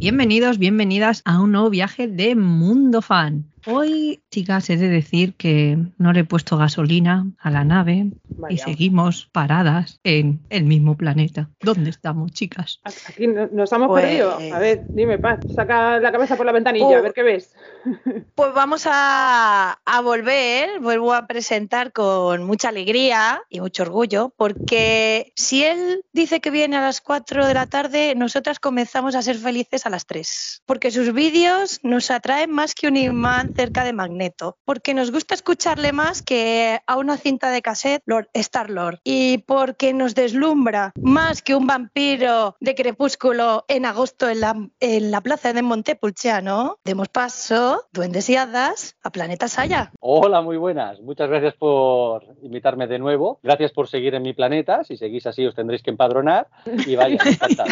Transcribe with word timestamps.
Bienvenidos, 0.00 0.58
bienvenidas 0.58 1.22
a 1.24 1.40
un 1.40 1.50
nuevo 1.50 1.70
viaje 1.70 2.06
de 2.06 2.36
Mundo 2.36 3.02
Fan. 3.02 3.52
Hoy, 3.66 4.22
chicas, 4.30 4.70
he 4.70 4.76
de 4.76 4.88
decir 4.88 5.34
que 5.34 5.76
no 5.98 6.12
le 6.12 6.20
he 6.20 6.24
puesto 6.24 6.56
gasolina 6.56 7.26
a 7.36 7.50
la 7.50 7.64
nave 7.64 8.12
y 8.48 8.58
seguimos 8.58 9.28
paradas 9.32 10.00
en 10.04 10.40
el 10.50 10.64
mismo 10.64 10.96
planeta. 10.96 11.50
¿Dónde 11.60 11.90
estamos, 11.90 12.32
chicas? 12.32 12.80
Aquí 13.08 13.26
nos 13.26 13.72
hemos 13.72 13.88
pues, 13.88 14.04
perdido. 14.04 14.38
A 14.54 14.58
ver, 14.58 14.84
dime, 14.88 15.18
Paz, 15.18 15.40
saca 15.54 15.98
la 15.98 16.12
cabeza 16.12 16.36
por 16.36 16.46
la 16.46 16.52
ventanilla, 16.52 16.98
a 16.98 17.00
ver 17.00 17.12
qué 17.12 17.22
ves. 17.22 17.54
Pues 18.34 18.54
vamos 18.54 18.84
a, 18.86 19.80
a, 19.84 20.00
volver, 20.00 20.80
vuelvo 20.80 21.12
a 21.12 21.26
presentar 21.26 21.92
con 21.92 22.44
mucha 22.44 22.68
alegría 22.68 23.42
y 23.48 23.60
mucho 23.60 23.82
orgullo, 23.82 24.32
porque 24.36 25.32
si 25.34 25.64
él 25.64 26.04
dice 26.12 26.40
que 26.40 26.50
viene 26.50 26.76
a 26.76 26.80
las 26.80 27.00
4 27.00 27.46
de 27.46 27.54
la 27.54 27.66
tarde, 27.66 28.14
nosotras 28.14 28.60
comenzamos 28.60 29.16
a 29.16 29.22
ser 29.22 29.36
felices 29.36 29.86
a 29.86 29.90
las 29.90 30.06
3, 30.06 30.62
porque 30.66 30.90
sus 30.90 31.12
vídeos 31.12 31.80
nos 31.82 32.10
atraen 32.10 32.50
más 32.50 32.74
que 32.74 32.86
un 32.86 32.96
imán 32.96 33.52
cerca 33.54 33.84
de 33.84 33.92
Magneto, 33.92 34.56
porque 34.64 34.94
nos 34.94 35.10
gusta 35.10 35.34
escucharle 35.34 35.92
más 35.92 36.22
que 36.22 36.80
a 36.86 36.96
una 36.96 37.16
cinta 37.16 37.50
de 37.50 37.62
cassette 37.62 38.02
Lord, 38.28 38.40
Star 38.48 38.70
Lord, 38.70 39.00
y 39.04 39.38
porque 39.38 39.92
nos 39.92 40.14
deslumbra 40.14 40.92
más 41.00 41.42
que 41.42 41.54
un 41.54 41.66
vampiro 41.66 42.56
de 42.60 42.74
crepúsculo 42.74 43.64
en 43.68 43.84
agosto 43.84 44.28
en 44.28 44.40
la, 44.40 44.68
en 44.80 45.10
la 45.10 45.20
plaza 45.20 45.52
de 45.52 45.62
Montepulciano. 45.62 46.78
Demos 46.84 47.08
paso, 47.08 47.84
duendes 47.92 48.28
y 48.30 48.36
hadas, 48.36 48.96
a 49.02 49.10
Planeta 49.10 49.48
Saya. 49.48 49.92
Hola, 50.00 50.40
muy 50.40 50.56
buenas. 50.56 51.00
Muchas 51.00 51.28
gracias 51.28 51.54
por 51.54 52.24
invitarme 52.42 52.86
de 52.86 52.98
nuevo. 52.98 53.40
Gracias 53.42 53.72
por 53.72 53.88
seguir 53.88 54.14
en 54.14 54.22
mi 54.22 54.32
planeta. 54.32 54.84
Si 54.84 54.96
seguís 54.96 55.26
así 55.26 55.46
os 55.46 55.54
tendréis 55.54 55.82
que 55.82 55.90
empadronar 55.90 56.48
y 56.86 56.96
vaya, 56.96 57.18
encantado. 57.24 57.70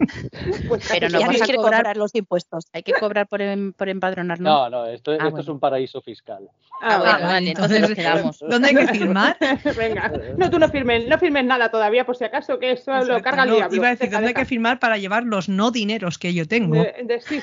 Pues 0.68 0.88
Pero 0.90 1.08
no 1.08 1.20
vamos 1.20 1.42
a 1.42 1.54
cobrar 1.54 1.96
los 1.96 2.14
impuestos. 2.14 2.66
Hay 2.72 2.82
que 2.82 2.92
cobrar 2.92 3.26
por, 3.26 3.42
em, 3.42 3.72
por 3.72 3.88
empadronarnos. 3.88 4.44
No, 4.44 4.70
no, 4.70 4.86
esto, 4.86 5.12
ah, 5.12 5.28
esto 5.28 5.40
es 5.40 5.48
un 5.48 5.60
paraíso 5.60 6.00
fiscal. 6.00 6.48
Ah, 6.80 6.98
bueno, 6.98 7.12
ah, 7.12 7.26
vale, 7.26 7.48
entonces 7.50 7.80
nos 7.80 7.90
quedamos. 7.94 8.38
¿Dónde 8.40 8.68
hay 8.68 8.74
que 8.74 8.88
firmar? 8.88 9.36
Venga, 9.76 10.12
no, 10.36 10.50
tú 10.50 10.58
no 10.58 10.68
firmes, 10.68 11.06
no 11.06 11.18
firmes 11.18 11.44
nada 11.44 11.70
todavía, 11.70 12.04
por 12.04 12.16
si 12.16 12.24
acaso, 12.24 12.58
que 12.58 12.72
eso 12.72 12.92
lo 13.04 13.20
carga 13.22 13.44
el 13.44 13.50
diablo. 13.50 13.76
Iba 13.76 13.88
a 13.88 13.90
decir, 13.90 14.10
¿dónde 14.10 14.28
hay 14.28 14.34
que 14.34 14.44
firmar 14.44 14.78
para 14.78 14.96
llevar 14.96 15.24
los 15.24 15.48
no 15.48 15.70
dineros 15.70 16.18
que 16.18 16.32
yo 16.32 16.46
tengo? 16.46 16.76
De, 16.76 17.20
sí. 17.20 17.40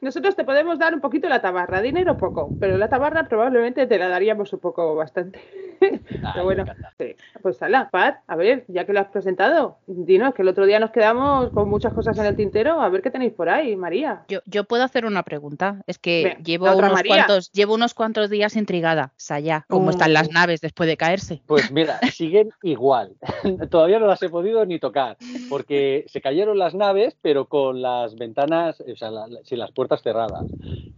Nosotros 0.00 0.34
te 0.34 0.44
podemos 0.44 0.78
dar 0.78 0.94
un 0.94 1.00
poquito 1.00 1.28
la 1.28 1.40
tabarra, 1.40 1.80
dinero 1.80 2.16
poco, 2.16 2.50
pero 2.58 2.76
la 2.76 2.88
tabarra 2.88 3.28
probablemente 3.28 3.86
te 3.86 3.98
la 3.98 4.08
daríamos 4.08 4.52
un 4.52 4.60
poco 4.60 4.94
bastante. 4.94 5.40
pero 5.78 6.44
bueno, 6.44 6.64
sí. 6.98 7.14
pues 7.42 7.62
ala, 7.62 7.88
Pat, 7.90 8.18
a 8.26 8.36
ver, 8.36 8.64
ya 8.68 8.84
que 8.84 8.92
lo 8.92 9.00
has 9.00 9.08
presentado, 9.08 9.78
dinos 9.86 10.34
que 10.34 10.42
el 10.42 10.48
otro 10.48 10.66
día 10.66 10.80
nos 10.80 10.90
quedamos 10.90 11.19
con 11.52 11.68
muchas 11.68 11.92
cosas 11.92 12.16
en 12.18 12.26
el 12.26 12.36
tintero, 12.36 12.80
a 12.80 12.88
ver 12.88 13.02
qué 13.02 13.10
tenéis 13.10 13.32
por 13.32 13.48
ahí, 13.48 13.76
María. 13.76 14.24
Yo, 14.28 14.40
yo 14.46 14.64
puedo 14.64 14.84
hacer 14.84 15.04
una 15.04 15.22
pregunta, 15.22 15.82
es 15.86 15.98
que 15.98 16.36
llevo, 16.44 16.72
unos 16.74 17.02
cuantos, 17.02 17.52
llevo 17.52 17.74
unos 17.74 17.94
cuantos 17.94 18.30
días 18.30 18.56
intrigada, 18.56 19.12
Saya, 19.16 19.66
¿cómo 19.68 19.90
están 19.90 20.12
las 20.12 20.28
uh. 20.28 20.32
naves 20.32 20.60
después 20.60 20.88
de 20.88 20.96
caerse? 20.96 21.42
Pues 21.46 21.70
mira, 21.70 21.98
siguen 22.12 22.50
igual, 22.62 23.16
todavía 23.70 23.98
no 23.98 24.06
las 24.06 24.22
he 24.22 24.28
podido 24.28 24.64
ni 24.66 24.78
tocar, 24.78 25.16
porque 25.48 26.04
se 26.08 26.20
cayeron 26.20 26.58
las 26.58 26.74
naves, 26.74 27.16
pero 27.22 27.46
con 27.46 27.82
las 27.82 28.16
ventanas, 28.16 28.80
o 28.80 28.96
sea, 28.96 29.10
sin 29.44 29.58
las 29.58 29.72
puertas 29.72 30.02
cerradas. 30.02 30.44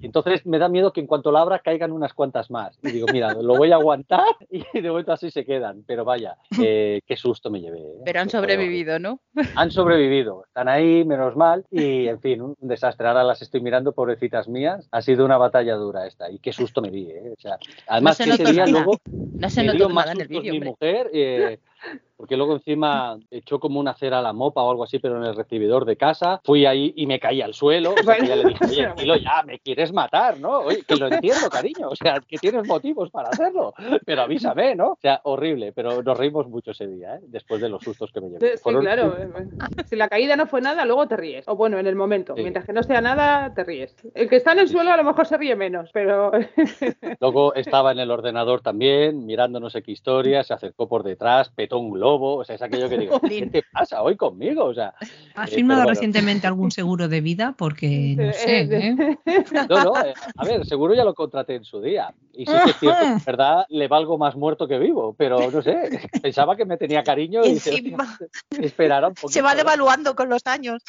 Entonces 0.00 0.44
me 0.46 0.58
da 0.58 0.68
miedo 0.68 0.92
que 0.92 1.00
en 1.00 1.06
cuanto 1.06 1.30
la 1.30 1.40
abra 1.40 1.60
caigan 1.60 1.92
unas 1.92 2.12
cuantas 2.12 2.50
más. 2.50 2.78
Y 2.82 2.90
digo, 2.90 3.06
mira, 3.12 3.34
lo 3.34 3.56
voy 3.56 3.70
a 3.72 3.76
aguantar 3.76 4.26
y 4.50 4.62
de 4.80 4.88
momento 4.90 5.12
así 5.12 5.30
se 5.30 5.44
quedan. 5.44 5.84
Pero 5.86 6.04
vaya, 6.04 6.36
eh, 6.60 7.00
qué 7.06 7.16
susto 7.16 7.50
me 7.50 7.60
llevé. 7.60 7.78
¿eh? 7.78 8.02
Pero 8.04 8.20
han 8.20 8.28
sobrevivido, 8.28 8.98
¿no? 8.98 9.20
Han 9.54 9.70
sobrevivido. 9.70 10.11
Están 10.20 10.68
ahí, 10.68 11.04
menos 11.04 11.36
mal. 11.36 11.64
Y 11.70 12.06
en 12.08 12.20
fin, 12.20 12.42
un 12.42 12.56
desastre. 12.60 13.08
Ahora 13.08 13.24
las 13.24 13.42
estoy 13.42 13.60
mirando, 13.60 13.92
pobrecitas 13.92 14.48
mías. 14.48 14.88
Ha 14.90 15.02
sido 15.02 15.24
una 15.24 15.38
batalla 15.38 15.74
dura 15.74 16.06
esta. 16.06 16.30
Y 16.30 16.38
qué 16.38 16.52
susto 16.52 16.82
me 16.82 16.90
di. 16.90 17.10
¿eh? 17.10 17.34
O 17.36 17.40
sea, 17.40 17.58
además, 17.86 18.18
no 18.20 18.34
ese 18.34 18.52
día 18.52 18.66
luego. 18.66 18.98
No 19.10 19.50
se 19.50 19.64
notó 19.64 19.88
nada 19.88 20.12
en 20.12 20.20
el 20.20 20.28
vídeo. 20.28 20.52
Mi 20.52 20.60
mujer. 20.60 21.10
Eh, 21.12 21.58
porque 22.22 22.36
luego 22.36 22.54
encima 22.54 23.18
echó 23.32 23.58
como 23.58 23.80
una 23.80 23.94
cera 23.94 24.20
a 24.20 24.22
la 24.22 24.32
mopa 24.32 24.62
o 24.62 24.70
algo 24.70 24.84
así, 24.84 25.00
pero 25.00 25.16
en 25.16 25.24
el 25.24 25.34
recibidor 25.34 25.84
de 25.84 25.96
casa. 25.96 26.40
Fui 26.44 26.66
ahí 26.66 26.92
y 26.94 27.04
me 27.08 27.18
caí 27.18 27.42
al 27.42 27.52
suelo. 27.52 27.94
O 27.98 28.02
sea, 28.04 28.24
ya 28.24 28.36
le 28.36 28.44
dije, 28.44 28.64
oye, 28.64 28.92
Kilo, 28.96 29.16
ya 29.16 29.42
me 29.44 29.58
quieres 29.58 29.92
matar, 29.92 30.38
¿no? 30.38 30.60
Oye, 30.60 30.84
que 30.86 30.94
lo 30.94 31.08
entiendo, 31.08 31.50
cariño. 31.50 31.88
O 31.88 31.96
sea, 31.96 32.20
que 32.20 32.38
tienes 32.38 32.64
motivos 32.64 33.10
para 33.10 33.30
hacerlo. 33.30 33.74
Pero 34.06 34.22
avísame, 34.22 34.76
¿no? 34.76 34.92
O 34.92 34.98
sea, 35.02 35.20
horrible, 35.24 35.72
pero 35.72 36.00
nos 36.00 36.16
reímos 36.16 36.46
mucho 36.48 36.70
ese 36.70 36.86
día, 36.86 37.16
¿eh? 37.16 37.20
Después 37.22 37.60
de 37.60 37.68
los 37.68 37.82
sustos 37.82 38.12
que 38.12 38.20
me 38.20 38.28
llevé. 38.28 38.56
Sí, 38.56 38.62
claro. 38.62 39.16
Si 39.86 39.96
la 39.96 40.08
caída 40.08 40.36
no 40.36 40.46
fue 40.46 40.60
nada, 40.60 40.84
luego 40.84 41.08
te 41.08 41.16
ríes. 41.16 41.48
O 41.48 41.56
bueno, 41.56 41.76
en 41.76 41.88
el 41.88 41.96
momento. 41.96 42.34
Mientras 42.36 42.64
que 42.64 42.72
no 42.72 42.84
sea 42.84 43.00
nada, 43.00 43.52
te 43.52 43.64
ríes. 43.64 43.96
El 44.14 44.28
que 44.28 44.36
está 44.36 44.52
en 44.52 44.60
el 44.60 44.68
suelo 44.68 44.92
a 44.92 44.96
lo 44.96 45.02
mejor 45.02 45.26
se 45.26 45.36
ríe 45.36 45.56
menos, 45.56 45.90
pero. 45.92 46.30
luego 47.20 47.52
estaba 47.54 47.90
en 47.90 47.98
el 47.98 48.12
ordenador 48.12 48.60
también, 48.60 49.26
mirando 49.26 49.58
no 49.58 49.70
sé 49.70 49.82
qué 49.82 49.90
historia, 49.90 50.44
se 50.44 50.54
acercó 50.54 50.88
por 50.88 51.02
detrás, 51.02 51.50
petó 51.50 51.71
un 51.78 51.90
globo. 51.90 52.36
O 52.36 52.44
sea, 52.44 52.56
es 52.56 52.62
aquello 52.62 52.88
que 52.88 52.98
digo, 52.98 53.20
¿qué 53.20 53.46
te 53.46 53.62
pasa 53.70 54.02
hoy 54.02 54.16
conmigo? 54.16 54.64
O 54.64 54.74
sea, 54.74 54.94
¿Has 55.34 55.52
eh, 55.52 55.56
firmado 55.56 55.84
recientemente 55.84 56.46
algún 56.46 56.70
seguro 56.70 57.08
de 57.08 57.20
vida? 57.20 57.54
Porque 57.56 58.14
no 58.16 58.32
sé. 58.32 58.62
¿eh? 58.70 59.18
No, 59.68 59.84
no, 59.84 60.04
eh, 60.04 60.14
a 60.36 60.44
ver, 60.44 60.66
seguro 60.66 60.94
ya 60.94 61.04
lo 61.04 61.14
contraté 61.14 61.54
en 61.54 61.64
su 61.64 61.80
día. 61.80 62.12
Y 62.34 62.46
sí 62.46 62.52
que 62.64 62.70
es 62.70 62.76
cierto, 62.78 63.04
en 63.04 63.24
verdad 63.24 63.66
le 63.68 63.88
valgo 63.88 64.16
más 64.16 64.36
muerto 64.36 64.66
que 64.66 64.78
vivo, 64.78 65.14
pero 65.16 65.50
no 65.50 65.62
sé, 65.62 66.00
pensaba 66.22 66.56
que 66.56 66.64
me 66.64 66.76
tenía 66.78 67.02
cariño 67.02 67.44
y 67.44 67.50
Encima, 67.50 68.18
esperar 68.58 69.04
un 69.04 69.14
poquito. 69.14 69.28
Se 69.28 69.42
va 69.42 69.54
devaluando 69.54 70.14
con 70.14 70.28
los 70.28 70.46
años. 70.46 70.82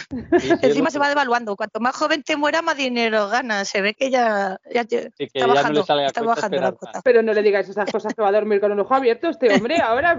Encima 0.61 0.89
se 0.89 0.99
va 0.99 1.09
devaluando. 1.09 1.55
Cuanto 1.55 1.79
más 1.79 1.95
joven 1.95 2.23
te 2.23 2.37
muera, 2.37 2.61
más 2.61 2.77
dinero 2.77 3.27
gana. 3.27 3.65
Se 3.65 3.81
ve 3.81 3.93
que 3.93 4.09
ya, 4.09 4.57
ya 4.73 4.81
está 5.17 5.47
bajando, 5.47 5.81
está 5.81 6.21
bajando 6.23 6.61
la 6.61 6.71
cuota. 6.71 7.01
Pero 7.03 7.21
no 7.21 7.33
le 7.33 7.43
digáis 7.43 7.67
esas 7.67 7.91
cosas 7.91 8.13
que 8.13 8.21
va 8.21 8.29
a 8.29 8.31
dormir 8.31 8.59
con 8.59 8.71
un 8.71 8.79
ojo 8.79 8.93
abierto 8.93 9.29
este 9.29 9.53
hombre 9.53 9.77
ahora. 9.81 10.17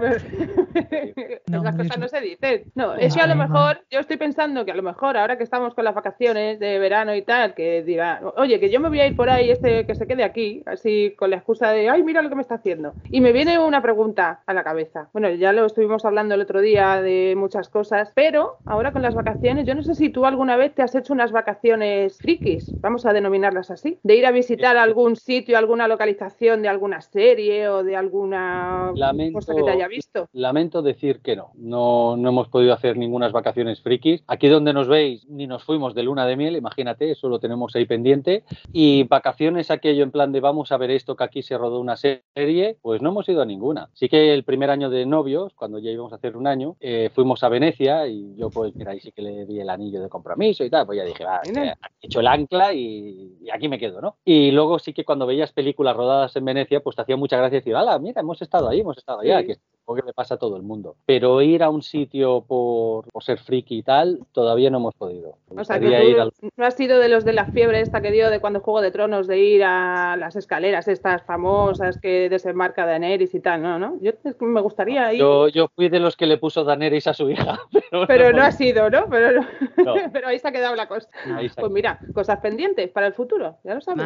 Pues. 1.45 1.63
Las 1.63 1.75
cosas 1.75 1.97
no 1.97 2.07
se 2.07 2.21
dicen. 2.21 2.63
No, 2.75 2.95
es 2.95 3.15
que 3.15 3.21
a 3.21 3.27
lo 3.27 3.35
mejor, 3.35 3.81
yo 3.89 3.99
estoy 3.99 4.17
pensando 4.17 4.65
que 4.65 4.71
a 4.71 4.75
lo 4.75 4.83
mejor 4.83 5.17
ahora 5.17 5.37
que 5.37 5.43
estamos 5.43 5.73
con 5.73 5.85
las 5.85 5.95
vacaciones 5.95 6.59
de 6.59 6.79
verano 6.79 7.15
y 7.15 7.21
tal, 7.21 7.53
que 7.53 7.83
dirá, 7.83 8.21
oye, 8.37 8.59
que 8.59 8.69
yo 8.69 8.79
me 8.79 8.89
voy 8.89 8.99
a 8.99 9.07
ir 9.07 9.15
por 9.15 9.29
ahí, 9.29 9.49
este 9.51 9.85
que 9.85 9.95
se 9.95 10.07
quede 10.07 10.23
aquí, 10.23 10.63
así 10.65 11.13
con 11.17 11.29
la 11.29 11.37
excusa 11.37 11.71
de, 11.71 11.89
ay, 11.89 12.03
mira 12.03 12.21
lo 12.21 12.29
que 12.29 12.35
me 12.35 12.41
está 12.41 12.55
haciendo. 12.55 12.93
Y 13.09 13.21
me 13.21 13.31
viene 13.31 13.59
una 13.59 13.81
pregunta 13.81 14.41
a 14.45 14.53
la 14.53 14.63
cabeza. 14.63 15.09
Bueno, 15.13 15.29
ya 15.29 15.53
lo 15.53 15.65
estuvimos 15.65 16.05
hablando 16.05 16.35
el 16.35 16.41
otro 16.41 16.61
día 16.61 17.01
de 17.01 17.35
muchas 17.37 17.69
cosas, 17.69 18.11
pero 18.15 18.57
ahora 18.65 18.91
con 18.91 19.01
las 19.01 19.15
vacaciones, 19.15 19.65
yo 19.65 19.75
no 19.75 19.83
sé 19.83 19.95
si 19.95 20.09
tú 20.09 20.25
alguna 20.25 20.57
vez 20.57 20.73
te 20.73 20.81
has 20.81 20.95
hecho 20.95 21.13
unas 21.13 21.31
vacaciones 21.31 22.17
frikis, 22.17 22.71
vamos 22.81 23.05
a 23.05 23.13
denominarlas 23.13 23.71
así, 23.71 23.99
de 24.03 24.15
ir 24.15 24.25
a 24.25 24.31
visitar 24.31 24.77
algún 24.77 25.15
sitio, 25.15 25.57
alguna 25.57 25.87
localización 25.87 26.61
de 26.61 26.69
alguna 26.69 27.01
serie 27.01 27.69
o 27.69 27.83
de 27.83 27.95
alguna 27.95 28.91
cosa 29.33 29.55
que 29.55 29.63
te 29.63 29.71
haya 29.71 29.87
visto. 29.87 30.27
Lamento 30.45 30.81
decir 30.81 31.21
que 31.21 31.35
no, 31.35 31.51
no, 31.55 32.15
no 32.17 32.29
hemos 32.29 32.49
podido 32.49 32.73
hacer 32.73 32.97
ninguna 32.97 33.25
vacaciones 33.35 33.81
frikis. 33.81 34.23
Aquí 34.27 34.47
donde 34.47 34.73
nos 34.73 34.87
veis, 34.87 35.27
ni 35.27 35.47
nos 35.47 35.63
fuimos 35.63 35.93
de 35.95 36.03
luna 36.03 36.25
de 36.25 36.35
miel, 36.35 36.55
imagínate, 36.55 37.11
eso 37.11 37.29
lo 37.29 37.39
tenemos 37.39 37.75
ahí 37.75 37.85
pendiente. 37.85 38.43
Y 38.71 39.03
vacaciones 39.03 39.71
aquello 39.71 40.03
en 40.03 40.11
plan 40.11 40.31
de 40.31 40.39
vamos 40.39 40.71
a 40.71 40.77
ver 40.77 40.91
esto 40.91 41.15
que 41.15 41.23
aquí 41.23 41.41
se 41.41 41.57
rodó 41.57 41.79
una 41.79 41.97
serie, 41.97 42.77
pues 42.81 43.01
no 43.01 43.09
hemos 43.09 43.27
ido 43.29 43.41
a 43.41 43.45
ninguna. 43.45 43.89
Sí 43.93 44.09
que 44.09 44.33
el 44.33 44.43
primer 44.43 44.69
año 44.69 44.89
de 44.89 45.05
novios, 45.05 45.53
cuando 45.53 45.79
ya 45.79 45.91
íbamos 45.91 46.13
a 46.13 46.17
hacer 46.17 46.37
un 46.37 46.47
año, 46.47 46.75
eh, 46.79 47.09
fuimos 47.13 47.43
a 47.43 47.49
Venecia 47.49 48.07
y 48.07 48.35
yo 48.35 48.49
pues 48.49 48.75
mira, 48.75 48.91
ahí 48.91 48.99
sí 48.99 49.11
que 49.11 49.21
le 49.21 49.45
di 49.45 49.59
el 49.59 49.69
anillo 49.69 50.01
de 50.01 50.09
compromiso 50.09 50.63
y 50.63 50.69
tal, 50.69 50.85
pues 50.85 50.97
ya 50.97 51.05
dije, 51.05 51.23
va, 51.23 51.41
he 51.43 51.75
hecho 52.01 52.19
el 52.19 52.27
ancla 52.27 52.73
y, 52.73 53.35
aquí 53.53 53.67
me 53.67 53.79
quedo, 53.79 54.01
¿no? 54.01 54.17
Y 54.23 54.51
luego 54.51 54.79
sí 54.79 54.93
que 54.93 55.05
cuando 55.05 55.25
veías 55.25 55.51
películas 55.51 55.95
rodadas 55.95 56.35
en 56.35 56.45
Venecia, 56.45 56.81
pues 56.81 56.95
te 56.95 57.01
hacía 57.01 57.17
mucha 57.17 57.37
gracia 57.37 57.59
decir, 57.59 57.75
ala, 57.75 57.97
mira, 57.99 58.21
hemos 58.21 58.41
estado 58.41 58.69
ahí, 58.69 58.81
hemos 58.81 58.97
estado 58.97 59.21
allá, 59.21 59.43
que 59.43 59.57
es 59.87 60.01
que 60.01 60.07
le 60.07 60.13
pasa 60.13 60.35
a 60.35 60.37
todo 60.37 60.57
el 60.57 60.63
mundo. 60.63 60.95
Pero 61.05 61.41
ir 61.41 61.63
a 61.63 61.69
un 61.69 61.81
sitio 61.81 62.41
por, 62.41 63.05
ser 63.21 63.39
friki 63.39 63.77
y 63.77 63.83
tal, 63.83 64.19
todavía 64.31 64.69
no 64.69 64.77
hemos 64.77 64.95
podido. 64.95 65.37
O 65.55 65.63
sea, 65.63 65.79
que 65.79 66.09
ir 66.09 66.17
no 66.57 66.65
has 66.65 66.75
sido 66.75 66.99
de 66.99 67.09
los 67.09 67.25
de 67.25 67.33
la 67.33 67.45
fiebre 67.45 67.81
esta 67.81 68.01
que 68.01 68.11
dio 68.11 68.29
de 68.29 68.39
cuando 68.39 68.59
Juego 68.59 68.81
de 68.81 68.91
Tronos, 68.91 69.27
de 69.27 69.39
ir 69.39 69.63
a 69.63 70.15
las 70.17 70.35
escaleras 70.35 70.87
estas 70.87 71.23
famosas 71.23 71.97
que 71.97 72.29
desembarca 72.29 72.85
Daenerys 72.85 73.35
y 73.35 73.39
tal, 73.39 73.61
¿no? 73.61 73.79
¿no? 73.79 73.97
Yo 74.01 74.11
me 74.39 74.61
gustaría 74.61 75.13
ir. 75.13 75.19
Yo, 75.19 75.47
yo 75.49 75.67
fui 75.75 75.89
de 75.89 75.99
los 75.99 76.15
que 76.15 76.25
le 76.25 76.37
puso 76.37 76.63
Daenerys 76.63 77.07
a 77.07 77.13
su 77.13 77.29
hija. 77.29 77.59
Pero, 78.07 78.31
no, 78.31 78.43
ha 78.43 78.51
sido, 78.51 78.89
¿no? 78.89 79.07
Pero, 79.09 79.41
pero 80.13 80.27
ahí 80.27 80.39
se 80.39 80.47
ha 80.47 80.51
quedado 80.51 80.75
la 80.75 80.87
cosa. 80.87 81.07
Pues 81.55 81.71
mira, 81.71 81.99
cosas 82.13 82.39
pendientes 82.39 82.89
para 82.89 83.07
el 83.07 83.13
futuro, 83.13 83.57
ya 83.63 83.75
lo 83.75 83.81
sabes. 83.81 84.05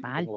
Mal, 0.00 0.26
mal. 0.26 0.28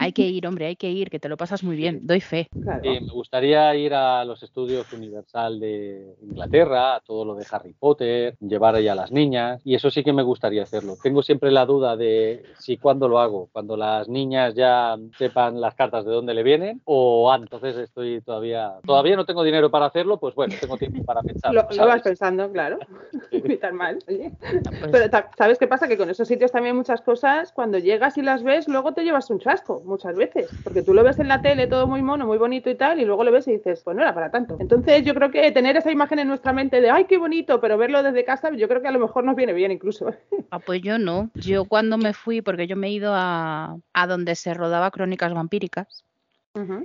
Hay 0.00 0.12
que 0.12 0.22
ir, 0.22 0.46
hombre, 0.46 0.66
hay 0.66 0.76
que 0.76 0.90
ir, 0.90 1.10
que 1.10 1.18
te 1.18 1.28
lo 1.28 1.36
pasas 1.36 1.64
muy 1.64 1.76
bien, 1.76 2.06
doy 2.06 2.20
fe. 2.20 2.48
me 2.54 3.00
gustaría 3.12 3.74
ir 3.74 3.94
a 3.94 4.24
los 4.24 4.42
estudios 4.44 4.92
Universal 4.92 5.58
de 5.58 6.14
Inglaterra, 6.22 6.94
a 6.94 7.00
todo 7.00 7.24
lo 7.24 7.34
de 7.34 7.44
Harry 7.50 7.74
Potter, 7.74 8.36
llevar 8.40 8.76
ahí 8.76 8.86
a 8.86 8.94
las 8.94 9.10
niñas, 9.10 9.60
y 9.64 9.74
eso 9.74 9.90
sí 9.90 10.04
que 10.04 10.12
me 10.12 10.22
gustaría 10.22 10.62
hacerlo. 10.62 10.96
Tengo 11.02 11.22
siempre 11.22 11.50
la 11.50 11.66
duda 11.66 11.96
de 11.96 12.44
si 12.58 12.76
cuándo 12.76 13.08
lo 13.08 13.18
hago, 13.18 13.48
cuando 13.52 13.76
las 13.76 14.08
niñas 14.08 14.54
ya 14.54 14.96
sepan 15.18 15.60
las 15.60 15.74
cartas 15.74 16.04
de 16.04 16.12
dónde 16.12 16.32
le 16.32 16.44
vienen, 16.44 16.80
o 16.84 17.30
antes. 17.32 17.48
Entonces 17.48 17.76
estoy 17.82 18.20
todavía, 18.20 18.74
todavía 18.84 19.16
no 19.16 19.24
tengo 19.24 19.42
dinero 19.42 19.70
para 19.70 19.86
hacerlo, 19.86 20.18
pues 20.18 20.34
bueno, 20.34 20.54
tengo 20.60 20.76
tiempo 20.76 21.02
para 21.02 21.22
pensar. 21.22 21.52
Lo, 21.52 21.64
vas 21.64 22.02
pensando, 22.02 22.52
claro. 22.52 22.78
Ni 23.32 23.56
tan 23.56 23.74
mal. 23.74 23.98
Pues 24.06 24.92
Pero 24.92 25.06
¿sabes 25.36 25.58
qué 25.58 25.66
pasa? 25.66 25.88
Que 25.88 25.96
con 25.96 26.08
esos 26.10 26.28
sitios 26.28 26.52
también 26.52 26.76
muchas 26.76 27.00
cosas, 27.00 27.52
cuando 27.52 27.78
llegas 27.78 28.16
y 28.16 28.22
las 28.22 28.42
ves, 28.42 28.68
luego 28.68 28.92
te 28.92 29.02
llevas 29.02 29.30
un 29.30 29.40
chasco, 29.40 29.82
muchas 29.88 30.16
veces. 30.16 30.48
Porque 30.62 30.82
tú 30.82 30.94
lo 30.94 31.02
ves 31.02 31.18
en 31.18 31.28
la 31.28 31.42
tele 31.42 31.66
todo 31.66 31.86
muy 31.86 32.02
mono, 32.02 32.26
muy 32.26 32.38
bonito 32.38 32.70
y 32.70 32.74
tal, 32.74 33.00
y 33.00 33.04
luego 33.04 33.24
lo 33.24 33.32
ves 33.32 33.48
y 33.48 33.52
dices, 33.52 33.82
pues 33.82 33.96
no 33.96 34.02
era 34.02 34.14
para 34.14 34.30
tanto. 34.30 34.56
Entonces 34.60 35.04
yo 35.04 35.14
creo 35.14 35.30
que 35.30 35.50
tener 35.50 35.76
esa 35.76 35.90
imagen 35.90 36.18
en 36.20 36.28
nuestra 36.28 36.52
mente 36.52 36.80
de, 36.80 36.90
ay, 36.90 37.06
qué 37.06 37.18
bonito, 37.18 37.60
pero 37.60 37.78
verlo 37.78 38.02
desde 38.02 38.24
casa, 38.24 38.50
yo 38.50 38.68
creo 38.68 38.82
que 38.82 38.88
a 38.88 38.92
lo 38.92 39.00
mejor 39.00 39.24
nos 39.24 39.36
viene 39.36 39.52
bien 39.52 39.72
incluso. 39.72 40.12
Ah, 40.50 40.60
pues 40.60 40.80
yo 40.82 40.98
no. 40.98 41.30
Yo 41.34 41.64
cuando 41.64 41.98
me 41.98 42.14
fui, 42.14 42.40
porque 42.40 42.66
yo 42.66 42.76
me 42.76 42.88
he 42.88 42.92
ido 42.92 43.12
a, 43.14 43.76
a 43.92 44.06
donde 44.06 44.34
se 44.34 44.54
rodaba 44.54 44.90
Crónicas 44.90 45.34
Vampíricas, 45.34 46.04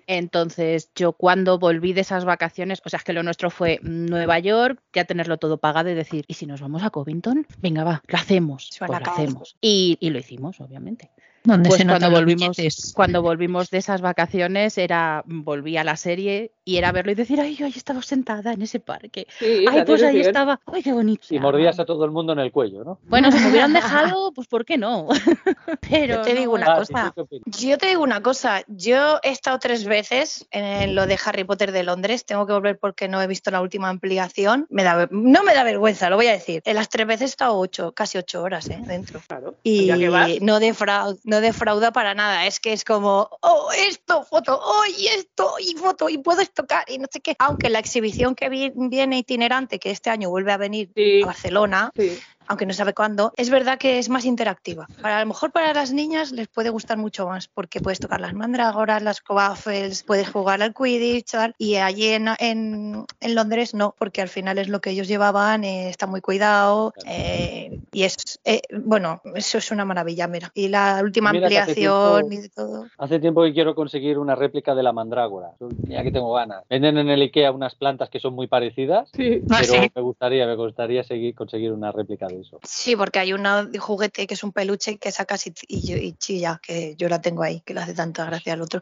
entonces, 0.07 0.91
yo 0.95 1.13
cuando 1.13 1.57
volví 1.57 1.93
de 1.93 2.01
esas 2.01 2.25
vacaciones, 2.25 2.81
o 2.85 2.89
sea, 2.89 2.97
es 2.97 3.03
que 3.03 3.13
lo 3.13 3.23
nuestro 3.23 3.49
fue 3.49 3.79
Nueva 3.81 4.39
York, 4.39 4.79
ya 4.93 5.05
tenerlo 5.05 5.37
todo 5.37 5.57
pagado 5.57 5.89
y 5.89 5.93
decir, 5.93 6.25
¿y 6.27 6.35
si 6.35 6.45
nos 6.45 6.61
vamos 6.61 6.83
a 6.83 6.89
Covington? 6.89 7.47
Venga, 7.59 7.83
va, 7.83 8.03
lo 8.07 8.17
hacemos. 8.17 8.69
Pues 8.77 8.91
lo 8.91 8.97
hacemos. 8.97 9.57
Y, 9.61 9.97
y, 9.99 10.09
lo 10.11 10.19
hicimos, 10.19 10.59
obviamente. 10.61 11.11
Pues 11.43 11.83
cuando 11.83 12.09
volvimos, 12.09 12.57
cuando 12.95 13.21
volvimos 13.21 13.69
de 13.69 13.77
esas 13.79 13.99
vacaciones, 13.99 14.77
era 14.77 15.23
volví 15.25 15.75
a 15.75 15.83
la 15.83 15.97
serie 15.97 16.53
y 16.63 16.77
era 16.77 16.93
verlo 16.93 17.11
y 17.11 17.15
decir, 17.15 17.41
ay, 17.41 17.55
yo 17.55 17.65
ahí 17.65 17.73
estaba 17.75 18.01
sentada 18.01 18.53
en 18.53 18.61
ese 18.61 18.79
parque. 18.79 19.27
ay, 19.41 19.83
pues 19.85 20.01
ahí 20.03 20.21
estaba, 20.21 20.61
ay, 20.67 20.81
qué 20.81 20.93
bonito. 20.93 21.27
Y 21.29 21.39
mordías 21.39 21.77
a 21.79 21.85
todo 21.85 22.05
el 22.05 22.11
mundo 22.11 22.31
en 22.31 22.39
el 22.39 22.53
cuello, 22.53 22.85
¿no? 22.85 22.99
Bueno, 23.03 23.29
si 23.29 23.39
me 23.39 23.49
hubieran 23.49 23.73
dejado, 23.73 24.31
pues 24.31 24.47
¿por 24.47 24.63
qué 24.63 24.77
no? 24.77 25.09
Pero 25.89 26.15
yo 26.15 26.21
te 26.21 26.33
digo 26.33 26.53
una 26.53 26.77
cosa. 26.77 27.13
Yo 27.45 27.77
te 27.77 27.87
digo 27.87 28.03
una 28.03 28.21
cosa. 28.21 28.63
Yo 28.67 29.19
he 29.21 29.31
estado 29.31 29.59
tres 29.59 29.83
veces 29.83 30.47
en 30.51 30.95
lo 30.95 31.07
de 31.07 31.19
Harry 31.25 31.43
Potter 31.43 31.73
de 31.73 31.83
Londres. 31.83 32.25
Tengo 32.25 32.47
que 32.47 32.53
volver 32.53 32.79
porque 32.79 33.09
no 33.09 33.21
he 33.21 33.27
visto 33.27 33.51
la 33.51 33.59
última 33.59 33.89
ampliación. 33.89 34.65
Me 34.69 34.83
da, 34.83 35.09
no 35.11 35.43
me 35.43 35.53
da 35.53 35.65
vergüenza, 35.65 36.09
lo 36.09 36.15
voy 36.15 36.27
a 36.27 36.31
decir. 36.31 36.61
En 36.63 36.75
las 36.75 36.87
tres 36.87 37.05
veces 37.05 37.21
he 37.21 37.25
estado 37.25 37.57
ocho, 37.57 37.91
casi 37.91 38.17
ocho 38.17 38.41
horas, 38.41 38.69
¿eh? 38.69 38.81
Dentro. 38.87 39.19
Claro. 39.27 39.55
Y 39.63 39.89
no 40.41 40.61
defraudo 40.61 41.17
no 41.33 41.41
defrauda 41.41 41.91
para 41.91 42.13
nada. 42.13 42.45
Es 42.45 42.59
que 42.59 42.73
es 42.73 42.83
como, 42.83 43.29
oh, 43.41 43.69
esto, 43.75 44.23
foto, 44.23 44.59
oh, 44.63 44.83
y 44.97 45.07
esto, 45.07 45.55
y 45.59 45.75
foto, 45.75 46.09
y 46.09 46.19
puedes 46.19 46.53
tocar, 46.53 46.85
y 46.87 46.99
no 46.99 47.07
sé 47.11 47.21
qué. 47.21 47.35
Aunque 47.39 47.69
la 47.69 47.79
exhibición 47.79 48.35
que 48.35 48.49
viene 48.49 49.17
itinerante, 49.17 49.79
que 49.79 49.91
este 49.91 50.09
año 50.09 50.29
vuelve 50.29 50.51
a 50.51 50.57
venir 50.57 50.91
a 51.23 51.25
Barcelona, 51.25 51.91
aunque 52.47 52.65
no 52.65 52.73
sabe 52.73 52.93
cuándo, 52.93 53.33
es 53.37 53.49
verdad 53.49 53.77
que 53.77 53.99
es 53.99 54.09
más 54.09 54.25
interactiva. 54.25 54.87
Para, 55.01 55.17
a 55.17 55.21
lo 55.21 55.27
mejor 55.27 55.51
para 55.51 55.73
las 55.73 55.93
niñas 55.93 56.31
les 56.31 56.47
puede 56.47 56.69
gustar 56.69 56.97
mucho 56.97 57.27
más 57.27 57.47
porque 57.47 57.79
puedes 57.79 57.99
tocar 57.99 58.21
las 58.21 58.33
mandrágoras, 58.33 59.01
las 59.01 59.21
coaffels, 59.21 60.03
puedes 60.03 60.29
jugar 60.29 60.61
al 60.61 60.73
Quidditch 60.73 61.33
y 61.57 61.75
allí 61.75 62.09
en, 62.09 62.27
en, 62.39 63.05
en, 63.19 63.35
Londres 63.35 63.73
no, 63.73 63.95
porque 63.97 64.21
al 64.21 64.29
final 64.29 64.57
es 64.57 64.67
lo 64.67 64.81
que 64.81 64.91
ellos 64.91 65.07
llevaban, 65.07 65.63
eh, 65.63 65.89
está 65.89 66.07
muy 66.07 66.21
cuidado 66.21 66.93
eh, 67.05 67.79
y 67.91 68.03
es, 68.03 68.39
eh, 68.45 68.61
bueno, 68.83 69.21
eso 69.35 69.57
es 69.57 69.71
una 69.71 69.85
maravilla, 69.85 70.27
mira. 70.27 70.51
Y 70.53 70.67
la 70.67 70.99
última 71.03 71.29
ampliación 71.29 72.31
y 72.31 72.37
de 72.37 72.49
todo. 72.49 72.87
Hace 72.97 73.19
tiempo 73.19 73.43
que 73.43 73.53
quiero 73.53 73.75
conseguir 73.75 74.17
una 74.17 74.35
réplica 74.35 74.75
de 74.75 74.83
la 74.83 74.93
mandrágora, 74.93 75.51
ya 75.87 76.03
que 76.03 76.11
tengo 76.11 76.33
ganas. 76.33 76.63
Venden 76.69 76.97
en 76.97 77.09
el 77.09 77.21
IKEA 77.21 77.51
unas 77.51 77.75
plantas 77.75 78.09
que 78.09 78.19
son 78.19 78.33
muy 78.33 78.47
parecidas, 78.47 79.09
pero 79.13 79.43
ah, 79.49 79.87
me 79.95 80.01
gustaría, 80.01 80.45
me 80.45 80.55
gustaría 80.55 81.03
seguir, 81.03 81.35
conseguir 81.35 81.71
una 81.71 81.91
réplica 81.91 82.27
Sí, 82.63 82.95
porque 82.95 83.19
hay 83.19 83.33
un 83.33 83.45
juguete 83.77 84.27
que 84.27 84.33
es 84.33 84.43
un 84.43 84.51
peluche 84.51 84.97
que 84.97 85.11
sacas 85.11 85.47
y, 85.47 85.53
y, 85.67 86.13
chilla, 86.13 86.59
que 86.61 86.95
yo 86.95 87.09
la 87.09 87.21
tengo 87.21 87.43
ahí, 87.43 87.61
que 87.61 87.73
le 87.73 87.81
hace 87.81 87.93
tanta 87.93 88.25
gracia 88.25 88.53
al 88.53 88.61
otro 88.61 88.81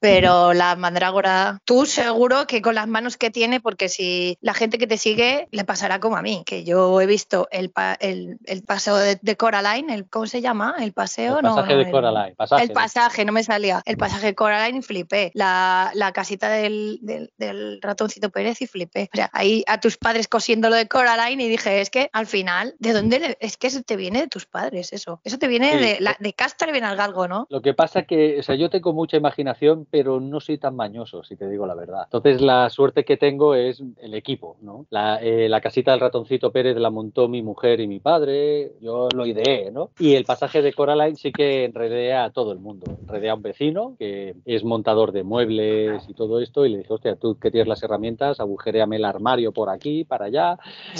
pero 0.00 0.52
la 0.52 0.76
mandrágora, 0.76 1.60
tú 1.64 1.86
seguro 1.86 2.46
que 2.46 2.62
con 2.62 2.74
las 2.74 2.86
manos 2.86 3.16
que 3.16 3.30
tiene, 3.30 3.60
porque 3.60 3.88
si 3.88 4.36
la 4.40 4.54
gente 4.54 4.78
que 4.78 4.86
te 4.86 4.98
sigue 4.98 5.48
le 5.50 5.64
pasará 5.64 6.00
como 6.00 6.16
a 6.16 6.22
mí, 6.22 6.42
que 6.46 6.64
yo 6.64 7.00
he 7.00 7.06
visto 7.06 7.48
el, 7.50 7.72
el, 8.00 8.38
el 8.44 8.62
paseo 8.62 8.96
de, 8.96 9.36
Coraline, 9.36 9.92
el, 9.94 10.08
¿cómo 10.08 10.26
se 10.26 10.40
llama? 10.40 10.74
El 10.78 10.92
paseo, 10.92 11.38
el 11.38 11.42
pasaje 11.42 11.76
de 11.76 11.90
Coraline. 11.90 12.36
el 12.60 12.72
pasaje, 12.72 13.24
no 13.24 13.32
me 13.32 13.42
salía. 13.42 13.82
El 13.84 13.96
pasaje 13.96 14.26
de 14.26 14.34
Coraline 14.34 14.78
y 14.78 14.82
flipé. 14.82 15.30
La, 15.34 15.90
la 15.94 16.12
casita 16.12 16.48
del, 16.48 16.98
del, 17.02 17.80
ratoncito 17.80 18.30
Pérez 18.30 18.60
y 18.62 18.66
flipé. 18.66 19.08
O 19.12 19.16
sea, 19.16 19.30
ahí 19.32 19.64
a 19.66 19.80
tus 19.80 19.96
padres 19.96 20.28
cosiendo 20.28 20.70
lo 20.70 20.76
de 20.76 20.88
Coraline 20.88 21.44
y 21.44 21.48
dije, 21.48 21.80
es 21.80 21.90
que 21.90 22.10
al 22.12 22.26
final, 22.26 22.74
¿de 22.78 22.92
dónde? 22.92 23.36
Es 23.40 23.56
que 23.56 23.68
eso 23.68 23.82
te 23.82 23.96
viene 23.96 24.20
de 24.20 24.28
tus 24.28 24.46
padres, 24.46 24.92
eso. 24.92 25.20
Eso 25.24 25.38
te 25.38 25.48
viene 25.48 25.76
de, 25.78 26.00
la, 26.00 26.16
de 26.18 26.32
casta, 26.32 26.66
le 26.66 26.72
viene 26.72 26.86
al 26.86 26.96
galgo, 26.96 27.28
¿no? 27.28 27.46
Lo 27.50 27.62
que 27.62 27.74
pasa 27.74 28.02
que, 28.02 28.38
o 28.38 28.42
sea, 28.42 28.54
yo 28.54 28.70
tengo 28.70 28.92
mucha 28.92 29.16
imaginación, 29.16 29.86
pero 29.94 30.18
no 30.18 30.40
soy 30.40 30.58
tan 30.58 30.74
mañoso, 30.74 31.22
si 31.22 31.36
te 31.36 31.48
digo 31.48 31.68
la 31.68 31.76
verdad. 31.76 32.02
Entonces, 32.06 32.40
la 32.40 32.68
suerte 32.68 33.04
que 33.04 33.16
tengo 33.16 33.54
es 33.54 33.80
el 34.02 34.14
equipo, 34.14 34.56
¿no? 34.60 34.86
La, 34.90 35.20
eh, 35.22 35.48
casita 35.62 35.92
del 35.92 36.00
ratoncito 36.00 36.50
Pérez 36.50 36.76
la 36.78 36.90
montó 36.90 37.28
mi 37.28 37.42
mujer 37.42 37.78
y 37.78 37.86
mi 37.86 38.00
padre, 38.00 38.72
yo 38.80 39.08
lo 39.14 39.24
ideé, 39.24 39.70
¿no? 39.70 39.90
Y 40.00 40.16
el 40.16 40.24
pasaje 40.24 40.62
de 40.62 40.72
Coraline 40.72 41.14
sí 41.14 41.30
que 41.30 41.64
enredé 41.64 42.12
a 42.12 42.30
todo 42.30 42.50
el 42.50 42.58
mundo. 42.58 42.86
Enredé 43.02 43.30
a 43.30 43.36
un 43.36 43.42
vecino 43.42 43.94
que 43.96 44.34
es 44.44 44.64
montador 44.64 45.12
de 45.12 45.22
muebles 45.22 46.04
y 46.08 46.14
todo 46.14 46.40
esto, 46.40 46.66
y 46.66 46.70
le 46.70 46.78
dije, 46.78 46.92
hostia, 46.92 47.14
tú 47.14 47.38
que 47.38 47.52
tienes 47.52 47.68
las 47.68 47.84
herramientas, 47.84 48.40
agujeréame 48.40 48.96
el 48.96 49.04
armario 49.04 49.52
por 49.52 49.70
aquí, 49.70 50.02
para 50.02 50.24
allá, 50.24 50.58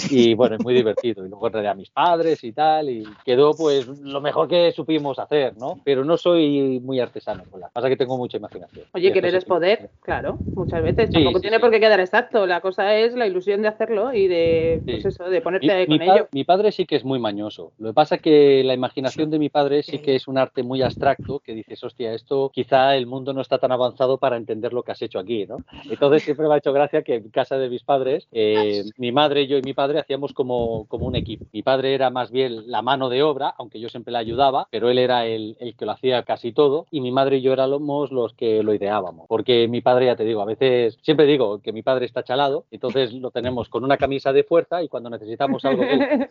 y 0.09 0.35
bueno, 0.35 0.55
es 0.55 0.63
muy 0.63 0.73
divertido. 0.73 1.25
Y 1.25 1.29
luego 1.29 1.47
enredé 1.47 1.67
a 1.67 1.75
mis 1.75 1.89
padres 1.89 2.41
y 2.45 2.53
tal, 2.53 2.89
y 2.89 3.03
quedó 3.25 3.51
pues 3.55 3.87
lo 3.87 4.21
mejor 4.21 4.47
que 4.47 4.71
supimos 4.71 5.19
hacer, 5.19 5.57
¿no? 5.57 5.81
Pero 5.83 6.05
no 6.05 6.15
soy 6.15 6.79
muy 6.79 7.01
artesano 7.01 7.43
la. 7.59 7.67
Pasa 7.69 7.89
que 7.89 7.97
tengo 7.97 8.17
mucha 8.17 8.37
imaginación. 8.37 8.74
Oye, 8.93 9.11
querer 9.11 9.35
es 9.35 9.45
poder, 9.45 9.89
claro, 10.01 10.39
muchas 10.53 10.81
veces. 10.83 11.09
Tampoco 11.09 11.39
tiene 11.39 11.59
por 11.59 11.71
qué 11.71 11.79
quedar 11.79 11.99
exacto. 11.99 12.45
La 12.45 12.61
cosa 12.61 12.95
es 12.95 13.15
la 13.15 13.27
ilusión 13.27 13.61
de 13.61 13.67
hacerlo 13.67 14.13
y 14.13 14.27
de, 14.27 14.81
pues 14.85 15.05
eso, 15.05 15.25
de 15.25 15.41
ponerte 15.41 15.87
con 15.87 16.01
ello. 16.01 16.27
Mi 16.31 16.43
padre 16.43 16.71
sí 16.71 16.85
que 16.85 16.95
es 16.95 17.05
muy 17.05 17.19
mañoso. 17.19 17.73
Lo 17.77 17.89
que 17.89 17.93
pasa 17.93 18.15
es 18.15 18.21
que 18.21 18.63
la 18.63 18.73
imaginación 18.73 19.29
de 19.29 19.39
mi 19.39 19.49
padre 19.49 19.83
sí 19.83 19.99
que 19.99 20.15
es 20.15 20.27
un 20.27 20.37
arte 20.37 20.63
muy 20.63 20.81
abstracto 20.81 21.39
que 21.39 21.53
dices, 21.53 21.83
hostia, 21.83 22.13
esto 22.13 22.49
quizá 22.53 22.95
el 22.95 23.05
mundo 23.05 23.33
no 23.33 23.41
está 23.41 23.57
tan 23.57 23.71
avanzado 23.71 24.17
para 24.17 24.37
entender 24.37 24.73
lo 24.73 24.83
que 24.83 24.91
has 24.91 25.01
hecho 25.01 25.19
aquí, 25.19 25.45
¿no? 25.45 25.57
Entonces 25.89 26.23
siempre 26.23 26.47
me 26.47 26.53
ha 26.53 26.57
hecho 26.57 26.73
gracia 26.73 27.03
que 27.03 27.15
en 27.15 27.29
casa 27.29 27.57
de 27.57 27.69
mis 27.69 27.83
padres, 27.83 28.27
eh, 28.31 28.83
mi 28.97 29.11
madre, 29.11 29.47
yo 29.47 29.57
y 29.57 29.61
mi 29.61 29.73
padre 29.73 29.99
hacíamos 29.99 30.33
como, 30.33 30.85
como 30.87 31.05
un 31.05 31.15
equipo. 31.15 31.45
Mi 31.51 31.63
padre 31.63 31.93
era 31.93 32.09
más 32.09 32.31
bien 32.31 32.69
la 32.69 32.81
mano 32.81 33.09
de 33.09 33.23
obra, 33.23 33.53
aunque 33.57 33.79
yo 33.79 33.89
siempre 33.89 34.11
le 34.11 34.17
ayudaba, 34.19 34.67
pero 34.71 34.89
él 34.89 34.97
era 34.97 35.25
el, 35.25 35.57
el 35.59 35.75
que 35.75 35.85
lo 35.85 35.91
hacía 35.91 36.23
casi 36.23 36.51
todo 36.51 36.87
y 36.91 37.01
mi 37.01 37.11
madre 37.11 37.37
y 37.37 37.41
yo 37.41 37.53
éramos 37.53 38.11
los 38.11 38.33
que 38.33 38.63
lo 38.65 38.73
ideábamos 38.73 39.27
porque 39.27 39.67
mi 39.67 39.81
padre, 39.81 40.07
ya 40.07 40.15
te 40.15 40.23
digo, 40.23 40.41
a 40.41 40.45
veces, 40.45 40.97
siempre 41.01 41.25
digo 41.25 41.59
que 41.59 41.71
mi 41.71 41.81
padre 41.81 42.05
está 42.05 42.23
chalado, 42.23 42.65
entonces 42.71 43.13
lo 43.13 43.31
tenemos 43.31 43.69
con 43.69 43.83
una 43.83 43.97
camisa 43.97 44.33
de 44.33 44.43
fuerza 44.43 44.81
y 44.83 44.87
cuando 44.87 45.09
necesitamos 45.09 45.63
algo, 45.65 45.83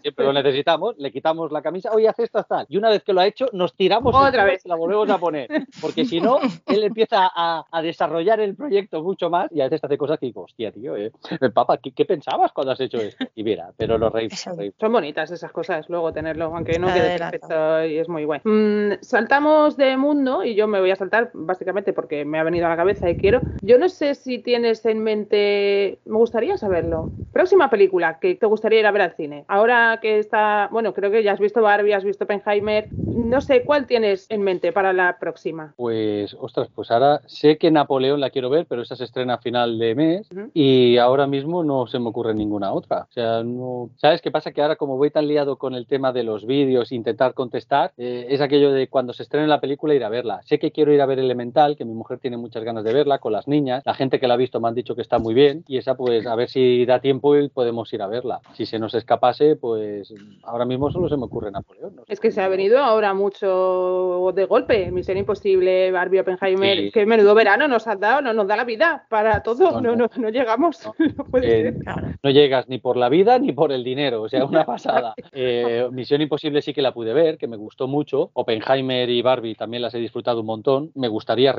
siempre 0.02 0.24
lo 0.24 0.32
necesitamos, 0.32 0.96
le 0.98 1.12
quitamos 1.12 1.52
la 1.52 1.62
camisa, 1.62 1.90
oye, 1.92 2.08
haz 2.08 2.18
esto, 2.18 2.42
tal. 2.44 2.66
Y 2.68 2.76
una 2.76 2.90
vez 2.90 3.02
que 3.02 3.12
lo 3.12 3.20
ha 3.20 3.26
hecho, 3.26 3.46
nos 3.52 3.74
tiramos 3.74 4.14
otra 4.14 4.44
vez, 4.44 4.64
la 4.66 4.74
volvemos 4.74 5.08
a 5.10 5.18
poner, 5.18 5.48
porque 5.80 6.04
si 6.04 6.20
no, 6.20 6.38
él 6.66 6.84
empieza 6.84 7.30
a, 7.34 7.64
desarrollar 7.82 8.40
el 8.40 8.56
proyecto 8.56 9.02
mucho 9.02 9.28
más 9.28 9.52
y 9.52 9.60
a 9.60 9.64
veces 9.64 9.84
hace 9.84 9.98
cosas 9.98 10.18
que 10.18 10.26
digo, 10.26 10.42
hostia, 10.42 10.72
tío, 10.72 10.96
eh, 10.96 11.12
papá, 11.54 11.78
¿qué, 11.78 12.04
pensabas 12.04 12.52
cuando 12.52 12.72
has 12.72 12.80
hecho 12.80 12.98
esto? 12.98 13.26
Y 13.34 13.44
mira, 13.44 13.72
pero 13.76 13.98
los 13.98 14.12
reyes. 14.12 14.40
Son 14.80 14.92
bonitas 14.92 15.30
esas 15.30 15.52
cosas, 15.52 15.88
luego 15.90 16.12
tenerlo, 16.12 16.46
aunque 16.46 16.78
no 16.78 16.86
quede 16.86 17.18
perfecto 17.18 17.84
y 17.84 17.98
es 17.98 18.08
muy 18.08 18.24
bueno. 18.24 18.42
Mm, 18.44 19.02
saltamos 19.02 19.76
de 19.76 19.96
mundo 19.96 20.44
y 20.44 20.54
yo 20.54 20.66
me 20.66 20.80
voy 20.80 20.90
a 20.90 20.96
saltar 20.96 21.30
básicamente 21.34 21.92
porque 21.92 22.23
me 22.24 22.38
ha 22.38 22.42
venido 22.44 22.66
a 22.66 22.70
la 22.70 22.76
cabeza 22.76 23.08
y 23.10 23.16
quiero. 23.16 23.40
Yo 23.62 23.78
no 23.78 23.88
sé 23.88 24.14
si 24.14 24.38
tienes 24.38 24.84
en 24.86 25.02
mente, 25.02 25.98
me 26.04 26.16
gustaría 26.16 26.56
saberlo. 26.56 27.10
Próxima 27.32 27.70
película 27.70 28.18
que 28.18 28.34
te 28.34 28.46
gustaría 28.46 28.80
ir 28.80 28.86
a 28.86 28.92
ver 28.92 29.02
al 29.02 29.12
cine. 29.12 29.44
Ahora 29.48 29.98
que 30.00 30.18
está, 30.18 30.68
bueno, 30.70 30.94
creo 30.94 31.10
que 31.10 31.22
ya 31.22 31.32
has 31.32 31.40
visto 31.40 31.62
Barbie, 31.62 31.92
has 31.92 32.04
visto 32.04 32.26
Penheimer. 32.26 32.88
No 32.92 33.40
sé 33.40 33.64
cuál 33.64 33.86
tienes 33.86 34.26
en 34.30 34.42
mente 34.42 34.72
para 34.72 34.92
la 34.92 35.18
próxima. 35.18 35.74
Pues, 35.76 36.36
ostras, 36.38 36.68
pues 36.74 36.90
ahora 36.90 37.20
sé 37.26 37.58
que 37.58 37.70
Napoleón 37.70 38.20
la 38.20 38.30
quiero 38.30 38.50
ver, 38.50 38.66
pero 38.66 38.82
esa 38.82 38.96
se 38.96 39.04
estrena 39.04 39.34
a 39.34 39.38
final 39.38 39.78
de 39.78 39.94
mes 39.94 40.28
y 40.52 40.98
ahora 40.98 41.26
mismo 41.26 41.64
no 41.64 41.86
se 41.86 41.98
me 41.98 42.08
ocurre 42.08 42.34
ninguna 42.34 42.72
otra. 42.72 43.06
O 43.08 43.12
sea, 43.12 43.42
no. 43.42 43.90
¿Sabes 43.96 44.20
qué 44.22 44.30
pasa? 44.30 44.52
Que 44.52 44.62
ahora, 44.62 44.76
como 44.76 44.96
voy 44.96 45.10
tan 45.10 45.28
liado 45.28 45.56
con 45.56 45.74
el 45.74 45.86
tema 45.86 46.12
de 46.12 46.24
los 46.24 46.46
vídeos, 46.46 46.92
intentar 46.92 47.34
contestar, 47.34 47.92
eh, 47.96 48.26
es 48.30 48.40
aquello 48.40 48.72
de 48.72 48.88
cuando 48.88 49.12
se 49.12 49.22
estrene 49.22 49.46
la 49.46 49.60
película 49.60 49.94
ir 49.94 50.04
a 50.04 50.08
verla. 50.08 50.40
Sé 50.44 50.58
que 50.58 50.72
quiero 50.72 50.92
ir 50.92 51.00
a 51.00 51.06
ver 51.06 51.18
Elemental, 51.18 51.76
que 51.76 51.84
mi 51.84 51.94
mujer 51.94 52.13
mujer 52.14 52.20
tiene 52.20 52.36
muchas 52.36 52.64
ganas 52.64 52.84
de 52.84 52.92
verla 52.92 53.18
con 53.18 53.32
las 53.32 53.48
niñas. 53.48 53.82
La 53.84 53.94
gente 53.94 54.20
que 54.20 54.28
la 54.28 54.34
ha 54.34 54.36
visto 54.36 54.60
me 54.60 54.68
han 54.68 54.74
dicho 54.74 54.94
que 54.94 55.02
está 55.02 55.18
muy 55.18 55.34
bien 55.34 55.64
y 55.66 55.78
esa 55.78 55.96
pues 55.96 56.26
a 56.26 56.34
ver 56.34 56.48
si 56.48 56.84
da 56.86 57.00
tiempo 57.00 57.36
y 57.36 57.48
podemos 57.48 57.92
ir 57.92 58.02
a 58.02 58.06
verla. 58.06 58.40
Si 58.54 58.66
se 58.66 58.78
nos 58.78 58.94
escapase, 58.94 59.56
pues 59.56 60.12
ahora 60.42 60.64
mismo 60.64 60.90
solo 60.90 61.08
se 61.08 61.16
me 61.16 61.24
ocurre 61.24 61.50
Napoleón. 61.50 62.00
es 62.06 62.20
que 62.20 62.30
se 62.30 62.40
ha 62.40 62.48
venido 62.48 62.78
ahora 62.78 63.14
mucho 63.14 64.32
de 64.34 64.44
golpe. 64.44 64.90
Misión 64.90 65.18
Imposible, 65.18 65.90
Barbie, 65.90 66.20
Oppenheimer. 66.20 66.92
Que 66.92 67.06
menudo 67.06 67.34
verano 67.34 67.68
nos 67.68 67.86
ha 67.86 67.96
dado, 67.96 68.22
no 68.22 68.32
nos 68.32 68.46
da 68.46 68.56
la 68.56 68.64
vida 68.64 69.06
para 69.08 69.42
todo. 69.42 69.80
No, 69.80 69.96
no, 69.96 70.08
no, 70.16 70.28
llegamos. 70.28 70.90
Eh, 71.42 71.74
no, 72.22 72.30
llegas 72.30 72.68
ni 72.68 72.78
por 72.78 72.96
la 72.96 73.08
vida 73.08 73.38
ni 73.38 73.52
por 73.52 73.72
el 73.72 73.82
dinero. 73.82 74.22
O 74.22 74.28
sea, 74.28 74.44
una 74.44 74.64
pasada. 74.66 75.14
Eh, 75.32 75.88
Misión 75.90 76.22
Imposible 76.22 76.62
sí 76.62 76.72
que 76.72 76.80
la 76.80 76.94
pude 76.94 77.12
ver, 77.12 77.38
que 77.38 77.48
me 77.48 77.56
gustó 77.56 77.86
mucho. 77.86 78.30
Oppenheimer 78.34 79.10
y 79.10 79.20
Barbie 79.20 79.54
también 79.54 79.82
las 79.82 79.94
he 79.94 79.98
disfrutado 79.98 80.40
un 80.40 80.46
montón. 80.46 80.92
Me 80.94 81.08
gustaría 81.08 81.52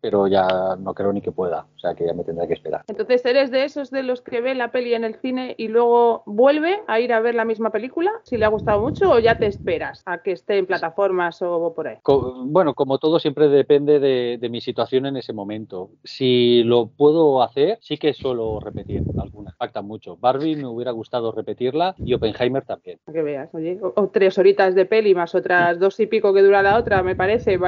pero 0.00 0.26
ya 0.26 0.76
no 0.78 0.94
creo 0.94 1.12
ni 1.12 1.20
que 1.20 1.32
pueda. 1.32 1.66
O 1.76 1.78
sea, 1.78 1.94
que 1.94 2.06
ya 2.06 2.14
me 2.14 2.24
tendré 2.24 2.46
que 2.46 2.54
esperar. 2.54 2.82
Entonces, 2.86 3.24
¿eres 3.24 3.50
de 3.50 3.64
esos 3.64 3.90
de 3.90 4.02
los 4.02 4.22
que 4.22 4.40
ve 4.40 4.54
la 4.54 4.70
peli 4.70 4.94
en 4.94 5.04
el 5.04 5.16
cine 5.16 5.54
y 5.58 5.68
luego 5.68 6.22
vuelve 6.26 6.82
a 6.86 7.00
ir 7.00 7.12
a 7.12 7.20
ver 7.20 7.34
la 7.34 7.44
misma 7.44 7.70
película 7.70 8.10
si 8.22 8.36
le 8.36 8.44
ha 8.44 8.48
gustado 8.48 8.80
mucho 8.80 9.10
o 9.10 9.18
ya 9.18 9.38
te 9.38 9.46
esperas 9.46 10.02
a 10.06 10.22
que 10.22 10.32
esté 10.32 10.58
en 10.58 10.66
plataformas 10.66 11.40
o 11.42 11.72
por 11.74 11.88
ahí? 11.88 11.98
bueno, 12.46 12.74
como 12.74 12.98
todo 12.98 13.18
siempre 13.18 13.48
depende 13.48 13.98
de, 14.00 14.48
mi 14.48 14.60
situación 14.60 15.06
en 15.06 15.16
ese 15.16 15.32
momento. 15.32 15.90
Si 16.04 16.62
lo 16.64 16.86
puedo 16.86 17.42
hacer, 17.42 17.78
sí 17.80 17.96
que 17.96 18.12
suelo 18.12 18.60
repetir 18.60 19.02
algunas. 19.16 19.54
Impacta 19.54 19.82
mucho. 19.82 20.16
Barbie 20.16 20.56
me 20.56 20.66
hubiera 20.66 20.92
gustado 20.92 21.32
repetirla 21.32 21.94
y 21.98 22.14
Oppenheimer 22.14 22.64
también. 22.64 22.98
que 23.10 23.22
veas, 23.22 23.52
oye, 23.54 23.80
o, 23.82 24.08
tres 24.08 24.38
horitas 24.38 24.74
de 24.74 24.84
peli 24.84 25.14
más 25.14 25.34
otras 25.34 25.78
dos 25.78 25.98
y 25.98 26.06
pico 26.06 26.32
que 26.32 26.42
dura 26.42 26.62
la 26.62 26.76
otra, 26.76 27.02
me 27.02 27.16
parece, 27.16 27.58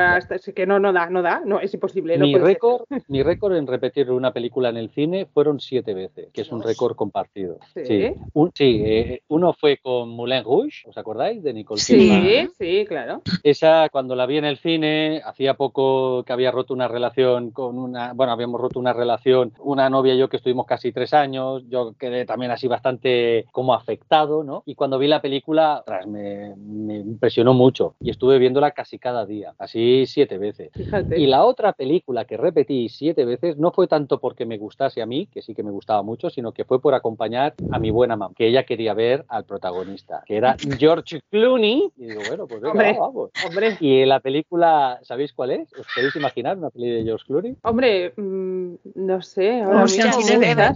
que 0.55 0.67
no, 0.67 0.79
no 0.79 0.93
da, 0.93 1.11
no 1.11 1.23
da, 1.23 1.43
no, 1.45 1.61
es 1.61 1.75
imposible. 1.75 2.06
Mi, 2.19 2.35
récord, 2.37 2.83
mi 3.09 3.23
récord 3.23 3.57
en 3.57 3.67
repetir 3.67 4.11
una 4.11 4.33
película 4.33 4.69
en 4.69 4.77
el 4.77 4.91
cine 4.91 5.27
fueron 5.27 5.61
siete 5.61 5.95
veces, 5.95 6.29
que 6.33 6.43
es 6.43 6.53
un 6.53 6.63
récord 6.63 6.97
compartido. 6.97 7.59
Sí, 7.75 8.15
sí, 8.55 8.83
eh, 8.85 9.23
uno 9.29 9.53
fue 9.53 9.79
con 9.79 10.11
Moulin 10.11 10.45
Rouge, 10.45 10.89
¿os 10.89 10.97
acordáis? 10.97 11.43
De 11.43 11.53
Nicole 11.53 11.81
Kidman. 11.85 12.23
Sí, 12.23 12.49
sí, 12.59 12.85
claro. 12.87 13.23
Esa, 13.43 13.89
cuando 13.91 14.15
la 14.15 14.27
vi 14.27 14.39
en 14.39 14.45
el 14.45 14.59
cine, 14.59 15.21
hacía 15.25 15.55
poco 15.55 16.23
que 16.25 16.33
había 16.33 16.51
roto 16.51 16.75
una 16.75 16.89
relación 16.89 17.51
con 17.51 17.79
una, 17.79 18.13
bueno, 18.13 18.33
habíamos 18.33 18.61
roto 18.61 18.79
una 18.79 18.93
relación, 18.93 19.53
una 19.59 19.91
novia 19.91 20.15
y 20.15 20.19
yo 20.19 20.29
que 20.29 20.37
estuvimos 20.37 20.67
casi 20.67 20.93
tres 20.93 21.13
años, 21.15 21.65
yo 21.69 21.95
quedé 21.99 22.25
también 22.25 22.51
así 22.53 22.69
bastante 22.69 23.47
como 23.53 23.75
afectado, 23.75 24.45
¿no? 24.45 24.63
Y 24.67 24.75
cuando 24.75 24.99
vi 24.99 25.09
la 25.09 25.21
película, 25.21 25.85
me, 26.07 26.55
me 26.57 26.97
impresionó 26.97 27.55
mucho 27.55 27.95
y 28.01 28.11
estuve 28.11 28.39
viéndola 28.39 28.71
casi 28.71 28.99
cada 28.99 29.27
día, 29.27 29.55
así 29.59 30.05
siete 30.07 30.39
veces. 30.39 30.71
Fíjate. 30.73 31.19
Y 31.19 31.27
la 31.27 31.45
otra 31.45 31.73
película 31.73 31.96
que 32.27 32.37
repetí 32.37 32.89
siete 32.89 33.25
veces 33.25 33.57
no 33.57 33.73
fue 33.73 33.87
tanto 33.87 34.19
porque 34.19 34.47
me 34.47 34.59
gustase 34.59 35.03
a 35.03 35.07
mí, 35.07 35.27
que 35.27 35.43
sí 35.43 35.55
que 35.55 35.63
me 35.63 35.71
gustaba 35.71 36.03
mucho, 36.03 36.31
sino 36.31 36.53
que 36.53 36.65
fue 36.65 36.81
por 36.81 36.95
acompañar 36.95 37.55
a 37.71 37.79
mi 37.79 37.91
buena 37.91 38.17
mamá, 38.17 38.35
que 38.37 38.49
ella 38.49 38.65
quería 38.65 38.95
ver 38.95 39.25
al 39.29 39.45
protagonista, 39.45 40.23
que 40.27 40.37
era 40.37 40.57
George 40.79 41.21
Clooney. 41.31 41.93
Y 41.97 42.07
digo, 42.07 42.23
bueno, 42.29 42.47
pues 42.47 42.61
venga, 42.61 42.99
vamos. 42.99 43.31
Hombre. 43.47 43.77
Y 43.81 44.05
la 44.05 44.21
película, 44.21 44.99
¿sabéis 45.03 45.33
cuál 45.33 45.51
es? 45.53 45.73
¿Os 45.79 45.87
podéis 45.95 46.17
imaginar 46.17 46.57
una 46.57 46.71
peli 46.71 46.91
de 46.91 47.05
George 47.05 47.25
Clooney? 47.27 47.57
Hombre, 47.63 48.13
mmm, 48.17 48.75
no 48.95 49.23
sé. 49.23 49.61
Ahora 49.63 49.85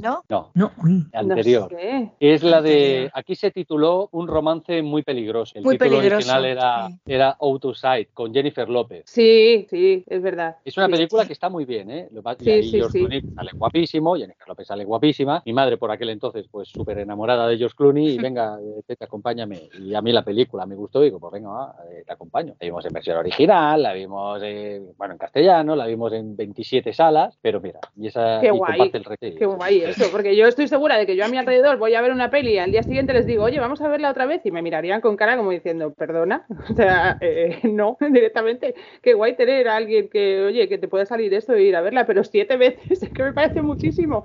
¿no? 0.02 0.22
No, 0.28 0.50
no. 0.54 0.70
anterior. 1.12 1.72
No 1.72 1.78
sé. 1.78 2.10
Es 2.20 2.42
la 2.42 2.62
de, 2.62 3.10
aquí 3.14 3.34
se 3.34 3.50
tituló 3.50 4.08
Un 4.12 4.28
romance 4.28 4.82
muy 4.82 5.02
peligroso. 5.02 5.52
El 5.56 5.64
muy 5.64 5.76
título 5.76 5.98
peligroso. 5.98 6.16
original 6.16 6.44
era, 6.44 6.88
sí. 6.88 6.94
era 7.06 7.36
Out 7.40 7.64
of 7.64 7.76
Sight, 7.76 8.10
con 8.12 8.32
Jennifer 8.32 8.68
López. 8.68 9.04
Sí, 9.06 9.66
sí, 9.68 10.04
es 10.06 10.22
verdad. 10.22 10.56
Es 10.64 10.76
una 10.76 10.86
sí. 10.86 10.92
película 10.92 11.09
que 11.26 11.32
está 11.32 11.48
muy 11.48 11.64
bien, 11.64 11.90
¿eh? 11.90 12.08
Y 12.40 12.50
ahí 12.50 12.70
George 12.70 12.98
Clooney 12.98 13.22
sale 13.34 13.50
guapísimo, 13.54 14.16
Jennifer 14.16 14.48
López 14.48 14.66
sale 14.66 14.84
guapísima. 14.84 15.42
Mi 15.44 15.52
madre 15.52 15.76
por 15.76 15.90
aquel 15.90 16.10
entonces, 16.10 16.46
pues 16.50 16.68
súper 16.68 16.98
enamorada 16.98 17.46
de 17.48 17.58
George 17.58 17.76
Clooney 17.76 18.14
y 18.14 18.18
venga, 18.30 18.58
te, 18.86 18.96
te, 18.96 19.04
acompáñame. 19.04 19.68
Y 19.78 19.94
a 19.94 20.02
mí 20.02 20.12
la 20.12 20.24
película 20.24 20.66
me 20.66 20.74
gustó 20.74 21.02
y 21.02 21.06
digo, 21.06 21.20
pues 21.20 21.32
venga, 21.32 21.50
va, 21.50 21.76
eh, 21.90 22.04
te 22.06 22.12
acompaño. 22.12 22.54
La 22.60 22.66
vimos 22.66 22.84
en 22.84 22.92
versión 22.92 23.16
original, 23.16 23.82
la 23.82 23.92
vimos, 23.92 24.40
eh, 24.42 24.80
bueno, 24.96 25.14
en 25.14 25.18
castellano, 25.18 25.76
la 25.76 25.86
vimos 25.86 26.12
en 26.12 26.36
27 26.36 26.92
salas, 26.92 27.38
pero 27.40 27.60
mira, 27.60 27.80
y 27.96 28.06
esa 28.06 28.40
Qué 28.40 28.48
y 28.48 28.50
guay. 28.50 28.78
comparte 28.78 28.98
el. 28.98 29.36
Qué 29.36 29.46
guay 29.46 29.80
eso, 29.82 30.06
porque 30.10 30.36
yo 30.36 30.46
estoy 30.46 30.68
segura 30.68 30.96
de 30.96 31.06
que 31.06 31.16
yo 31.16 31.24
a 31.24 31.28
mi 31.28 31.36
alrededor 31.36 31.78
voy 31.78 31.94
a 31.94 32.00
ver 32.00 32.12
una 32.12 32.30
peli 32.30 32.54
y 32.54 32.58
al 32.58 32.70
día 32.70 32.82
siguiente 32.82 33.12
les 33.12 33.26
digo, 33.26 33.44
oye, 33.44 33.60
vamos 33.60 33.80
a 33.80 33.88
verla 33.88 34.10
otra 34.10 34.26
vez 34.26 34.44
y 34.44 34.50
me 34.50 34.62
mirarían 34.62 35.00
con 35.00 35.16
cara 35.16 35.36
como 35.36 35.50
diciendo, 35.50 35.92
perdona, 35.92 36.46
o 36.70 36.74
sea, 36.74 37.18
eh, 37.20 37.60
no, 37.64 37.96
directamente. 38.10 38.74
Qué 39.02 39.14
guay 39.14 39.36
tener 39.36 39.68
a 39.68 39.76
alguien 39.76 40.08
que, 40.08 40.42
oye, 40.42 40.68
que 40.68 40.78
te 40.78 40.88
pueda 40.90 41.06
salir 41.06 41.32
esto 41.32 41.54
e 41.54 41.62
ir 41.62 41.76
a 41.76 41.80
verla, 41.80 42.04
pero 42.04 42.22
siete 42.24 42.56
veces, 42.58 43.02
es 43.02 43.08
que 43.10 43.22
me 43.22 43.32
parece 43.32 43.62
muchísimo. 43.62 44.24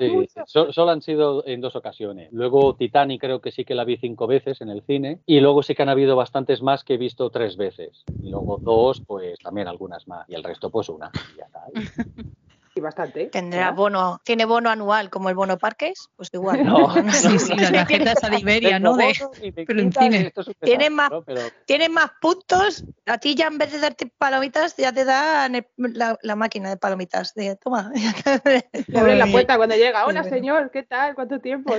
Sí, 0.00 0.28
so, 0.46 0.72
solo 0.72 0.90
han 0.90 1.02
sido 1.02 1.46
en 1.46 1.60
dos 1.60 1.76
ocasiones. 1.76 2.32
Luego 2.32 2.74
Titanic 2.74 3.20
creo 3.20 3.40
que 3.40 3.52
sí 3.52 3.64
que 3.64 3.76
la 3.76 3.84
vi 3.84 3.96
cinco 3.96 4.26
veces 4.26 4.60
en 4.60 4.70
el 4.70 4.82
cine 4.82 5.20
y 5.26 5.40
luego 5.40 5.62
sí 5.62 5.74
que 5.74 5.82
han 5.82 5.88
habido 5.88 6.16
bastantes 6.16 6.62
más 6.62 6.82
que 6.82 6.94
he 6.94 6.98
visto 6.98 7.30
tres 7.30 7.56
veces. 7.56 8.04
Y 8.22 8.30
luego 8.30 8.58
dos, 8.58 9.00
pues 9.06 9.38
también 9.38 9.68
algunas 9.68 10.08
más. 10.08 10.28
Y 10.28 10.34
el 10.34 10.42
resto, 10.42 10.70
pues 10.70 10.88
una. 10.88 11.10
Y 11.34 11.38
ya 11.38 11.44
está. 11.44 11.60
Y 12.78 12.80
bastante. 12.80 13.26
Tendrá 13.26 13.72
bono, 13.72 14.20
tiene 14.22 14.44
bono 14.44 14.70
anual 14.70 15.10
como 15.10 15.28
el 15.30 15.34
bono 15.34 15.58
parques, 15.58 16.10
pues 16.14 16.30
igual. 16.32 16.64
No, 16.64 16.94
no 17.02 17.12
sí, 17.12 17.36
sí, 17.40 17.56
la 17.56 17.72
tarjeta 17.72 18.12
esa 18.12 18.30
de 18.30 18.38
Iberia, 18.38 18.78
¿no? 18.78 18.96
De, 18.96 19.12
pero 19.66 19.80
en 19.80 19.92
cine. 19.92 20.32
Tienen 20.60 20.94
más, 20.94 21.10
¿no? 21.10 21.22
pero... 21.22 21.40
tienen 21.66 21.92
más 21.92 22.12
puntos. 22.20 22.84
A 23.06 23.18
ti 23.18 23.34
ya 23.34 23.48
en 23.48 23.58
vez 23.58 23.72
de 23.72 23.80
darte 23.80 24.06
palomitas, 24.06 24.76
ya 24.76 24.92
te 24.92 25.04
dan 25.04 25.66
la, 25.76 26.16
la, 26.22 26.36
máquina 26.36 26.68
de 26.68 26.76
palomitas. 26.76 27.34
De, 27.34 27.56
toma. 27.56 27.90
Abre 28.94 29.16
la 29.16 29.26
puerta 29.26 29.56
cuando 29.56 29.74
llega. 29.74 30.06
Hola, 30.06 30.22
señor, 30.22 30.70
¿qué 30.70 30.84
tal? 30.84 31.16
¿Cuánto 31.16 31.40
tiempo? 31.40 31.74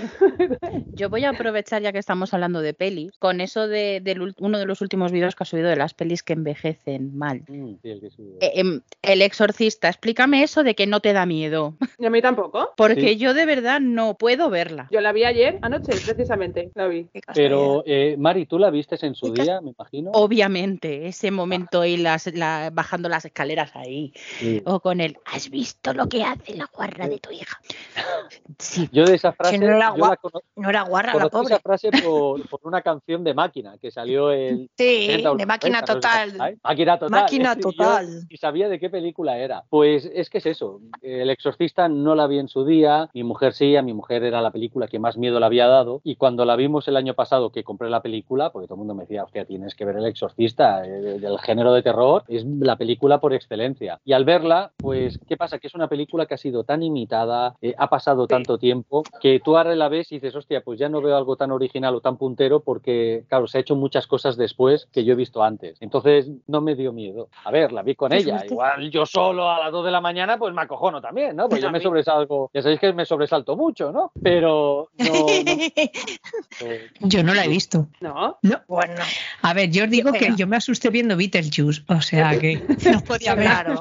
Yo 0.88 1.10
voy 1.10 1.24
a 1.24 1.29
aprovechar, 1.29 1.82
ya 1.82 1.94
que 1.94 2.00
estamos 2.00 2.34
hablando 2.34 2.60
de 2.62 2.74
pelis, 2.74 3.13
con 3.20 3.39
eso 3.39 3.70
de, 3.70 4.01
de 4.03 4.34
uno 4.39 4.60
de 4.60 4.65
los 4.65 4.82
últimos 4.82 5.13
vídeos 5.13 5.34
que 5.36 5.44
ha 5.44 5.46
subido 5.46 5.70
de 5.70 5.77
las 5.77 5.94
pelis 5.94 6.24
que 6.24 6.34
envejecen 6.34 7.18
mal. 7.18 7.44
Mm, 7.48 7.75
sí, 7.82 7.89
el, 7.89 8.01
que 8.01 8.48
eh, 8.48 8.82
el 9.01 9.22
exorcista, 9.22 9.88
explícame 9.88 10.44
eso 10.44 10.63
de 10.63 10.75
que 10.75 10.88
no 10.89 11.00
te 11.00 11.13
da 11.13 11.25
miedo. 11.25 11.75
Y 11.98 12.05
a 12.05 12.10
mí 12.10 12.22
tampoco. 12.22 12.72
Porque 12.75 13.10
sí. 13.10 13.17
yo 13.17 13.34
de 13.34 13.46
verdad 13.46 13.79
no 13.79 14.15
puedo 14.15 14.50
verla. 14.50 14.88
Yo 14.91 15.01
la 15.01 15.12
vi 15.12 15.24
ayer, 15.24 15.60
anoche, 15.62 15.93
precisamente, 16.05 16.72
la 16.75 16.88
vi. 16.88 17.08
Pero, 17.34 17.84
eh, 17.86 18.15
Mari, 18.17 18.46
¿tú 18.46 18.60
la 18.60 18.69
viste 18.69 18.98
en 19.05 19.15
su 19.15 19.31
día, 19.34 19.62
me 19.62 19.72
imagino? 19.72 20.12
Obviamente, 20.13 21.08
ese 21.08 21.31
momento 21.31 21.81
ahí 21.81 21.98
las, 21.98 22.27
la, 22.34 22.69
bajando 22.74 23.10
las 23.10 23.25
escaleras 23.25 23.75
ahí. 23.75 24.13
Sí. 24.39 24.62
O 24.65 24.79
con 24.79 25.01
el, 25.01 25.17
¿has 25.25 25.50
visto 25.50 25.93
lo 25.93 26.08
que 26.08 26.24
hace 26.24 26.55
la 26.55 26.69
guarra 26.74 27.08
de 27.08 27.19
tu 27.19 27.31
hija? 27.31 27.60
Sí. 28.58 28.89
Yo 28.91 29.05
de 29.05 29.15
esa 29.15 29.31
frase... 29.31 29.58
no, 29.58 29.67
era 29.67 29.93
yo 29.96 30.05
la 30.05 30.17
cono... 30.17 30.41
no 30.55 30.69
era 30.69 30.81
guarra, 30.81 31.13
la 31.13 31.29
pobre. 31.29 31.53
esa 31.53 31.60
frase 31.60 31.91
por, 31.91 32.48
por, 32.50 32.60
una 32.63 32.81
canción 32.81 33.24
de 33.24 33.34
Máquina, 33.34 33.77
que 33.77 33.89
salió 33.89 34.31
el... 34.31 34.69
Sí, 34.77 35.24
de 35.38 35.46
Máquina 35.46 35.81
Total. 35.81 36.38
No 36.38 36.46
máquina 36.63 37.00
Total. 37.00 37.22
Máquina 37.22 37.55
Total. 37.55 38.05
Y, 38.05 38.12
yo, 38.12 38.27
y 38.29 38.38
sabía 38.38 38.69
de 38.69 38.79
qué 38.79 38.89
película 38.89 39.38
era. 39.38 39.63
Pues 39.69 40.10
es 40.13 40.29
que 40.29 40.39
es 40.39 40.46
eso. 40.46 40.78
El 41.01 41.29
Exorcista 41.29 41.88
no 41.88 42.15
la 42.15 42.27
vi 42.27 42.39
en 42.39 42.48
su 42.48 42.65
día, 42.65 43.09
mi 43.13 43.24
mujer 43.24 43.53
sí, 43.53 43.75
a 43.75 43.81
mi 43.81 43.93
mujer 43.93 44.24
era 44.24 44.41
la 44.41 44.51
película 44.51 44.88
que 44.88 45.00
más 45.00 45.17
miedo 45.17 45.39
le 45.39 45.45
había 45.45 45.67
dado 45.67 46.01
y 46.03 46.15
cuando 46.15 46.45
la 46.45 46.55
vimos 46.55 46.88
el 46.88 46.98
año 46.98 47.13
pasado 47.13 47.51
que 47.51 47.63
compré 47.63 47.89
la 47.89 48.01
película, 48.01 48.51
porque 48.51 48.67
todo 48.67 48.75
el 48.75 48.79
mundo 48.79 48.95
me 48.95 49.03
decía, 49.03 49.24
hostia, 49.24 49.45
tienes 49.45 49.75
que 49.75 49.86
ver 49.86 49.98
El 49.98 50.05
Exorcista, 50.05 50.86
eh, 50.86 51.19
del 51.19 51.39
género 51.39 51.74
de 51.74 51.83
terror, 51.83 52.24
es 52.27 52.45
la 52.45 52.75
película 52.75 53.19
por 53.19 53.33
excelencia. 53.33 54.00
Y 54.05 54.13
al 54.13 54.25
verla, 54.25 54.71
pues, 54.77 55.19
¿qué 55.27 55.38
pasa? 55.38 55.59
Que 55.59 55.67
es 55.67 55.75
una 55.75 55.88
película 55.88 56.25
que 56.25 56.33
ha 56.33 56.38
sido 56.38 56.63
tan 56.63 56.83
imitada, 56.83 57.55
eh, 57.62 57.75
ha 57.77 57.89
pasado 57.89 58.27
tanto 58.27 58.57
tiempo, 58.57 59.03
que 59.21 59.39
tú 59.39 59.57
ahora 59.57 59.75
la 59.75 59.89
ves 59.89 60.12
y 60.12 60.15
dices, 60.15 60.36
hostia, 60.36 60.62
pues 60.62 60.79
ya 60.79 60.89
no 60.89 61.01
veo 61.01 61.15
algo 61.15 61.36
tan 61.36 61.51
original 61.51 61.95
o 61.95 62.01
tan 62.01 62.17
puntero 62.17 62.62
porque, 62.62 63.24
claro, 63.27 63.48
se 63.48 63.57
ha 63.57 63.62
hecho 63.62 63.75
muchas 63.75 64.07
cosas 64.07 64.38
después 64.38 64.88
que 64.91 65.03
yo 65.03 65.13
he 65.13 65.15
visto 65.15 65.43
antes. 65.43 65.77
Entonces, 65.81 66.29
no 66.48 66.62
me 66.62 66.75
dio 66.75 66.93
miedo. 66.93 67.29
A 67.43 67.51
ver, 67.51 67.71
la 67.71 67.83
vi 67.83 67.95
con 67.95 68.13
ella, 68.13 68.45
igual 68.45 68.89
yo 68.89 69.05
solo 69.05 69.50
a 69.50 69.59
las 69.59 69.71
2 69.71 69.86
de 69.86 69.91
la 69.91 70.01
mañana, 70.01 70.38
pues 70.38 70.53
me 70.59 70.65
acojono 70.65 71.01
también, 71.01 71.35
¿no? 71.35 71.47
Pues 71.47 71.61
yo 71.61 71.71
me 71.71 71.79
sobresalgo, 71.79 72.51
ya 72.53 72.61
sabéis 72.61 72.79
que 72.79 72.93
me 72.93 73.05
sobresalto 73.05 73.55
mucho, 73.55 73.91
¿no? 73.91 74.11
Pero 74.21 74.89
no, 74.97 75.05
no, 75.05 75.27
eh, 76.61 76.89
yo 76.99 77.23
no 77.23 77.33
la 77.33 77.45
he 77.45 77.47
visto. 77.47 77.87
¿No? 78.01 78.37
No. 78.41 78.61
Bueno. 78.67 79.01
A 79.41 79.53
ver, 79.53 79.69
yo 79.71 79.85
os 79.85 79.89
digo 79.89 80.11
que 80.11 80.33
yo 80.35 80.47
me 80.47 80.57
asusté 80.57 80.89
viendo 80.89 81.15
Beetlejuice, 81.15 81.83
o 81.87 82.01
sea 82.01 82.37
que 82.39 82.61
no 82.91 83.01
podía 83.01 83.35
ver. 83.35 83.45
Claro. 83.45 83.79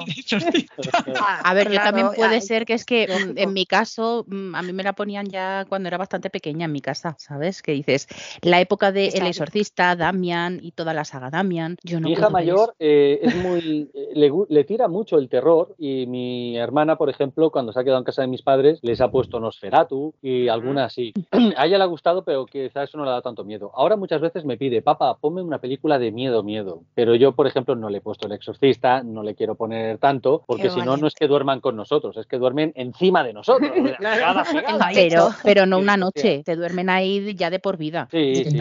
A 1.43 1.55
ver, 1.55 1.71
yo 1.71 1.79
también 1.79 2.09
puede 2.15 2.41
ser 2.41 2.65
que 2.65 2.75
es 2.75 2.85
que 2.85 3.09
en 3.37 3.53
mi 3.53 3.67
caso 3.67 4.25
mm, 4.29 4.55
a 4.55 4.63
mí 4.63 4.73
me 4.73 4.83
la 4.83 4.93
ponían 4.93 5.27
ya 5.27 5.65
cuando 5.69 5.89
era 5.89 5.99
bastante 5.99 6.31
pequeña 6.31 6.67
en 6.67 6.73
mi 6.73 6.81
casa, 6.81 7.17
¿sabes? 7.19 7.63
Que 7.63 7.73
dices, 7.73 8.09
la 8.43 8.61
época 8.61 8.93
de 8.93 9.09
El 9.09 9.27
Exorcista, 9.27 9.97
Damian 9.97 10.61
y 10.63 10.73
toda 10.73 10.95
la 10.95 11.05
saga 11.05 11.31
Damian. 11.31 11.77
Yo 11.83 12.01
no 12.01 12.09
mi 12.09 12.13
hija 12.13 12.31
mayor 12.31 12.75
eh, 12.79 13.19
es 13.23 13.35
muy. 13.37 13.91
Eh, 13.95 14.09
le, 14.15 14.33
le, 14.49 14.65
tira 14.65 14.89
mucho 14.89 15.19
el 15.19 15.29
terror 15.29 15.75
y 15.79 16.07
mi 16.07 16.59
hermana, 16.69 16.97
por 16.97 17.11
ejemplo, 17.11 17.51
cuando 17.51 17.73
se 17.73 17.81
ha 17.81 17.85
quedado 17.85 17.99
en 17.99 18.05
casa 18.05 18.23
de 18.23 18.29
mis 18.29 18.43
padres, 18.43 18.79
les 18.83 19.01
ha 19.01 19.11
puesto 19.11 19.41
Nosferatu 19.41 20.15
y 20.23 20.49
alguna 20.49 20.85
así. 20.85 21.13
a 21.57 21.67
ella 21.67 21.79
le 21.79 21.85
ha 21.85 21.87
gustado, 21.87 22.23
pero 22.23 22.47
quizás 22.47 22.89
eso 22.89 22.99
no 22.99 23.05
le 23.05 23.11
da 23.11 23.23
tanto 23.23 23.45
miedo. 23.45 23.71
Ahora 23.75 23.97
muchas 23.97 24.21
veces 24.21 24.45
me 24.45 24.57
pide, 24.57 24.83
papá, 24.83 25.17
ponme 25.17 25.43
una 25.43 25.59
película 25.59 25.99
de 25.99 26.13
miedo, 26.13 26.43
miedo. 26.43 26.83
Pero 26.95 27.15
yo, 27.15 27.33
por 27.33 27.47
ejemplo, 27.47 27.75
no 27.75 27.89
le 27.89 27.99
he 27.99 28.01
puesto 28.01 28.27
El 28.27 28.33
Exorcista, 28.33 29.03
no 29.03 29.23
le 29.23 29.35
quiero 29.35 29.55
poner 29.55 29.99
tanto, 29.99 30.43
porque 30.47 30.71
si 30.71 30.81
no, 30.81 30.97
no 30.97 31.07
es 31.07 31.15
que 31.15 31.27
duerman 31.27 31.61
con 31.61 31.77
nosotros, 31.77 32.17
es 32.17 32.27
que 32.27 32.39
duermen 32.39 32.73
encima 32.77 33.25
de 33.25 33.33
nosotros. 33.33 33.71
pero, 34.95 35.31
pero 35.43 35.67
no 35.67 35.79
una 35.79 35.97
noche, 35.97 36.43
te 36.45 36.55
duermen 36.55 36.91
ahí 36.91 37.35
ya 37.35 37.51
de 37.51 37.59
por 37.59 37.77
vida. 37.77 38.09
Sí, 38.11 38.45
sí, 38.45 38.59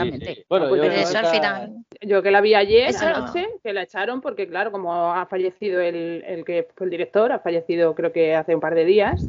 Bueno, 0.47 0.69
pues 0.69 0.81
yo, 0.81 0.91
eso 0.91 1.17
al 1.17 1.25
final. 1.27 1.73
Yo 2.01 2.21
que 2.21 2.31
la 2.31 2.41
vi 2.41 2.53
ayer 2.53 2.95
anoche, 2.95 3.47
que 3.63 3.73
la 3.73 3.83
echaron, 3.83 4.21
porque 4.21 4.47
claro, 4.47 4.71
como 4.71 5.13
ha 5.13 5.25
fallecido 5.25 5.81
el, 5.81 6.23
el 6.25 6.45
que 6.45 6.67
fue 6.75 6.85
el 6.85 6.91
director, 6.91 7.31
ha 7.31 7.39
fallecido 7.39 7.95
creo 7.97 8.13
que 8.13 8.35
hace 8.35 8.55
un 8.55 8.61
par 8.61 8.75
de 8.75 8.85
días, 8.85 9.27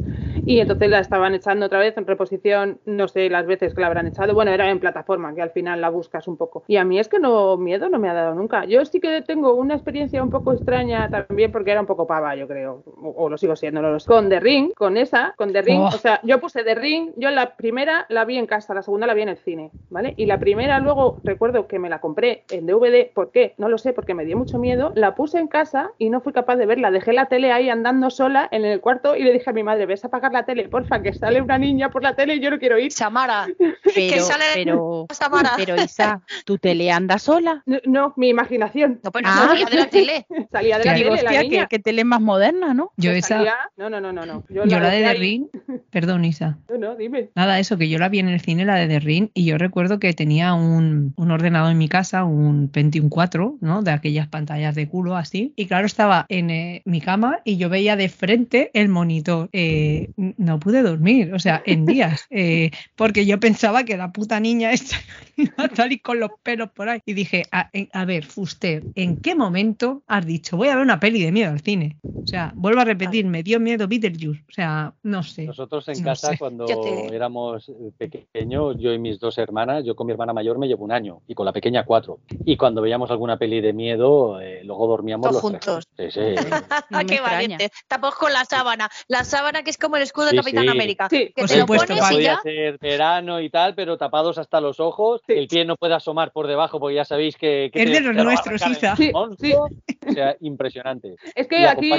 y 0.49 0.61
entonces 0.61 0.89
la 0.89 1.01
estaban 1.01 1.35
echando 1.35 1.67
otra 1.67 1.79
vez 1.79 1.97
en 1.99 2.07
reposición, 2.07 2.81
no 2.87 3.07
sé 3.07 3.29
las 3.29 3.47
veces 3.47 3.75
que 3.75 3.83
la 3.83 3.89
habrán 3.89 4.07
echado, 4.07 4.33
bueno, 4.33 4.51
era 4.51 4.71
en 4.71 4.81
plataforma, 4.81 5.35
que 5.35 5.43
al 5.43 5.51
final 5.51 5.83
la 5.83 5.91
buscas 5.91 6.27
un 6.27 6.39
poco. 6.39 6.65
Y 6.67 6.77
a 6.77 6.85
mí 6.85 6.99
es 6.99 7.09
que 7.09 7.19
no, 7.19 7.59
miedo 7.59 7.91
no 7.91 7.99
me 7.99 8.09
ha 8.09 8.15
dado 8.15 8.35
nunca. 8.35 8.65
Yo 8.65 8.83
sí 8.87 8.99
que 8.99 9.21
tengo 9.21 9.53
una 9.53 9.75
experiencia 9.75 10.23
un 10.23 10.31
poco 10.31 10.55
extraña 10.55 11.11
también 11.11 11.53
porque 11.53 11.73
era 11.73 11.83
un 11.83 11.87
poco 11.87 12.07
pava, 12.07 12.35
yo 12.35 12.49
creo, 12.49 12.83
o, 12.97 13.29
lo 13.29 13.37
sigo 13.37 13.57
siendo, 13.57 13.83
no 13.83 13.91
lo 13.91 14.01
sé. 14.01 14.09
Con 14.09 14.31
The 14.31 14.41
Ring, 14.41 14.73
con 14.73 14.97
esa, 14.97 15.35
con 15.37 15.53
The 15.53 15.61
Ring, 15.61 15.83
oh. 15.83 15.89
o 15.89 15.99
sea, 15.99 16.19
yo 16.23 16.41
puse 16.41 16.65
The 16.65 16.75
Ring, 16.75 17.13
yo 17.17 17.31
la 17.31 17.55
primera 17.57 18.07
la 18.09 18.25
vi 18.25 18.39
en 18.39 18.47
casa, 18.47 18.73
la 18.73 18.83
segunda 18.83 19.07
la 19.07 19.13
vi 19.13 19.23
en 19.23 19.29
el 19.29 19.37
cine, 19.37 19.71
¿vale? 19.91 20.15
Y 20.17 20.25
la 20.25 20.39
primera 20.39 20.79
luego 20.81 21.19
recuerdo 21.25 21.67
que 21.67 21.79
me 21.79 21.91
la 21.91 22.01
compré 22.01 22.45
en 22.51 22.67
DVD, 22.67 23.13
¿por 23.13 23.33
qué? 23.33 23.53
No 23.59 23.69
lo 23.69 23.77
sé, 23.77 23.93
porque 23.93 24.15
me 24.15 24.25
dio 24.25 24.39
mucho 24.39 24.59
miedo, 24.59 24.93
la 24.95 25.15
puse 25.15 25.39
en 25.39 25.49
casa 25.49 25.91
y 25.99 26.09
no 26.09 26.23
fui 26.23 26.33
capaz 26.33 26.57
de 26.57 26.65
verla, 26.65 26.91
dejé 26.91 27.13
la 27.13 27.27
tele 27.27 27.53
ahí 27.53 27.69
andando 27.69 28.09
sola 28.09 28.49
en 28.51 28.65
el 28.65 28.81
cuarto 28.81 29.15
y 29.15 29.25
le 29.25 29.33
dije 29.35 29.51
a 29.51 29.53
mi 29.53 29.63
madre, 29.63 29.85
ves 29.85 30.05
a 30.05 30.07
apagar 30.07 30.33
la 30.33 30.38
tele, 30.45 30.69
porfa, 30.69 31.03
que 31.03 31.13
sale 31.13 31.41
una 31.41 31.59
niña 31.59 31.91
por 31.91 32.03
la 32.03 32.15
tele 32.15 32.37
y 32.37 32.41
yo 32.41 32.51
no 32.51 32.59
quiero 32.59 32.79
ir. 32.79 32.93
Samara, 32.93 33.47
pero, 33.95 34.27
pero, 34.55 35.07
pero 35.57 35.77
Isa, 35.83 36.23
¿tu 36.45 36.59
tele 36.59 36.91
anda 36.91 37.19
sola? 37.19 37.63
No, 37.85 38.13
mi 38.17 38.29
imaginación. 38.29 39.01
No, 39.03 39.13
pues 39.13 39.25
no, 39.25 39.31
salía 39.31 39.67
de 39.67 39.77
la 39.77 39.91
tele. 39.91 40.27
salía 40.53 40.79
de 40.79 40.85
la 40.85 40.95
tele, 40.95 41.23
la 41.23 41.43
niña. 41.43 41.67
Que, 41.67 41.79
tele 41.79 42.05
más 42.05 42.21
moderna, 42.21 42.75
¿no? 42.75 42.93
Yo 42.97 43.11
pues 43.11 43.25
esa... 43.25 43.43
No, 43.77 43.89
no, 43.89 44.01
no, 44.01 44.13
no. 44.13 44.45
Yo, 44.49 44.65
la, 44.65 44.91
de 44.91 45.03
The 45.03 45.15
Ring, 45.15 45.47
perdón 45.91 46.25
Isa. 46.25 46.59
No, 46.69 46.79
no, 46.79 46.97
dime. 46.97 47.31
Nada, 47.35 47.59
eso, 47.59 47.79
que 47.79 47.89
yo 47.89 47.99
la 47.99 48.09
vi 48.09 48.19
en 48.19 48.29
el 48.29 48.41
cine, 48.41 48.65
la 48.65 48.77
de 48.77 48.89
The 48.89 49.01
Ring, 49.01 49.31
y 49.35 49.45
yo 49.45 49.59
recuerdo 49.59 49.99
que 49.99 50.13
tenía 50.13 50.55
un, 50.55 51.15
un 51.17 51.31
ordenador 51.31 51.71
en 51.71 51.79
mi 51.79 51.89
casa, 51.89 52.25
un 52.25 52.69
Pentium 52.69 53.09
4, 53.09 53.59
¿no? 53.61 53.83
De 53.83 53.91
aquellas 53.91 54.29
pantallas 54.29 54.75
de 54.75 54.89
culo 54.89 55.17
así. 55.17 55.53
Y 55.57 55.67
claro, 55.67 55.87
estaba 55.87 56.27
en 56.29 56.51
eh, 56.51 56.83
mi 56.85 57.01
cama 57.01 57.41
y 57.45 57.57
yo 57.57 57.69
veía 57.69 57.97
de 57.97 58.09
frente 58.09 58.71
el 58.75 58.89
monitor. 58.89 59.49
Eh, 59.53 60.11
no 60.37 60.59
pude 60.61 60.83
dormir, 60.83 61.33
o 61.35 61.39
sea, 61.39 61.63
en 61.65 61.87
días, 61.87 62.27
eh, 62.31 62.71
porque 62.97 63.27
yo 63.27 63.41
pensaba 63.41 63.85
que 63.85 63.97
la 63.97 64.13
puta 64.13 64.41
niña 64.41 64.73
esta 64.73 64.97
iba 65.37 65.55
a 65.57 65.75
salir 65.75 66.03
con 66.03 66.21
los 66.21 66.31
pelos 66.43 66.71
por 66.71 66.89
ahí. 66.89 67.01
Y 67.07 67.15
dije, 67.15 67.45
a, 67.53 67.71
a, 67.93 68.05
ver, 68.05 68.25
Fuster, 68.25 68.83
¿en 68.95 69.17
qué 69.19 69.35
momento 69.35 70.03
has 70.07 70.27
dicho 70.27 70.57
voy 70.57 70.69
a 70.69 70.75
ver 70.75 70.83
una 70.83 71.01
peli 71.01 71.23
de 71.23 71.33
miedo 71.33 71.53
al 71.53 71.61
cine? 71.61 71.97
O 72.03 72.27
sea, 72.27 72.53
vuelvo 72.55 72.81
a 72.81 72.85
repetir, 72.85 73.25
me 73.27 73.43
dio 73.43 73.61
miedo 73.61 73.89
Beetlejuice, 73.89 74.45
o 74.49 74.53
sea, 74.53 74.95
no 75.03 75.23
sé. 75.23 75.45
Nosotros 75.45 75.89
en 75.89 76.03
casa, 76.03 76.37
cuando 76.37 76.67
éramos 77.13 77.71
pequeños, 77.97 78.77
yo 78.79 78.93
y 78.93 78.99
mis 78.99 79.19
dos 79.19 79.39
hermanas, 79.39 79.85
yo 79.85 79.95
con 79.95 80.07
mi 80.07 80.13
hermana 80.13 80.33
mayor 80.33 80.59
me 80.59 80.67
llevo 80.67 80.85
un 80.85 80.93
año 80.93 81.23
y 81.27 81.35
con 81.35 81.47
la 81.47 81.53
pequeña 81.53 81.85
cuatro. 81.85 82.21
Y 82.45 82.57
cuando 82.57 82.83
veíamos 82.83 83.11
alguna 83.11 83.37
peli 83.39 83.61
de 83.61 83.73
miedo, 83.73 84.41
eh, 84.41 84.63
luego 84.65 84.87
dormíamos 84.87 85.33
los 85.33 85.41
juntos. 85.41 85.89
Sí, 85.97 86.11
sí. 86.11 86.21
qué 87.09 87.21
valiente. 87.21 87.71
Tampoco 87.87 88.19
con 88.19 88.33
la 88.33 88.45
sábana. 88.45 88.89
La 89.09 89.25
sábana 89.25 89.63
que 89.63 89.71
es 89.71 89.79
como 89.79 89.97
el 89.97 90.08
escudo 90.09 90.27
de 90.27 90.37
Capitán 90.37 90.69
América. 90.69 91.09
Sí, 91.09 91.33
que 91.35 91.45
te 91.45 91.57
lo 91.59 91.67
pones 91.67 92.11
y 92.13 92.23
ya... 92.23 92.41
ser 92.43 92.79
verano 92.79 93.41
y 93.41 93.51
tal, 93.51 93.75
pero 93.75 93.97
tapados 93.97 94.39
hasta 94.39 94.61
los 94.61 94.81
ojos. 94.81 95.23
El 95.29 95.49
pie 95.49 95.65
no 95.65 95.77
puede 95.77 95.95
asomar 95.95 96.33
por 96.33 96.47
debajo 96.47 96.81
porque 96.81 96.97
ya 96.97 97.05
sabéis 97.05 97.37
que... 97.37 97.71
es 97.73 97.93
de 97.93 98.01
los 98.01 98.15
nuestros, 98.15 98.67
Isa. 98.67 98.97
Sí, 98.97 99.13
O 99.15 100.13
sea, 100.13 100.37
impresionante. 100.41 101.15
Es 101.35 101.47
que 101.47 101.67
aquí... 101.67 101.93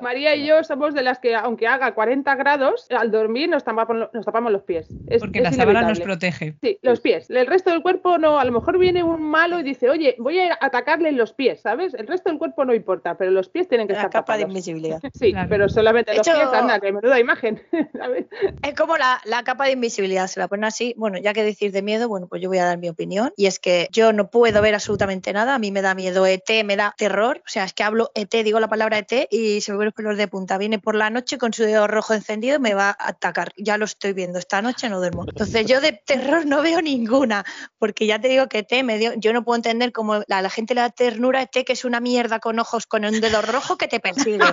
María 0.00 0.34
y 0.36 0.46
yo 0.46 0.62
somos 0.64 0.94
de 0.94 1.02
las 1.02 1.18
que, 1.18 1.34
aunque 1.34 1.66
haga 1.66 1.94
40 1.94 2.34
grados, 2.36 2.86
al 2.90 3.10
dormir 3.10 3.48
nos 3.48 3.64
tapamos, 3.64 4.08
nos 4.12 4.24
tapamos 4.24 4.52
los 4.52 4.62
pies. 4.62 4.88
porque 5.18 5.40
la 5.40 5.52
sábana 5.52 5.82
nos 5.82 6.00
protege. 6.00 6.54
Sí, 6.60 6.78
los 6.82 7.00
pies. 7.00 7.30
El 7.30 7.46
resto 7.46 7.70
del 7.70 7.82
cuerpo 7.82 8.18
no. 8.18 8.38
A 8.38 8.44
lo 8.44 8.52
mejor 8.52 8.78
viene 8.78 9.02
un 9.02 9.22
malo 9.22 9.60
y 9.60 9.62
dice, 9.62 9.88
oye, 9.90 10.16
voy 10.18 10.38
a 10.38 10.58
atacarle 10.60 11.08
en 11.08 11.16
los 11.16 11.32
pies, 11.32 11.60
¿sabes? 11.60 11.94
El 11.94 12.06
resto 12.06 12.30
del 12.30 12.38
cuerpo 12.38 12.64
no 12.64 12.74
importa, 12.74 13.16
pero 13.16 13.30
los 13.30 13.48
pies 13.48 13.68
tienen 13.68 13.86
que 13.86 13.92
la 13.94 14.00
estar 14.00 14.10
capa 14.10 14.36
de 14.36 14.42
invisibilidad. 14.42 15.00
Sí, 15.12 15.34
pero 15.48 15.68
solamente 15.68 16.14
los 16.14 16.26
pies, 16.26 16.48
anda, 16.74 16.86
que 16.86 16.92
menuda 16.92 17.20
imagen. 17.20 17.62
Es 18.62 18.74
como 18.74 18.96
la, 18.96 19.20
la, 19.24 19.42
capa 19.42 19.66
de 19.66 19.72
invisibilidad, 19.72 20.26
se 20.26 20.40
la 20.40 20.48
pone 20.48 20.66
así. 20.66 20.94
Bueno, 20.96 21.18
ya 21.18 21.32
que 21.32 21.42
decir 21.42 21.72
de 21.72 21.82
miedo, 21.82 22.08
bueno, 22.08 22.26
pues 22.28 22.40
yo 22.40 22.48
voy 22.48 22.58
a 22.58 22.64
dar 22.64 22.78
mi 22.78 22.88
opinión. 22.88 23.32
Y 23.36 23.46
es 23.46 23.58
que 23.58 23.88
yo 23.92 24.12
no 24.12 24.30
puedo 24.30 24.62
ver 24.62 24.74
absolutamente 24.74 25.32
nada. 25.32 25.54
A 25.54 25.58
mí 25.58 25.70
me 25.70 25.82
da 25.82 25.94
miedo 25.94 26.24
ET, 26.26 26.48
me 26.64 26.76
da 26.76 26.94
terror. 26.96 27.42
O 27.44 27.48
sea, 27.48 27.64
es 27.64 27.72
que 27.72 27.82
hablo 27.82 28.10
ET, 28.14 28.30
digo 28.30 28.60
la 28.60 28.68
palabra 28.68 28.98
ET 28.98 29.28
y 29.30 29.60
se 29.60 29.72
me 29.72 29.78
ven 29.78 29.86
los 29.86 29.94
pelos 29.94 30.16
de 30.16 30.28
punta. 30.28 30.58
Viene 30.58 30.78
por 30.78 30.94
la 30.94 31.10
noche 31.10 31.38
con 31.38 31.52
su 31.52 31.64
dedo 31.64 31.86
rojo 31.86 32.14
encendido 32.14 32.56
y 32.56 32.60
me 32.60 32.74
va 32.74 32.90
a 32.90 33.08
atacar. 33.08 33.52
Ya 33.56 33.76
lo 33.76 33.84
estoy 33.84 34.12
viendo. 34.12 34.38
Esta 34.38 34.62
noche 34.62 34.88
no 34.88 34.98
duermo. 34.98 35.24
Entonces 35.26 35.66
yo 35.66 35.80
de 35.80 35.92
terror 35.92 36.46
no 36.46 36.62
veo 36.62 36.80
ninguna. 36.82 37.44
Porque 37.78 38.06
ya 38.06 38.20
te 38.20 38.28
digo 38.28 38.48
que 38.48 38.58
ET 38.58 38.84
me 38.84 38.98
dio. 38.98 39.12
Yo 39.16 39.32
no 39.32 39.44
puedo 39.44 39.56
entender 39.56 39.92
cómo 39.92 40.22
la, 40.26 40.42
la 40.42 40.50
gente 40.50 40.74
le 40.74 40.80
da 40.82 40.90
ternura 40.90 41.40
a 41.40 41.42
ET, 41.42 41.64
que 41.64 41.72
es 41.72 41.84
una 41.84 42.00
mierda 42.00 42.38
con 42.38 42.58
ojos 42.58 42.86
con 42.86 43.04
un 43.04 43.20
dedo 43.20 43.42
rojo 43.42 43.76
que 43.76 43.88
te 43.88 44.00
persigue. 44.00 44.44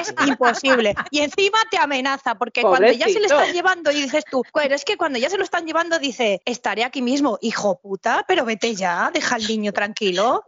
es 0.00 0.14
imposible. 0.26 0.94
Y 1.10 1.20
encima 1.20 1.58
te 1.70 1.78
amenaza, 1.78 2.34
porque 2.36 2.62
cuando 2.62 2.90
ya 2.92 3.06
se 3.06 3.20
le 3.20 3.26
están 3.26 3.52
llevando 3.52 3.90
y 3.90 4.02
dices 4.02 4.24
tú, 4.30 4.42
pero 4.52 4.74
es 4.74 4.84
que 4.84 4.96
cuando 4.96 5.18
ya 5.18 5.30
se 5.30 5.36
lo 5.36 5.44
están 5.44 5.66
llevando 5.66 5.98
dice, 5.98 6.40
estaré 6.44 6.84
aquí 6.84 7.02
mismo, 7.02 7.38
hijo 7.40 7.78
puta, 7.80 8.24
pero 8.26 8.44
vete 8.44 8.74
ya, 8.74 9.10
deja 9.12 9.36
al 9.36 9.46
niño 9.46 9.72
tranquilo. 9.72 10.44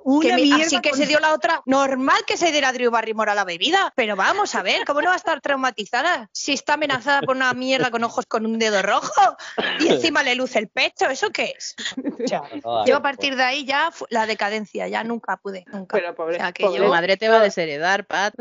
así 0.53 0.81
que 0.81 0.95
se 0.95 1.07
dio 1.07 1.21
la 1.21 1.35
otra, 1.35 1.63
normal 1.67 2.19
que 2.27 2.37
se 2.37 2.51
diera 2.53 2.73
Drew 2.73 2.91
Barrymore 2.91 3.31
a 3.31 3.35
la 3.35 3.45
bebida, 3.45 3.93
pero 3.97 4.17
vamos 4.17 4.55
a 4.55 4.63
ver, 4.63 4.85
¿cómo 4.85 5.01
no 5.01 5.09
va 5.09 5.15
a 5.15 5.17
estar 5.17 5.41
traumatizada 5.41 6.29
si 6.33 6.53
está 6.53 6.75
amenazada 6.75 7.23
por 7.23 7.37
una 7.37 7.53
mierda 7.53 7.91
con 7.91 8.05
ojos 8.05 8.27
con 8.27 8.47
un 8.47 8.59
dedo 8.59 8.83
rojo 8.83 9.37
y 9.81 9.89
encima 9.89 10.23
le 10.23 10.35
luce 10.35 10.59
el 10.59 10.69
pecho? 10.69 11.09
¿Eso 11.09 11.31
qué 11.31 11.55
es? 11.57 11.75
yo 12.87 12.97
a 12.97 13.03
partir 13.03 13.37
de 13.37 13.43
ahí 13.43 13.65
ya 13.65 13.91
la 14.11 14.27
decadencia, 14.27 14.89
ya 14.89 15.05
nunca 15.05 15.37
pude, 15.37 15.65
nunca. 15.73 15.97
Pero 15.97 16.15
pobre, 16.15 16.39
o 16.39 16.89
madre 16.89 17.17
te 17.17 17.29
va 17.29 17.37
a 17.37 17.43
desheredar, 17.43 18.07
Pat. 18.07 18.35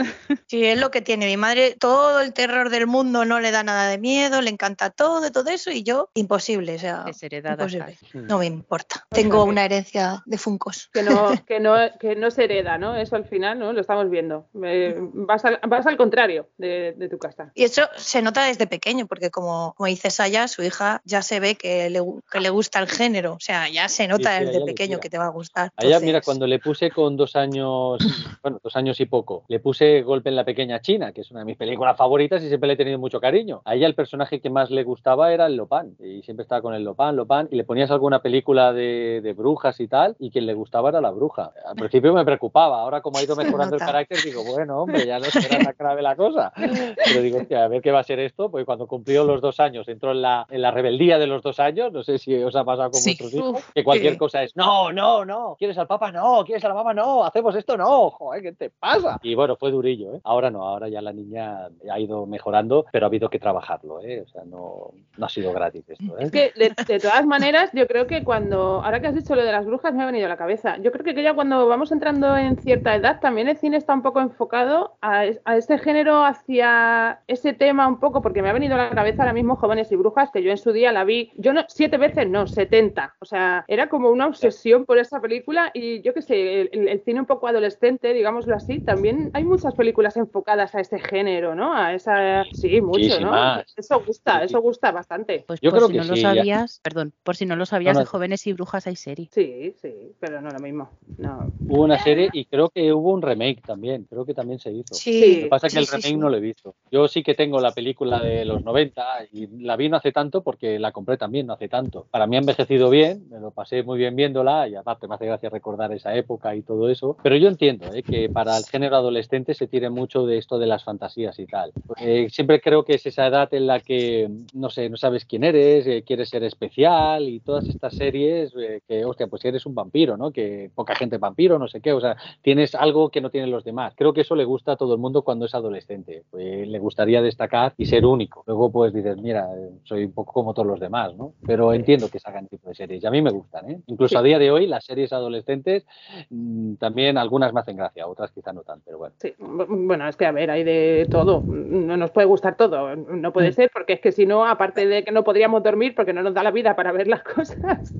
Sí, 0.48 0.66
es 0.66 0.78
lo 0.78 0.92
que 0.92 1.02
tiene 1.02 1.26
mi 1.26 1.38
madre, 1.38 1.76
todo 1.80 2.20
el 2.20 2.34
terror 2.34 2.61
del 2.70 2.88
mundo 2.88 3.26
no 3.26 3.40
le 3.40 3.52
da 3.52 3.64
nada 3.64 3.90
de 3.90 3.98
miedo, 3.98 4.42
le 4.42 4.50
encanta 4.50 4.90
todo, 4.90 5.32
todo 5.32 5.50
eso, 5.50 5.72
y 5.72 5.84
yo, 5.84 6.10
imposible, 6.14 6.76
o 6.76 6.80
sea, 6.80 7.06
imposible. 7.08 7.98
No 8.14 8.40
me 8.40 8.46
importa. 8.46 9.06
Tengo 9.10 9.44
una 9.44 9.66
herencia 9.66 10.22
de 10.26 10.38
funcos. 10.38 10.90
Que 10.94 11.04
no, 11.04 11.32
que 11.48 11.60
no, 11.60 11.76
que 12.00 12.16
no 12.16 12.32
se 12.32 12.46
hereda, 12.46 12.78
¿no? 12.78 12.96
Eso 12.96 13.16
al 13.16 13.26
final, 13.26 13.60
¿no? 13.60 13.74
Lo 13.74 13.82
estamos 13.82 14.10
viendo. 14.10 14.48
vas, 14.54 15.46
al, 15.46 15.60
vas 15.68 15.86
al 15.88 15.98
contrario 15.98 16.48
de, 16.58 17.08
tu 17.10 17.18
casa. 17.18 17.52
Y 17.56 17.64
eso 17.64 17.84
se 17.98 18.22
nota 18.22 18.46
desde 18.46 18.68
pequeño, 18.68 19.08
porque 19.08 19.32
como, 19.32 19.74
como 19.76 19.88
dice 19.88 20.10
Saya, 20.10 20.48
su 20.48 20.64
hija 20.64 21.02
ya 21.06 21.22
se 21.22 21.40
ve 21.40 21.56
que 21.56 21.90
le, 21.90 22.02
que 22.32 22.40
le 22.40 22.50
gusta 22.50 22.80
el 22.80 22.88
género, 22.88 23.34
o 23.34 23.40
sea, 23.40 23.70
ya 23.70 23.90
se 23.90 24.08
nota 24.08 24.40
desde 24.40 24.64
pequeño 24.64 25.00
que 25.00 25.10
te 25.10 25.18
va 25.18 25.26
a 25.26 25.30
gustar. 25.30 25.72
Allá, 25.76 26.00
mira, 26.00 26.22
cuando 26.22 26.48
le 26.48 26.60
puse 26.60 26.92
con 26.92 27.18
dos 27.18 27.36
años, 27.36 28.00
bueno, 28.42 28.60
dos 28.64 28.76
años 28.76 29.00
y 29.00 29.06
poco, 29.06 29.44
le 29.48 29.60
puse 29.60 30.02
Golpe 30.02 30.30
en 30.30 30.36
la 30.36 30.46
Pequeña 30.46 30.82
China, 30.82 31.12
que 31.12 31.22
es 31.22 31.32
una 31.32 31.42
de 31.42 31.46
mis 31.46 31.58
películas 31.58 31.98
favoritas 31.98 32.44
y 32.44 32.50
siempre 32.52 32.68
le 32.68 32.74
he 32.74 32.78
tenido 32.78 33.00
mucho 33.00 33.20
cariño. 33.20 33.62
A 33.66 33.76
ella 33.76 33.88
el 33.88 33.96
personaje 33.96 34.40
que 34.42 34.50
más 34.50 34.70
le 34.70 34.84
gustaba 34.84 35.34
era 35.34 35.48
el 35.48 35.56
Lopan 35.56 35.96
y 36.00 36.22
siempre 36.24 36.44
estaba 36.44 36.62
con 36.62 36.74
el 36.74 36.84
Lopan, 36.84 37.16
Lopan 37.16 37.48
y 37.52 37.56
le 37.56 37.64
ponías 37.64 37.92
alguna 37.92 38.22
película 38.22 38.74
de, 38.74 39.22
de 39.24 39.34
brujas 39.34 39.80
y 39.80 39.88
tal 39.88 40.16
y 40.20 40.32
quien 40.32 40.46
le 40.46 40.54
gustaba 40.54 40.90
era 40.90 41.02
la 41.02 41.12
bruja. 41.12 41.52
Al 41.66 41.76
principio 41.76 42.14
me 42.14 42.26
preocupaba, 42.26 42.82
ahora 42.82 43.02
como 43.02 43.18
ha 43.18 43.24
ido 43.24 43.36
mejorando 43.38 43.76
el 43.76 43.82
carácter 43.82 44.20
digo, 44.24 44.44
bueno, 44.44 44.82
hombre, 44.82 45.06
ya 45.06 45.20
no 45.20 45.26
será 45.26 45.64
tan 45.64 45.76
grave 45.78 46.02
la 46.02 46.16
cosa. 46.16 46.52
Pero 46.56 47.22
digo, 47.22 47.40
a 47.58 47.68
ver 47.68 47.82
qué 47.82 47.92
va 47.92 48.00
a 48.00 48.04
ser 48.04 48.20
esto, 48.20 48.50
porque 48.50 48.66
cuando 48.66 48.88
cumplió 48.88 49.24
los 49.24 49.42
dos 49.42 49.60
años, 49.60 49.88
entró 49.88 50.12
en 50.12 50.22
la, 50.22 50.46
en 50.50 50.62
la 50.62 50.72
rebeldía 50.72 51.18
de 51.18 51.28
los 51.28 51.42
dos 51.42 51.60
años, 51.60 51.92
no 51.92 52.04
sé 52.04 52.18
si 52.18 52.36
os 52.36 52.56
ha 52.56 52.64
pasado 52.64 52.92
con 52.92 53.02
vuestros 53.04 53.34
hijos, 53.34 53.64
que 53.74 53.84
cualquier 53.84 54.18
cosa 54.18 54.44
es, 54.44 54.56
no, 54.56 54.92
no, 54.92 55.26
no, 55.26 55.56
¿quieres 55.58 55.78
al 55.78 55.88
papa? 55.88 56.12
No, 56.12 56.44
¿quieres 56.46 56.64
a 56.66 56.68
la 56.68 56.74
mamá? 56.74 56.94
No, 56.94 57.24
hacemos 57.24 57.56
esto, 57.56 57.78
no, 57.78 58.10
joder, 58.10 58.42
¿qué 58.42 58.52
te 58.54 58.70
pasa? 58.70 59.20
Y 59.24 59.36
bueno, 59.36 59.56
fue 59.56 59.72
durillo, 59.72 60.16
¿eh? 60.16 60.22
Ahora 60.24 60.52
no, 60.52 60.66
ahora 60.66 60.90
ya 60.90 61.02
la 61.02 61.14
niña 61.14 61.70
ha 61.90 62.00
ido 62.00 62.26
mejorando, 62.42 62.86
pero 62.92 63.06
ha 63.06 63.10
habido 63.10 63.30
que 63.30 63.38
trabajarlo, 63.38 64.02
¿eh? 64.02 64.24
O 64.26 64.28
sea, 64.28 64.44
no, 64.46 64.92
no 65.18 65.26
ha 65.26 65.30
sido 65.30 65.54
gratis 65.54 65.88
esto, 65.88 66.20
¿eh? 66.20 66.52
De, 66.88 67.00
todas 67.00 67.26
maneras, 67.26 67.70
yo 67.74 67.86
creo 67.88 68.08
que 68.08 68.24
cuando, 68.24 68.82
ahora 68.84 69.00
que 69.00 69.08
has 69.08 69.16
dicho 69.16 69.36
lo 69.36 69.44
de 69.44 69.52
las 69.52 69.66
brujas, 69.66 69.94
me 69.94 70.02
ha 70.02 70.08
venido 70.08 70.26
a 70.26 70.30
la 70.30 70.38
cabeza. 70.38 70.78
Yo 70.78 70.92
creo 70.92 71.06
que 71.06 71.22
ya 71.22 71.36
cuando 71.36 71.68
vamos 71.68 71.92
entrando 71.92 72.36
en 72.36 72.58
cierta 72.58 72.96
edad, 72.96 73.20
también 73.20 73.48
el 73.48 73.58
cine 73.58 73.78
está 73.78 73.94
un 73.94 74.02
poco 74.02 74.22
enfocado 74.22 74.98
a, 75.02 75.26
a 75.46 75.58
ese 75.58 75.78
género 75.78 76.26
hacia 76.26 77.22
ese 77.28 77.54
tema 77.54 77.88
un 77.88 78.00
poco, 78.00 78.22
porque 78.22 78.42
me 78.42 78.50
ha 78.50 78.54
venido 78.54 78.76
a 78.76 78.78
la 78.78 78.90
cabeza 78.90 79.22
ahora 79.22 79.34
mismo 79.34 79.56
Jóvenes 79.56 79.92
y 79.92 79.96
Brujas, 79.96 80.32
que 80.32 80.42
yo 80.42 80.50
en 80.50 80.58
su 80.58 80.72
día 80.72 80.92
la 80.92 81.04
vi, 81.04 81.32
yo 81.36 81.54
no, 81.54 81.64
siete 81.68 81.98
veces, 81.98 82.28
no, 82.28 82.48
setenta. 82.48 83.16
O 83.20 83.26
sea, 83.26 83.66
era 83.68 83.88
como 83.88 84.10
una 84.10 84.28
obsesión 84.28 84.86
por 84.86 84.98
esa 84.98 85.22
película 85.22 85.70
y 85.74 86.02
yo 86.02 86.14
qué 86.14 86.22
sé, 86.22 86.62
el, 86.62 87.02
cine 87.06 87.20
un 87.20 87.26
poco 87.26 87.48
adolescente, 87.48 88.14
digámoslo 88.14 88.56
así, 88.56 88.80
también 88.80 89.30
hay 89.34 89.44
muchas 89.44 89.76
películas 89.76 90.18
enfocadas 90.18 90.74
a 90.76 90.80
ese 90.80 91.00
género, 91.00 91.56
¿no? 91.56 91.76
A 91.76 91.94
esa, 91.94 92.31
sí, 92.54 92.82
mucho, 92.82 93.20
¿no? 93.20 93.62
Eso 93.76 94.02
gusta, 94.06 94.44
eso 94.44 94.62
gusta 94.62 94.92
bastante. 94.92 95.44
Pues 95.48 95.60
yo 95.62 95.72
por 95.72 95.80
creo 95.80 95.88
si 95.88 95.94
que 95.94 96.00
no 96.00 96.06
lo 96.06 96.16
sabías, 96.16 96.80
perdón, 96.84 97.14
por 97.24 97.36
si 97.36 97.46
no 97.46 97.56
lo 97.56 97.66
sabías, 97.66 97.98
de 97.98 98.06
Jóvenes 98.06 98.46
y 98.48 98.54
Brujas 98.54 98.88
hay 98.88 98.96
serie. 98.96 99.30
Sí, 99.32 99.74
sí, 99.82 100.14
pero 100.20 100.42
no 100.42 100.50
lo 100.50 100.60
mismo. 100.60 100.90
No. 101.18 101.52
Hubo 101.68 101.84
una 101.84 102.00
serie 102.00 102.30
y 102.34 102.46
creo 102.46 102.70
que 102.70 102.94
hubo 102.94 103.12
un 103.12 103.22
remake 103.22 103.62
también, 103.62 104.06
creo 104.10 104.26
que 104.26 104.34
también 104.34 104.60
se 104.60 104.72
hizo. 104.72 104.94
Sí. 104.94 105.36
Lo 105.36 105.44
que 105.44 105.50
pasa 105.50 105.68
es 105.68 105.74
que 105.74 105.80
el 105.80 105.88
remake 105.88 106.18
no 106.18 106.30
lo 106.30 106.38
he 106.38 106.42
visto. 106.42 106.76
Yo 106.92 107.08
sí 107.08 107.24
que 107.24 107.36
tengo 107.36 107.60
la 107.60 107.72
película 107.72 108.20
de 108.20 108.46
los 108.46 108.64
90 108.64 109.06
y 109.32 109.48
la 109.64 109.76
vi 109.76 109.90
no 109.90 109.98
hace 109.98 110.12
tanto 110.12 110.42
porque 110.42 110.80
la 110.80 110.92
compré 110.92 111.18
también 111.18 111.48
no 111.48 111.54
hace 111.54 111.70
tanto. 111.70 112.08
Para 112.12 112.28
mí 112.28 112.36
ha 112.36 112.40
envejecido 112.40 112.90
bien, 112.90 113.28
me 113.30 113.40
lo 113.40 113.52
pasé 113.52 113.84
muy 113.84 113.98
bien 113.98 114.16
viéndola 114.16 114.68
y 114.68 114.76
aparte 114.76 115.08
me 115.08 115.16
hace 115.16 115.26
gracia 115.26 115.50
recordar 115.50 115.92
esa 115.94 116.16
época 116.16 116.56
y 116.56 116.62
todo 116.62 116.90
eso. 116.90 117.18
Pero 117.24 117.36
yo 117.36 117.48
entiendo 117.48 117.94
¿eh? 117.94 118.04
que 118.04 118.30
para 118.30 118.58
el 118.58 118.66
género 118.66 118.96
adolescente 118.96 119.54
se 119.54 119.68
tire 119.68 119.90
mucho 119.90 120.26
de 120.26 120.38
esto 120.38 120.60
de 120.60 120.68
las 120.68 120.84
fantasías 120.84 121.38
y 121.40 121.46
tal. 121.46 121.72
Eh, 121.98 122.21
siempre 122.30 122.62
creo 122.62 122.84
que 122.84 122.94
es 122.94 123.06
esa 123.06 123.28
edad 123.28 123.54
en 123.54 123.68
la 123.68 123.80
que, 123.80 124.30
no 124.54 124.70
sé, 124.70 124.90
no 124.90 124.98
sabes 124.98 125.26
quién 125.26 125.44
eres, 125.44 125.88
eh, 125.88 126.04
quieres 126.06 126.30
ser 126.30 126.44
especial 126.44 127.28
y 127.28 127.40
todas 127.40 127.68
estas 127.68 127.96
series 127.96 128.54
que, 128.88 129.06
hostia, 129.06 129.28
pues 129.28 129.44
eres 129.46 129.66
un 129.66 129.76
vampiro, 129.76 130.18
¿no? 130.18 130.32
Que 130.32 130.70
poca 130.74 130.96
gente 130.96 131.16
es 131.16 131.22
vampiro, 131.22 131.58
no 131.60 131.68
sé 131.68 131.82
qué, 131.82 131.94
o 131.94 132.02
sea, 132.02 132.16
tienes 132.42 132.76
algo 132.76 133.10
que 133.10 133.22
no 133.22 133.30
tienen 133.30 133.52
los 133.52 133.64
demás. 133.64 133.94
Creo 133.96 134.14
que 134.14 134.22
eso 134.22 134.36
le 134.36 134.46
gusta 134.46 134.74
a 134.74 134.76
todo 134.76 134.94
el 134.94 135.00
mundo 135.00 135.24
cuando 135.24 135.46
es 135.46 135.56
adolescente. 135.56 136.24
Pues 136.30 136.68
le 136.68 136.80
gustaría 136.80 137.22
destacar 137.22 137.74
y 137.78 137.86
ser 137.86 138.06
único. 138.06 138.44
Luego 138.48 138.72
pues 138.72 138.94
dices, 138.94 139.18
mira, 139.18 139.48
soy 139.84 140.06
un 140.06 140.14
poco 140.14 140.34
como 140.34 140.54
todos 140.54 140.68
los 140.68 140.80
demás, 140.80 141.16
¿no? 141.16 141.34
Pero 141.46 141.74
entiendo 141.74 142.10
que 142.10 142.20
se 142.20 142.30
hagan 142.30 142.48
tipo 142.48 142.70
de 142.70 142.76
series 142.76 143.04
y 143.04 143.08
a 143.08 143.12
mí 143.12 143.22
me 143.22 143.32
gustan, 143.32 143.70
¿eh? 143.70 143.82
Incluso 143.88 144.18
a 144.18 144.24
día 144.24 144.40
de 144.40 144.52
hoy 144.52 144.68
las 144.68 144.86
series 144.86 145.14
adolescentes 145.14 145.86
mm, 146.30 146.76
también 146.76 147.18
algunas 147.18 147.54
me 147.54 147.60
hacen 147.60 147.78
gracia, 147.78 148.08
otras 148.08 148.32
quizá 148.32 148.54
no 148.54 148.62
tan, 148.62 148.82
pero 148.82 148.98
bueno. 148.98 149.16
Sí, 149.20 149.34
bueno, 149.40 150.08
es 150.08 150.16
que 150.16 150.26
a 150.26 150.32
ver, 150.32 150.52
hay 150.52 150.64
de 150.64 151.08
todo. 151.10 151.44
No 151.48 151.98
nos 151.98 152.11
puede 152.12 152.28
gustar 152.28 152.56
todo. 152.56 152.96
No 152.96 153.34
puede 153.34 153.50
mm. 153.50 153.54
ser 153.54 153.72
porque 153.74 153.94
es 153.94 154.00
que 154.00 154.12
si 154.12 154.26
no, 154.26 154.46
aparte 154.46 154.88
de 154.88 155.04
que 155.04 155.12
no 155.12 155.24
podríamos 155.24 155.64
dormir 155.64 155.94
porque 155.96 156.14
no 156.14 156.22
nos 156.24 156.34
da 156.34 156.44
la 156.44 156.52
vida 156.52 156.76
para 156.76 156.92
ver 156.92 157.08
las 157.08 157.24
cosas. 157.36 157.94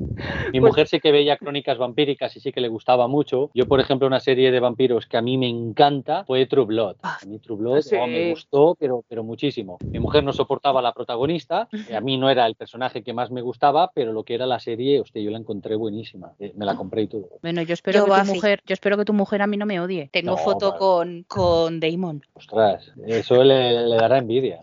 Mi 0.52 0.60
pues 0.60 0.72
mujer 0.72 0.88
sí 0.88 1.00
que 1.00 1.12
veía 1.12 1.38
crónicas 1.38 1.78
vampíricas 1.78 2.36
y 2.36 2.40
sí 2.40 2.52
que 2.52 2.62
le 2.62 2.68
gustaba 2.68 3.08
mucho. 3.08 3.50
Yo, 3.54 3.68
por 3.68 3.80
ejemplo, 3.80 4.08
una 4.08 4.20
serie 4.20 4.52
de 4.52 4.60
vampiros 4.60 5.08
que 5.08 5.18
a 5.18 5.22
mí 5.22 5.38
me 5.38 5.48
encanta 5.48 6.24
fue 6.26 6.46
True 6.46 6.66
Blood. 6.66 6.98
Ah. 7.04 7.18
A 7.22 7.26
mí 7.26 7.40
True 7.40 7.58
Blood 7.58 7.84
oh, 8.00 8.08
me 8.08 8.32
gustó, 8.32 8.76
pero, 8.80 9.04
pero 9.08 9.24
muchísimo. 9.24 9.78
Mi 9.86 10.00
mujer 10.00 10.24
no 10.24 10.34
soportaba 10.34 10.80
a 10.80 10.84
la 10.84 10.94
protagonista, 10.94 11.68
a 11.96 12.02
mí 12.02 12.18
no 12.18 12.30
era 12.30 12.46
el 12.46 12.56
personaje 12.56 13.04
que 13.04 13.14
más 13.14 13.32
me 13.32 13.42
gustaba, 13.42 13.92
pero 13.94 14.14
lo 14.14 14.24
que 14.24 14.36
era 14.36 14.46
la 14.46 14.60
serie, 14.60 15.00
hostia, 15.00 15.22
yo 15.22 15.32
la 15.32 15.38
encontré 15.38 15.76
buenísima. 15.76 16.34
Eh, 16.40 16.54
me 16.56 16.66
la 16.66 16.76
compré 16.76 17.04
y 17.04 17.08
todo. 17.08 17.30
Bueno, 17.42 17.62
yo 17.62 17.74
espero, 17.74 18.06
que, 18.06 18.12
tu 18.12 18.34
mujer, 18.34 18.62
yo 18.66 18.74
espero 18.74 18.98
que 18.98 19.06
tu 19.06 19.14
mujer 19.14 19.42
a 19.42 19.48
mí 19.48 19.58
no 19.58 19.66
me 19.66 19.80
odie. 19.80 20.10
Tengo 20.12 20.38
foto 20.38 20.76
con, 20.78 21.24
con 21.28 21.80
Damon. 21.80 22.24
Ostras, 22.34 22.92
eso 23.06 23.44
le, 23.44 23.91
dará 23.96 24.18
envidia. 24.18 24.60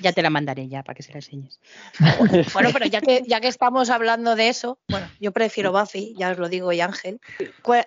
ya, 0.00 0.12
te 0.12 0.22
la 0.22 0.30
mandaré 0.30 0.68
ya 0.68 0.82
para 0.82 0.94
que 0.94 1.02
se 1.02 1.12
la 1.12 1.18
enseñes. 1.18 1.60
bueno, 2.52 2.70
pero 2.72 2.86
ya 2.86 3.00
que, 3.00 3.22
ya 3.26 3.40
que 3.40 3.48
estamos 3.48 3.90
hablando 3.90 4.36
de 4.36 4.48
eso, 4.48 4.78
bueno, 4.88 5.06
yo 5.20 5.32
prefiero 5.32 5.72
Buffy, 5.72 6.14
ya 6.16 6.30
os 6.30 6.38
lo 6.38 6.48
digo, 6.48 6.72
y 6.72 6.80
Ángel. 6.80 7.20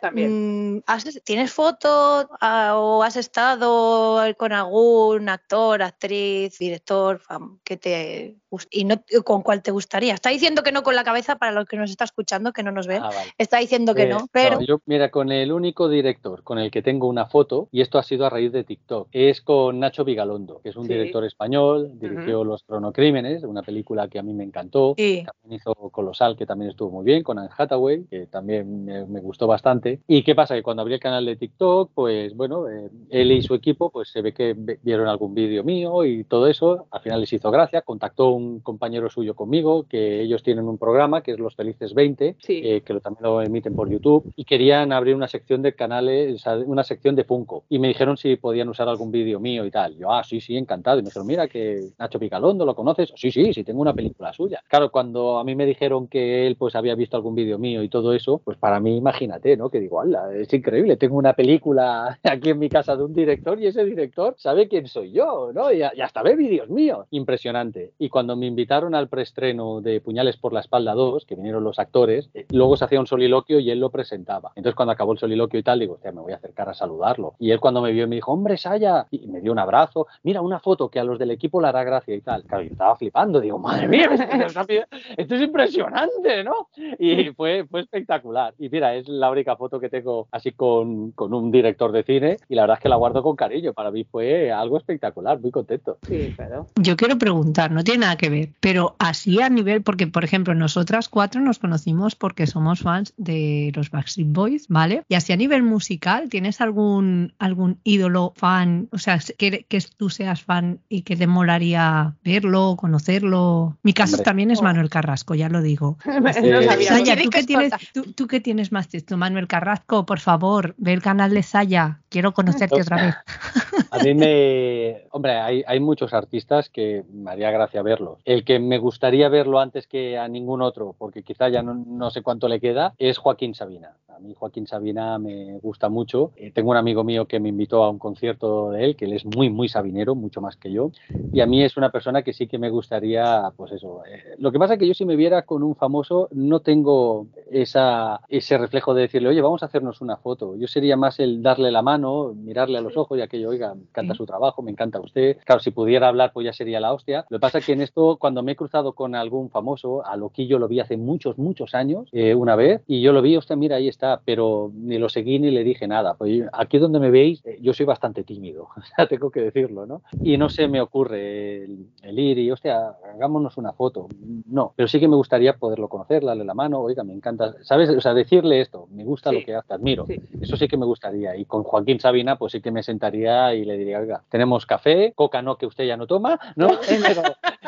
También. 0.01 0.75
Mm, 0.75 0.84
¿Tienes 1.23 1.51
foto 1.51 2.30
ah, 2.41 2.73
o 2.75 3.04
has 3.04 3.15
estado 3.15 4.21
con 4.38 4.54
algún 4.54 5.30
actor, 5.30 5.82
actriz, 5.82 6.58
director 6.58 7.21
que 7.63 7.78
te 7.78 8.36
y 8.69 8.86
no 8.86 9.01
con 9.23 9.41
cuál 9.41 9.62
te 9.62 9.71
gustaría? 9.71 10.13
Está 10.13 10.30
diciendo 10.30 10.63
que 10.63 10.71
no 10.71 10.84
con 10.84 10.95
la 10.95 11.04
cabeza 11.04 11.36
para 11.36 11.51
los 11.51 11.65
que 11.65 11.78
nos 11.78 11.89
está 11.89 12.06
escuchando, 12.06 12.54
que 12.54 12.63
no 12.63 12.71
nos 12.71 12.88
ven. 12.88 13.04
Ah, 13.04 13.12
está 13.38 13.58
diciendo 13.58 13.93
que 13.93 14.08
no, 14.08 14.28
pero 14.32 14.62
yo 14.62 14.82
mira, 14.86 15.12
con 15.12 15.32
el 15.32 15.51
único 15.51 15.89
director 15.89 16.43
con 16.43 16.60
el 16.60 16.71
que 16.71 16.82
tengo 16.82 17.08
una 17.08 17.25
foto 17.25 17.67
y 17.71 17.82
esto 17.82 17.97
ha 17.97 18.04
sido 18.04 18.25
a 18.25 18.30
raíz 18.30 18.51
de 18.51 18.63
TikTok, 18.63 19.10
es 19.12 19.41
con 19.41 19.80
Nacho 19.80 20.04
Vigalondo, 20.04 20.55
que 20.62 20.70
es 20.70 20.76
un 20.76 20.88
director 20.88 21.24
español, 21.26 21.91
dirigió 22.00 22.44
Los 22.44 22.63
Cronocrímenes, 22.63 23.44
una 23.44 23.62
película 23.62 24.08
que 24.08 24.20
a 24.20 24.24
mí 24.24 24.34
me 24.34 24.44
encantó, 24.44 24.96
también 24.96 25.26
hizo 25.50 25.74
Colosal, 25.91 26.36
que 26.36 26.46
también 26.46 26.72
estuvo 26.72 26.91
muy 26.91 27.06
bien, 27.06 27.24
con 27.24 27.39
Anne 27.39 27.50
Hathaway, 27.56 28.06
que 28.06 28.28
también 28.28 28.86
me, 28.86 29.20
gustó 29.22 29.48
bastante. 29.48 30.02
¿Y 30.08 30.24
qué 30.24 30.36
pasa? 30.36 30.56
Que 30.56 30.63
cuando 30.63 30.82
abrí 30.82 30.94
el 30.94 31.00
canal 31.00 31.26
de 31.26 31.36
TikTok, 31.36 31.91
pues 31.94 32.36
bueno, 32.36 32.70
eh, 32.70 32.89
él 33.10 33.32
y 33.32 33.41
su 33.41 33.56
equipo, 33.56 33.89
pues 33.89 34.10
se 34.10 34.22
ve 34.22 34.34
que 34.34 34.56
vieron 34.84 35.08
algún 35.08 35.34
vídeo 35.34 35.63
mío 35.63 36.06
y 36.06 36.24
todo 36.24 36.48
eso, 36.48 36.88
al 36.91 37.02
final 37.02 37.22
les 37.22 37.34
hizo 37.34 37.50
gracia, 37.52 37.82
contactó 37.82 38.30
un 38.32 38.60
compañero 38.60 39.10
suyo 39.10 39.36
conmigo, 39.36 39.86
que 39.88 40.22
ellos 40.22 40.44
tienen 40.44 40.68
un 40.68 40.78
programa 40.78 41.22
que 41.22 41.32
es 41.32 41.39
Los 41.39 41.56
Felices 41.56 41.94
20, 41.94 42.38
eh, 42.48 42.82
que 42.82 42.94
lo, 42.94 43.02
también 43.02 43.24
lo 43.24 43.41
emiten 43.41 43.76
por 43.76 43.89
YouTube, 43.89 44.32
y 44.36 44.46
querían 44.46 44.91
abrir 44.91 45.15
una 45.15 45.28
sección 45.28 45.62
de 45.62 45.74
canales, 45.74 46.44
una 46.65 46.84
sección 46.84 47.15
de 47.15 47.24
Funko, 47.24 47.63
y 47.70 47.80
me 47.80 47.88
dijeron 47.88 48.18
si 48.18 48.36
podían 48.36 48.70
usar 48.70 48.88
algún 48.89 49.12
vídeo 49.12 49.39
mío 49.39 49.65
y 49.65 49.72
tal. 49.72 49.98
Yo, 49.98 50.12
ah, 50.12 50.24
sí, 50.24 50.41
sí, 50.45 50.58
encantado. 50.58 50.99
Y 50.99 51.01
me 51.01 51.08
dijeron, 51.08 51.27
mira 51.27 51.47
que 51.47 51.89
Nacho 51.97 52.19
Picalondo, 52.19 52.65
¿lo 52.65 52.75
conoces? 52.75 53.12
Sí, 53.15 53.31
sí, 53.31 53.53
sí, 53.53 53.63
tengo 53.63 53.81
una 53.81 53.93
película 53.93 54.34
suya. 54.34 54.63
Claro, 54.67 54.91
cuando 54.91 55.39
a 55.39 55.43
mí 55.43 55.55
me 55.55 55.65
dijeron 55.65 56.08
que 56.08 56.47
él 56.47 56.55
pues 56.55 56.75
había 56.75 56.95
visto 56.95 57.17
algún 57.17 57.36
vídeo 57.36 57.58
mío 57.58 57.84
y 57.84 57.89
todo 57.89 58.13
eso, 58.13 58.41
pues 58.43 58.58
para 58.58 58.79
mí, 58.79 58.95
imagínate, 58.95 59.58
¿no? 59.58 59.69
Que 59.69 59.79
digo, 59.79 59.99
hala, 59.99 60.34
es 60.34 60.53
increíble, 60.53 60.97
tengo 60.97 61.17
una 61.17 61.34
película 61.34 62.19
aquí 62.23 62.51
en 62.51 62.60
mi 62.60 62.69
casa 62.69 62.95
de 62.95 63.03
un 63.03 63.13
director 63.13 63.60
y 63.60 63.67
ese 63.67 63.84
director 63.86 64.36
sabe 64.38 64.67
quién 64.67 64.88
soy 64.88 65.12
yo, 65.12 65.51
¿no? 65.53 65.71
Y, 65.71 65.81
hasta 65.81 66.21
ve 66.23 66.36
vídeos 66.36 66.69
míos. 66.69 67.08
Impresionante. 67.12 67.93
Y 67.97 68.10
cuando 68.10 68.36
me 68.36 68.45
invitaron 68.45 68.95
al 68.95 69.10
preestreno 69.10 69.81
de 69.81 70.01
Puñales 70.01 70.38
por 70.38 70.53
la 70.53 70.60
espalda 70.60 70.93
2, 70.93 71.25
que 71.25 71.36
vinieron 71.36 71.63
los 71.63 71.79
actores, 71.79 72.29
eh, 72.34 72.45
luego 72.51 72.77
se 72.77 72.86
hacía 72.86 72.99
un 72.99 73.08
soliloquio 73.08 73.60
y 73.60 73.71
él 73.71 73.79
lo 73.79 73.89
presentaba. 73.89 74.51
Entonces 74.55 74.75
cuando 74.75 74.91
acabó 74.91 75.13
el 75.13 75.19
soliloquio 75.19 75.60
y 75.60 75.63
tal, 75.63 75.79
digo, 75.79 75.95
hostia, 75.95 76.12
me 76.12 76.21
voy 76.21 76.34
a 76.34 76.36
acercar 76.36 76.69
a 76.69 76.73
saludarlo. 76.73 77.36
Y 77.39 77.51
él 77.51 77.60
cuando 77.60 77.81
me 77.81 77.91
vio 77.91 78.08
me 78.08 78.15
dijo, 78.15 78.31
hombre, 78.31 78.58
Saya, 78.58 79.08
y 79.12 79.27
me 79.27 79.41
dio 79.41 79.51
un 79.51 79.60
abrazo, 79.60 80.08
mira 80.23 80.35
una 80.41 80.60
foto 80.60 80.89
que 80.89 81.00
a 81.00 81.04
los 81.04 81.19
del 81.19 81.32
equipo 81.32 81.62
le 81.62 81.67
hará 81.67 81.84
gracia 81.84 82.15
y 82.15 82.21
tal. 82.21 82.43
Claro, 82.43 82.63
yo 82.63 82.71
estaba 82.71 82.95
flipando, 82.95 83.39
digo, 83.39 83.58
madre 83.60 83.88
mía, 83.88 84.10
esto 85.17 85.36
es 85.36 85.41
impresionante, 85.41 86.43
¿no? 86.43 86.69
Y 87.00 87.32
fue, 87.32 87.65
fue 87.69 87.82
espectacular. 87.82 88.54
Y 88.60 88.69
mira, 88.69 88.95
es 88.95 89.08
la 89.08 89.32
única 89.32 89.56
foto 89.56 89.80
que 89.80 89.89
tengo 89.89 90.28
así 90.32 90.52
con, 90.52 91.12
con 91.12 91.34
un 91.34 91.52
director 91.52 91.91
de 91.91 92.04
cine 92.04 92.38
y 92.48 92.56
la 92.56 92.63
verdad 92.63 92.78
es 92.78 92.84
que 92.84 92.89
la 92.89 92.95
guardo 92.95 93.24
con 93.24 93.36
cariño. 93.36 93.74
Para 93.74 93.91
mí 93.91 94.04
fue 94.04 94.52
algo 94.52 94.78
espectacular, 94.78 95.39
muy 95.39 95.52
contento. 95.52 95.98
Sí, 96.08 96.34
claro. 96.36 96.67
Yo 96.76 96.95
quiero 96.95 97.17
preguntar, 97.17 97.71
no 97.71 97.84
tiene 97.84 98.02
nada 98.02 98.17
que 98.17 98.30
ver, 98.30 98.50
pero 98.60 98.95
así 99.00 99.41
a 99.41 99.50
nivel, 99.50 99.82
porque 99.84 100.08
por 100.08 100.24
ejemplo, 100.24 100.54
nosotras 100.56 101.10
cuatro 101.10 101.41
nos 101.41 101.60
conocimos 101.60 102.15
porque 102.15 102.48
somos 102.48 102.82
fans 102.82 103.13
de 103.17 103.71
los 103.76 103.91
Backstreet 103.91 104.32
Boys, 104.32 104.67
¿vale? 104.67 105.04
Y 105.10 105.15
así 105.15 105.34
a 105.34 105.38
nivel 105.38 105.63
musical, 105.63 106.30
¿tienes 106.30 106.62
algún, 106.62 107.34
algún 107.39 107.80
ídolo 107.84 108.34
fan? 108.36 108.88
O 108.91 108.98
sea, 108.98 109.19
que, 109.38 109.65
que 109.67 109.80
tú 109.98 110.10
seas 110.10 110.24
fan 110.33 110.79
y 110.89 111.03
que 111.03 111.15
te 111.15 111.27
molaría 111.27 112.15
verlo, 112.23 112.75
conocerlo. 112.77 113.77
Mi 113.83 113.93
caso 113.93 114.17
también 114.17 114.49
es 114.51 114.61
Manuel 114.61 114.89
Carrasco, 114.89 115.35
ya 115.35 115.49
lo 115.49 115.61
digo. 115.61 115.97
Saya, 116.33 117.15
¿tú, 117.21 117.29
que 117.29 117.43
tienes, 117.43 117.73
tú, 118.15 118.27
que 118.27 118.39
tienes 118.39 118.71
más 118.71 118.88
texto, 118.88 119.17
Manuel 119.17 119.47
Carrasco, 119.47 120.05
por 120.05 120.19
favor, 120.19 120.73
ve 120.77 120.93
el 120.93 121.01
canal 121.01 121.31
de 121.31 121.43
Saya, 121.43 121.99
quiero 122.09 122.33
conocerte 122.33 122.81
otra 122.81 123.05
vez. 123.05 123.15
A 123.91 123.99
mí 123.99 124.13
me. 124.13 125.05
Hombre, 125.11 125.33
hay, 125.33 125.63
hay 125.67 125.79
muchos 125.79 126.13
artistas 126.13 126.69
que 126.69 127.03
me 127.11 127.31
haría 127.31 127.51
gracia 127.51 127.81
verlos. 127.81 128.19
El 128.25 128.43
que 128.43 128.59
me 128.59 128.77
gustaría 128.77 129.29
verlo 129.29 129.59
antes 129.59 129.88
que 129.88 130.17
a 130.17 130.27
ningún 130.27 130.61
otro, 130.61 130.95
porque 130.97 131.23
quizá 131.23 131.49
ya 131.49 131.61
no, 131.63 132.09
sé 132.09 132.21
cuánto 132.21 132.47
le 132.47 132.59
queda, 132.59 132.93
es 132.97 133.17
Joaquín 133.17 133.53
Sabina. 133.53 133.97
A 134.07 134.19
mí 134.19 134.33
Joaquín 134.33 134.65
Sabina 134.65 135.19
me 135.19 135.57
gusta 135.59 135.89
mucho. 135.89 136.31
Eh, 136.38 136.51
tengo 136.51 136.71
un 136.71 136.77
amigo 136.77 137.03
mío 137.03 137.25
que 137.27 137.39
me 137.39 137.49
invitó 137.49 137.83
a 137.83 137.89
un 137.89 137.99
concierto 137.99 138.71
de 138.71 138.85
él, 138.85 138.95
que 138.95 139.05
él 139.05 139.13
es 139.13 139.25
muy, 139.25 139.49
muy 139.49 139.67
sabinero, 139.67 140.14
mucho 140.15 140.41
más 140.41 140.56
que 140.58 140.71
yo. 140.71 140.91
Y 141.32 141.41
a 141.41 141.45
mí 141.45 141.63
es 141.63 141.78
una 141.78 141.91
persona 141.91 142.23
que 142.23 142.34
sí 142.34 142.47
que 142.47 142.58
me 142.58 142.69
gustaría, 142.69 143.51
pues 143.56 143.71
eso. 143.71 144.04
Eh, 144.06 144.36
lo 144.38 144.51
que 144.51 144.60
pasa 144.60 144.73
es 144.73 144.80
que 144.80 144.88
yo 144.88 144.93
si 144.93 145.06
me 145.06 145.15
viera 145.15 145.43
con 145.43 145.63
un 145.63 145.75
famoso, 145.75 146.30
no 146.32 146.62
tengo 146.62 147.28
esa, 147.51 148.21
ese 148.30 148.58
reflejo 148.58 148.93
de 148.93 149.04
decirle, 149.04 149.30
oye, 149.30 149.41
vamos 149.41 149.63
a 149.63 149.67
hacernos 149.67 150.01
una 150.01 150.17
foto. 150.17 150.56
Yo 150.56 150.67
sería 150.67 150.97
más 150.97 151.19
el 151.19 151.41
darle 151.41 151.71
la 151.71 151.82
mano, 151.82 152.34
mirarle 152.36 152.78
a 152.78 152.82
los 152.82 152.97
ojos 152.97 153.17
y 153.17 153.21
aquello, 153.21 153.49
oiga, 153.49 153.75
me 153.75 153.84
encanta 153.84 154.15
su 154.15 154.25
trabajo, 154.25 154.62
me 154.62 154.71
encanta 154.71 154.99
usted. 154.99 155.38
Claro, 155.45 155.62
si 155.62 155.71
pudiera 155.71 156.08
hablar, 156.08 156.32
pues 156.34 156.45
ya 156.45 156.54
sería 156.54 156.80
la 156.80 156.93
hostia. 156.93 157.25
Lo 157.30 157.38
que 157.38 157.41
pasa 157.41 157.60
es 157.60 157.65
que 157.65 157.73
en 157.73 157.82
esto, 157.82 158.17
cuando 158.17 158.43
me 158.43 158.54
he 158.54 158.56
cruzado 158.56 158.93
con 158.93 159.15
algún 159.15 159.49
famoso, 159.49 160.06
a 160.06 160.15
Loquillo 160.17 160.60
lo 160.60 160.67
vi 160.67 160.80
hace 160.80 160.97
muchos, 160.97 161.38
muchos 161.38 161.75
años, 161.75 162.10
eh, 162.12 162.36
una 162.36 162.56
vez, 162.56 162.82
y 162.88 163.01
yo 163.01 163.13
lo 163.13 163.21
vi, 163.21 163.38
hostia, 163.38 163.56
mira, 163.56 163.75
ahí 163.78 163.88
está 163.88 164.15
pero 164.25 164.71
ni 164.73 164.97
lo 164.97 165.10
seguí 165.10 165.39
ni 165.39 165.51
le 165.51 165.63
dije 165.63 165.88
nada. 165.88 166.15
Pues 166.15 166.43
aquí 166.54 166.78
donde 166.78 166.99
me 166.99 167.10
veis, 167.10 167.45
eh, 167.45 167.58
yo 167.62 167.73
soy 167.73 167.86
bastante 167.86 168.23
tímido, 168.23 168.69
tengo 169.10 169.32
que 169.32 169.41
decirlo, 169.41 169.86
¿no? 169.86 170.01
Y 170.24 170.38
no 170.38 170.50
se 170.50 170.68
me 170.68 170.82
ocurre 170.82 171.63
el, 171.63 172.20
ir 172.20 172.38
y, 172.39 172.52
hostia, 172.52 172.96
hagámonos 173.15 173.58
una 173.58 173.73
foto. 173.73 174.08
No, 174.47 174.73
pero 174.75 174.88
sí 174.88 174.99
que 174.99 175.08
me 175.08 175.15
gustaría 175.15 175.54
poderlo 175.58 175.88
conocer, 175.88 176.23
darle 176.23 176.45
la 176.45 176.54
mano, 176.54 176.80
oiga, 176.80 177.04
me 177.04 177.13
encanta, 177.13 177.56
¿sabes? 177.63 177.89
O 177.89 178.01
sea, 178.01 178.13
decirle 178.13 178.62
esto, 178.62 178.88
me 178.91 179.04
gusta 179.04 179.32
lo 179.32 179.43
que 179.43 179.56
hace, 179.56 179.73
admiro. 179.73 180.06
Eso 180.39 180.58
sí 180.58 180.67
que 180.67 180.78
me 180.78 180.86
gustaría. 180.86 181.36
Y 181.36 181.45
con 181.45 181.63
Joaquín 181.63 181.99
Sabina, 181.99 182.38
pues 182.38 182.51
sí 182.51 182.62
que 182.62 182.71
me 182.71 182.84
sentaría 182.84 183.54
y 183.54 183.65
le 183.65 183.78
diría, 183.78 183.99
oiga, 183.99 184.23
tenemos 184.30 184.65
café, 184.65 185.13
coca 185.15 185.41
no, 185.41 185.58
que 185.58 185.65
usted 185.65 185.86
ya 185.86 185.97
no 185.97 186.08
toma, 186.08 186.39
¿no? 186.56 186.67
Pero 187.08 187.23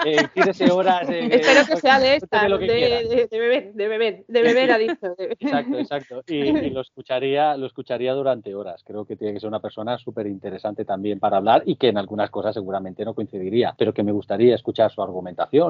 eh, 0.05 0.27
tírese 0.33 0.71
horas. 0.71 1.09
Espero 1.09 1.65
que 1.65 1.77
sea 1.77 1.99
de 1.99 2.15
esta, 2.15 2.47
de, 2.47 2.57
de, 3.29 3.39
beber, 3.39 3.73
de 3.73 3.87
beber, 3.87 4.25
de 4.27 4.41
beber, 4.41 4.71
ha 4.71 4.77
dicho. 4.77 5.15
Exacto, 5.17 5.77
exacto. 5.77 6.23
Y, 6.27 6.69
lo 6.69 6.81
escucharía, 6.81 7.57
lo 7.57 7.65
escucharía 7.65 8.13
durante 8.13 8.53
horas. 8.53 8.83
Creo 8.85 9.05
que 9.05 9.15
tiene 9.15 9.33
que 9.33 9.39
ser 9.39 9.49
una 9.49 9.59
persona 9.59 9.97
súper 9.97 10.27
interesante 10.27 10.85
también 10.85 11.19
para 11.19 11.37
hablar 11.37 11.63
y 11.65 11.75
que 11.75 11.89
en 11.89 11.97
algunas 11.97 12.29
cosas 12.29 12.53
seguramente 12.53 13.05
no 13.05 13.13
coincidiría, 13.13 13.73
pero 13.77 13.93
que 13.93 14.03
me 14.03 14.11
gustaría 14.11 14.55
escuchar 14.55 14.91
su 14.91 15.01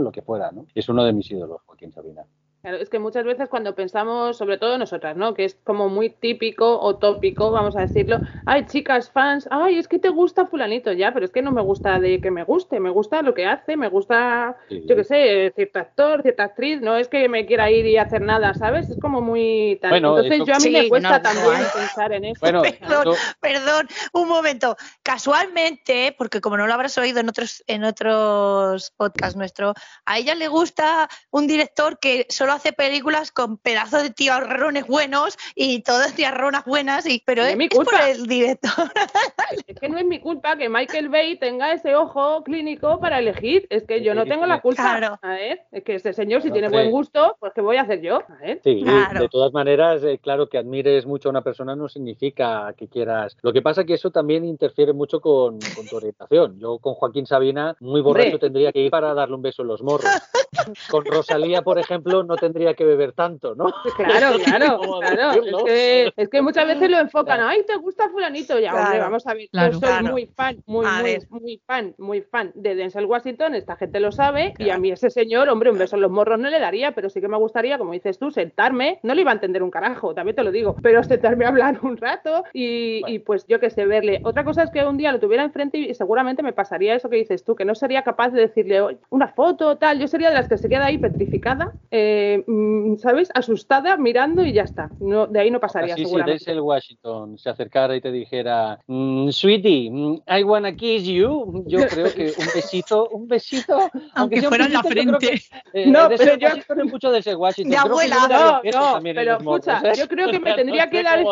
lo 0.04 0.12
que 0.12 0.22
fuera, 0.22 0.52
¿no? 0.52 0.66
Es 0.74 0.90
uno 0.90 1.04
de 1.04 1.14
mis 1.14 1.30
ídolos, 1.30 1.62
Joaquín 1.66 1.92
Sabina. 1.92 2.26
Claro, 2.68 2.84
es 2.84 2.90
que 2.90 3.00
muchas 3.00 3.24
veces 3.24 3.48
cuando 3.48 3.76
pensamos, 3.76 4.36
sobre 4.36 4.58
todo 4.58 4.78
nosotras, 4.78 5.16
¿no? 5.16 5.34
Que 5.34 5.46
es 5.46 5.58
como 5.64 5.88
muy 5.88 6.10
típico 6.10 6.82
o 6.82 6.98
tópico, 6.98 7.50
vamos 7.50 7.78
a 7.78 7.80
decirlo. 7.80 8.20
Ay, 8.44 8.66
chicas, 8.66 9.10
fans, 9.10 9.48
ay, 9.50 9.78
es 9.78 9.88
que 9.88 10.00
te 10.00 10.10
gusta 10.10 10.48
fulanito, 10.48 10.92
ya, 10.92 11.14
pero 11.14 11.26
es 11.26 11.32
que 11.32 11.42
no 11.42 11.54
me 11.54 11.62
gusta 11.62 11.98
de 12.02 12.20
que 12.20 12.30
me 12.30 12.44
guste, 12.44 12.82
me 12.82 12.90
gusta 12.90 13.22
lo 13.22 13.34
que 13.34 13.46
hace, 13.46 13.78
me 13.78 13.88
gusta, 13.88 14.58
yo 14.70 14.98
qué 14.98 15.04
sé, 15.06 15.54
cierto 15.56 15.80
actor, 15.80 16.22
cierta 16.24 16.44
actriz, 16.44 16.82
no 16.82 16.98
es 16.98 17.08
que 17.08 17.30
me 17.30 17.46
quiera 17.46 17.72
ir 17.72 17.86
y 17.86 17.96
hacer 17.96 18.22
nada, 18.22 18.54
¿sabes? 18.54 18.90
Es 18.90 18.98
como 18.98 19.22
muy 19.22 19.80
tal. 19.82 19.96
Entonces 19.96 20.42
yo 20.46 20.54
a 20.54 20.60
mí 20.60 20.70
me 20.70 20.90
cuesta 20.90 21.22
también 21.22 21.62
pensar 21.74 22.12
en 22.12 22.26
eso. 22.26 22.42
perdón, 22.42 23.16
perdón, 23.40 23.88
un 24.12 24.28
momento. 24.28 24.76
Casualmente, 25.04 26.14
porque 26.18 26.42
como 26.42 26.58
no 26.58 26.68
lo 26.68 26.74
habrás 26.74 26.98
oído 26.98 27.22
en 27.22 27.30
otros, 27.30 27.64
en 27.68 27.86
otros 27.86 28.92
podcasts 28.98 29.38
nuestros, 29.38 29.74
a 30.06 30.18
ella 30.18 30.36
le 30.36 30.50
gusta 30.50 31.08
un 31.32 31.48
director 31.48 31.98
que 32.00 32.26
solo 32.28 32.57
hace 32.58 32.74
películas 32.74 33.32
con 33.32 33.58
pedazos 33.58 34.04
de 34.04 34.10
tiarrones 34.10 34.88
buenos 34.88 35.38
y 35.56 35.82
todas 35.84 36.14
tiarronas 36.16 36.66
buenas, 36.66 37.08
y, 37.08 37.22
pero 37.26 37.44
es, 37.44 37.56
mi 37.56 37.70
culpa. 37.70 37.92
por 37.92 38.02
el 38.02 38.28
director. 38.28 38.72
Es 39.68 39.80
que 39.80 39.90
no 39.90 39.98
es 39.98 40.06
mi 40.06 40.20
culpa 40.20 40.58
que 40.58 40.68
Michael 40.68 41.10
Bay 41.10 41.38
tenga 41.38 41.72
ese 41.72 41.96
ojo 41.96 42.44
clínico 42.44 43.00
para 43.00 43.20
elegir. 43.20 43.66
Es 43.70 43.84
que 43.84 44.04
yo 44.04 44.14
no 44.14 44.26
tengo 44.26 44.46
la 44.46 44.60
culpa. 44.60 45.18
A 45.22 45.30
ver, 45.30 45.62
es 45.72 45.84
que 45.84 45.96
ese 45.96 46.14
señor, 46.14 46.42
si 46.42 46.52
tiene 46.52 46.68
buen 46.68 46.92
gusto, 46.92 47.38
pues 47.40 47.54
¿qué 47.54 47.62
voy 47.62 47.78
a 47.78 47.84
hacer 47.84 48.02
yo? 48.02 48.20
Sí, 48.64 48.84
de 48.84 49.30
todas 49.30 49.54
maneras, 49.54 50.04
eh, 50.04 50.20
claro, 50.22 50.50
que 50.50 50.58
admires 50.58 51.06
mucho 51.06 51.30
a 51.30 51.32
una 51.32 51.44
persona 51.44 51.76
no 51.76 51.88
significa 51.88 52.74
que 52.76 52.88
quieras. 52.88 53.38
Lo 53.42 53.54
que 53.54 53.62
pasa 53.62 53.82
es 53.82 53.88
que 53.88 53.94
eso 53.94 54.12
también 54.12 54.44
interfiere 54.44 54.94
mucho 54.94 55.22
con, 55.22 55.60
tu 55.60 55.96
orientación. 55.96 56.60
Yo 56.60 56.80
con 56.80 56.96
Joaquín 56.96 57.26
Sabina, 57.26 57.76
muy 57.80 58.02
borracho, 58.02 58.40
tendría 58.40 58.72
que 58.72 58.80
ir 58.80 58.92
para 58.92 59.14
darle 59.14 59.36
un 59.36 59.42
beso 59.42 59.62
en 59.62 59.68
los 59.68 59.82
morros. 59.82 60.10
Con 60.90 61.06
Rosalía, 61.06 61.62
por 61.62 61.78
ejemplo, 61.78 62.24
no 62.24 62.36
tendría 62.38 62.74
que 62.74 62.86
beber 62.86 63.14
tanto, 63.14 63.56
¿no? 63.56 63.66
Claro, 63.98 64.38
claro, 64.44 64.80
claro. 65.00 65.32
Es 65.32 65.64
que, 65.64 66.14
es 66.16 66.30
que, 66.30 66.42
muchas 66.42 66.68
veces 66.68 66.90
lo 66.90 67.00
enfocan, 67.00 67.42
ay, 67.42 67.64
¿te 67.66 67.76
gusta 67.78 68.10
fulanito? 68.10 68.60
Ya, 68.60 68.74
hombre, 68.74 69.00
vamos 69.00 69.26
a 69.26 69.34
ver, 69.34 69.50
yo 69.52 69.74
soy 69.74 70.04
muy 70.04 70.26
fan, 70.28 70.62
muy, 70.66 70.86
muy, 70.86 71.18
muy 71.30 71.62
fan, 71.66 71.96
muy 71.98 72.22
fan 72.22 72.52
de 72.56 72.76
Denzel 72.76 73.06
Washington, 73.06 73.56
esta 73.56 73.76
gente 73.76 74.00
lo 74.00 74.12
sabe, 74.12 74.54
y 74.60 74.70
a 74.70 74.78
mí 74.78 74.92
ese 74.92 75.10
señor, 75.10 75.50
hombre, 75.50 75.72
un 75.72 75.78
beso 75.78 75.96
en 75.96 76.04
los 76.04 76.12
morros 76.12 76.40
no 76.40 76.50
le 76.50 76.60
daría, 76.60 76.94
pero 76.94 77.10
sí 77.10 77.22
que 77.22 77.28
me 77.28 77.38
gustaría, 77.38 77.78
como 77.78 77.94
dices 77.94 78.20
tú, 78.20 78.32
sentarme, 78.32 79.00
no 79.04 79.16
le 79.16 79.22
iba 79.22 79.32
a 79.32 79.34
entender 79.34 79.64
un 79.64 79.72
carajo, 79.72 80.14
también 80.14 80.36
te 80.36 80.44
lo 80.44 80.52
digo, 80.52 80.76
pero 80.82 81.04
sentarme 81.04 81.46
a 81.46 81.50
hablar 81.50 81.80
un 81.82 81.98
rato 81.98 82.44
y, 82.54 83.02
y 83.08 83.20
pues 83.20 83.46
yo 83.48 83.60
qué 83.60 83.70
sé, 83.70 83.86
verle. 83.86 84.22
Otra 84.24 84.44
cosa 84.44 84.64
es 84.64 84.70
que 84.70 84.86
un 84.86 84.98
día 84.98 85.12
lo 85.12 85.20
tuviera 85.20 85.44
enfrente 85.44 85.78
y 85.78 85.94
seguramente 85.94 86.44
me 86.44 86.54
pasaría 86.54 86.96
eso 86.96 87.10
que 87.10 87.18
dices 87.18 87.44
tú, 87.44 87.56
que 87.56 87.66
no 87.66 87.76
sería 87.76 88.04
capaz 88.04 88.30
de 88.30 88.42
decirle 88.42 89.00
una 89.10 89.30
foto, 89.30 89.78
tal, 89.78 90.00
yo 90.00 90.08
sería 90.08 90.30
de 90.30 90.36
las 90.36 90.48
que 90.48 90.58
se 90.58 90.70
queda 90.70 90.86
ahí 90.86 90.98
petrificada, 90.98 91.72
eh, 91.92 92.27
mm, 92.46 92.98
¿sabes? 92.98 93.30
Asustada, 93.34 93.98
mirando 93.98 94.44
y 94.44 94.54
ya 94.54 94.64
está. 94.64 94.90
No, 95.00 95.28
de 95.28 95.40
ahí 95.40 95.52
no 95.52 95.60
pasaría. 95.60 95.94
Así, 95.94 96.06
seguramente. 96.06 96.44
si 96.44 96.60
Washington 96.60 97.38
se 97.38 97.50
acercara 97.50 97.96
y 97.96 98.02
te 98.02 98.12
dijera, 98.12 98.80
mm, 98.88 99.30
Sweetie, 99.30 99.90
mm, 99.92 100.22
I 100.28 100.44
wanna 100.44 100.76
kiss 100.76 101.04
you, 101.04 101.64
yo 101.68 101.88
creo 101.88 102.14
que 102.14 102.34
un 102.38 102.48
besito, 102.54 103.10
un 103.10 103.28
besito, 103.28 103.90
aunque, 104.16 104.42
fuera 104.44 104.66
en 104.66 104.74
la 104.74 104.84
frente. 104.84 105.42
Eh, 105.74 105.88
no, 105.88 106.10
pero 106.10 106.36
yo 106.36 106.50
mucho 106.86 107.12
de 107.12 107.20
ese 107.20 107.36
Washington. 107.36 107.72
De 107.72 107.78
abuela, 107.78 108.28
no, 108.28 108.62
no, 108.64 109.00
pero 109.04 109.38
escucha, 109.38 109.82
¿eh? 109.84 109.94
yo 109.98 110.08
creo 110.08 110.30
que 110.30 110.40
me 110.40 110.54
tendría 110.56 110.90
que 110.90 111.04
dar, 111.04 111.24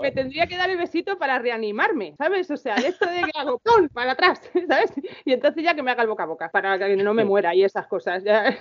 me 0.00 0.10
tendría 0.12 0.46
que 0.46 0.56
dar 0.56 0.70
el 0.70 0.78
besito 0.78 1.18
para 1.18 1.38
reanimarme, 1.38 2.14
¿sabes? 2.18 2.50
O 2.50 2.56
sea, 2.56 2.76
esto 2.76 3.06
de 3.06 3.22
que 3.22 3.38
hago 3.38 3.58
¡pum! 3.58 3.88
para 3.88 4.12
atrás, 4.12 4.40
¿sabes? 4.68 4.92
Y 5.24 5.32
entonces 5.32 5.64
ya 5.64 5.74
que 5.74 5.82
me 5.82 5.90
haga 5.90 6.02
el 6.02 6.08
boca 6.08 6.24
a 6.24 6.26
boca 6.26 6.50
para 6.50 6.78
que 6.78 6.96
no 6.96 7.14
me 7.14 7.24
muera 7.24 7.54
y 7.54 7.64
esas 7.64 7.86
cosas. 7.86 8.22
Ya, 8.24 8.56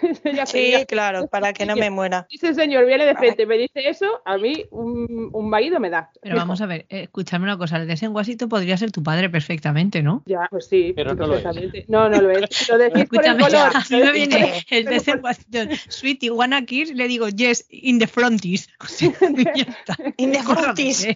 sí, 0.45 0.73
claro, 0.87 1.27
para 1.27 1.53
que 1.53 1.60
no 1.65 1.75
me 1.75 1.89
muera. 1.89 2.27
Si 2.29 2.35
ese 2.35 2.53
señor 2.53 2.85
viene 2.85 3.05
de 3.05 3.15
frente 3.15 3.43
y 3.43 3.45
me 3.45 3.57
dice 3.57 3.87
eso, 3.87 4.21
a 4.25 4.37
mí 4.37 4.65
un, 4.71 5.29
un 5.31 5.49
vaído 5.49 5.79
me 5.79 5.89
da. 5.89 6.11
Pero 6.21 6.35
vamos 6.35 6.61
a 6.61 6.65
ver, 6.65 6.85
eh, 6.89 7.03
escúchame 7.03 7.45
una 7.45 7.57
cosa, 7.57 7.77
el 7.77 7.87
de 7.87 8.07
Washington 8.07 8.49
podría 8.49 8.77
ser 8.77 8.91
tu 8.91 9.03
padre 9.03 9.29
perfectamente, 9.29 10.01
¿no? 10.01 10.23
Ya, 10.25 10.47
pues 10.49 10.67
sí, 10.67 10.93
pero 10.95 11.13
no 11.15 11.27
lo 11.27 11.35
es. 11.35 11.43
No, 11.87 12.09
no 12.09 12.21
lo 12.21 12.31
es. 12.31 12.69
Lo 12.69 12.77
decís 12.77 13.05
por 13.05 13.25
el 13.25 13.37
color. 13.37 13.71
Si 13.85 13.95
me 13.95 14.11
viene 14.13 14.65
el 14.69 14.85
de 14.85 15.19
Washington, 15.21 15.69
sweetie, 15.89 16.31
wanna 16.31 16.65
kiss, 16.65 16.93
le 16.93 17.07
digo, 17.07 17.29
yes, 17.29 17.65
in 17.69 17.99
the 17.99 18.07
frontis. 18.07 18.69
in 20.17 20.31
the 20.31 20.43
frontis. 20.43 21.07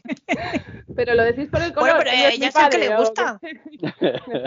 pero 0.96 1.16
lo 1.16 1.24
decís 1.24 1.48
por 1.50 1.62
el 1.62 1.74
color. 1.74 1.96
Bueno, 1.96 2.00
pero 2.00 2.12
ella 2.12 2.48
es, 2.48 2.56
el 2.56 2.70
que 2.70 2.78
le 2.78 2.96
gusta. 2.96 3.40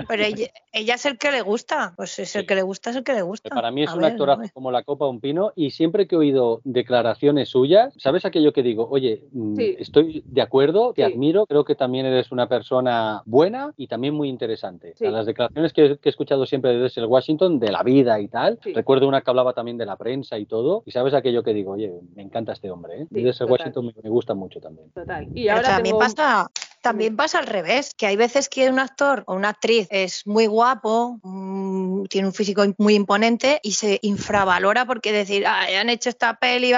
pero 0.09 0.23
ella, 0.23 0.95
es 0.95 1.07
el 1.07 1.19
que 1.19 1.31
le 1.31 1.43
gusta. 1.43 1.93
Pues 1.97 2.19
es 2.19 2.35
el 2.37 2.47
que 2.47 2.55
le 2.55 2.63
gusta, 2.63 2.91
es 2.91 2.97
el 2.97 3.05
que 3.05 3.13
le 3.13 3.23
gusta. 3.23 3.51
Para 3.51 3.71
mí 3.71 3.83
es 3.83 3.93
un 3.93 4.05
actor 4.05 4.39
como 4.53 4.71
la 4.71 4.83
copa 4.83 5.07
un 5.07 5.21
pino 5.21 5.53
y 5.57 5.71
siempre 5.71 5.88
que 5.93 6.15
he 6.15 6.19
oído 6.19 6.61
declaraciones 6.65 7.49
suyas, 7.49 7.95
¿sabes 7.97 8.25
aquello 8.25 8.53
que 8.53 8.63
digo? 8.63 8.89
Oye, 8.91 9.25
mm, 9.33 9.59
estoy 9.79 10.23
de 10.27 10.43
acuerdo, 10.43 10.93
te 10.93 11.05
admiro, 11.05 11.47
creo 11.47 11.65
que 11.65 11.75
también 11.75 12.07
eres 12.07 12.31
una 12.33 12.49
persona 12.49 13.23
buena 13.27 13.73
y 13.77 13.87
también 13.87 14.15
muy 14.15 14.29
interesante. 14.29 14.95
las 15.01 15.27
declaraciones 15.27 15.73
que, 15.73 15.99
he 16.03 16.09
escuchado 16.09 16.47
siempre 16.47 16.77
desde 16.77 17.01
el 17.01 17.07
Washington, 17.07 17.59
de 17.59 17.73
la 17.73 17.83
vida 17.83 18.21
y 18.21 18.29
tal, 18.29 18.59
recuerdo 18.75 19.09
una 19.09 19.21
que 19.21 19.31
hablaba 19.31 19.53
también 19.53 19.79
de 19.79 19.87
la 19.87 19.97
prensa 19.97 20.39
y 20.39 20.47
todo, 20.47 20.83
y 20.87 20.91
sabes 20.91 21.15
aquello 21.15 21.43
que 21.43 21.55
digo, 21.55 21.73
oye, 21.73 21.93
me 22.15 22.23
encanta 22.23 22.53
este 22.53 22.71
hombre, 22.71 23.03
¿eh? 23.03 23.07
desde 23.11 23.45
el 23.45 23.51
Washington 23.51 23.93
me, 24.03 24.11
gusta 24.11 24.35
mucho 24.35 24.61
también. 24.61 24.91
Total. 24.93 25.27
Y 25.35 25.49
ahora 25.49 25.77
también 25.77 25.99
pasa 25.99 26.51
también 26.89 27.17
pasa 27.17 27.39
al 27.39 27.47
revés, 27.47 27.93
que 27.95 28.07
hay 28.07 28.17
veces 28.17 28.49
que 28.49 28.71
un 28.71 28.79
actor 28.79 29.23
o 29.27 29.35
una 29.35 29.51
actriz 29.51 29.87
es 29.91 30.27
muy 30.27 30.47
guapo, 30.47 31.21
mm, 31.23 32.05
tiene 32.05 32.29
un 32.29 32.33
físico 32.33 32.65
muy 32.79 32.95
imponente 32.95 33.61
y 33.63 33.73
se 33.73 33.99
infravalora 34.01 34.87
porque 34.87 35.13
decir, 35.13 35.47
ah, 35.47 35.67
han 35.79 35.91
hecho 35.91 36.09
esta 36.09 36.39
peli 36.39 36.73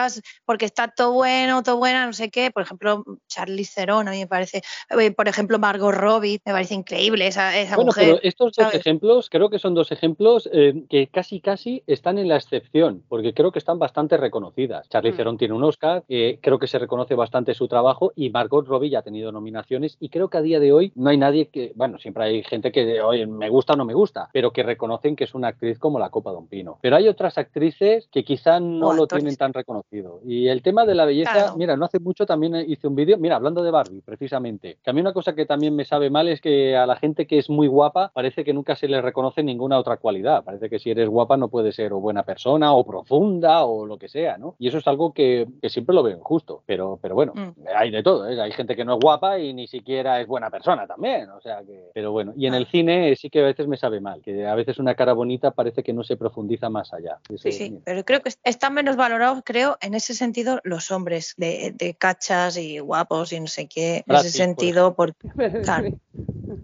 porque 0.44 0.64
está 0.64 0.88
todo 0.88 1.12
bueno, 1.12 1.62
todo 1.62 1.76
buena, 1.76 2.06
no 2.06 2.12
sé 2.12 2.28
qué. 2.28 2.50
Por 2.50 2.64
ejemplo, 2.64 3.04
Charlie 3.28 3.64
Theron 3.64 4.08
a 4.08 4.10
mí 4.10 4.18
me 4.18 4.26
parece, 4.26 4.62
eh, 4.98 5.12
por 5.12 5.28
ejemplo, 5.28 5.60
Margot 5.60 5.94
Robbie, 5.94 6.40
me 6.44 6.52
parece 6.52 6.74
increíble 6.74 7.28
esa, 7.28 7.56
esa 7.56 7.76
bueno, 7.76 7.92
Pero 7.94 8.18
estos 8.22 8.52
dos 8.56 8.74
ejemplos, 8.74 9.28
creo 9.30 9.48
que 9.48 9.60
son 9.60 9.74
dos 9.74 9.92
ejemplos 9.92 10.50
eh, 10.52 10.86
que 10.90 11.06
casi 11.06 11.40
casi 11.40 11.84
están 11.86 12.18
en 12.18 12.26
la 12.26 12.34
excepción, 12.34 13.04
porque 13.08 13.32
creo 13.32 13.52
que 13.52 13.60
están 13.60 13.78
bastante 13.78 14.16
reconocidas. 14.16 14.88
Charlie 14.88 15.12
mm. 15.12 15.16
Theron 15.16 15.38
tiene 15.38 15.54
un 15.54 15.62
Oscar, 15.62 16.02
eh, 16.08 16.40
creo 16.42 16.58
que 16.58 16.66
se 16.66 16.80
reconoce 16.80 17.14
bastante 17.14 17.54
su 17.54 17.68
trabajo 17.68 18.12
y 18.16 18.30
Margot 18.30 18.66
Robbie 18.66 18.90
ya 18.90 18.98
ha 18.98 19.02
tenido 19.02 19.30
nominaciones 19.30 19.96
y 20.00 20.08
creo 20.08 20.28
que 20.28 20.38
a 20.38 20.42
día 20.42 20.58
de 20.58 20.72
hoy 20.72 20.92
no 20.96 21.10
hay 21.10 21.18
nadie 21.18 21.48
que, 21.48 21.72
bueno, 21.76 21.98
siempre 21.98 22.24
hay 22.24 22.42
gente 22.42 22.72
que, 22.72 23.00
oye, 23.02 23.26
me 23.26 23.50
gusta 23.50 23.74
o 23.74 23.76
no 23.76 23.84
me 23.84 23.94
gusta, 23.94 24.30
pero 24.32 24.50
que 24.52 24.62
reconocen 24.62 25.14
que 25.14 25.24
es 25.24 25.34
una 25.34 25.48
actriz 25.48 25.78
como 25.78 25.98
la 25.98 26.08
Copa 26.08 26.32
Don 26.32 26.46
Pino. 26.46 26.78
Pero 26.80 26.96
hay 26.96 27.06
otras 27.06 27.36
actrices 27.36 28.08
que 28.10 28.24
quizá 28.24 28.58
no 28.58 28.94
lo 28.94 29.06
tienen 29.06 29.36
tan 29.36 29.52
reconocido. 29.52 30.20
Y 30.24 30.48
el 30.48 30.62
tema 30.62 30.86
de 30.86 30.94
la 30.94 31.04
belleza, 31.04 31.54
mira, 31.56 31.76
no 31.76 31.84
hace 31.84 32.00
mucho 32.00 32.24
también 32.24 32.56
hice 32.56 32.88
un 32.88 32.94
vídeo, 32.94 33.18
mira, 33.18 33.36
hablando 33.36 33.62
de 33.62 33.70
Barbie, 33.70 34.00
precisamente, 34.00 34.78
que 34.82 34.90
a 34.90 34.92
mí 34.92 35.00
una 35.00 35.12
cosa 35.12 35.34
que 35.34 35.44
también 35.44 35.76
me 35.76 35.84
sabe 35.84 36.08
mal 36.08 36.28
es 36.28 36.40
que 36.40 36.76
a 36.76 36.86
la 36.86 36.96
gente 36.96 37.26
que 37.26 37.38
es 37.38 37.50
muy 37.50 37.68
guapa 37.68 38.10
parece 38.14 38.42
que 38.42 38.54
nunca 38.54 38.76
se 38.76 38.88
le 38.88 39.02
reconoce 39.02 39.42
ninguna 39.42 39.78
otra 39.78 39.98
cualidad. 39.98 40.44
Parece 40.44 40.70
que 40.70 40.78
si 40.78 40.90
eres 40.90 41.08
guapa 41.08 41.36
no 41.36 41.48
puedes 41.48 41.74
ser 41.74 41.92
o 41.92 42.00
buena 42.00 42.22
persona 42.22 42.72
o 42.72 42.84
profunda 42.84 43.64
o 43.64 43.84
lo 43.84 43.98
que 43.98 44.08
sea, 44.08 44.38
¿no? 44.38 44.54
Y 44.58 44.68
eso 44.68 44.78
es 44.78 44.86
algo 44.88 45.12
que, 45.12 45.46
siempre 45.68 45.94
lo 45.94 46.02
veo 46.02 46.16
injusto. 46.16 46.62
Pero, 46.64 46.98
pero 47.00 47.14
bueno, 47.14 47.32
mm. 47.34 47.66
hay 47.76 47.90
de 47.90 48.02
todo, 48.02 48.28
¿eh? 48.28 48.40
Hay 48.40 48.52
gente 48.52 48.74
que 48.74 48.84
no 48.84 48.94
es 48.94 49.00
guapa 49.00 49.38
y 49.38 49.52
ni 49.52 49.66
siquiera 49.66 49.79
siquiera 49.80 50.20
es 50.20 50.26
buena 50.26 50.50
persona 50.50 50.86
también, 50.86 51.30
o 51.30 51.40
sea 51.40 51.62
que, 51.64 51.90
pero 51.94 52.12
bueno, 52.12 52.32
y 52.36 52.46
en 52.46 52.54
el 52.54 52.66
cine 52.66 53.16
sí 53.16 53.30
que 53.30 53.40
a 53.40 53.44
veces 53.44 53.66
me 53.66 53.76
sabe 53.76 54.00
mal, 54.00 54.20
que 54.22 54.46
a 54.46 54.54
veces 54.54 54.78
una 54.78 54.94
cara 54.94 55.14
bonita 55.14 55.52
parece 55.52 55.82
que 55.82 55.92
no 55.92 56.04
se 56.04 56.16
profundiza 56.16 56.68
más 56.68 56.92
allá. 56.92 57.18
sí, 57.36 57.52
sí, 57.52 57.78
pero 57.84 58.04
creo 58.04 58.20
que 58.20 58.30
están 58.44 58.74
menos 58.74 58.96
valorados, 58.96 59.42
creo, 59.44 59.78
en 59.80 59.94
ese 59.94 60.14
sentido 60.14 60.60
los 60.64 60.90
hombres 60.90 61.34
de, 61.36 61.96
cachas 61.98 62.56
y 62.56 62.78
guapos 62.78 63.32
y 63.32 63.40
no 63.40 63.46
sé 63.46 63.66
qué, 63.68 64.04
en 64.06 64.16
ese 64.16 64.30
sentido, 64.30 64.94
porque, 64.94 65.28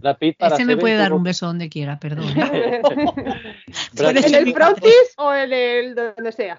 Brad 0.00 0.18
Pitt 0.18 0.36
para 0.36 0.56
Ese 0.56 0.64
me 0.64 0.76
puede 0.76 0.96
dar 0.96 1.12
un 1.12 1.22
beso 1.22 1.46
donde 1.46 1.68
quiera, 1.68 1.98
perdón. 1.98 2.26
¿En 3.98 4.34
el 4.34 4.52
frontis 4.52 5.14
o 5.16 5.32
en 5.32 5.52
el 5.52 5.94
donde 5.94 6.32
sea? 6.32 6.58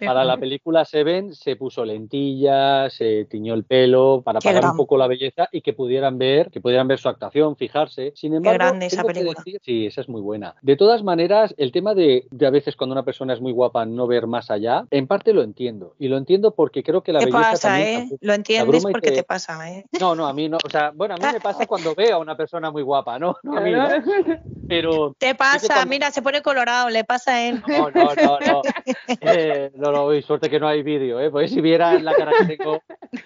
Para 0.00 0.24
la 0.24 0.36
película 0.36 0.84
Seven 0.84 1.34
se 1.34 1.56
puso 1.56 1.84
lentillas, 1.84 2.92
se 2.92 3.26
tiñó 3.26 3.54
el 3.54 3.64
pelo 3.64 4.22
para 4.24 4.38
Qué 4.38 4.48
pagar 4.48 4.62
gran- 4.62 4.72
un 4.72 4.76
poco 4.76 4.96
la 4.96 5.06
belleza 5.06 5.48
y 5.52 5.60
que 5.62 5.72
pudieran 5.90 6.18
ver, 6.18 6.50
que 6.52 6.60
pudieran 6.60 6.86
ver 6.86 7.00
su 7.00 7.08
actuación, 7.08 7.56
fijarse. 7.56 8.12
Sin 8.14 8.32
embargo, 8.32 8.58
grande 8.58 8.86
esa 8.86 9.02
película. 9.02 9.32
decir- 9.44 9.58
sí, 9.60 9.86
esa 9.86 10.02
es 10.02 10.08
muy 10.08 10.20
buena. 10.20 10.54
De 10.62 10.76
todas 10.76 11.02
maneras, 11.02 11.52
el 11.58 11.72
tema 11.72 11.94
de, 11.94 12.28
de 12.30 12.46
a 12.46 12.50
veces 12.50 12.76
cuando 12.76 12.92
una 12.92 13.02
persona 13.04 13.32
es 13.34 13.40
muy 13.40 13.50
guapa 13.50 13.84
no 13.86 14.06
ver 14.06 14.28
más 14.28 14.52
allá, 14.52 14.84
en 14.92 15.08
parte 15.08 15.32
lo 15.32 15.42
entiendo. 15.42 15.96
Y 15.98 16.06
lo 16.06 16.16
entiendo 16.16 16.52
porque 16.54 16.84
creo 16.84 17.02
que 17.02 17.12
la 17.12 17.18
¿Qué 17.18 17.24
belleza 17.26 17.50
pasa, 17.50 17.68
también 17.70 18.02
eh? 18.12 18.16
Lo 18.20 18.34
entiendes 18.34 18.82
y 18.84 18.92
porque 18.92 19.10
te- 19.10 19.16
te 19.16 19.24
pasa, 19.24 19.68
¿eh? 19.68 19.84
No, 20.00 20.14
no, 20.14 20.28
a 20.28 20.32
mí 20.32 20.48
no. 20.48 20.58
O 20.64 20.70
sea, 20.70 20.92
bueno, 20.94 21.14
a 21.14 21.16
mí 21.16 21.24
me 21.32 21.40
pasa 21.40 21.66
cuando 21.66 21.92
veo 21.96 22.14
a 22.16 22.20
una 22.20 22.36
persona 22.36 22.70
muy 22.70 22.82
guapa, 22.82 23.18
¿no? 23.18 23.34
No 23.42 23.56
a 23.56 23.60
mí, 23.60 23.72
¿no? 23.72 23.88
Pero 24.68 25.14
Te 25.18 25.34
pasa, 25.34 25.66
cuando- 25.66 25.90
mira, 25.90 26.10
se 26.12 26.22
pone 26.22 26.40
colorado, 26.42 26.88
le 26.88 27.02
pasa 27.02 27.32
a 27.34 27.48
él. 27.48 27.60
no, 27.66 27.90
no, 27.90 28.14
no, 28.14 28.38
no. 28.38 28.62
Eh, 29.22 29.72
no, 29.74 29.90
no, 29.90 30.06
uy, 30.06 30.22
suerte 30.22 30.48
que 30.48 30.60
no 30.60 30.68
hay 30.68 30.82
vídeo, 30.84 31.18
¿eh? 31.20 31.30
Porque 31.30 31.48
si 31.48 31.60
vieran 31.60 32.04
la 32.04 32.14
cara 32.14 32.32
que 32.38 32.56
tengo, 32.56 32.80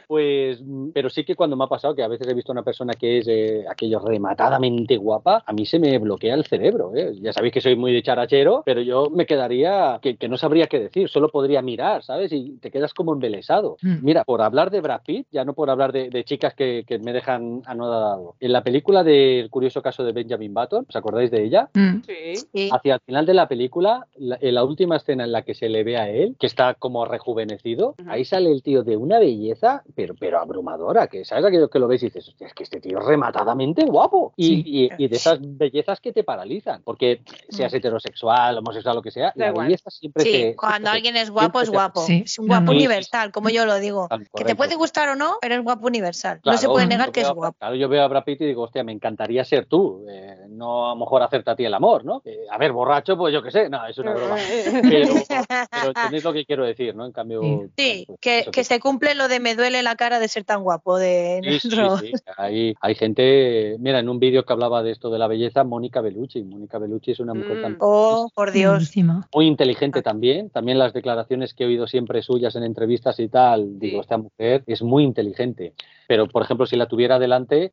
pues. 0.07 0.61
mm, 0.63 0.91
Pero 0.95 1.11
sí 1.11 1.25
que 1.25 1.37
cuando 1.37 1.57
me 1.57 1.65
ha 1.65 1.69
pasado, 1.69 1.95
que 1.95 2.03
a 2.03 2.09
veces 2.09 2.27
he 2.29 2.35
visto 2.35 2.54
una 2.55 2.63
persona 2.63 2.95
que 2.95 3.19
es 3.19 3.29
eh, 3.29 3.65
aquello 3.69 3.99
rematadamente 4.01 4.97
guapa, 4.97 5.43
a 5.47 5.53
mí 5.53 5.67
se 5.67 5.79
me 5.79 5.99
bloquea 5.99 6.35
el 6.35 6.45
cerebro, 6.45 6.93
¿eh? 6.95 7.13
Ya 7.21 7.33
sabéis 7.33 7.53
que 7.53 7.61
soy 7.61 7.77
muy 7.77 7.93
de 7.93 8.03
charachero, 8.03 8.63
pero 8.65 8.81
yo 8.81 9.11
me 9.11 9.27
quedaría. 9.27 9.99
Que, 10.01 10.17
que 10.17 10.29
no 10.29 10.37
sabría 10.37 10.67
qué 10.67 10.79
decir, 10.81 11.09
solo 11.09 11.29
podría 11.29 11.61
mirar, 11.63 12.03
¿sabes? 12.03 12.33
Y 12.33 12.57
te 12.61 12.71
quedas 12.71 12.95
como 12.95 13.13
embelesado. 13.13 13.77
Mm. 13.83 13.97
Mira, 14.03 14.25
por 14.25 14.41
hablar 14.43 14.71
de 14.71 14.81
Brad 14.81 15.03
Pitt, 15.05 15.27
ya 15.31 15.45
no 15.45 15.53
por 15.55 15.69
hablar 15.71 15.93
de, 15.93 16.11
de 16.11 16.25
chicas 16.25 16.55
que, 16.55 16.85
que 16.87 16.99
me 16.99 17.13
dejan 17.13 17.63
anodado. 17.67 18.35
En 18.41 18.53
la 18.53 18.63
película 18.63 19.03
del 19.05 19.51
curioso 19.51 19.83
caso 19.83 20.05
de 20.05 20.13
Benjamin 20.13 20.55
Button, 20.55 20.87
¿os 20.89 20.97
acordáis 20.97 21.31
de 21.31 21.45
ella? 21.45 21.69
Mm. 21.75 21.97
Sí. 22.07 22.35
Sí. 22.55 22.69
hacia 22.73 22.95
el 22.95 23.01
final 23.01 23.27
de 23.27 23.35
la 23.35 23.49
película, 23.49 24.07
la, 24.17 24.39
en 24.41 24.55
la 24.55 24.65
última 24.65 24.97
escena 24.97 25.25
en 25.25 25.33
la 25.33 25.43
que 25.43 25.55
se 25.55 25.69
le 25.69 25.83
ve 25.85 25.97
a 25.97 26.09
él, 26.09 26.37
que 26.39 26.47
está 26.47 26.75
como 26.75 27.05
rejuvenecido, 27.05 27.95
ahí 28.07 28.25
sale 28.25 28.51
el 28.51 28.63
tío 28.63 28.83
de 28.83 28.97
una 28.97 29.19
belleza, 29.19 29.83
pero, 29.95 30.15
pero 30.19 30.39
abrumadora, 30.39 31.07
que 31.09 31.25
sabes 31.25 31.45
aquello 31.45 31.69
que 31.69 31.79
lo 31.79 31.89
ves 31.89 32.03
y 32.03 32.07
dices, 32.07 32.29
"Hostia, 32.29 32.44
es 32.47 32.55
que 32.55 32.63
este 32.63 32.81
tío 32.81 32.99
es 32.99 33.05
rematadamente 33.07 33.85
guapo. 33.85 34.33
Y, 34.37 34.47
Sí. 34.47 34.63
y- 34.67 35.05
y 35.05 35.09
de 35.09 35.17
esas 35.17 35.39
bellezas 35.41 36.01
que 36.01 36.13
te 36.13 36.25
paralizan, 36.25 36.83
porque 36.85 37.23
seas 37.49 37.73
Mm. 37.73 37.77
heterosexual, 37.77 38.59
homosexual, 38.59 38.97
lo 38.97 39.03
que 39.03 39.11
sea, 39.11 39.27
Da 39.35 39.47
la 39.47 39.49
igual. 39.49 39.67
belleza 39.67 39.91
siempre 39.91 40.23
Sí, 40.25 40.33
te- 40.33 40.57
cuando 40.57 40.91
te- 40.91 40.97
alguien 40.97 41.17
es 41.17 41.31
guapo, 41.31 41.61
es 41.61 41.71
guapo. 41.71 42.01
Sí. 42.03 42.23
Es 42.25 42.39
un 42.39 42.47
guapo 42.49 42.71
universal, 42.73 43.33
como 43.33 43.49
yo 43.51 43.67
lo 43.67 43.79
digo. 43.79 44.09
Que 44.35 44.45
te 44.45 44.55
puede 44.55 44.75
gustar 44.77 45.09
o 45.09 45.15
no, 45.17 45.37
pero 45.41 45.55
es 45.55 45.63
guapo 45.63 45.87
universal. 45.87 46.41
no 46.45 46.57
se 46.59 46.67
puede 46.69 46.87
negar 46.87 47.13
que 47.13 47.21
veo 47.21 47.27
es 47.29 47.31
a- 47.31 47.35
guapo. 47.35 47.59
Claro, 47.59 47.75
yo 47.77 47.89
veo 47.89 48.03
a 48.03 48.09
Brad 48.09 48.25
Pitt 48.25 48.41
y 48.43 48.47
digo, 48.47 48.63
hostia, 48.63 48.85
me 48.85 48.93
encantaría 48.93 49.45
ser 49.45 49.67
tú, 49.67 50.05
eh, 50.09 50.37
no 50.55 50.87
a 50.87 50.95
lo 50.95 50.97
mejor 51.01 51.23
hacerte 51.23 51.51
a 51.51 51.57
ti 51.57 51.65
el 51.65 51.75
amor, 51.75 52.05
¿no? 52.05 52.23
Eh, 52.25 52.39
a 52.51 52.59
ver, 52.59 52.73
borracho, 52.73 53.17
pues 53.17 53.33
yo 53.35 53.43
qué 53.43 53.51
sé, 53.51 53.69
no, 53.69 53.85
es 53.87 53.99
una 53.99 54.15
broma. 54.15 54.37
Pero, 54.83 55.09
pero 55.29 55.89
entendéis 55.89 56.25
lo 56.25 56.33
que 56.33 56.45
quiero 56.45 56.65
decir, 56.65 56.95
¿no? 56.95 57.07
En 57.07 57.13
cambio. 57.13 57.41
Sí. 57.77 58.05
Pues, 58.07 58.19
que, 58.21 58.45
que 58.51 58.65
se 58.65 58.81
cumple 58.81 59.15
lo 59.15 59.29
de 59.29 59.41
me 59.41 59.55
duele 59.55 59.83
la 59.83 59.97
cara 59.97 60.19
de 60.19 60.29
ser 60.29 60.45
tan 60.45 60.63
guapo 60.63 60.97
de 60.99 61.41
Sí, 61.43 61.61
sí, 61.61 61.69
nuestro- 61.77 61.99
sí. 61.99 62.13
Hay, 62.37 62.75
hay 62.81 62.95
gente, 62.95 63.77
mira, 63.81 63.99
en 63.99 64.09
un 64.09 64.19
vídeo 64.19 64.45
que 64.45 64.53
hablaba 64.53 64.83
de 64.83 64.91
esto 64.93 65.11
de 65.11 65.19
la 65.19 65.27
belleza, 65.27 65.65
Mónica 65.65 66.01
Bellucci. 66.01 66.43
Mónica 66.45 66.79
Bellucci 66.79 67.13
es 67.13 67.21
una 67.21 67.35
mujer 67.35 67.59
Mm. 67.59 67.63
tan- 67.63 67.77
Oh, 67.81 68.29
por 68.35 68.53
Dios. 68.53 68.93
Muy 69.35 69.47
inteligente 69.47 70.03
también. 70.03 70.51
También 70.51 70.79
las 70.79 70.93
declaraciones 70.93 71.55
que 71.55 71.65
he 71.65 71.67
oído 71.67 71.87
siempre 71.87 72.23
suyas 72.23 72.55
en 72.57 72.63
entrevistas 72.65 73.19
y 73.19 73.29
tal, 73.29 73.79
digo, 73.79 73.99
Sí. 73.99 74.01
esta 74.03 74.19
mujer 74.19 74.63
es 74.67 74.83
muy 74.83 75.03
inteligente. 75.05 75.75
Pero, 76.07 76.27
por 76.29 76.43
ejemplo, 76.43 76.67
si 76.67 76.77
la 76.77 76.87
tuviera 76.87 77.19
delante, 77.19 77.71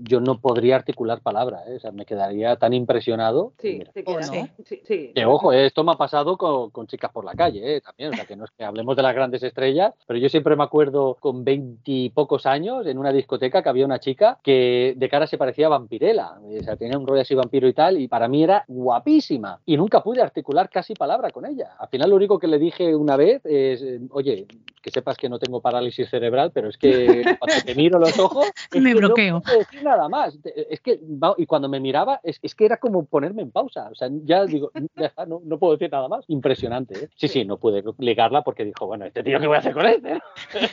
yo 0.00 0.20
no 0.20 0.38
podría 0.40 0.76
articular 0.76 1.20
palabra, 1.20 1.62
¿eh? 1.68 1.76
o 1.76 1.80
sea, 1.80 1.92
me 1.92 2.04
quedaría 2.04 2.56
tan 2.56 2.72
impresionado. 2.72 3.52
Sí, 3.58 3.76
Mira, 3.78 3.92
se 3.92 4.00
Oh, 4.06 4.16
queda. 4.16 4.22
sí. 4.24 4.40
Sí, 4.64 4.80
sí. 4.84 5.12
Que 5.14 5.24
ojo, 5.24 5.52
eh, 5.52 5.66
esto 5.66 5.84
me 5.84 5.92
ha 5.92 5.96
pasado 5.96 6.36
con, 6.36 6.70
con 6.70 6.86
chicas 6.86 7.10
por 7.12 7.24
la 7.24 7.32
calle, 7.34 7.76
eh, 7.76 7.80
también, 7.80 8.10
o 8.12 8.16
sea, 8.16 8.24
que 8.26 8.36
no 8.36 8.44
es 8.44 8.50
que 8.50 8.64
hablemos 8.64 8.96
de 8.96 9.02
las 9.02 9.14
grandes 9.14 9.42
estrellas, 9.42 9.94
pero 10.06 10.18
yo 10.18 10.28
siempre 10.28 10.56
me 10.56 10.64
acuerdo 10.64 11.16
con 11.20 11.44
veintipocos 11.44 12.46
años 12.46 12.86
en 12.86 12.98
una 12.98 13.12
discoteca 13.12 13.62
que 13.62 13.68
había 13.68 13.84
una 13.86 14.00
chica 14.00 14.38
que 14.42 14.94
de 14.96 15.08
cara 15.08 15.26
se 15.26 15.38
parecía 15.38 15.66
a 15.66 15.70
Vampirella, 15.70 16.32
o 16.42 16.62
sea, 16.62 16.76
tenía 16.76 16.98
un 16.98 17.06
rollo 17.06 17.22
así 17.22 17.34
vampiro 17.34 17.68
y 17.68 17.72
tal, 17.72 17.98
y 18.00 18.08
para 18.08 18.28
mí 18.28 18.42
era 18.44 18.64
guapísima, 18.68 19.60
y 19.64 19.76
nunca 19.76 20.02
pude 20.02 20.20
articular 20.22 20.68
casi 20.70 20.94
palabra 20.94 21.30
con 21.30 21.46
ella. 21.46 21.70
Al 21.78 21.88
final 21.88 22.10
lo 22.10 22.16
único 22.16 22.38
que 22.38 22.46
le 22.48 22.58
dije 22.58 22.94
una 22.94 23.16
vez 23.16 23.44
es, 23.44 23.82
eh, 23.82 24.00
oye, 24.10 24.46
que 24.82 24.90
sepas 24.90 25.16
que 25.16 25.28
no 25.28 25.38
tengo 25.38 25.60
parálisis 25.60 26.08
cerebral, 26.10 26.50
pero 26.52 26.68
es 26.68 26.76
que 26.76 27.22
cuando 27.38 27.54
te 27.66 27.74
miro 27.74 27.98
los 27.98 28.18
ojos, 28.18 28.46
Me 28.72 28.92
que 28.92 28.98
bloqueo. 28.98 29.34
no 29.34 29.40
puedo 29.42 29.58
decir 29.58 29.82
nada 29.82 30.08
más. 30.08 30.38
Es 30.44 30.80
que, 30.80 31.00
va- 31.02 31.34
y 31.36 31.46
cuando 31.46 31.68
me 31.68 31.80
miraba, 31.80 32.20
es, 32.22 32.38
es 32.42 32.54
que 32.54 32.64
era 32.64 32.76
como 32.78 33.04
ponerme 33.04 33.42
en 33.42 33.50
pausa. 33.50 33.88
O 33.90 33.94
sea, 33.94 34.08
ya 34.24 34.44
digo, 34.46 34.70
ya 34.96 35.06
está, 35.06 35.26
no, 35.26 35.40
no 35.44 35.58
puedo 35.58 35.72
decir 35.74 35.90
nada 35.90 36.08
más. 36.08 36.24
Impresionante, 36.28 37.04
¿eh? 37.04 37.08
Sí, 37.16 37.28
sí, 37.28 37.44
no 37.44 37.58
pude 37.58 37.82
ligarla 37.98 38.42
porque 38.42 38.64
dijo, 38.64 38.86
bueno, 38.86 39.04
este 39.04 39.22
tío, 39.22 39.38
¿qué 39.40 39.46
voy 39.46 39.56
a 39.56 39.60
hacer 39.60 39.72
con 39.74 39.86
este? 39.86 40.18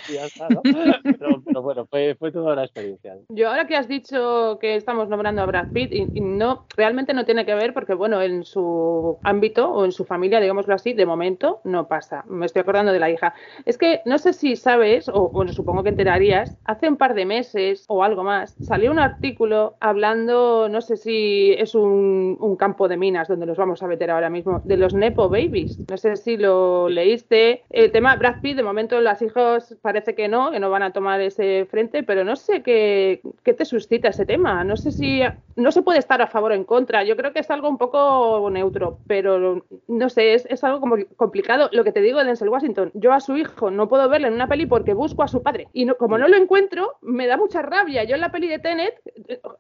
y 0.10 0.14
ya 0.14 0.26
está, 0.26 0.50
¿no? 0.50 0.62
Pero, 0.64 1.42
pero 1.46 1.62
bueno, 1.62 1.86
fue, 1.88 2.16
fue 2.16 2.32
toda 2.32 2.54
una 2.54 2.64
experiencia. 2.64 3.16
Yo 3.30 3.50
ahora 3.50 3.68
que 3.68 3.76
has 3.76 3.88
dicho 3.88 4.58
que 4.62 4.76
estamos 4.76 5.10
nombrando 5.10 5.42
a 5.42 5.46
Brad 5.46 5.68
Pitt 5.74 5.92
y, 5.92 6.10
y 6.14 6.22
no 6.22 6.66
realmente 6.76 7.14
no 7.14 7.26
tiene 7.26 7.46
que 7.46 7.54
ver 7.56 7.74
porque 7.74 7.94
bueno 7.94 8.22
en 8.22 8.44
su 8.44 9.20
ámbito 9.24 9.70
o 9.72 9.86
en 9.86 9.92
su 9.92 10.06
familia 10.06 10.40
digámoslo 10.40 10.74
así 10.74 10.94
de 10.94 11.06
momento 11.06 11.62
no 11.64 11.88
pasa. 11.88 12.24
Me 12.28 12.46
estoy 12.46 12.62
acordando 12.62 12.92
de 12.92 13.00
la 13.00 13.10
hija. 13.10 13.34
Es 13.66 13.78
que 13.78 14.02
no 14.06 14.18
sé 14.18 14.34
si 14.34 14.56
sabes 14.56 15.10
o 15.10 15.30
bueno 15.30 15.52
supongo 15.52 15.84
que 15.84 15.90
enterarías 15.90 16.58
hace 16.66 16.79
un 16.88 16.98
par 16.98 17.14
de 17.14 17.26
meses 17.26 17.86
o 17.88 18.04
algo 18.04 18.24
más 18.24 18.56
salió 18.62 18.92
un 18.92 19.00
artículo 19.00 19.76
hablando 19.80 20.70
no 20.70 20.82
sé 20.82 20.98
si 20.98 21.52
es 21.58 21.76
un, 21.76 22.38
campo 22.58 22.88
de 22.88 22.98
minas 22.98 23.28
donde 23.28 23.46
nos 23.46 23.58
vamos 23.58 23.82
a 23.84 23.88
meter 23.88 24.12
ahora 24.12 24.30
mismo 24.30 24.62
de 24.66 24.76
los 24.76 24.94
nepo 24.94 25.30
babies. 25.30 25.80
No 25.90 25.98
sé 25.98 26.18
si 26.18 26.36
lo 26.36 26.90
leíste. 26.90 27.64
El 27.70 27.92
tema 27.92 28.16
Brad 28.16 28.42
Pitt 28.42 28.58
de 28.58 28.64
momento 28.64 29.00
las 29.00 29.22
hijos 29.22 29.78
parece 29.82 30.14
que 30.14 30.28
no 30.28 30.52
que 30.52 30.60
no 30.60 30.70
van 30.70 30.84
a 30.84 30.92
tomar 30.92 31.22
ese 31.22 31.66
frente 31.66 32.04
pero 32.04 32.24
no 32.24 32.36
sé 32.36 32.62
qué, 32.62 33.22
qué 33.44 33.54
te 33.54 33.66
suscita 33.66 34.10
ese 34.10 34.26
tema. 34.26 34.64
No 34.64 34.76
sé 34.76 34.92
si 34.92 35.22
no 35.60 35.72
se 35.72 35.82
puede 35.82 36.00
estar 36.00 36.22
a 36.22 36.28
favor 36.28 36.52
o 36.52 36.56
en 36.56 36.64
contra. 36.64 37.04
Yo 37.04 37.16
creo 37.16 37.34
que 37.34 37.40
es 37.40 37.50
algo 37.52 37.70
un 37.70 37.78
poco 37.78 38.50
neutro, 38.52 39.00
pero 39.08 39.66
no 39.88 40.10
sé, 40.10 40.34
es, 40.34 40.46
es 40.50 40.64
algo 40.64 40.80
como 40.80 40.96
complicado. 41.16 41.70
Lo 41.72 41.84
que 41.84 41.92
te 41.92 42.02
digo 42.02 42.20
de 42.20 42.26
Denzel 42.26 42.50
Washington, 42.50 42.92
yo 42.94 43.14
a 43.14 43.20
su 43.20 43.38
hijo 43.38 43.70
no 43.72 43.88
puedo 43.88 44.08
verle 44.10 44.28
en 44.28 44.34
una 44.34 44.48
peli 44.48 44.66
porque 44.66 44.94
busco 44.94 45.24
a 45.24 45.28
su 45.28 45.44
padre. 45.44 45.68
Y 45.74 45.86
no, 45.86 45.96
como 45.96 46.18
no 46.18 46.28
lo 46.28 46.38
encuentro, 46.38 46.94
me 47.02 47.28
da 47.28 47.38
mucha 47.38 47.62
rabia. 47.62 48.04
Yo 48.04 48.16
en 48.16 48.22
la 48.22 48.32
peli 48.32 48.48
de 48.48 48.60
Tenet 48.60 48.96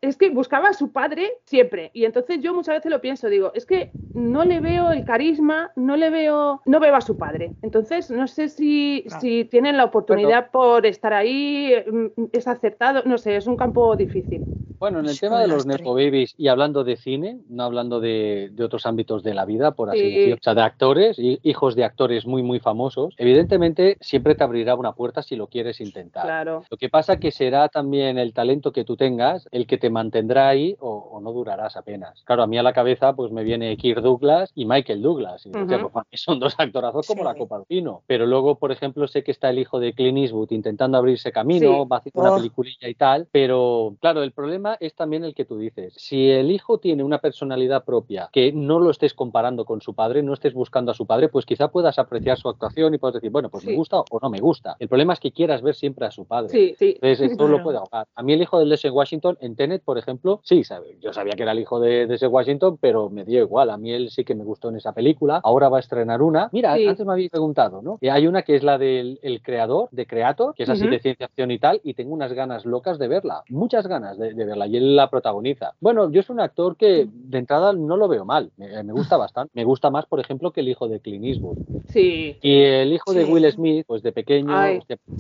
es 0.01 0.17
que 0.17 0.29
buscaba 0.29 0.69
a 0.69 0.73
su 0.73 0.91
padre 0.91 1.33
siempre. 1.45 1.91
Y 1.93 2.05
entonces 2.05 2.39
yo 2.41 2.53
muchas 2.53 2.75
veces 2.75 2.91
lo 2.91 3.01
pienso, 3.01 3.27
digo, 3.29 3.51
es 3.53 3.65
que 3.65 3.91
no 4.13 4.43
le 4.45 4.59
veo 4.59 4.91
el 4.91 5.05
carisma, 5.05 5.71
no 5.75 5.95
le 5.97 6.09
veo, 6.09 6.61
no 6.65 6.79
veo 6.79 6.95
a 6.95 7.01
su 7.01 7.17
padre. 7.17 7.51
Entonces 7.61 8.09
no 8.09 8.27
sé 8.27 8.49
si, 8.49 9.03
Claro. 9.07 9.21
si 9.21 9.45
tienen 9.45 9.77
la 9.77 9.85
oportunidad 9.85 10.51
por 10.51 10.85
estar 10.85 11.13
ahí, 11.13 11.73
mm, 11.91 12.23
es 12.31 12.47
aceptado, 12.47 13.03
no 13.05 13.17
sé, 13.17 13.35
es 13.35 13.47
un 13.47 13.57
campo 13.57 13.95
difícil. 13.95 14.43
Bueno, 14.79 14.99
en 14.99 15.07
el 15.07 15.19
tema 15.19 15.41
de 15.41 15.47
los 15.47 15.65
Babies 15.93 16.33
y 16.37 16.47
hablando 16.47 16.83
de 16.83 16.95
cine, 16.97 17.39
no 17.49 17.63
hablando 17.63 17.99
de, 17.99 18.49
de 18.51 18.63
otros 18.63 18.85
ámbitos 18.85 19.23
de 19.23 19.33
la 19.33 19.45
vida, 19.45 19.71
por 19.71 19.89
así 19.89 19.99
Sí. 19.99 20.09
decirlo, 20.09 20.35
o 20.35 20.43
sea, 20.43 20.55
de 20.55 20.61
actores, 20.61 21.17
y 21.19 21.39
hijos 21.43 21.75
de 21.75 21.83
actores 21.83 22.25
muy, 22.25 22.43
muy 22.43 22.59
famosos, 22.59 23.13
evidentemente 23.17 23.97
siempre 24.01 24.35
te 24.35 24.43
abrirá 24.43 24.75
una 24.75 24.93
puerta 24.93 25.21
si 25.23 25.35
lo 25.35 25.47
quieres 25.47 25.79
intentar. 25.81 26.23
Claro. 26.23 26.63
Lo 26.69 26.77
que 26.77 26.89
pasa 26.89 27.17
que 27.19 27.31
será 27.31 27.69
también 27.69 28.17
el 28.17 28.33
talento 28.33 28.71
que 28.71 28.83
tú 28.83 28.95
tengas 28.97 29.47
el 29.51 29.67
que 29.67 29.77
te 29.77 29.89
mantendrá 29.89 30.49
ahí 30.49 30.75
o, 30.79 30.89
o 31.11 31.21
no 31.21 31.31
durarás 31.31 31.75
apenas. 31.77 32.21
Claro, 32.25 32.43
a 32.43 32.47
mí 32.47 32.57
a 32.57 32.63
la 32.63 32.73
cabeza 32.73 33.13
pues 33.15 33.31
me 33.31 33.43
viene 33.43 33.75
Kirk 33.77 34.01
Douglas 34.01 34.51
y 34.55 34.65
Michael 34.65 35.01
Douglas. 35.01 35.45
Y, 35.45 35.49
pues, 35.51 35.69
son 36.13 36.39
dos 36.39 36.55
actorazos 36.57 37.07
como 37.07 37.21
Sí. 37.21 37.25
la 37.25 37.35
copa 37.35 37.57
del 37.57 37.65
pino. 37.65 38.03
Pero 38.07 38.25
luego, 38.25 38.55
por 38.57 38.71
ejemplo, 38.71 39.07
sé 39.07 39.23
que 39.23 39.31
está 39.31 39.49
el 39.49 39.59
hijo 39.59 39.79
de 39.79 39.93
Clint 39.93 40.17
Eastwood 40.17 40.51
intentando 40.51 40.97
abrirse 40.97 41.31
camino, 41.31 41.83
Sí. 41.83 41.89
va 41.91 41.97
haciendo 41.97 42.21
una 42.21 42.31
Oh. 42.31 42.35
peliculilla 42.35 42.87
y 42.89 42.95
tal, 42.95 43.27
pero 43.31 43.95
claro, 44.01 44.23
el 44.23 44.31
problema 44.31 44.77
es 44.79 44.93
también 44.95 45.23
el 45.23 45.33
que 45.33 45.45
tú 45.45 45.57
dices. 45.57 45.78
Si 45.95 46.29
el 46.29 46.51
hijo 46.51 46.77
tiene 46.79 47.03
una 47.03 47.19
personalidad 47.19 47.83
propia 47.85 48.29
que 48.31 48.51
no 48.51 48.79
lo 48.79 48.91
estés 48.91 49.13
comparando 49.13 49.65
con 49.65 49.81
su 49.81 49.93
padre, 49.93 50.21
no 50.23 50.33
estés 50.33 50.53
buscando 50.53 50.91
a 50.91 50.93
su 50.93 51.05
padre, 51.05 51.29
pues 51.29 51.45
quizá 51.45 51.69
puedas 51.69 51.99
apreciar 51.99 52.37
su 52.37 52.49
actuación 52.49 52.93
y 52.93 52.97
puedas 52.97 53.15
decir, 53.15 53.29
bueno, 53.31 53.49
pues 53.49 53.63
me 53.65 53.71
Sí. 53.71 53.77
gusta 53.77 53.99
o 53.99 54.19
no 54.21 54.29
me 54.29 54.39
gusta. 54.39 54.75
El 54.79 54.87
problema 54.87 55.13
es 55.13 55.19
que 55.19 55.31
quieras 55.31 55.61
ver 55.61 55.75
siempre 55.75 56.05
a 56.05 56.11
su 56.11 56.25
padre. 56.25 56.49
Sí, 56.49 56.75
sí. 56.77 56.91
Entonces, 57.01 57.31
esto 57.31 57.43
lo 57.43 57.55
Claro. 57.55 57.63
puede 57.63 57.77
ahogar. 57.77 58.07
A 58.15 58.23
mí 58.23 58.33
el 58.33 58.41
hijo 58.41 58.59
del 58.59 58.69
Denzel 58.69 58.91
Washington 58.91 59.37
en 59.41 59.55
Tenet, 59.55 59.83
por 59.83 59.97
ejemplo, 59.97 60.41
sí, 60.43 60.63
sabe, 60.63 60.97
yo 61.01 61.13
sabía 61.13 61.33
que 61.33 61.43
era 61.43 61.51
el 61.51 61.59
hijo 61.59 61.79
de 61.79 62.07
Denzel 62.07 62.29
Washington, 62.29 62.77
pero 62.79 63.09
me 63.09 63.25
dio 63.25 63.39
igual. 63.41 63.69
A 63.69 63.77
mí 63.77 63.91
él 63.91 64.09
sí 64.09 64.23
que 64.23 64.35
me 64.35 64.43
gustó 64.43 64.69
en 64.69 64.77
esa 64.77 64.93
película. 64.93 65.41
Ahora 65.43 65.69
va 65.69 65.77
a 65.77 65.79
estrenar 65.79 66.21
una. 66.21 66.49
Mira, 66.51 66.75
Sí. 66.75 66.87
antes 66.87 67.05
me 67.05 67.11
habéis 67.13 67.29
preguntado, 67.29 67.81
¿no? 67.81 67.97
Y 68.01 68.09
hay 68.09 68.27
una 68.27 68.41
que 68.43 68.55
es 68.55 68.63
la 68.63 68.77
del 68.77 69.19
el 69.21 69.41
creador, 69.41 69.89
de 69.91 70.05
Creator, 70.05 70.53
que 70.55 70.63
es 70.63 70.69
así 70.69 70.83
Ujú. 70.83 70.91
de 70.91 70.99
ciencia 70.99 71.27
ficción 71.27 71.51
y 71.51 71.59
tal, 71.59 71.81
y 71.83 71.93
tengo 71.93 72.13
unas 72.13 72.33
ganas 72.33 72.65
locas 72.65 72.97
de 72.99 73.07
verla. 73.07 73.43
Muchas 73.49 73.87
ganas 73.87 74.17
de, 74.17 74.33
de 74.33 74.45
verla. 74.45 74.67
y 74.67 74.77
él 74.77 74.95
la 74.95 75.09
protagoniza. 75.09 75.58
Bueno, 75.79 76.11
yo 76.11 76.21
soy 76.23 76.35
un 76.35 76.41
actor 76.41 76.75
que 76.75 77.07
de 77.11 77.37
entrada 77.37 77.73
no 77.73 77.97
lo 77.97 78.07
veo 78.07 78.25
mal, 78.25 78.51
me, 78.57 78.91
gusta 78.91 79.17
bastante. 79.17 79.51
Me 79.55 79.63
gusta 79.63 79.89
más, 79.89 80.05
por 80.05 80.19
ejemplo, 80.19 80.51
que 80.51 80.61
el 80.61 80.69
hijo 80.69 80.87
de 80.87 80.99
Clint 80.99 81.25
Eastwood. 81.25 81.57
Sí. 81.87 82.37
Y 82.41 82.61
el 82.61 82.93
hijo 82.93 83.13
de 83.13 83.25
Will 83.25 83.51
Smith, 83.51 83.85
pues 83.87 84.03
de 84.03 84.11
pequeño, 84.11 84.53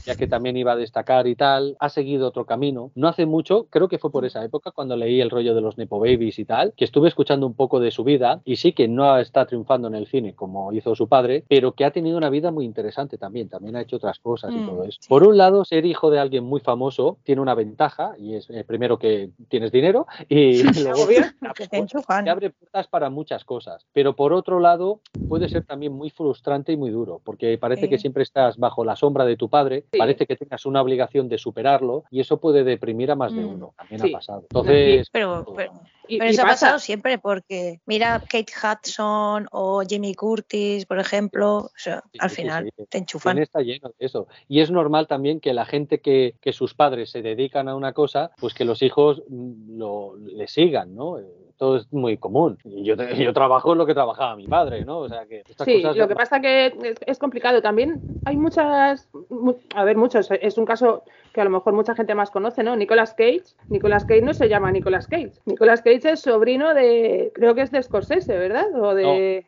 ya 0.05 0.15
que 0.15 0.27
también 0.27 0.57
iba 0.57 0.73
a 0.73 0.75
destacar 0.75 1.27
y 1.27 1.35
tal, 1.35 1.75
ha 1.79 1.89
seguido 1.89 2.27
otro 2.27 2.45
camino. 2.45 2.91
No 2.95 3.07
hace 3.07 3.25
mucho, 3.25 3.67
creo 3.69 3.87
que 3.87 3.97
fue 3.97 4.11
por 4.11 4.25
esa 4.25 4.43
época 4.43 4.71
cuando 4.71 4.95
leí 4.95 5.21
el 5.21 5.29
rollo 5.29 5.55
de 5.55 5.61
los 5.61 5.77
Nepo 5.77 5.99
Babies 5.99 6.39
y 6.39 6.45
tal, 6.45 6.73
que 6.75 6.85
estuve 6.85 7.07
escuchando 7.07 7.45
un 7.45 7.53
poco 7.53 7.79
de 7.79 7.91
su 7.91 8.03
vida 8.03 8.41
y 8.45 8.57
sí 8.57 8.73
que 8.73 8.87
no 8.87 9.17
está 9.17 9.45
triunfando 9.45 9.87
en 9.87 9.95
el 9.95 10.07
cine 10.07 10.33
como 10.33 10.71
hizo 10.73 10.95
su 10.95 11.07
padre, 11.07 11.43
pero 11.47 11.73
que 11.73 11.85
ha 11.85 11.91
tenido 11.91 12.17
una 12.17 12.29
vida 12.29 12.51
muy 12.51 12.65
interesante 12.65 13.17
también. 13.17 13.49
También 13.49 13.75
ha 13.75 13.81
hecho 13.81 13.97
otras 13.97 14.19
cosas 14.19 14.51
y 14.53 14.57
mm, 14.57 14.65
todo 14.67 14.83
eso. 14.83 14.99
Por 15.07 15.23
un 15.23 15.37
lado, 15.37 15.65
ser 15.65 15.85
hijo 15.85 16.09
de 16.09 16.19
alguien 16.19 16.43
muy 16.43 16.59
famoso 16.59 17.17
tiene 17.23 17.41
una 17.41 17.55
ventaja 17.55 18.13
y 18.17 18.35
es 18.35 18.49
eh, 18.49 18.63
primero 18.65 18.97
que 18.99 19.31
tienes 19.47 19.71
dinero 19.71 20.07
y 20.31 20.63
luego 20.83 21.07
te 21.07 22.29
abre 22.29 22.51
puertas 22.51 22.87
para 22.87 23.09
muchas 23.09 23.43
cosas. 23.43 23.85
Pero 23.93 24.15
por 24.15 24.31
otro 24.31 24.59
lado, 24.59 25.01
puede 25.27 25.49
ser 25.49 25.65
también 25.65 25.93
muy 25.93 26.11
frustrante 26.11 26.71
y 26.71 26.77
muy 26.77 26.91
duro, 26.91 27.19
porque 27.23 27.57
parece 27.57 27.89
que 27.89 27.97
siempre 27.97 28.23
estás 28.23 28.57
bajo 28.57 28.85
la 28.85 28.95
sombra 28.95 29.25
de 29.25 29.37
tu 29.37 29.49
padre, 29.49 29.85
parece 29.97 30.27
que 30.27 30.35
tengas 30.35 30.65
una 30.65 30.81
obligación 30.81 31.29
de 31.29 31.37
superarlo 31.37 32.03
y 32.11 32.19
eso 32.19 32.39
puede 32.39 32.63
deprimir 32.63 33.11
a 33.11 33.15
más 33.15 33.33
de 33.33 33.41
mm, 33.41 33.49
uno. 33.49 33.73
También 33.75 34.01
ha 34.03 34.11
pasado. 34.11 34.41
Entonces, 34.41 35.09
pero, 35.11 35.45
pero 35.55 35.71
eso 36.07 36.41
ha 36.41 36.45
pasado 36.45 36.79
siempre 36.79 37.17
porque 37.17 37.81
mira 37.85 38.19
Kate 38.19 38.51
Hudson 38.51 39.47
o 39.51 39.81
Jimmy 39.87 40.15
Curtis, 40.15 40.85
por 40.85 40.99
ejemplo, 40.99 41.71
al 42.19 42.29
final 42.29 42.71
te 42.89 42.97
enchufan. 42.97 43.37
Está 43.37 43.61
lleno 43.61 43.89
de 43.89 44.05
eso. 44.05 44.27
Y 44.47 44.61
es 44.61 44.71
normal 44.71 45.07
también 45.07 45.39
que 45.39 45.53
la 45.53 45.65
gente 45.65 46.01
que, 46.01 46.35
que, 46.41 46.53
sus 46.53 46.73
padres 46.73 47.11
se 47.11 47.21
dedican 47.21 47.67
a 47.69 47.75
una 47.75 47.93
cosa, 47.93 48.31
pues 48.39 48.53
que 48.53 48.65
los 48.65 48.81
hijos 48.81 49.23
lo, 49.29 50.15
le 50.21 50.47
sigan, 50.47 50.95
¿no? 50.95 51.17
esto 51.59 51.75
es 51.75 51.91
muy 51.91 52.17
común. 52.17 52.57
Yo, 52.63 52.95
yo 53.17 53.33
trabajo 53.33 53.73
en 53.73 53.79
lo 53.79 53.85
que 53.85 53.93
trabajaba 53.93 54.35
mi 54.37 54.47
padre, 54.47 54.85
¿no? 54.85 54.99
O 54.99 55.09
sea 55.09 55.25
que 55.25 55.43
sí, 55.65 55.83
lo 55.83 56.07
que 56.07 56.15
pasa 56.15 56.39
que 56.39 56.73
es, 57.05 57.19
complicado. 57.19 57.61
También 57.61 57.99
hay 58.23 58.37
muchas, 58.37 59.09
a 59.75 59.83
ver, 59.83 59.97
muchos. 59.97 60.29
Es 60.41 60.57
un 60.57 60.65
caso 60.65 61.03
que 61.33 61.41
a 61.41 61.43
lo 61.43 61.49
mejor 61.49 61.73
mucha 61.73 61.95
gente 61.95 62.15
más 62.15 62.31
conoce, 62.31 62.63
¿no? 62.63 62.75
Nicolas 62.75 63.13
Cage. 63.13 63.43
Nicolas 63.69 64.05
Cage 64.05 64.21
no 64.21 64.33
se 64.33 64.49
llama 64.49 64.71
Nicolas 64.71 65.07
Cage. 65.07 65.33
Nicolas 65.45 65.81
Cage 65.81 66.11
es 66.11 66.21
sobrino 66.21 66.73
de, 66.73 67.31
creo 67.33 67.55
que 67.55 67.61
es 67.61 67.71
de 67.71 67.81
Scorsese, 67.81 68.37
¿verdad? 68.37 68.67
O 68.75 68.93
de... 68.95 69.45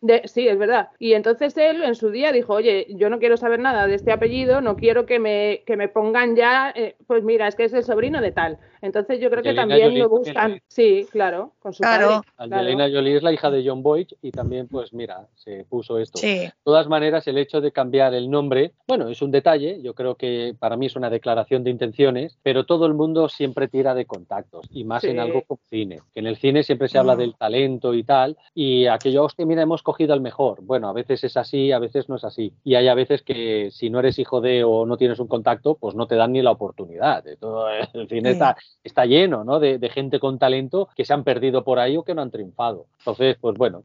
de 0.00 0.22
sí, 0.24 0.48
es 0.48 0.58
verdad. 0.58 0.88
Y 0.98 1.14
entonces 1.14 1.56
él 1.56 1.82
en 1.82 1.94
su 1.94 2.10
día 2.10 2.32
dijo, 2.32 2.54
oye, 2.54 2.86
yo 2.90 3.10
no 3.10 3.18
quiero 3.18 3.36
saber 3.36 3.60
nada 3.60 3.86
de 3.86 3.94
este 3.94 4.12
apellido, 4.12 4.60
no 4.60 4.76
quiero 4.76 5.06
que 5.06 5.18
me, 5.18 5.62
que 5.66 5.76
me 5.76 5.88
pongan 5.88 6.36
ya, 6.36 6.72
eh, 6.74 6.96
pues 7.06 7.22
mira, 7.22 7.48
es 7.48 7.54
que 7.54 7.64
es 7.64 7.72
el 7.72 7.84
sobrino 7.84 8.20
de 8.20 8.32
tal. 8.32 8.58
Entonces 8.82 9.20
yo 9.20 9.30
creo 9.30 9.42
que 9.42 9.54
también 9.54 9.98
lo 9.98 10.08
buscan. 10.08 10.60
Sí, 10.68 11.06
claro, 11.10 11.52
con 11.58 11.72
su 11.72 11.82
claro. 11.82 12.22
Angelina 12.36 12.88
Jolie 12.90 13.16
es 13.16 13.22
la 13.22 13.32
hija 13.32 13.50
de 13.50 13.66
John 13.66 13.82
Boyd 13.82 14.08
y 14.22 14.30
también, 14.30 14.68
pues 14.68 14.92
mira, 14.92 15.26
se 15.34 15.64
puso 15.64 15.98
esto. 15.98 16.20
De 16.20 16.52
todas 16.62 16.88
maneras, 16.88 17.26
el 17.26 17.38
hecho 17.38 17.60
de 17.60 17.72
cambiar 17.72 18.14
el 18.14 18.30
nombre, 18.30 18.72
bueno, 18.86 19.08
es 19.08 19.22
un 19.22 19.30
detalle, 19.30 19.80
yo 19.82 19.94
creo 19.94 20.14
que 20.14 20.54
para 20.58 20.76
mí 20.76 20.85
es 20.86 20.96
una 20.96 21.10
declaración 21.10 21.64
de 21.64 21.70
intenciones, 21.70 22.38
pero 22.42 22.64
todo 22.64 22.86
el 22.86 22.94
mundo 22.94 23.28
siempre 23.28 23.68
tira 23.68 23.94
de 23.94 24.06
contactos 24.06 24.66
y 24.70 24.84
más 24.84 25.04
en 25.04 25.20
algo 25.20 25.42
como 25.42 25.60
cine, 25.68 26.00
que 26.12 26.20
en 26.20 26.26
el 26.26 26.36
cine 26.36 26.62
siempre 26.62 26.88
se 26.88 26.98
habla 26.98 27.14
mm. 27.14 27.18
del 27.18 27.34
talento 27.34 27.94
y 27.94 28.04
tal, 28.04 28.36
y 28.54 28.86
aquello, 28.86 29.24
hostia, 29.24 29.46
mira, 29.46 29.62
hemos 29.62 29.82
cogido 29.82 30.14
al 30.14 30.20
mejor. 30.20 30.62
Bueno, 30.62 30.88
a 30.88 30.92
veces 30.92 31.22
es 31.24 31.36
así, 31.36 31.72
a 31.72 31.78
veces 31.78 32.08
no 32.08 32.16
es 32.16 32.24
así. 32.24 32.52
Y 32.64 32.74
hay 32.74 32.88
a 32.88 32.94
veces 32.94 33.22
que 33.22 33.70
si 33.70 33.90
no 33.90 33.98
eres 33.98 34.18
hijo 34.18 34.40
de 34.40 34.64
o 34.64 34.86
no 34.86 34.96
tienes 34.96 35.18
un 35.18 35.28
contacto, 35.28 35.76
pues 35.76 35.94
no 35.94 36.06
te 36.06 36.16
dan 36.16 36.32
ni 36.32 36.42
la 36.42 36.50
oportunidad. 36.50 37.24
Todo 37.38 37.68
el 37.94 38.08
cine 38.08 38.30
está, 38.30 38.56
está 38.82 39.06
lleno 39.06 39.44
¿no? 39.44 39.60
de, 39.60 39.86
gente 39.86 40.18
con 40.18 40.38
talento 40.38 40.88
que 40.96 41.04
se 41.04 41.14
han 41.14 41.24
perdido 41.24 41.64
por 41.64 41.78
ahí 41.78 41.96
o 41.96 42.04
que 42.04 42.14
no 42.14 42.22
han 42.22 42.30
triunfado. 42.30 42.86
Entonces, 42.98 43.36
pues 43.40 43.56
bueno, 43.56 43.82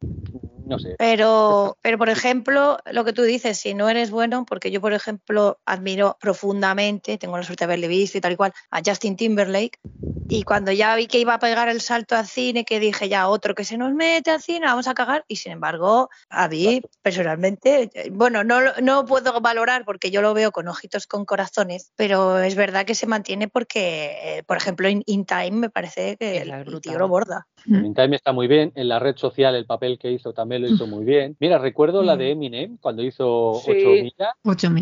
no 0.65 0.79
sé. 0.79 0.95
Pero, 0.97 1.77
pero 1.81 1.97
por 1.97 2.09
ejemplo, 2.09 2.77
lo 2.91 3.05
que 3.05 3.13
tú 3.13 3.23
dices, 3.23 3.57
si 3.57 3.73
no 3.73 3.89
eres 3.89 4.11
bueno, 4.11 4.45
porque 4.45 4.71
yo, 4.71 4.81
por 4.81 4.93
ejemplo, 4.93 5.59
admiro 5.65 6.17
profundamente, 6.19 7.17
tengo 7.17 7.37
la 7.37 7.43
suerte 7.43 7.63
de 7.63 7.65
haberle 7.65 7.87
visto 7.87 8.17
y 8.17 8.21
tal 8.21 8.33
y 8.33 8.35
cual, 8.35 8.53
a 8.69 8.81
Justin 8.85 9.15
Timberlake, 9.15 9.79
y 10.29 10.43
cuando 10.43 10.71
ya 10.71 10.95
vi 10.95 11.07
que 11.07 11.19
iba 11.19 11.33
a 11.33 11.39
pegar 11.39 11.67
el 11.69 11.81
salto 11.81 12.15
al 12.15 12.25
cine, 12.25 12.63
que 12.63 12.79
dije 12.79 13.09
ya 13.09 13.27
otro 13.27 13.53
que 13.53 13.65
se 13.65 13.77
nos 13.77 13.93
mete 13.93 14.31
al 14.31 14.41
cine, 14.41 14.65
vamos 14.65 14.87
a 14.87 14.93
cagar, 14.93 15.25
y 15.27 15.35
sin 15.35 15.51
embargo, 15.51 16.09
a 16.29 16.47
mí 16.47 16.81
personalmente, 17.01 17.91
bueno, 18.11 18.43
no, 18.43 18.61
no 18.81 19.05
puedo 19.05 19.41
valorar 19.41 19.83
porque 19.85 20.11
yo 20.11 20.21
lo 20.21 20.33
veo 20.33 20.51
con 20.51 20.67
ojitos 20.67 21.07
con 21.07 21.25
corazones, 21.25 21.91
pero 21.95 22.39
es 22.39 22.55
verdad 22.55 22.85
que 22.85 22.95
se 22.95 23.07
mantiene 23.07 23.47
porque, 23.47 24.17
eh, 24.23 24.43
por 24.43 24.57
ejemplo, 24.57 24.87
en 24.87 25.03
In 25.05 25.25
Time 25.25 25.51
me 25.51 25.69
parece 25.69 26.17
que 26.17 26.37
el, 26.37 26.81
tío 26.81 26.97
lo 26.97 27.07
borda. 27.07 27.47
En 27.67 27.85
In 27.85 27.93
Time 27.93 28.15
está 28.15 28.31
muy 28.31 28.47
bien, 28.47 28.71
en 28.75 28.87
la 28.87 28.99
red 28.99 29.15
social 29.17 29.55
el 29.55 29.65
papel 29.65 29.97
que 29.97 30.11
hizo 30.11 30.33
también 30.33 30.61
lo 30.61 30.67
hizo 30.67 30.87
muy 30.87 31.03
bien. 31.05 31.35
Mira, 31.39 31.57
recuerdo 31.57 32.03
la 32.03 32.15
de 32.17 32.29
mm. 32.29 32.31
Eminem 32.31 32.77
cuando 32.77 33.03
hizo 33.03 33.51
8 33.51 33.71
millas, 33.73 34.33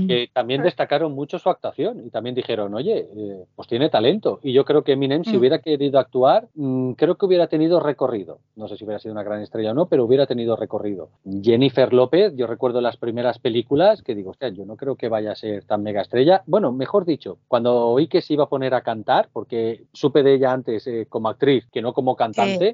que 0.07 0.29
también 0.33 0.63
destacaron 0.63 1.13
mucho 1.13 1.39
su 1.39 1.49
actuación 1.49 2.05
y 2.05 2.09
también 2.09 2.35
dijeron, 2.35 2.73
oye, 2.73 3.07
eh, 3.15 3.45
pues 3.55 3.67
tiene 3.67 3.89
talento. 3.89 4.39
Y 4.43 4.53
yo 4.53 4.65
creo 4.65 4.83
que 4.83 4.93
Eminem, 4.93 5.23
si 5.23 5.33
mm. 5.33 5.39
hubiera 5.39 5.59
querido 5.59 5.99
actuar, 5.99 6.47
mm, 6.55 6.93
creo 6.93 7.15
que 7.15 7.25
hubiera 7.25 7.47
tenido 7.47 7.79
recorrido. 7.79 8.39
No 8.55 8.67
sé 8.67 8.77
si 8.77 8.85
hubiera 8.85 8.99
sido 8.99 9.13
una 9.13 9.23
gran 9.23 9.41
estrella 9.41 9.71
o 9.71 9.73
no, 9.73 9.87
pero 9.87 10.05
hubiera 10.05 10.25
tenido 10.25 10.55
recorrido. 10.55 11.09
Jennifer 11.41 11.93
López, 11.93 12.33
yo 12.35 12.47
recuerdo 12.47 12.81
las 12.81 12.97
primeras 12.97 13.39
películas 13.39 14.01
que 14.01 14.15
digo, 14.15 14.31
hostia, 14.31 14.49
yo 14.49 14.65
no 14.65 14.75
creo 14.75 14.95
que 14.95 15.09
vaya 15.09 15.31
a 15.31 15.35
ser 15.35 15.63
tan 15.65 15.83
mega 15.83 16.01
estrella. 16.01 16.43
Bueno, 16.45 16.71
mejor 16.71 17.05
dicho, 17.05 17.37
cuando 17.47 17.87
oí 17.87 18.07
que 18.07 18.21
se 18.21 18.33
iba 18.33 18.45
a 18.45 18.49
poner 18.49 18.73
a 18.73 18.81
cantar, 18.81 19.29
porque 19.31 19.83
supe 19.93 20.23
de 20.23 20.35
ella 20.35 20.51
antes 20.51 20.85
eh, 20.87 21.07
como 21.09 21.29
actriz 21.29 21.65
que 21.71 21.81
no 21.81 21.93
como 21.93 22.15
cantante, 22.15 22.68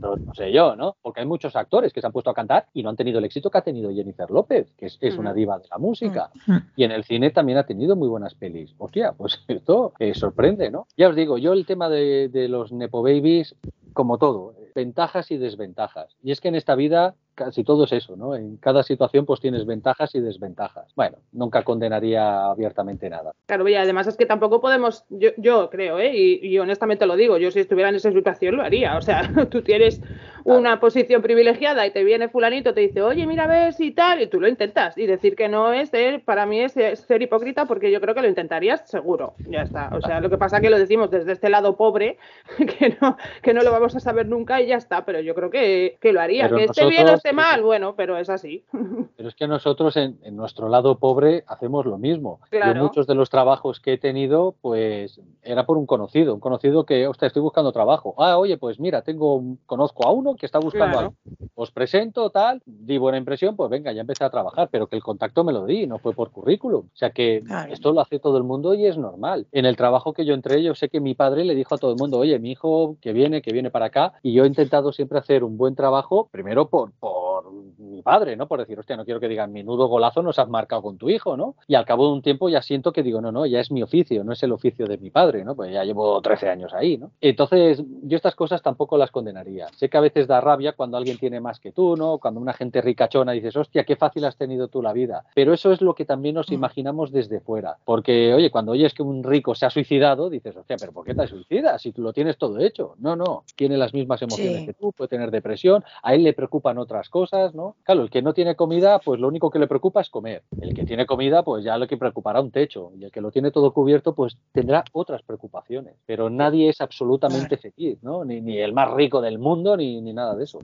no, 0.00 0.34
sé 0.34 0.52
yo, 0.52 0.76
¿no? 0.76 0.96
Porque 1.02 1.20
hay 1.20 1.26
muchos 1.26 1.56
actores 1.56 1.92
que 1.92 2.00
se 2.00 2.06
han 2.06 2.12
puesto 2.12 2.30
a 2.30 2.34
cantar 2.34 2.66
y 2.72 2.82
no 2.82 2.90
han 2.90 2.96
tenido 2.96 3.18
el 3.18 3.24
éxito 3.24 3.50
que 3.50 3.58
ha 3.58 3.62
tenido 3.62 3.92
Jennifer 3.92 4.30
López, 4.30 4.72
que 4.76 4.86
es, 4.86 5.18
una 5.18 5.32
mm. 5.32 5.34
diva 5.34 5.58
de 5.58 5.68
la 5.68 5.78
música. 5.78 6.30
Mm. 6.46 6.56
Y 6.76 6.84
en 6.84 6.92
el 6.92 7.04
cine 7.04 7.30
también 7.30 7.58
ha 7.58 7.66
tenido 7.66 7.96
muy 7.96 8.08
buenas 8.08 8.34
pelis. 8.34 8.74
Hostia, 8.78 9.12
pues 9.12 9.42
esto 9.48 9.92
eh, 9.98 10.14
sorprende, 10.14 10.70
¿no? 10.70 10.86
Ya 10.96 11.08
os 11.08 11.16
digo, 11.16 11.38
yo 11.38 11.52
el 11.52 11.66
tema 11.66 11.88
de, 11.88 12.28
de 12.28 12.48
los 12.48 12.72
Nepo 12.72 13.02
Babies, 13.02 13.56
como 13.92 14.18
todo, 14.18 14.54
ventajas 14.74 15.30
y 15.30 15.36
desventajas. 15.36 16.16
Y 16.22 16.30
es 16.30 16.40
que 16.40 16.48
en 16.48 16.54
esta 16.54 16.74
vida 16.74 17.14
casi 17.44 17.64
todo 17.64 17.84
es 17.84 17.92
eso, 17.92 18.16
¿no? 18.16 18.34
En 18.34 18.58
cada 18.58 18.82
situación 18.82 19.24
pues 19.24 19.40
tienes 19.40 19.64
ventajas 19.64 20.14
y 20.14 20.20
desventajas. 20.20 20.92
Bueno, 20.94 21.16
nunca 21.32 21.62
condenaría 21.62 22.44
abiertamente 22.44 23.08
nada. 23.08 23.32
Claro, 23.46 23.66
y 23.66 23.74
además 23.74 24.06
es 24.06 24.16
que 24.18 24.26
tampoco 24.26 24.60
podemos, 24.60 25.04
yo, 25.08 25.30
yo 25.38 25.70
creo, 25.70 25.98
¿eh? 25.98 26.12
Y, 26.14 26.58
honestamente 26.58 27.06
lo 27.06 27.16
digo, 27.16 27.38
yo 27.38 27.50
si 27.50 27.60
estuviera 27.60 27.88
en 27.88 27.94
esa 27.94 28.12
situación 28.12 28.56
lo 28.56 28.62
haría. 28.62 28.96
O 28.98 29.00
sea, 29.00 29.22
tú 29.50 29.62
tienes 29.62 30.02
una 30.44 30.80
posición 30.80 31.22
privilegiada 31.22 31.86
y 31.86 31.90
te 31.90 32.04
viene 32.04 32.28
fulanito, 32.28 32.74
te 32.74 32.80
dice, 32.80 33.02
oye, 33.02 33.26
mira, 33.26 33.46
ves 33.46 33.80
y 33.80 33.92
tal, 33.92 34.20
y 34.22 34.26
tú 34.26 34.40
lo 34.40 34.48
intentas. 34.48 34.96
Y 34.96 35.06
decir 35.06 35.36
que 35.36 35.48
no 35.48 35.72
es, 35.72 35.90
ser, 35.90 36.22
para 36.24 36.46
mí 36.46 36.60
es, 36.60 36.72
ser 36.72 37.22
hipócrita 37.22 37.66
porque 37.66 37.90
yo 37.90 38.00
creo 38.00 38.14
que 38.14 38.22
lo 38.22 38.28
intentarías 38.28 38.88
seguro. 38.88 39.34
Ya 39.48 39.62
está. 39.62 39.90
O 39.92 40.00
sea, 40.00 40.20
lo 40.20 40.30
que 40.30 40.38
pasa 40.38 40.56
es 40.56 40.62
que 40.62 40.70
lo 40.70 40.78
decimos 40.78 41.10
desde 41.10 41.32
este 41.32 41.50
lado 41.50 41.76
pobre, 41.76 42.18
que 42.78 42.96
no, 43.00 43.16
que 43.42 43.54
no 43.54 43.62
lo 43.62 43.72
vamos 43.72 43.94
a 43.96 44.00
saber 44.00 44.26
nunca 44.26 44.60
y 44.60 44.66
ya 44.66 44.76
está, 44.76 45.04
pero 45.04 45.20
yo 45.20 45.34
creo 45.34 45.50
que, 45.50 45.98
lo 46.02 46.20
haría. 46.20 46.48
que 46.48 46.64
esté 46.64 46.86
bien 46.86 47.08
o 47.08 47.12
esté 47.12 47.32
mal, 47.32 47.62
bueno, 47.62 47.94
pero 47.96 48.18
es 48.18 48.30
así. 48.30 48.64
Pero 49.16 49.28
es 49.28 49.34
que 49.34 49.46
nosotros 49.46 49.96
en, 49.96 50.18
nuestro 50.32 50.68
lado 50.68 50.98
pobre 50.98 51.44
hacemos 51.46 51.84
lo 51.84 51.98
mismo. 51.98 52.40
Yo 52.50 52.74
muchos 52.74 53.06
de 53.06 53.14
los 53.14 53.28
trabajos 53.28 53.80
que 53.80 53.94
he 53.94 53.98
tenido, 53.98 54.54
pues 54.60 55.20
era 55.42 55.66
por 55.66 55.76
un 55.76 55.86
conocido, 55.86 56.34
un 56.34 56.40
conocido 56.40 56.84
que, 56.84 57.06
ostras, 57.06 57.28
estoy 57.30 57.42
buscando 57.42 57.72
trabajo. 57.72 58.14
Ah, 58.18 58.38
oye, 58.38 58.56
pues 58.56 58.80
mira, 58.80 59.02
tengo, 59.02 59.42
conozco 59.66 60.06
a 60.06 60.12
uno 60.12 60.29
que 60.36 60.46
está 60.46 60.58
buscando 60.58 60.98
algo. 60.98 61.14
Os 61.54 61.70
presento, 61.70 62.30
tal, 62.30 62.62
di 62.64 62.98
buena 62.98 63.18
impresión, 63.18 63.56
pues 63.56 63.70
venga, 63.70 63.92
ya 63.92 64.00
empecé 64.00 64.24
a 64.24 64.30
trabajar, 64.30 64.68
pero 64.70 64.86
que 64.86 64.96
el 64.96 65.02
contacto 65.02 65.44
me 65.44 65.52
lo 65.52 65.66
di, 65.66 65.86
no 65.86 65.98
fue 65.98 66.12
por 66.12 66.30
currículum. 66.30 66.86
O 66.86 66.96
sea 66.96 67.10
que 67.10 67.42
esto 67.70 67.92
lo 67.92 68.00
hace 68.00 68.18
todo 68.18 68.38
el 68.38 68.44
mundo 68.44 68.74
y 68.74 68.86
es 68.86 68.96
normal. 68.96 69.46
En 69.52 69.66
el 69.66 69.76
trabajo 69.76 70.12
que 70.12 70.24
yo 70.24 70.34
entré, 70.34 70.62
yo 70.62 70.74
sé 70.74 70.88
que 70.88 71.00
mi 71.00 71.14
padre 71.14 71.44
le 71.44 71.54
dijo 71.54 71.74
a 71.74 71.78
todo 71.78 71.92
el 71.92 71.98
mundo, 71.98 72.18
oye, 72.18 72.38
mi 72.38 72.52
hijo 72.52 72.96
que 73.00 73.12
viene, 73.12 73.42
que 73.42 73.52
viene 73.52 73.70
para 73.70 73.86
acá, 73.86 74.14
y 74.22 74.32
yo 74.32 74.44
he 74.44 74.46
intentado 74.46 74.92
siempre 74.92 75.18
hacer 75.18 75.44
un 75.44 75.56
buen 75.56 75.74
trabajo, 75.74 76.28
primero 76.30 76.68
por, 76.68 76.92
por 76.92 77.52
mi 77.78 78.02
padre, 78.02 78.36
¿no? 78.36 78.46
Por 78.48 78.60
decir, 78.60 78.78
hostia, 78.78 78.96
no 78.96 79.04
quiero 79.04 79.20
que 79.20 79.28
digan, 79.28 79.52
menudo 79.52 79.88
golazo 79.88 80.22
nos 80.22 80.38
has 80.38 80.48
marcado 80.48 80.82
con 80.82 80.98
tu 80.98 81.10
hijo, 81.10 81.36
¿no? 81.36 81.56
Y 81.66 81.74
al 81.74 81.84
cabo 81.84 82.06
de 82.06 82.12
un 82.12 82.22
tiempo 82.22 82.48
ya 82.48 82.62
siento 82.62 82.92
que 82.92 83.02
digo, 83.02 83.20
no, 83.20 83.32
no, 83.32 83.46
ya 83.46 83.60
es 83.60 83.70
mi 83.70 83.82
oficio, 83.82 84.24
no 84.24 84.32
es 84.32 84.42
el 84.42 84.52
oficio 84.52 84.86
de 84.86 84.98
mi 84.98 85.10
padre, 85.10 85.44
¿no? 85.44 85.54
Pues 85.54 85.72
ya 85.72 85.84
llevo 85.84 86.20
13 86.20 86.48
años 86.48 86.72
ahí, 86.74 86.98
¿no? 86.98 87.10
Entonces, 87.20 87.82
yo 88.02 88.16
estas 88.16 88.34
cosas 88.34 88.62
tampoco 88.62 88.96
las 88.96 89.10
condenaría. 89.10 89.68
Sé 89.76 89.88
que 89.88 89.96
a 89.96 90.00
veces 90.00 90.19
da 90.26 90.40
rabia 90.40 90.72
cuando 90.72 90.96
alguien 90.96 91.18
tiene 91.18 91.40
más 91.40 91.60
que 91.60 91.72
tú, 91.72 91.96
¿no? 91.96 92.18
Cuando 92.18 92.40
una 92.40 92.52
gente 92.52 92.80
ricachona 92.80 93.32
dices, 93.32 93.56
hostia, 93.56 93.84
qué 93.84 93.96
fácil 93.96 94.24
has 94.24 94.36
tenido 94.36 94.68
tú 94.68 94.82
la 94.82 94.92
vida. 94.92 95.24
Pero 95.34 95.52
eso 95.52 95.72
es 95.72 95.80
lo 95.80 95.94
que 95.94 96.04
también 96.04 96.34
nos 96.34 96.50
mm. 96.50 96.54
imaginamos 96.54 97.12
desde 97.12 97.40
fuera. 97.40 97.76
Porque, 97.84 98.34
oye, 98.34 98.50
cuando 98.50 98.72
oyes 98.72 98.94
que 98.94 99.02
un 99.02 99.22
rico 99.22 99.54
se 99.54 99.66
ha 99.66 99.70
suicidado, 99.70 100.30
dices, 100.30 100.56
hostia, 100.56 100.76
pero 100.78 100.92
¿por 100.92 101.04
qué 101.04 101.14
te 101.14 101.26
suicidas 101.26 101.82
si 101.82 101.92
tú 101.92 102.02
lo 102.02 102.12
tienes 102.12 102.38
todo 102.38 102.58
hecho? 102.58 102.94
No, 102.98 103.16
no, 103.16 103.44
tiene 103.56 103.76
las 103.76 103.94
mismas 103.94 104.22
emociones 104.22 104.66
que 104.66 104.74
tú, 104.74 104.92
puede 104.92 105.08
tener 105.08 105.30
depresión, 105.30 105.84
a 106.02 106.14
él 106.14 106.24
le 106.24 106.32
preocupan 106.32 106.78
otras 106.78 107.08
cosas, 107.08 107.54
¿no? 107.54 107.76
Claro, 107.84 108.02
el 108.02 108.10
que 108.10 108.22
no 108.22 108.34
tiene 108.34 108.56
comida, 108.56 108.98
pues 109.00 109.20
lo 109.20 109.28
único 109.28 109.50
que 109.50 109.58
le 109.58 109.66
preocupa 109.66 110.00
es 110.00 110.10
comer. 110.10 110.42
El 110.60 110.74
que 110.74 110.84
tiene 110.84 111.06
comida, 111.06 111.42
pues 111.42 111.64
ya 111.64 111.78
lo 111.78 111.86
que 111.86 111.96
preocupará 111.96 112.40
un 112.40 112.50
techo. 112.50 112.92
Y 112.98 113.04
el 113.04 113.10
que 113.10 113.20
lo 113.20 113.30
tiene 113.30 113.50
todo 113.50 113.72
cubierto, 113.72 114.14
pues 114.14 114.36
tendrá 114.52 114.84
otras 114.92 115.22
preocupaciones. 115.22 115.94
Pero 116.06 116.30
nadie 116.30 116.68
es 116.68 116.80
absolutamente 116.80 117.56
feliz, 117.56 117.98
¿no? 118.02 118.24
Ni, 118.24 118.40
ni 118.40 118.58
el 118.58 118.72
más 118.72 118.92
rico 118.92 119.20
del 119.20 119.38
mundo, 119.38 119.76
ni, 119.76 120.00
ni 120.00 120.09
nada 120.12 120.36
de 120.36 120.44
eso. 120.44 120.60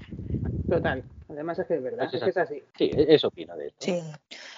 Además 1.36 1.58
es 1.58 1.66
que 1.66 1.74
es 1.74 1.82
verdad, 1.82 2.08
es, 2.10 2.22
que 2.22 2.30
es 2.30 2.36
así. 2.38 2.62
Sí, 2.78 2.90
e-, 2.94 3.14
eso 3.14 3.28
opina 3.28 3.54
de 3.56 3.66
esto. 3.66 3.84
Sí, 3.84 4.00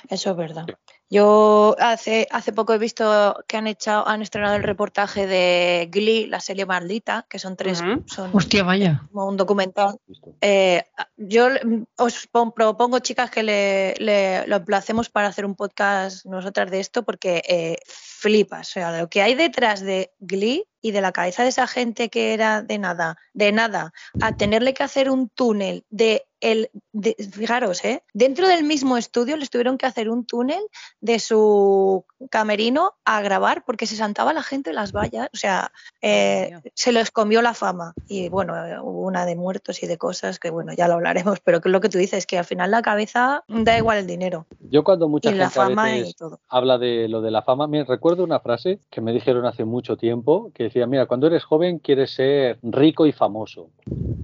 eso 0.09 0.31
es 0.31 0.37
verdad. 0.37 0.65
Yo 1.11 1.75
hace, 1.81 2.29
hace 2.31 2.53
poco 2.53 2.73
he 2.73 2.79
visto 2.79 3.35
que 3.49 3.57
han 3.57 3.67
echado, 3.67 4.07
han 4.07 4.23
estrenado 4.23 4.55
el 4.55 4.63
reportaje 4.63 5.27
de 5.27 5.89
Glee, 5.91 6.27
la 6.27 6.39
serie 6.39 6.67
maldita, 6.67 7.27
que 7.29 7.39
son 7.39 7.57
tres, 7.57 7.83
son 8.07 8.31
Hostia, 8.33 8.63
vaya. 8.63 9.03
como 9.11 9.27
un 9.27 9.37
documental. 9.37 9.99
Eh, 10.41 10.85
yo 11.17 11.49
os 11.97 12.29
propongo, 12.29 13.01
chicas, 13.01 13.31
que 13.31 13.43
le, 13.43 13.95
le, 13.99 14.47
lo 14.47 14.57
emplacemos 14.57 15.09
para 15.09 15.29
hacer 15.29 15.47
un 15.47 15.57
podcast 15.57 16.27
nosotras 16.27 16.71
de 16.71 16.81
esto, 16.81 17.03
porque 17.03 17.43
eh, 17.49 17.79
flipas. 17.87 18.69
O 18.69 18.73
sea, 18.73 19.01
lo 19.01 19.09
que 19.09 19.23
hay 19.23 19.35
detrás 19.35 19.81
de 19.81 20.13
Glee 20.21 20.65
y 20.81 20.93
de 20.93 21.01
la 21.01 21.13
cabeza 21.13 21.43
de 21.43 21.49
esa 21.49 21.67
gente 21.67 22.11
que 22.11 22.35
era 22.35 22.63
de 22.63 22.79
nada, 22.79 23.17
de 23.33 23.51
nada, 23.51 23.93
a 24.21 24.37
tenerle 24.37 24.75
que 24.75 24.83
hacer 24.83 25.11
un 25.11 25.29
túnel 25.29 25.85
de 25.91 26.28
el, 26.41 26.71
de, 26.93 27.15
fijaros, 27.33 27.85
¿eh? 27.85 28.03
dentro 28.15 28.49
del 28.49 28.65
mismo 28.65 28.97
estudio 28.97 29.37
les 29.37 29.51
tuvieron 29.51 29.79
que 29.79 29.87
hacer 29.87 30.09
un 30.09 30.25
túnel 30.25 30.63
de 31.01 31.19
su 31.19 32.05
camerino 32.31 32.95
a 33.05 33.21
grabar 33.23 33.65
porque 33.65 33.87
se 33.87 33.97
santaba 33.97 34.33
la 34.33 34.43
gente 34.43 34.71
en 34.71 34.77
las 34.77 34.93
vallas, 34.93 35.29
o 35.33 35.37
sea, 35.37 35.73
eh, 36.03 36.53
se 36.75 36.93
les 36.93 37.11
comió 37.11 37.43
la 37.43 37.55
fama 37.55 37.95
y 38.07 38.29
bueno, 38.29 38.55
hubo 38.83 39.07
una 39.07 39.27
de 39.27 39.37
muertos 39.37 39.83
y 39.83 39.87
de 39.87 39.99
cosas 39.99 40.39
que 40.39 40.51
bueno, 40.51 40.73
ya 40.73 40.89
lo 40.89 40.95
hablaremos, 40.95 41.41
pero 41.41 41.61
que 41.61 41.69
es 41.69 41.73
lo 41.73 41.81
que 41.81 41.89
tú 41.89 41.99
dices, 41.99 42.27
que 42.27 42.39
al 42.39 42.45
final 42.45 42.71
la 42.71 42.83
cabeza 42.83 43.45
da 43.49 43.77
igual 43.77 43.99
el 43.99 44.07
dinero. 44.07 44.47
Yo 44.71 44.85
cuando 44.85 45.09
mucha 45.09 45.31
y 45.31 45.33
gente 45.33 45.45
la 45.45 45.51
fama 45.51 45.85
a 45.85 45.91
veces 45.93 46.17
habla 46.49 46.79
de 46.79 47.09
lo 47.09 47.21
de 47.21 47.31
la 47.31 47.43
fama, 47.43 47.67
me 47.67 47.85
recuerdo 47.85 48.25
una 48.25 48.41
frase 48.41 48.81
que 48.91 49.01
me 49.01 49.13
dijeron 49.13 49.47
hace 49.47 49.65
mucho 49.65 49.97
tiempo 49.97 50.51
que 50.55 50.65
decía, 50.65 50.87
mira, 50.87 51.07
cuando 51.07 51.27
eres 51.27 51.45
joven 51.45 51.79
quieres 51.79 52.11
ser 52.11 52.59
rico 52.63 53.07
y 53.07 53.13
famoso. 53.13 53.71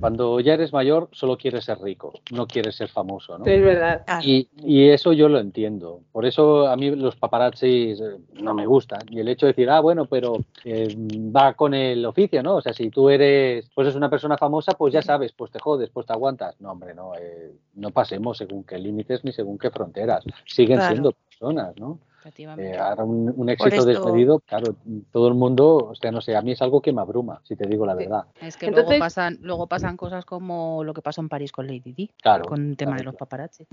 Cuando 0.01 0.39
ya 0.41 0.55
eres 0.55 0.73
mayor 0.73 1.09
solo 1.13 1.39
quieres 1.39 1.65
ser 1.65 1.79
rico, 1.81 2.04
no 2.33 2.47
quieres 2.47 2.77
ser 2.77 2.89
famoso, 2.89 3.39
¿no? 3.39 3.45
Es 3.47 3.63
verdad. 3.63 4.03
Claro. 4.05 4.23
Y, 4.25 4.49
y 4.63 4.89
eso 4.89 5.13
yo 5.13 5.29
lo 5.29 5.39
entiendo. 5.39 6.01
Por 6.13 6.25
eso 6.27 6.67
a 6.69 6.77
mí 6.77 6.91
los 6.95 7.17
paparazzis 7.17 8.01
eh, 8.01 8.17
no 8.35 8.55
me 8.55 8.67
gustan. 8.67 9.01
Y 9.11 9.21
el 9.21 9.29
hecho 9.29 9.47
de 9.47 9.53
decir, 9.53 9.71
ah, 9.71 9.81
bueno, 9.81 10.07
pero 10.07 10.35
eh, 10.65 10.95
va 11.35 11.55
con 11.55 11.75
el 11.75 12.05
oficio, 12.07 12.43
¿no? 12.43 12.57
O 12.57 12.61
sea, 12.63 12.73
si 12.73 12.91
tú 12.91 13.09
eres, 13.11 13.69
pues 13.75 13.89
es 13.89 13.95
una 13.95 14.11
persona 14.11 14.37
famosa, 14.39 14.73
pues 14.73 14.93
ya 14.93 15.03
sabes, 15.03 15.33
pues 15.33 15.51
te 15.51 15.59
jodes, 15.59 15.91
pues 15.91 16.07
te 16.07 16.13
aguantas. 16.13 16.61
No, 16.61 16.73
hombre, 16.73 16.95
no, 16.95 17.15
eh, 17.15 17.53
no 17.75 17.91
pasemos 17.91 18.39
según 18.39 18.65
qué 18.65 18.79
límites 18.79 19.25
ni 19.25 19.33
según 19.33 19.59
qué 19.59 19.71
fronteras. 19.71 20.25
Siguen 20.47 20.79
Claro. 20.79 20.93
siendo 20.93 21.13
personas, 21.13 21.77
¿no? 21.79 21.99
Efectivamente. 22.25 22.73
Eh, 22.75 22.79
ahora 22.79 23.05
un, 23.05 23.35
un 23.37 23.49
éxito 23.51 23.77
esto- 23.77 23.85
desmedido, 23.85 24.41
claro, 24.41 24.77
todo 25.13 25.29
el 25.29 25.35
mundo, 25.35 25.77
o 25.91 25.95
sea, 25.95 26.11
no 26.11 26.23
sé, 26.23 26.35
a 26.35 26.41
mí 26.41 26.53
es 26.53 26.63
algo 26.63 26.81
que 26.81 26.91
me 26.91 27.03
abruma, 27.03 27.43
si 27.45 27.55
te 27.55 27.67
digo 27.69 27.85
la 27.85 27.95
verdad. 27.95 28.25
Es 28.41 28.57
que 28.57 28.65
Entonces- 28.67 28.89
luego 28.89 29.05
pasan, 29.05 29.39
luego 29.43 29.67
pasan 29.67 29.99
cosas 29.99 30.25
como 30.25 30.83
lo 30.85 30.95
que 30.95 31.03
pasó 31.03 31.21
en 31.21 31.29
París 31.29 31.53
con 31.53 31.67
Lady 31.67 31.93
Di, 31.93 32.11
Claro. 32.23 32.47
con 32.47 32.71
el 32.71 32.77
tema 32.79 32.93
de 32.93 33.03
claro, 33.03 33.11
los 33.11 33.19
paparazzi. 33.19 33.67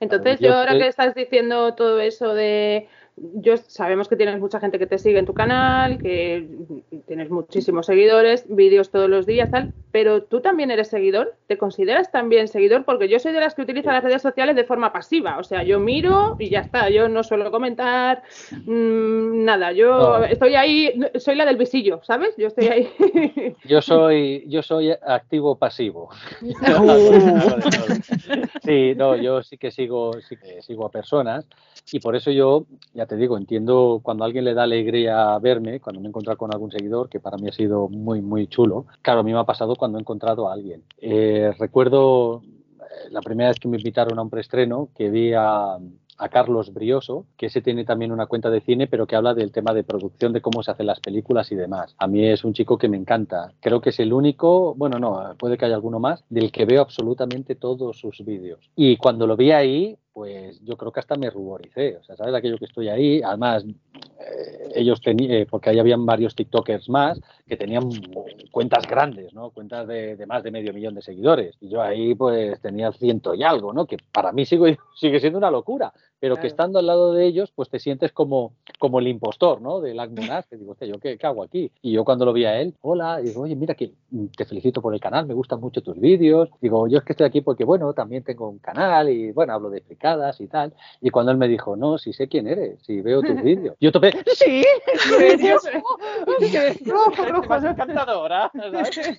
Entonces, 0.00 0.40
Yo 0.40 0.48
yo 0.48 0.54
ahora 0.54 0.72
que 0.78 0.86
estás 0.86 1.14
diciendo 1.14 1.74
todo 1.74 2.00
eso 2.00 2.32
de. 2.32 2.88
Yo 3.34 3.56
sabemos 3.56 4.08
que 4.08 4.16
tienes 4.16 4.38
mucha 4.38 4.60
gente 4.60 4.78
que 4.78 4.86
te 4.86 4.98
sigue 4.98 5.18
en 5.18 5.26
tu 5.26 5.34
canal, 5.34 5.98
que 5.98 6.46
tienes 7.06 7.30
muchísimos 7.30 7.86
seguidores, 7.86 8.44
vídeos 8.48 8.90
todos 8.90 9.08
los 9.08 9.26
días, 9.26 9.50
tal, 9.50 9.72
pero 9.90 10.22
tú 10.22 10.40
también 10.40 10.70
eres 10.70 10.88
seguidor, 10.88 11.34
¿te 11.46 11.56
consideras 11.56 12.12
también 12.12 12.48
seguidor? 12.48 12.84
Porque 12.84 13.08
yo 13.08 13.18
soy 13.18 13.32
de 13.32 13.40
las 13.40 13.54
que 13.54 13.62
utiliza 13.62 13.92
las 13.92 14.04
redes 14.04 14.22
sociales 14.22 14.54
de 14.54 14.64
forma 14.64 14.92
pasiva, 14.92 15.38
o 15.38 15.44
sea, 15.44 15.62
yo 15.62 15.80
miro 15.80 16.36
y 16.38 16.50
ya 16.50 16.60
está, 16.60 16.90
yo 16.90 17.08
no 17.08 17.22
suelo 17.22 17.50
comentar 17.50 18.22
mm, 18.66 19.44
nada, 19.44 19.72
yo 19.72 20.18
No. 20.18 20.24
estoy 20.24 20.54
ahí, 20.54 20.92
soy 21.16 21.36
la 21.36 21.46
del 21.46 21.56
visillo, 21.56 22.00
¿sabes? 22.04 22.34
Yo 22.36 22.48
estoy 22.48 22.66
ahí. 22.66 22.88
Yo 23.64 23.82
soy, 23.82 24.44
yo 24.46 24.62
soy 24.62 24.90
activo 24.90 25.58
pasivo. 25.58 26.10
sí, 28.64 28.94
no, 28.96 29.16
yo 29.16 29.42
sí 29.42 29.58
que 29.58 29.70
sigo, 29.70 30.12
sí 30.20 30.36
que 30.36 30.62
sigo 30.62 30.86
a 30.86 30.90
personas 30.90 31.46
y 31.92 32.00
por 32.00 32.16
eso 32.16 32.30
yo, 32.30 32.66
ya 32.92 33.06
te 33.08 33.16
digo, 33.16 33.36
entiendo 33.36 34.00
cuando 34.02 34.22
a 34.22 34.26
alguien 34.26 34.44
le 34.44 34.54
da 34.54 34.62
alegría 34.62 35.36
verme, 35.38 35.80
cuando 35.80 36.00
me 36.00 36.06
he 36.06 36.10
encontrado 36.10 36.38
con 36.38 36.52
algún 36.52 36.70
seguidor, 36.70 37.08
que 37.08 37.18
para 37.18 37.36
mí 37.36 37.48
ha 37.48 37.52
sido 37.52 37.88
muy, 37.88 38.20
muy 38.20 38.46
chulo. 38.46 38.86
Claro, 39.02 39.20
a 39.20 39.22
mí 39.24 39.32
me 39.32 39.38
ha 39.38 39.44
pasado 39.44 39.74
cuando 39.74 39.98
he 39.98 40.00
encontrado 40.00 40.48
a 40.48 40.52
alguien. 40.52 40.84
Eh, 40.98 41.52
recuerdo 41.58 42.42
eh, 42.44 43.10
la 43.10 43.20
primera 43.20 43.48
vez 43.48 43.58
que 43.58 43.68
me 43.68 43.78
invitaron 43.78 44.18
a 44.18 44.22
un 44.22 44.30
preestreno 44.30 44.90
que 44.94 45.10
vi 45.10 45.32
a, 45.32 45.78
a 46.18 46.28
Carlos 46.28 46.72
Brioso, 46.74 47.26
que 47.36 47.46
ese 47.46 47.62
tiene 47.62 47.84
también 47.84 48.12
una 48.12 48.26
cuenta 48.26 48.50
de 48.50 48.60
cine, 48.60 48.88
pero 48.88 49.06
que 49.06 49.16
habla 49.16 49.34
del 49.34 49.52
tema 49.52 49.72
de 49.72 49.84
producción, 49.84 50.32
de 50.32 50.42
cómo 50.42 50.62
se 50.62 50.72
hacen 50.72 50.86
las 50.86 51.00
películas 51.00 51.50
y 51.52 51.54
demás. 51.54 51.94
A 51.98 52.06
mí 52.06 52.26
es 52.26 52.44
un 52.44 52.52
chico 52.52 52.76
que 52.76 52.88
me 52.88 52.96
encanta. 52.96 53.52
Creo 53.60 53.80
que 53.80 53.90
es 53.90 54.00
el 54.00 54.12
único, 54.12 54.74
bueno, 54.74 54.98
no, 54.98 55.34
puede 55.38 55.56
que 55.56 55.64
haya 55.64 55.76
alguno 55.76 56.00
más, 56.00 56.24
del 56.28 56.50
que 56.50 56.64
veo 56.64 56.82
absolutamente 56.82 57.54
todos 57.54 57.98
sus 57.98 58.24
vídeos. 58.24 58.68
Y 58.74 58.96
cuando 58.96 59.26
lo 59.26 59.36
vi 59.36 59.52
ahí, 59.52 59.96
pues 60.18 60.58
yo 60.64 60.76
creo 60.76 60.90
que 60.90 60.98
hasta 60.98 61.14
me 61.14 61.30
ruboricé. 61.30 61.96
O 61.96 62.02
sea, 62.02 62.16
¿sabes 62.16 62.34
aquello 62.34 62.58
que 62.58 62.64
estoy 62.64 62.88
ahí? 62.88 63.22
Además, 63.22 63.64
eh, 63.64 64.72
ellos 64.74 65.00
tenían, 65.00 65.46
porque 65.48 65.70
ahí 65.70 65.78
habían 65.78 66.04
varios 66.04 66.34
TikTokers 66.34 66.88
más 66.88 67.20
que 67.46 67.56
tenían 67.56 67.88
cuentas 68.50 68.84
grandes, 68.88 69.32
¿no? 69.32 69.50
Cuentas 69.50 69.86
de, 69.86 70.16
de, 70.16 70.26
más 70.26 70.42
de 70.42 70.50
medio 70.50 70.72
millón 70.72 70.96
de 70.96 71.02
seguidores. 71.02 71.56
Y 71.60 71.68
yo 71.68 71.80
ahí, 71.80 72.16
pues, 72.16 72.60
tenía 72.60 72.90
ciento 72.90 73.32
y 73.32 73.44
algo, 73.44 73.72
¿no? 73.72 73.86
Que 73.86 73.96
para 74.10 74.32
mí 74.32 74.44
sigue, 74.44 74.76
sigue 74.96 75.20
siendo 75.20 75.38
una 75.38 75.52
locura. 75.52 75.92
Pero 76.20 76.34
claro. 76.34 76.42
que 76.42 76.46
estando 76.48 76.78
al 76.78 76.86
lado 76.86 77.12
de 77.12 77.26
ellos, 77.26 77.52
pues 77.54 77.68
te 77.68 77.78
sientes 77.78 78.12
como, 78.12 78.52
como 78.78 78.98
el 78.98 79.08
impostor, 79.08 79.60
¿no? 79.60 79.80
Del 79.80 80.00
Agmonaz, 80.00 80.46
que 80.46 80.56
digo, 80.56 80.76
¿yo 80.80 80.98
qué, 80.98 81.16
qué, 81.18 81.26
hago 81.26 81.42
aquí? 81.42 81.70
Y 81.82 81.92
yo 81.92 82.04
cuando 82.04 82.24
lo 82.24 82.32
vi 82.32 82.44
a 82.44 82.60
él, 82.60 82.74
hola, 82.80 83.18
digo, 83.18 83.42
oye, 83.42 83.56
mira 83.56 83.74
que 83.74 83.92
te 84.36 84.44
felicito 84.44 84.82
por 84.82 84.94
el 84.94 85.00
canal, 85.00 85.26
me 85.26 85.34
gustan 85.34 85.60
mucho 85.60 85.82
tus 85.82 85.98
vídeos. 85.98 86.48
Digo, 86.60 86.88
yo 86.88 86.98
es 86.98 87.04
que 87.04 87.12
estoy 87.12 87.26
aquí 87.26 87.40
porque, 87.40 87.64
bueno, 87.64 87.92
también 87.92 88.22
tengo 88.24 88.48
un 88.48 88.58
canal 88.58 89.08
y, 89.08 89.32
bueno, 89.32 89.52
hablo 89.52 89.70
de 89.70 89.80
fricadas 89.80 90.40
y 90.40 90.48
tal. 90.48 90.72
Y 91.00 91.10
cuando 91.10 91.32
él 91.32 91.38
me 91.38 91.48
dijo, 91.48 91.76
no, 91.76 91.98
si 91.98 92.12
sé 92.12 92.28
quién 92.28 92.46
eres, 92.46 92.80
si 92.82 93.00
veo 93.00 93.22
tus 93.22 93.42
vídeos. 93.42 93.76
Yo 93.80 93.92
topé, 93.92 94.12
sí, 94.34 94.64
encantadora. 97.70 98.50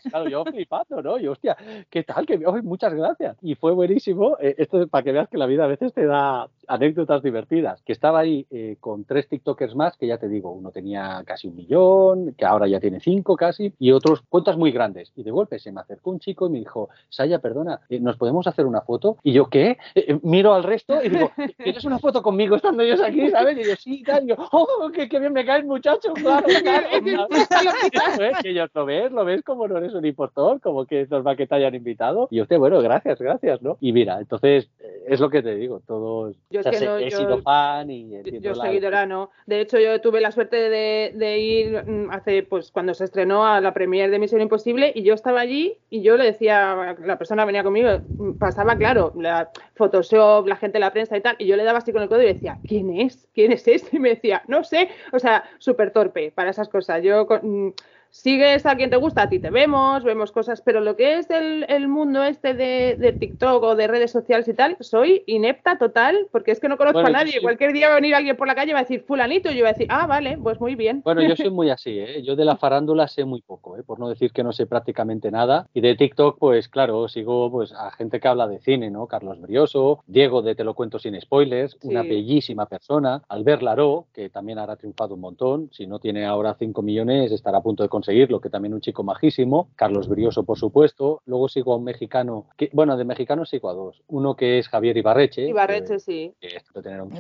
Claro, 0.10 0.30
yo 0.30 0.45
flipando, 0.45 1.02
¿no? 1.02 1.20
Y 1.20 1.28
hostia, 1.28 1.56
¿qué 1.89 2.04
tal? 2.04 2.26
Que 2.26 2.39
oh, 2.45 2.62
muchas 2.64 2.93
gracias. 2.93 3.38
Y 3.41 3.56
fue 3.56 3.72
buenísimo. 3.72 4.38
Eh, 4.39 4.56
esto 4.58 4.88
para 4.88 5.04
que 5.04 5.12
veas 5.12 5.30
que 5.30 5.38
la 5.38 5.45
vida 5.45 5.66
a 5.66 5.68
veces 5.68 5.93
te 5.93 6.06
da 6.06 6.47
anécdotas 6.70 7.24
divertidas. 7.24 7.82
Que 7.82 7.91
estaba 7.91 8.20
ahí 8.20 8.45
eh, 8.51 8.78
con 8.80 9.03
tres 9.03 9.28
TikTokers 9.28 9.76
más, 9.76 9.97
que 9.97 10.07
ya 10.07 10.17
te 10.17 10.30
digo, 10.30 10.51
uno 10.51 10.72
tenía 10.72 11.24
casi 11.26 11.47
un 11.47 11.55
millón, 11.55 12.36
que 12.38 12.45
ahora 12.45 12.67
ya 12.67 12.80
tiene 12.80 12.99
cinco 12.99 13.36
casi, 13.36 13.74
y 13.80 13.91
otros 13.91 14.22
cuentas 14.30 14.55
muy 14.55 14.72
grandes. 14.72 15.11
Y 15.15 15.24
de 15.24 15.32
golpe 15.32 15.59
se 15.59 15.72
me 15.72 15.82
acercó 15.82 16.11
un 16.11 16.20
chico 16.20 16.47
y 16.47 16.51
me 16.51 16.59
dijo, 16.59 16.89
Saya, 17.09 17.39
perdona, 17.39 17.82
eh, 17.89 17.99
¿nos 17.99 18.17
podemos 18.17 18.47
hacer 18.47 18.65
una 18.65 18.82
foto? 18.82 19.17
Y 19.24 19.34
yo, 19.34 19.49
¿qué? 19.49 19.78
Eh, 19.95 20.20
miro 20.22 20.53
al 20.53 20.63
resto 20.63 21.03
y 21.03 21.09
digo, 21.09 21.32
¿quieres 21.57 21.84
una 21.86 21.99
foto 21.99 22.22
conmigo 22.22 22.55
estando 22.55 22.84
ellos 22.84 23.01
aquí? 23.01 23.30
¿Sabes? 23.30 23.57
Y 23.57 23.70
yo, 23.70 23.76
sí, 23.76 24.03
tal. 24.03 24.24
Y 24.26 24.28
yo, 24.28 24.36
¡oh, 24.51 24.89
qué, 24.93 25.09
qué 25.09 25.20
bien 25.20 25.34
me 25.34 25.45
cae 25.45 25.59
el 25.59 25.65
muchacho! 25.65 26.13
Claro, 26.13 26.47
claro. 26.61 27.28
Que 28.41 28.49
ellos 28.51 28.70
lo 28.74 28.86
ves, 28.86 29.11
lo 29.11 29.26
ves 29.26 29.41
como 29.43 29.67
no 29.67 29.78
eres 29.78 29.93
un 29.93 30.05
impostor, 30.05 30.61
como 30.61 30.86
que 30.86 31.01
es 31.01 31.09
normal 31.09 31.36
que 31.36 31.47
te 31.47 31.55
hayan 31.55 31.74
invitado. 31.76 32.28
Y 32.32 32.41
usted, 32.41 32.57
bueno, 32.57 32.80
gracias, 32.82 33.20
gracias, 33.20 33.61
¿no? 33.61 33.78
Y 33.82 33.91
mira, 33.91 34.20
entonces, 34.20 34.70
es 35.07 35.20
lo 35.20 35.30
que 35.30 35.41
te 35.41 35.55
digo, 35.55 35.82
todos. 35.86 36.36
Yo 36.49 36.59
o 36.60 36.64
sea, 36.64 36.72
es 36.72 36.80
que 36.80 36.86
no, 36.86 36.97
he 36.97 37.10
yo, 37.10 37.18
sido 37.18 37.41
fan 37.41 37.89
y 37.89 38.10
yo 38.39 38.55
seguidora 38.55 39.05
no. 39.05 39.32
De 39.45 39.62
hecho, 39.62 39.80
yo 39.80 39.99
tuve 40.01 40.22
la 40.22 40.32
suerte 40.32 40.57
de, 40.70 41.12
de, 41.16 41.39
ir 41.39 41.84
hace, 42.12 42.43
pues, 42.43 42.72
cuando 42.72 42.93
se 42.93 43.05
estrenó 43.05 43.45
a 43.45 43.62
la 43.62 43.74
premier 43.74 44.12
de 44.12 44.20
Misión 44.20 44.41
Imposible 44.41 44.91
y 44.95 45.03
yo 45.03 45.14
estaba 45.14 45.39
allí 45.41 45.78
y 45.89 46.01
yo 46.01 46.18
le 46.18 46.26
decía, 46.26 46.95
la 47.03 47.18
persona 47.18 47.45
venía 47.45 47.64
conmigo, 47.64 48.01
pasaba, 48.38 48.78
claro, 48.78 49.14
la 49.16 49.49
Photoshop, 49.76 50.47
la 50.47 50.55
gente 50.55 50.78
de 50.78 50.82
la 50.82 50.93
prensa 50.93 51.18
y 51.18 51.22
tal, 51.22 51.36
y 51.39 51.45
yo 51.45 51.55
le 51.55 51.64
daba 51.64 51.80
así 51.80 51.91
con 51.91 52.01
el 52.01 52.10
codo 52.10 52.22
y 52.22 52.28
decía, 52.28 52.60
¿quién 52.66 52.89
es? 52.95 53.28
¿Quién 53.34 53.51
es 53.51 53.68
ese? 53.68 53.89
Y 53.99 53.99
me 53.99 54.10
decía, 54.10 54.43
no 54.47 54.64
sé, 54.64 54.89
o 55.12 55.20
sea, 55.20 55.43
súper 55.57 55.91
torpe 55.91 56.32
para 56.32 56.51
esas 56.51 56.70
cosas. 56.70 57.01
Yo 57.03 57.26
con, 57.28 57.74
sigues 58.12 58.66
a 58.66 58.76
quien 58.76 58.89
te 58.89 58.97
gusta, 58.97 59.24
a 59.24 59.30
ti 59.30 59.39
te 59.39 59.49
vemos, 59.49 60.03
vemos 60.03 60.32
cosas, 60.32 60.62
pero 60.62 60.82
lo 60.82 60.95
que 60.95 61.18
es 61.18 61.30
el, 61.30 61.66
el 61.70 61.88
mundo 61.88 62.24
este 62.24 62.53
de, 62.53 62.95
de, 62.97 63.14
TikTok 63.14 63.64
o 63.64 63.76
de 63.76 63.88
redes 63.88 64.12
sociales 64.12 64.47
y 64.47 64.53
tal, 64.53 64.78
soy 64.80 65.24
inepta 65.28 65.78
total, 65.78 66.28
porque 66.32 66.51
es 66.51 66.60
que 66.60 66.70
no 66.70 66.78
conozco 66.78 67.01
bueno, 67.01 67.18
a 67.18 67.24
nadie. 67.24 67.41
Cualquier 67.41 67.74
día 67.74 67.88
va 67.88 67.93
a 67.93 67.95
venir 67.95 68.16
alguien 68.16 68.38
por 68.38 68.47
la 68.47 68.55
calle 68.55 68.72
y 68.72 68.74
va 68.74 68.80
a 68.80 68.84
decir 68.84 69.03
fulanito, 69.05 69.51
y 69.51 69.55
yo 69.55 69.62
voy 69.62 69.70
a 69.70 69.74
decir, 69.74 69.88
ah, 69.89 70.07
vale, 70.07 70.38
pues 70.41 70.60
muy 70.60 70.76
bien. 70.76 71.01
Bueno, 71.03 71.22
yo 71.22 71.36
soy 71.36 71.49
muy 71.49 71.70
así, 71.70 71.99
¿eh? 71.99 72.22
yo 72.24 72.36
de 72.36 72.45
la 72.45 72.57
farándula 72.57 73.07
sé 73.07 73.26
muy 73.26 73.41
poco, 73.41 73.78
¿eh? 73.78 73.84
por 73.84 73.99
no 73.99 74.10
decir 74.10 74.32
que 74.32 74.43
no 74.43 74.51
sé 74.51 74.66
prácticamente 74.66 75.32
nada, 75.32 75.68
y 75.74 75.82
de 75.82 75.95
TikTok, 75.95 76.38
pues 76.39 76.68
claro, 76.68 77.07
sigo 77.07 77.51
pues 77.51 77.74
a 77.74 77.91
gente 77.91 78.20
que 78.20 78.28
habla 78.28 78.47
de 78.47 78.60
cine, 78.60 78.89
¿no? 78.89 79.07
Carlos 79.07 79.39
Brioso, 79.41 80.03
Diego 80.07 80.41
de 80.41 80.55
Te 80.55 80.64
lo 80.64 80.74
cuento 80.74 80.99
sin 80.99 81.20
spoilers, 81.20 81.78
sí. 81.80 81.88
una 81.88 82.03
bellísima 82.03 82.66
persona, 82.66 83.22
Albert 83.28 83.62
Laró, 83.62 84.07
que 84.14 84.30
también 84.30 84.60
habrá 84.60 84.76
triunfado 84.76 85.16
un 85.16 85.22
montón, 85.22 85.70
si 85.72 85.88
no 85.88 85.99
tiene 85.99 86.26
ahora 86.26 86.55
5 86.57 86.82
millones, 86.82 87.32
estará 87.32 87.60
a 87.60 87.62
punto 87.62 87.84
de 87.84 87.89
conseguirlo, 88.00 88.39
que 88.39 88.50
también 88.50 88.74
un 88.74 88.80
chico 88.80 89.04
majísimo, 89.04 89.70
Carlos 89.76 90.08
Brioso, 90.08 90.43
por 90.43 90.58
supuesto. 90.58 91.22
Luego 91.26 91.50
sigo 91.50 91.74
a 91.74 91.78
un 91.78 91.84
mexicano, 91.84 92.47
que, 92.56 92.70
bueno, 92.72 92.95
de 92.95 93.04
mexicanos 93.04 93.50
sigo 93.50 93.70
a 93.70 93.74
dos. 93.74 94.02
Uno 94.08 94.36
que 94.36 94.58
es 94.58 94.70
Javier 94.70 94.95
Ibarreche. 94.95 95.47
Ibarreche, 95.47 96.00
sí. 96.00 96.34
Que 96.39 96.47
es 96.47 96.64
tener 96.82 97.02
un 97.02 97.12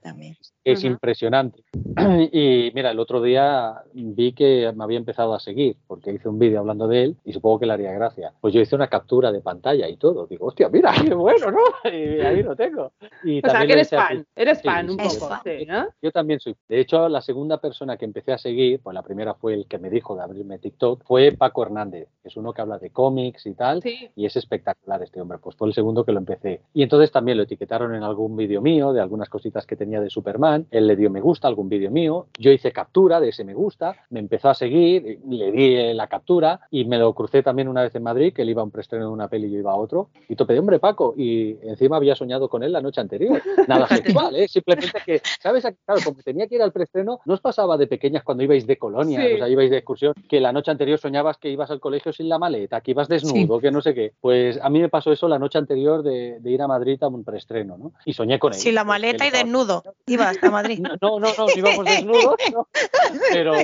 también. 0.00 0.36
Es 0.64 0.84
impresionante. 0.84 1.62
Y 2.32 2.70
mira, 2.74 2.90
el 2.90 2.98
otro 2.98 3.22
día 3.22 3.82
vi 3.92 4.32
que 4.32 4.72
me 4.74 4.84
había 4.84 4.98
empezado 4.98 5.34
a 5.34 5.40
seguir, 5.40 5.76
porque 5.86 6.12
hice 6.12 6.28
un 6.28 6.38
vídeo 6.38 6.60
hablando 6.60 6.88
de 6.88 7.04
él 7.04 7.16
y 7.24 7.32
supongo 7.32 7.60
que 7.60 7.66
le 7.66 7.72
haría 7.72 7.92
gracia. 7.92 8.32
Pues 8.40 8.52
yo 8.54 8.60
hice 8.60 8.74
una 8.74 8.88
captura 8.88 9.32
de 9.32 9.40
pantalla 9.40 9.88
y 9.88 9.96
todo. 9.96 10.26
Digo, 10.26 10.46
hostia, 10.46 10.68
mira, 10.68 10.92
qué 11.04 11.14
bueno, 11.14 11.50
¿no? 11.50 11.60
Y 11.84 12.20
ahí 12.20 12.42
lo 12.42 12.56
tengo. 12.56 12.92
Y 13.22 13.38
o 13.46 13.50
sea, 13.50 13.66
que 13.66 13.72
eres 13.72 13.90
fan, 13.90 14.26
eres 14.34 14.62
fan 14.62 14.90
un 14.90 14.96
poco, 14.96 15.30
¿no? 15.66 15.88
Yo 16.02 16.10
también 16.10 16.40
soy. 16.40 16.56
De 16.68 16.80
hecho, 16.80 17.08
la 17.08 17.20
segunda 17.20 17.60
persona 17.60 17.96
que 17.96 18.04
empecé 18.04 18.32
a 18.32 18.38
seguir, 18.38 18.80
pues 18.82 18.94
la 18.94 19.02
primera 19.02 19.34
fue 19.34 19.54
el 19.54 19.66
que 19.66 19.78
me 19.78 19.90
dijo 19.90 20.05
de 20.14 20.22
abrirme 20.22 20.58
TikTok, 20.58 21.02
fue 21.04 21.32
Paco 21.32 21.62
Hernández, 21.62 22.08
que 22.22 22.28
es 22.28 22.36
uno 22.36 22.52
que 22.52 22.60
habla 22.60 22.78
de 22.78 22.90
cómics 22.90 23.46
y 23.46 23.54
tal, 23.54 23.82
y 23.84 24.26
es 24.26 24.36
espectacular 24.36 25.02
este 25.02 25.20
hombre. 25.20 25.38
Pues 25.38 25.56
fue 25.56 25.68
el 25.68 25.74
segundo 25.74 26.04
que 26.04 26.12
lo 26.12 26.18
empecé. 26.18 26.60
Y 26.74 26.82
entonces 26.82 27.10
también 27.10 27.38
lo 27.38 27.44
etiquetaron 27.44 27.94
en 27.94 28.02
algún 28.02 28.36
vídeo 28.36 28.60
mío, 28.60 28.92
de 28.92 29.00
algunas 29.00 29.28
cositas 29.28 29.66
que 29.66 29.76
tenía 29.76 30.00
de 30.00 30.10
Superman. 30.10 30.66
Él 30.70 30.86
le 30.86 30.96
dio 30.96 31.10
me 31.10 31.20
gusta 31.20 31.48
a 31.48 31.50
algún 31.50 31.68
vídeo 31.68 31.90
mío. 31.90 32.26
Yo 32.38 32.50
hice 32.50 32.72
captura 32.72 33.20
de 33.20 33.30
ese 33.30 33.44
me 33.44 33.54
gusta, 33.54 33.96
me 34.10 34.20
empezó 34.20 34.50
a 34.50 34.54
seguir, 34.54 35.20
le 35.28 35.50
di 35.50 35.94
la 35.94 36.06
captura 36.08 36.60
y 36.70 36.84
me 36.84 36.98
lo 36.98 37.14
crucé 37.14 37.42
también 37.42 37.68
una 37.68 37.82
vez 37.82 37.94
en 37.94 38.02
Madrid, 38.02 38.32
que 38.32 38.42
él 38.42 38.50
iba 38.50 38.60
a 38.60 38.64
un 38.64 38.70
preestreno 38.70 39.06
de 39.06 39.12
una 39.12 39.28
peli 39.28 39.46
y 39.46 39.52
yo 39.52 39.58
iba 39.58 39.72
a 39.72 39.76
otro. 39.76 40.10
Y 40.28 40.36
topé, 40.36 40.58
hombre, 40.58 40.78
Paco, 40.78 41.14
y 41.16 41.56
encima 41.62 41.96
había 41.96 42.14
soñado 42.14 42.48
con 42.48 42.62
él 42.62 42.72
la 42.72 42.80
noche 42.80 43.00
anterior. 43.00 43.40
Nada 43.68 43.86
sexual, 43.88 44.36
¿eh? 44.36 44.48
Simplemente 44.48 44.98
que, 45.04 45.20
¿sabes? 45.40 45.66
Claro, 45.84 46.00
como 46.04 46.22
tenía 46.22 46.46
que 46.46 46.56
ir 46.56 46.62
al 46.62 46.72
preestreno, 46.72 47.20
no 47.24 47.34
os 47.34 47.40
pasaba 47.40 47.76
de 47.76 47.86
pequeñas 47.86 48.22
cuando 48.22 48.42
ibais 48.42 48.66
de 48.66 48.76
colonia, 48.76 49.20
o 49.34 49.38
sea, 49.38 49.48
ibais 49.48 49.70
de 49.70 49.78
excursión, 49.78 49.95
que 50.28 50.40
la 50.40 50.52
noche 50.52 50.70
anterior 50.70 50.98
soñabas 50.98 51.38
que 51.38 51.50
ibas 51.50 51.70
al 51.70 51.80
colegio 51.80 52.12
sin 52.12 52.28
la 52.28 52.38
maleta, 52.38 52.80
que 52.80 52.92
ibas 52.92 53.08
desnudo, 53.08 53.60
que 53.60 53.70
no 53.70 53.80
sé 53.80 53.94
qué. 53.94 54.12
Pues 54.20 54.58
a 54.62 54.68
mí 54.70 54.80
me 54.80 54.88
pasó 54.88 55.12
eso 55.12 55.28
la 55.28 55.38
noche 55.38 55.58
anterior 55.58 56.02
de, 56.02 56.40
ir 56.44 56.62
a 56.62 56.68
Madrid 56.68 57.02
a 57.02 57.08
un 57.08 57.24
preestreno, 57.24 57.76
¿no? 57.76 57.92
Y 58.04 58.12
soñé 58.12 58.38
con 58.38 58.52
él. 58.52 58.58
Sin 58.58 58.74
la 58.74 58.84
maleta 58.84 59.26
y 59.26 59.30
desnudo. 59.30 59.82
Ibas 60.06 60.42
a 60.42 60.50
Madrid. 60.50 60.80
No, 61.00 61.18
no, 61.18 61.28
no, 61.36 61.46
íbamos 61.54 61.84
desnudos, 61.84 62.36
pero, 63.32 63.54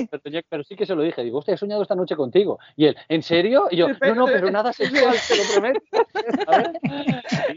pero, 0.49 0.63
sí 0.63 0.75
que 0.75 0.85
se 0.85 0.95
lo 0.95 1.01
dije. 1.01 1.23
Digo, 1.23 1.39
hostia, 1.39 1.53
he 1.53 1.57
soñado 1.57 1.81
esta 1.81 1.95
noche 1.95 2.15
contigo. 2.15 2.59
Y 2.75 2.85
él, 2.85 2.97
¿en 3.09 3.23
serio? 3.23 3.67
Y 3.71 3.77
yo, 3.77 3.87
no, 3.87 4.15
no, 4.15 4.25
pero 4.25 4.51
nada 4.51 4.73
sexual, 4.73 5.15
te 5.27 5.37
lo 5.37 5.43
prometo. 5.53 5.81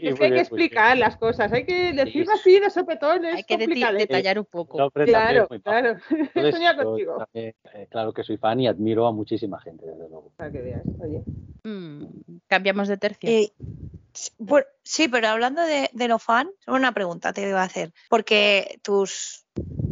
es 0.01 0.15
que 0.15 0.25
hay 0.25 0.31
que 0.31 0.39
explicar 0.39 0.97
las 0.97 1.17
cosas, 1.17 1.51
hay 1.51 1.65
que 1.65 1.93
decirlo 1.93 2.33
así 2.33 2.59
de 2.59 2.69
sopetones. 2.69 3.35
Hay 3.35 3.43
que 3.43 3.57
detallar 3.57 4.39
un 4.39 4.45
poco. 4.45 4.89
claro, 4.91 5.47
claro. 5.63 5.97
Entonces, 6.09 6.75
contigo. 6.83 7.27
Eh, 7.33 7.53
claro 7.89 8.13
que 8.13 8.23
soy 8.23 8.37
fan 8.37 8.59
y 8.59 8.66
admiro 8.67 9.07
a 9.07 9.11
muchísima 9.11 9.59
gente, 9.59 9.85
desde 9.85 10.09
luego. 10.09 10.31
Para 10.35 10.51
que 10.51 10.61
veas, 10.61 10.83
oye. 10.99 11.23
Mm, 11.63 12.05
cambiamos 12.47 12.87
de 12.87 12.97
tercio. 12.97 13.29
Eh, 13.29 13.51
sí, 14.83 15.07
pero 15.07 15.27
hablando 15.27 15.61
de, 15.61 15.89
de 15.93 16.07
lo 16.07 16.19
fan, 16.19 16.49
una 16.67 16.91
pregunta 16.91 17.33
te 17.33 17.47
iba 17.47 17.61
a 17.61 17.65
hacer. 17.65 17.93
Porque 18.09 18.79
tus 18.83 19.45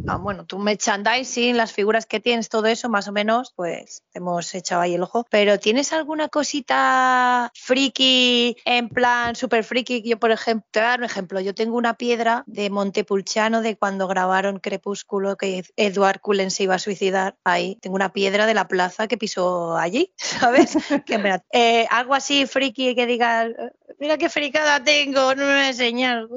Ah, 0.08 0.18
bueno, 0.18 0.46
tu 0.46 0.58
merchandising, 0.58 1.56
las 1.56 1.72
figuras 1.72 2.06
que 2.06 2.20
tienes, 2.20 2.48
todo 2.48 2.66
eso, 2.66 2.88
más 2.88 3.08
o 3.08 3.12
menos, 3.12 3.52
pues 3.56 4.04
hemos 4.14 4.54
echado 4.54 4.82
ahí 4.82 4.94
el 4.94 5.02
ojo. 5.02 5.26
Pero 5.30 5.58
¿tienes 5.58 5.92
alguna 5.92 6.28
cosita 6.28 7.50
friki, 7.54 8.56
en 8.64 8.88
plan 8.88 9.34
super 9.34 9.64
friki? 9.64 10.02
Yo, 10.02 10.18
por 10.18 10.30
ejemplo, 10.30 10.66
te 10.70 10.78
voy 10.78 10.86
a 10.86 10.90
dar 10.90 11.00
un 11.00 11.06
ejemplo. 11.06 11.40
Yo 11.40 11.54
tengo 11.54 11.76
una 11.76 11.94
piedra 11.94 12.44
de 12.46 12.70
Montepulciano 12.70 13.62
de 13.62 13.76
cuando 13.76 14.06
grabaron 14.06 14.60
Crepúsculo, 14.60 15.36
que 15.36 15.64
Edward 15.74 16.20
Cullen 16.20 16.52
se 16.52 16.62
iba 16.62 16.76
a 16.76 16.78
suicidar. 16.78 17.36
Ahí 17.42 17.76
tengo 17.80 17.96
una 17.96 18.12
piedra 18.12 18.46
de 18.46 18.54
la 18.54 18.68
plaza 18.68 19.08
que 19.08 19.18
pisó 19.18 19.76
allí, 19.76 20.12
¿sabes? 20.16 20.76
Eh, 21.52 21.86
algo 21.90 22.14
así 22.14 22.46
friki 22.46 22.94
que 22.94 23.06
diga, 23.06 23.48
mira 23.98 24.18
qué 24.18 24.28
fricada 24.28 24.84
tengo, 24.84 25.34
no 25.34 25.42
me 25.42 25.52
voy 25.52 25.62
a 25.62 25.68
enseñar. 25.68 26.28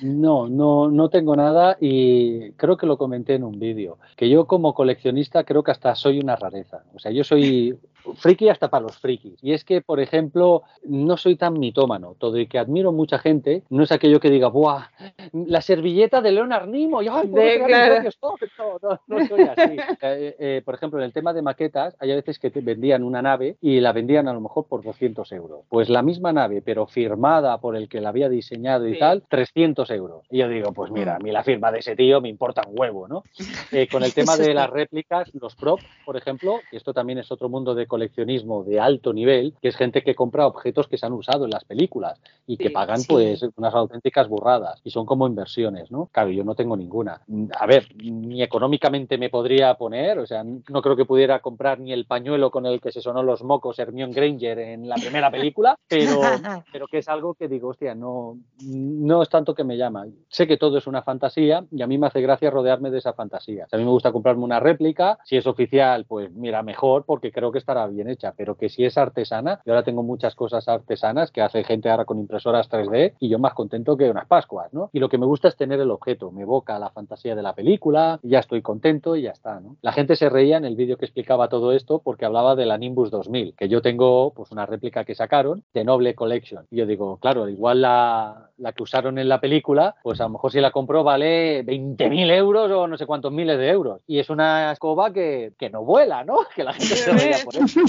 No, 0.00 0.48
no, 0.48 0.90
no 0.90 1.10
tengo 1.10 1.36
nada 1.36 1.76
y 1.78 2.52
creo 2.52 2.78
que 2.78 2.86
lo 2.86 2.96
comenté 2.96 3.17
en 3.26 3.44
un 3.44 3.58
vídeo, 3.58 3.98
que 4.16 4.28
yo 4.28 4.46
como 4.46 4.74
coleccionista 4.74 5.44
creo 5.44 5.62
que 5.62 5.70
hasta 5.70 5.94
soy 5.94 6.18
una 6.18 6.36
rareza. 6.36 6.84
O 6.94 6.98
sea, 6.98 7.12
yo 7.12 7.24
soy 7.24 7.78
friki 8.16 8.48
hasta 8.48 8.68
para 8.68 8.84
los 8.84 8.98
frikis. 8.98 9.38
Y 9.42 9.52
es 9.52 9.64
que, 9.64 9.80
por 9.80 10.00
ejemplo, 10.00 10.62
no 10.84 11.16
soy 11.16 11.36
tan 11.36 11.58
mitómano. 11.58 12.14
Todo 12.18 12.38
y 12.38 12.46
que 12.46 12.58
admiro 12.58 12.92
mucha 12.92 13.18
gente, 13.18 13.62
no 13.70 13.82
es 13.82 13.92
aquello 13.92 14.20
que 14.20 14.30
diga, 14.30 14.48
¡buah! 14.48 14.88
La 15.32 15.60
servilleta 15.60 16.20
de 16.20 16.32
Leonard 16.32 16.68
Nimoy, 16.68 17.08
¡ay, 17.08 17.28
no, 17.28 19.00
no, 19.06 19.26
soy 19.26 19.42
así. 19.42 19.76
Eh, 20.00 20.36
eh, 20.38 20.62
por 20.64 20.74
ejemplo, 20.74 20.98
en 20.98 21.04
el 21.04 21.12
tema 21.12 21.32
de 21.32 21.42
maquetas, 21.42 21.96
hay 21.98 22.10
veces 22.10 22.38
que 22.38 22.50
te 22.50 22.60
vendían 22.60 23.02
una 23.02 23.20
nave 23.20 23.56
y 23.60 23.80
la 23.80 23.92
vendían 23.92 24.28
a 24.28 24.32
lo 24.32 24.40
mejor 24.40 24.66
por 24.66 24.82
200 24.82 25.30
euros. 25.32 25.64
Pues 25.68 25.88
la 25.88 26.02
misma 26.02 26.32
nave, 26.32 26.62
pero 26.62 26.86
firmada 26.86 27.58
por 27.58 27.76
el 27.76 27.88
que 27.88 28.00
la 28.00 28.10
había 28.10 28.28
diseñado 28.28 28.88
y 28.88 28.98
tal, 28.98 29.24
300 29.28 29.90
euros. 29.90 30.24
Y 30.30 30.38
yo 30.38 30.48
digo, 30.48 30.72
pues 30.72 30.90
mira, 30.90 31.16
a 31.16 31.18
mí 31.18 31.30
la 31.30 31.42
firma 31.42 31.72
de 31.72 31.80
ese 31.80 31.96
tío 31.96 32.20
me 32.20 32.28
importa 32.28 32.62
un 32.66 32.78
huevo, 32.78 33.07
¿no? 33.08 33.24
Eh, 33.72 33.88
con 33.90 34.02
el 34.02 34.12
tema 34.14 34.36
de 34.36 34.54
las 34.54 34.70
réplicas, 34.70 35.30
los 35.34 35.54
props, 35.56 35.84
por 36.04 36.16
ejemplo, 36.16 36.60
y 36.70 36.76
esto 36.76 36.92
también 36.92 37.18
es 37.18 37.30
otro 37.32 37.48
mundo 37.48 37.74
de 37.74 37.86
coleccionismo 37.86 38.64
de 38.64 38.80
alto 38.80 39.12
nivel, 39.12 39.54
que 39.60 39.68
es 39.68 39.76
gente 39.76 40.02
que 40.02 40.14
compra 40.14 40.46
objetos 40.46 40.88
que 40.88 40.98
se 40.98 41.06
han 41.06 41.12
usado 41.12 41.44
en 41.44 41.50
las 41.50 41.64
películas 41.64 42.20
y 42.46 42.56
que 42.56 42.70
pagan 42.70 43.00
pues 43.06 43.44
unas 43.56 43.74
auténticas 43.74 44.28
burradas 44.28 44.80
y 44.84 44.90
son 44.90 45.06
como 45.06 45.26
inversiones, 45.26 45.90
¿no? 45.90 46.08
Claro, 46.12 46.30
yo 46.30 46.44
no 46.44 46.54
tengo 46.54 46.76
ninguna. 46.76 47.20
A 47.58 47.66
ver, 47.66 47.88
ni 47.96 48.42
económicamente 48.42 49.18
me 49.18 49.30
podría 49.30 49.74
poner, 49.74 50.18
o 50.18 50.26
sea, 50.26 50.44
no 50.44 50.82
creo 50.82 50.96
que 50.96 51.04
pudiera 51.04 51.40
comprar 51.40 51.78
ni 51.80 51.92
el 51.92 52.06
pañuelo 52.06 52.50
con 52.50 52.66
el 52.66 52.80
que 52.80 52.92
se 52.92 53.00
sonó 53.00 53.22
los 53.22 53.42
mocos 53.42 53.78
Hermione 53.78 54.12
Granger 54.12 54.58
en 54.58 54.88
la 54.88 54.96
primera 54.96 55.30
película, 55.30 55.78
pero, 55.88 56.20
pero 56.72 56.86
que 56.86 56.98
es 56.98 57.08
algo 57.08 57.34
que 57.34 57.48
digo, 57.48 57.68
hostia, 57.68 57.94
no, 57.94 58.38
no 58.62 59.22
es 59.22 59.28
tanto 59.28 59.54
que 59.54 59.64
me 59.64 59.76
llama. 59.76 60.06
Sé 60.28 60.46
que 60.46 60.56
todo 60.56 60.78
es 60.78 60.86
una 60.86 61.02
fantasía 61.02 61.64
y 61.70 61.82
a 61.82 61.86
mí 61.86 61.98
me 61.98 62.06
hace 62.06 62.20
gracia 62.20 62.50
rodearme 62.50 62.90
de 62.90 62.97
esa 62.98 63.12
fantasía. 63.12 63.66
a 63.70 63.76
mí 63.76 63.84
me 63.84 63.90
gusta 63.90 64.12
comprarme 64.12 64.44
una 64.44 64.60
réplica, 64.60 65.18
si 65.24 65.36
es 65.36 65.46
oficial, 65.46 66.04
pues 66.06 66.30
mira, 66.32 66.62
mejor 66.62 67.04
porque 67.04 67.32
creo 67.32 67.52
que 67.52 67.58
estará 67.58 67.86
bien 67.86 68.08
hecha, 68.08 68.34
pero 68.36 68.56
que 68.56 68.68
si 68.68 68.84
es 68.84 68.98
artesana, 68.98 69.60
yo 69.64 69.72
ahora 69.72 69.84
tengo 69.84 70.02
muchas 70.02 70.34
cosas 70.34 70.68
artesanas 70.68 71.30
que 71.30 71.42
hace 71.42 71.64
gente 71.64 71.90
ahora 71.90 72.04
con 72.04 72.18
impresoras 72.18 72.70
3D 72.70 73.14
y 73.18 73.28
yo 73.28 73.38
más 73.38 73.54
contento 73.54 73.96
que 73.96 74.10
unas 74.10 74.26
Pascuas, 74.26 74.72
¿no? 74.72 74.90
Y 74.92 74.98
lo 75.00 75.08
que 75.08 75.18
me 75.18 75.26
gusta 75.26 75.48
es 75.48 75.56
tener 75.56 75.80
el 75.80 75.90
objeto, 75.90 76.30
me 76.30 76.42
evoca 76.42 76.78
la 76.78 76.90
fantasía 76.90 77.34
de 77.34 77.42
la 77.42 77.54
película, 77.54 78.20
ya 78.22 78.40
estoy 78.40 78.62
contento 78.62 79.16
y 79.16 79.22
ya 79.22 79.30
está, 79.30 79.60
¿no? 79.60 79.76
La 79.80 79.92
gente 79.92 80.16
se 80.16 80.28
reía 80.28 80.56
en 80.56 80.64
el 80.64 80.76
vídeo 80.76 80.96
que 80.96 81.06
explicaba 81.06 81.48
todo 81.48 81.72
esto 81.72 82.00
porque 82.00 82.24
hablaba 82.24 82.56
de 82.56 82.66
la 82.66 82.78
Nimbus 82.78 83.10
2000, 83.10 83.54
que 83.54 83.68
yo 83.68 83.80
tengo 83.80 84.32
pues 84.34 84.50
una 84.52 84.66
réplica 84.66 85.04
que 85.04 85.14
sacaron 85.14 85.64
de 85.72 85.84
Noble 85.84 86.14
Collection. 86.14 86.66
Y 86.70 86.76
yo 86.76 86.86
digo, 86.86 87.18
claro, 87.18 87.48
igual 87.48 87.82
la, 87.82 88.50
la 88.58 88.72
que 88.72 88.82
usaron 88.82 89.18
en 89.18 89.28
la 89.28 89.40
película, 89.40 89.96
pues 90.02 90.20
a 90.20 90.24
lo 90.24 90.30
mejor 90.30 90.52
si 90.52 90.60
la 90.60 90.70
compro 90.70 91.04
vale 91.04 91.64
20.000 91.64 92.30
euros 92.32 92.70
o 92.70 92.77
no 92.86 92.96
sé 92.96 93.06
cuántos 93.06 93.32
miles 93.32 93.58
de 93.58 93.68
euros. 93.68 94.02
Y 94.06 94.18
es 94.18 94.30
una 94.30 94.72
escoba 94.72 95.12
que, 95.12 95.52
que 95.58 95.70
no 95.70 95.84
vuela, 95.84 96.24
¿no? 96.24 96.38
Que 96.54 96.64
la 96.64 96.72
gente 96.72 96.96
se 96.96 97.12
reía 97.12 97.38
por 97.44 97.56
eso. 97.56 97.80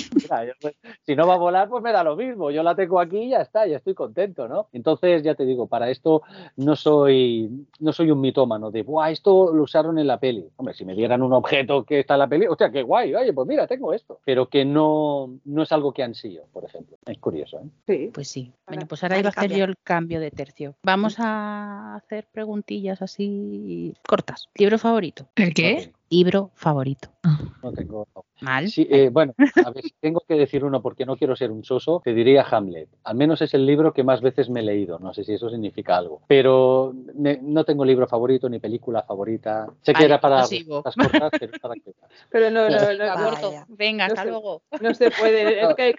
Pues, 0.61 0.75
si 1.05 1.15
no 1.15 1.27
va 1.27 1.35
a 1.35 1.37
volar, 1.37 1.69
pues 1.69 1.83
me 1.83 1.91
da 1.91 2.03
lo 2.03 2.15
mismo. 2.15 2.51
Yo 2.51 2.63
la 2.63 2.75
tengo 2.75 2.99
aquí 2.99 3.17
y 3.17 3.29
ya 3.29 3.41
está, 3.41 3.65
ya 3.65 3.77
estoy 3.77 3.93
contento, 3.93 4.47
¿no? 4.47 4.67
Entonces, 4.73 5.23
ya 5.23 5.35
te 5.35 5.45
digo, 5.45 5.67
para 5.67 5.89
esto 5.89 6.21
no 6.55 6.75
soy, 6.75 7.67
no 7.79 7.93
soy 7.93 8.11
un 8.11 8.21
mitómano 8.21 8.71
de, 8.71 8.83
Buah, 8.83 9.11
esto 9.11 9.53
lo 9.53 9.63
usaron 9.63 9.99
en 9.99 10.07
la 10.07 10.19
peli. 10.19 10.47
Hombre, 10.55 10.73
si 10.73 10.85
me 10.85 10.95
dieran 10.95 11.21
un 11.21 11.33
objeto 11.33 11.83
que 11.83 11.99
está 11.99 12.15
en 12.15 12.19
la 12.19 12.27
peli, 12.27 12.47
hostia, 12.47 12.71
qué 12.71 12.83
guay, 12.83 13.13
oye, 13.15 13.33
pues 13.33 13.47
mira, 13.47 13.67
tengo 13.67 13.93
esto. 13.93 14.19
Pero 14.25 14.47
que 14.47 14.65
no, 14.65 15.39
no 15.45 15.63
es 15.63 15.71
algo 15.71 15.93
que 15.93 16.03
ansío, 16.03 16.43
por 16.51 16.65
ejemplo. 16.65 16.97
Es 17.05 17.17
curioso, 17.17 17.59
¿eh? 17.59 17.69
Sí. 17.87 18.11
Pues 18.13 18.27
sí. 18.27 18.51
Bueno, 18.67 18.85
pues 18.87 19.03
ahora 19.03 19.19
iba 19.19 19.29
a 19.29 19.33
hacer 19.35 19.51
yo 19.51 19.65
el 19.65 19.77
cambio 19.83 20.19
de 20.19 20.31
tercio. 20.31 20.75
Vamos 20.83 21.15
a 21.19 21.95
hacer 21.95 22.27
preguntillas 22.31 23.01
así 23.01 23.93
cortas. 24.07 24.49
¿Libro 24.55 24.77
favorito? 24.79 25.29
¿El 25.35 25.53
qué? 25.53 25.91
Libro 26.09 26.51
favorito. 26.55 27.09
Ah. 27.23 27.39
No 27.63 27.73
tengo. 27.73 28.07
Mal. 28.41 28.69
Sí, 28.69 28.87
eh, 28.89 29.09
bueno, 29.11 29.33
a 29.65 29.71
ver, 29.71 29.83
si 29.83 29.93
tengo 29.99 30.21
que 30.25 30.35
decir 30.35 30.63
uno 30.63 30.81
porque 30.81 31.05
no 31.05 31.17
quiero 31.17 31.35
ser 31.35 31.51
un 31.51 31.65
soso, 31.65 32.01
te 32.03 32.13
diría 32.13 32.45
Hamlet. 32.49 32.87
Al 33.03 33.17
menos 33.17 33.41
es 33.41 33.53
el 33.53 33.65
libro 33.65 33.93
que 33.93 34.03
más 34.03 34.21
veces 34.21 34.49
me 34.49 34.61
he 34.61 34.63
leído. 34.63 34.97
No 34.99 35.13
sé 35.13 35.25
si 35.25 35.33
eso 35.33 35.49
significa 35.49 35.97
algo. 35.97 36.21
Pero 36.27 36.93
no 37.41 37.65
tengo 37.65 37.83
libro 37.83 38.07
favorito 38.07 38.47
ni 38.47 38.59
película 38.59 39.03
favorita. 39.03 39.67
Sé 39.81 39.93
que 39.93 40.05
era 40.05 40.21
para 40.21 40.37
las 40.37 40.49
cortas, 40.65 40.95
pero 41.37 41.51
para 41.61 41.75
qué. 41.75 41.91
Pero 42.31 42.49
no, 42.49 42.69
no, 42.69 42.77
no. 42.77 43.65
Venga, 43.69 44.05
hasta 44.05 44.25
luego. 44.25 44.61
No 44.81 44.93
se 44.93 45.11
puede. 45.11 45.61
Es 45.61 45.75
que, 45.75 45.95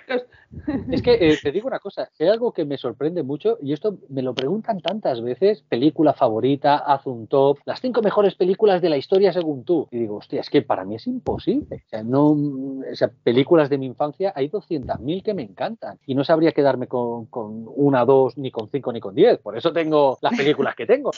es 0.92 1.02
que 1.02 1.14
eh, 1.20 1.38
te 1.42 1.52
digo 1.52 1.68
una 1.68 1.78
cosa. 1.78 2.08
Hay 2.18 2.28
algo 2.28 2.52
que 2.52 2.64
me 2.64 2.78
sorprende 2.78 3.22
mucho 3.22 3.58
y 3.61 3.72
esto 3.72 3.98
me 4.08 4.22
lo 4.22 4.34
preguntan 4.34 4.80
tantas 4.80 5.20
veces. 5.20 5.62
Película 5.68 6.14
favorita, 6.14 6.78
haz 6.78 7.06
un 7.06 7.26
top. 7.26 7.58
Las 7.64 7.80
cinco 7.80 8.00
mejores 8.00 8.34
películas 8.34 8.80
de 8.80 8.88
la 8.88 8.96
historia 8.96 9.32
según 9.32 9.64
tú. 9.64 9.88
Y 9.90 9.99
digo, 10.01 10.16
hostia, 10.16 10.40
es 10.40 10.51
que 10.51 10.62
para 10.62 10.84
mí 10.84 10.96
es 10.96 11.07
imposible. 11.07 11.84
O 11.86 11.88
sea, 11.88 12.03
no, 12.03 12.30
o 12.30 12.94
sea, 12.94 13.11
películas 13.22 13.70
de 13.70 13.78
mi 13.78 13.86
infancia 13.86 14.32
hay 14.34 14.48
200.000 14.48 15.22
que 15.22 15.34
me 15.34 15.42
encantan 15.42 15.98
y 16.07 16.14
no 16.14 16.24
sabría 16.24 16.53
quedarme 16.53 16.86
con, 16.86 17.26
con, 17.26 17.64
una, 17.76 18.05
dos, 18.05 18.36
ni 18.36 18.51
con 18.51 18.68
cinco, 18.68 18.92
ni 18.92 19.01
con 19.01 19.14
diez. 19.14 19.38
Por 19.38 19.57
eso 19.57 19.72
tengo 19.72 20.18
las 20.20 20.36
películas 20.36 20.74
que 20.74 20.86
tengo. 20.86 21.11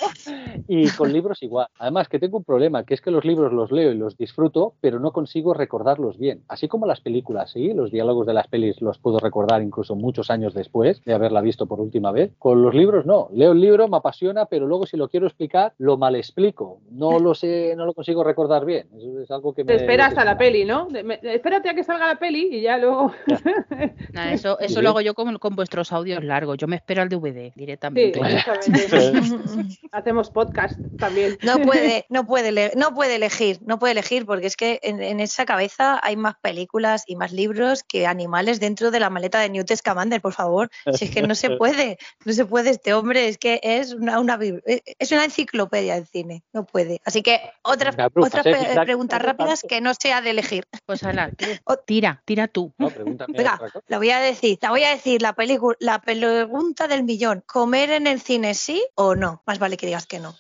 Y 0.69 0.89
con 0.91 1.13
libros 1.13 1.43
igual. 1.43 1.69
Además, 1.79 2.09
que 2.09 2.19
tengo 2.19 2.39
un 2.39 2.45
problema, 2.45 2.85
que 2.85 2.95
es 2.95 3.01
que 3.01 3.11
los 3.11 3.25
libros 3.25 3.53
los 3.53 3.73
leo 3.73 3.93
y 3.93 3.97
los 3.97 4.17
disfruto, 4.17 4.75
pero 4.81 4.99
no 4.99 5.13
consigo 5.13 5.55
recordarlos 5.55 6.19
bien. 6.19 6.43
Así 6.49 6.69
como 6.69 6.87
las 6.87 7.01
películas, 7.01 7.53
sí, 7.53 7.73
los 7.73 7.91
diálogos 7.91 8.27
de 8.27 8.35
las 8.35 8.49
pelis 8.49 8.81
los 8.81 8.99
puedo 8.99 9.19
recordar 9.19 9.63
incluso 9.63 9.97
muchos 9.97 10.31
años 10.31 10.55
después 10.55 11.03
de 11.05 11.15
haberla 11.15 11.41
visto 11.41 11.67
por 11.67 11.81
última 11.81 12.13
vez. 12.13 12.33
Con 12.39 12.63
los 12.63 12.75
libros 12.75 13.07
no. 13.07 13.29
Leo 13.33 13.53
el 13.53 13.61
libro, 13.61 13.89
me 13.89 13.97
apasiona, 13.97 14.47
pero 14.47 14.67
luego 14.67 14.87
si 14.87 14.97
lo 14.97 15.09
quiero 15.09 15.27
explicar, 15.27 15.75
lo 15.79 15.97
mal 15.97 16.17
explico. 16.17 16.81
No 16.91 17.19
lo 17.19 17.35
sé, 17.35 17.75
no 17.77 17.87
lo 17.87 17.95
consigo 17.95 18.25
recordar 18.25 18.65
bien. 18.65 18.72
Eso 18.79 19.21
es 19.23 19.31
algo 19.31 19.55
que 19.55 19.65
Te 19.65 19.77
esperas 19.77 20.17
a 20.17 20.25
la 20.25 20.37
peli, 20.37 20.65
¿no? 20.65 20.89
espérate 21.23 21.69
a 21.69 21.75
que 21.75 21.85
salga 21.85 22.07
la 22.07 22.19
peli 22.19 22.49
y 22.53 22.61
ya 22.63 22.79
luego. 22.79 23.13
eso 24.33 24.59
eso 24.59 24.83
lo 24.83 24.91
hago 24.91 25.01
yo 25.01 25.15
con, 25.15 25.39
con, 25.39 25.55
vuestros 25.55 25.93
audios 25.93 26.25
largos. 26.25 26.57
Yo 26.59 26.67
me 26.67 26.77
espero 26.77 27.03
al 27.03 27.09
DVD 27.09 27.53
directamente. 27.55 28.21
Hacemos 29.93 30.31
podcast 30.31 30.79
también. 30.99 31.39
No 31.43 31.59
puede, 31.61 32.07
no 32.09 32.27
puede, 32.27 32.73
no 32.77 32.95
puede 32.95 33.17
elegir, 33.17 33.59
no 33.65 33.79
puede 33.79 33.93
elegir 33.93 34.27
porque 34.27 34.47
es 34.47 34.57
que 34.57 34.81
en, 34.83 35.21
esa 35.21 35.45
cabeza 35.45 36.01
hay 36.03 36.17
más 36.17 36.35
películas 36.41 37.05
y 37.07 37.17
más 37.17 37.33
libros 37.33 37.83
que 37.83 38.07
animales 38.07 38.61
dentro 38.61 38.91
de 38.91 39.01
la 39.01 39.11
maleta 39.11 39.41
de 39.41 39.51
Newt 39.51 39.73
Scamander, 39.75 40.21
por 40.21 40.33
favor. 40.33 40.71
Si 40.93 41.07
es 41.07 41.11
que 41.11 41.23
no 41.23 41.35
se 41.35 41.51
puede, 41.51 41.99
no 42.25 42.33
se 42.33 42.45
puede 42.45 42.71
este 42.71 42.95
hombre, 42.95 43.29
es 43.29 43.39
que 43.39 43.61
es 43.63 43.95
una, 43.95 44.19
una 44.21 44.39
es 44.43 45.13
una 45.13 45.25
enciclopedia 45.25 45.95
del 45.95 46.07
cine, 46.07 46.43
no 46.53 46.65
puede. 46.65 47.01
Así 47.05 47.23
que 47.23 47.41
otras 47.63 47.97
otras 48.15 48.47
preguntas 48.85 49.23
rápidas 49.23 49.65
que 49.69 49.81
no 49.81 49.93
sea 49.95 50.21
de 50.21 50.31
elegir. 50.31 50.67
Pues 50.87 51.05
Ana, 51.05 51.31
tira, 51.87 52.23
tira 52.25 52.49
tú. 52.49 52.73
Venga, 53.29 53.59
la 53.87 53.99
voy 53.99 54.11
a 54.11 54.19
decir, 54.19 54.59
la 54.61 54.71
voy 54.71 54.83
a 54.85 54.91
decir 54.91 55.23
la 55.23 55.33
película, 55.33 55.77
la 55.81 56.01
pregunta 56.01 56.89
del 56.89 57.05
millón. 57.05 57.43
¿Comer 57.47 57.91
en 57.91 58.07
el 58.07 58.21
cine 58.21 58.55
sí 58.55 58.85
o 58.95 59.15
no? 59.15 59.43
Más 59.47 59.59
vale 59.59 59.77
que 59.77 59.87
digas 59.87 60.07
que 60.07 60.19
no. 60.19 60.35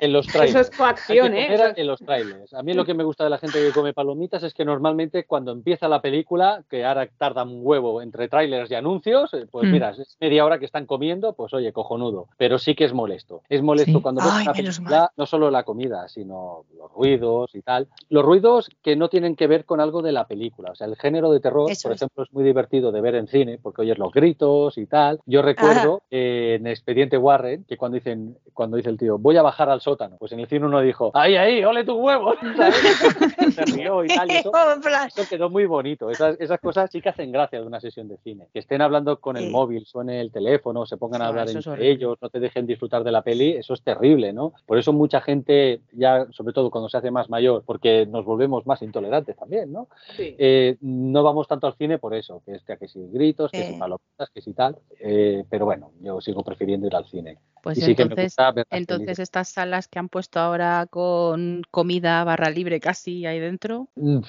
En 0.00 0.12
los 0.12 0.26
trailers. 0.26 0.50
Eso 0.60 0.70
es 0.70 0.76
coacción, 0.76 1.34
¿eh? 1.34 1.74
En 1.76 1.86
los 1.86 2.00
trailers. 2.00 2.52
A 2.54 2.62
mí 2.62 2.72
lo 2.72 2.84
que 2.84 2.94
me 2.94 3.04
gusta 3.04 3.24
de 3.24 3.30
la 3.30 3.38
gente 3.38 3.58
que 3.60 3.72
come 3.72 3.92
palomitas 3.92 4.42
es 4.42 4.54
que 4.54 4.64
normalmente 4.64 5.24
cuando 5.24 5.52
empieza 5.52 5.88
la 5.88 6.00
película, 6.00 6.64
que 6.68 6.84
ahora 6.84 7.08
tarda 7.18 7.44
un 7.44 7.60
huevo 7.62 8.02
entre 8.02 8.28
trailers 8.28 8.70
y 8.70 8.74
anuncios, 8.74 9.32
eh, 9.34 9.46
pues 9.50 9.68
mm. 9.68 9.72
mira, 9.72 9.90
es 9.90 10.16
media 10.20 10.44
hora 10.44 10.58
que 10.58 10.64
están 10.64 10.86
comiendo, 10.86 11.34
pues 11.34 11.52
oye, 11.54 11.72
cojonudo. 11.72 12.28
Pero 12.36 12.58
sí 12.58 12.74
que 12.74 12.84
es 12.84 12.92
molesto. 12.92 13.42
Es 13.48 13.62
molesto 13.62 14.02
cuando 14.02 14.22
ves 14.22 14.42
una 14.42 14.52
película, 14.52 15.12
no 15.16 15.26
solo 15.26 15.50
la 15.50 15.62
comida, 15.62 16.08
sino 16.08 16.64
los 16.76 16.90
ruidos 16.92 17.54
y 17.54 17.62
tal. 17.62 17.88
Los 18.08 18.24
ruidos 18.24 18.70
que 18.82 18.96
no 18.96 19.08
tienen 19.08 19.36
que 19.36 19.46
ver 19.46 19.64
con 19.64 19.80
algo 19.80 20.02
de 20.02 20.12
la 20.12 20.26
película. 20.26 20.72
O 20.72 20.74
sea, 20.74 20.86
el 20.86 20.96
género 20.96 21.30
de 21.30 21.40
terror, 21.40 21.70
por 21.82 21.92
ejemplo, 21.92 22.24
es 22.24 22.32
muy 22.32 22.44
divertido 22.44 22.90
de 22.92 23.00
ver 23.00 23.14
en 23.14 23.26
cine 23.26 23.58
porque 23.62 23.82
oyes 23.82 23.98
los 23.98 24.12
gritos 24.12 24.78
y 24.78 24.86
tal. 24.86 25.20
Yo 25.26 25.42
recuerdo 25.42 26.02
eh, 26.10 26.56
en 26.58 26.66
Expediente 26.66 27.18
Warren 27.18 27.64
que 27.64 27.76
cuando 27.76 27.96
dicen, 27.96 28.38
cuando 28.54 28.76
dice 28.76 28.90
el 28.90 28.98
tío, 28.98 29.18
voy 29.18 29.36
a 29.36 29.42
bajar 29.42 29.68
al 29.68 29.80
sótano. 29.90 30.16
Pues 30.18 30.32
en 30.32 30.40
el 30.40 30.46
cine 30.46 30.66
uno 30.66 30.80
dijo, 30.80 31.10
ahí, 31.14 31.36
ahí, 31.36 31.64
ole 31.64 31.84
tus 31.84 31.96
huevos. 31.96 32.36
Se 33.54 33.64
rió 33.76 34.04
y 34.04 34.08
tal. 34.08 34.30
eso, 35.06 35.22
quedó 35.28 35.50
muy 35.50 35.66
bonito. 35.66 36.10
Esas, 36.10 36.40
esas, 36.40 36.60
cosas 36.60 36.90
sí 36.90 37.00
que 37.00 37.08
hacen 37.08 37.32
gracia 37.32 37.60
de 37.60 37.66
una 37.66 37.80
sesión 37.80 38.08
de 38.08 38.16
cine. 38.18 38.48
Que 38.52 38.60
estén 38.60 38.82
hablando 38.82 39.20
con 39.20 39.36
el 39.36 39.50
móvil, 39.50 39.84
suene 39.86 40.20
el 40.20 40.30
teléfono, 40.30 40.86
se 40.86 40.96
pongan 40.96 41.22
a 41.22 41.28
hablar 41.28 41.48
entre 41.50 41.90
ellos, 41.90 42.18
no 42.20 42.28
te 42.28 42.40
dejen 42.40 42.66
disfrutar 42.66 43.02
de 43.04 43.12
la 43.12 43.22
peli, 43.22 43.52
eso 43.52 43.74
es 43.74 43.82
terrible, 43.82 44.32
¿no? 44.32 44.52
Por 44.66 44.78
eso 44.78 44.92
mucha 44.92 45.20
gente, 45.20 45.80
ya 45.92 46.26
sobre 46.30 46.52
todo 46.52 46.70
cuando 46.70 46.88
se 46.88 46.96
hace 46.96 47.10
más 47.10 47.28
mayor, 47.28 47.62
porque 47.64 48.06
nos 48.06 48.24
volvemos 48.24 48.66
más 48.66 48.82
intolerantes 48.82 49.36
también, 49.36 49.72
¿no? 49.72 49.88
Eh, 50.18 50.76
no 50.80 51.22
vamos 51.22 51.48
tanto 51.48 51.66
al 51.66 51.74
cine 51.74 51.98
por 51.98 52.14
eso, 52.14 52.42
que 52.44 52.54
es 52.54 52.62
que 52.64 52.88
si 52.88 53.00
gritos, 53.08 53.50
que 53.50 53.72
si 53.72 53.78
palomitas, 53.78 54.30
que 54.30 54.40
si 54.40 54.52
tal. 54.52 54.76
Eh, 55.00 55.44
pero 55.48 55.64
bueno, 55.64 55.90
yo 56.00 56.20
sigo 56.20 56.42
prefiriendo 56.42 56.86
ir 56.86 56.94
al 56.94 57.06
cine. 57.06 57.38
Pues 57.62 57.78
entonces, 57.82 58.36
entonces 58.70 59.18
estas 59.18 59.48
salas 59.48 59.88
que 59.88 59.98
han 59.98 60.08
puesto 60.08 60.40
ahora 60.40 60.86
con 60.88 61.62
comida 61.70 62.24
barra 62.24 62.50
libre 62.50 62.80
casi 62.80 63.26
ahí 63.26 63.38
dentro. 63.38 63.88
Mm, 63.96 64.20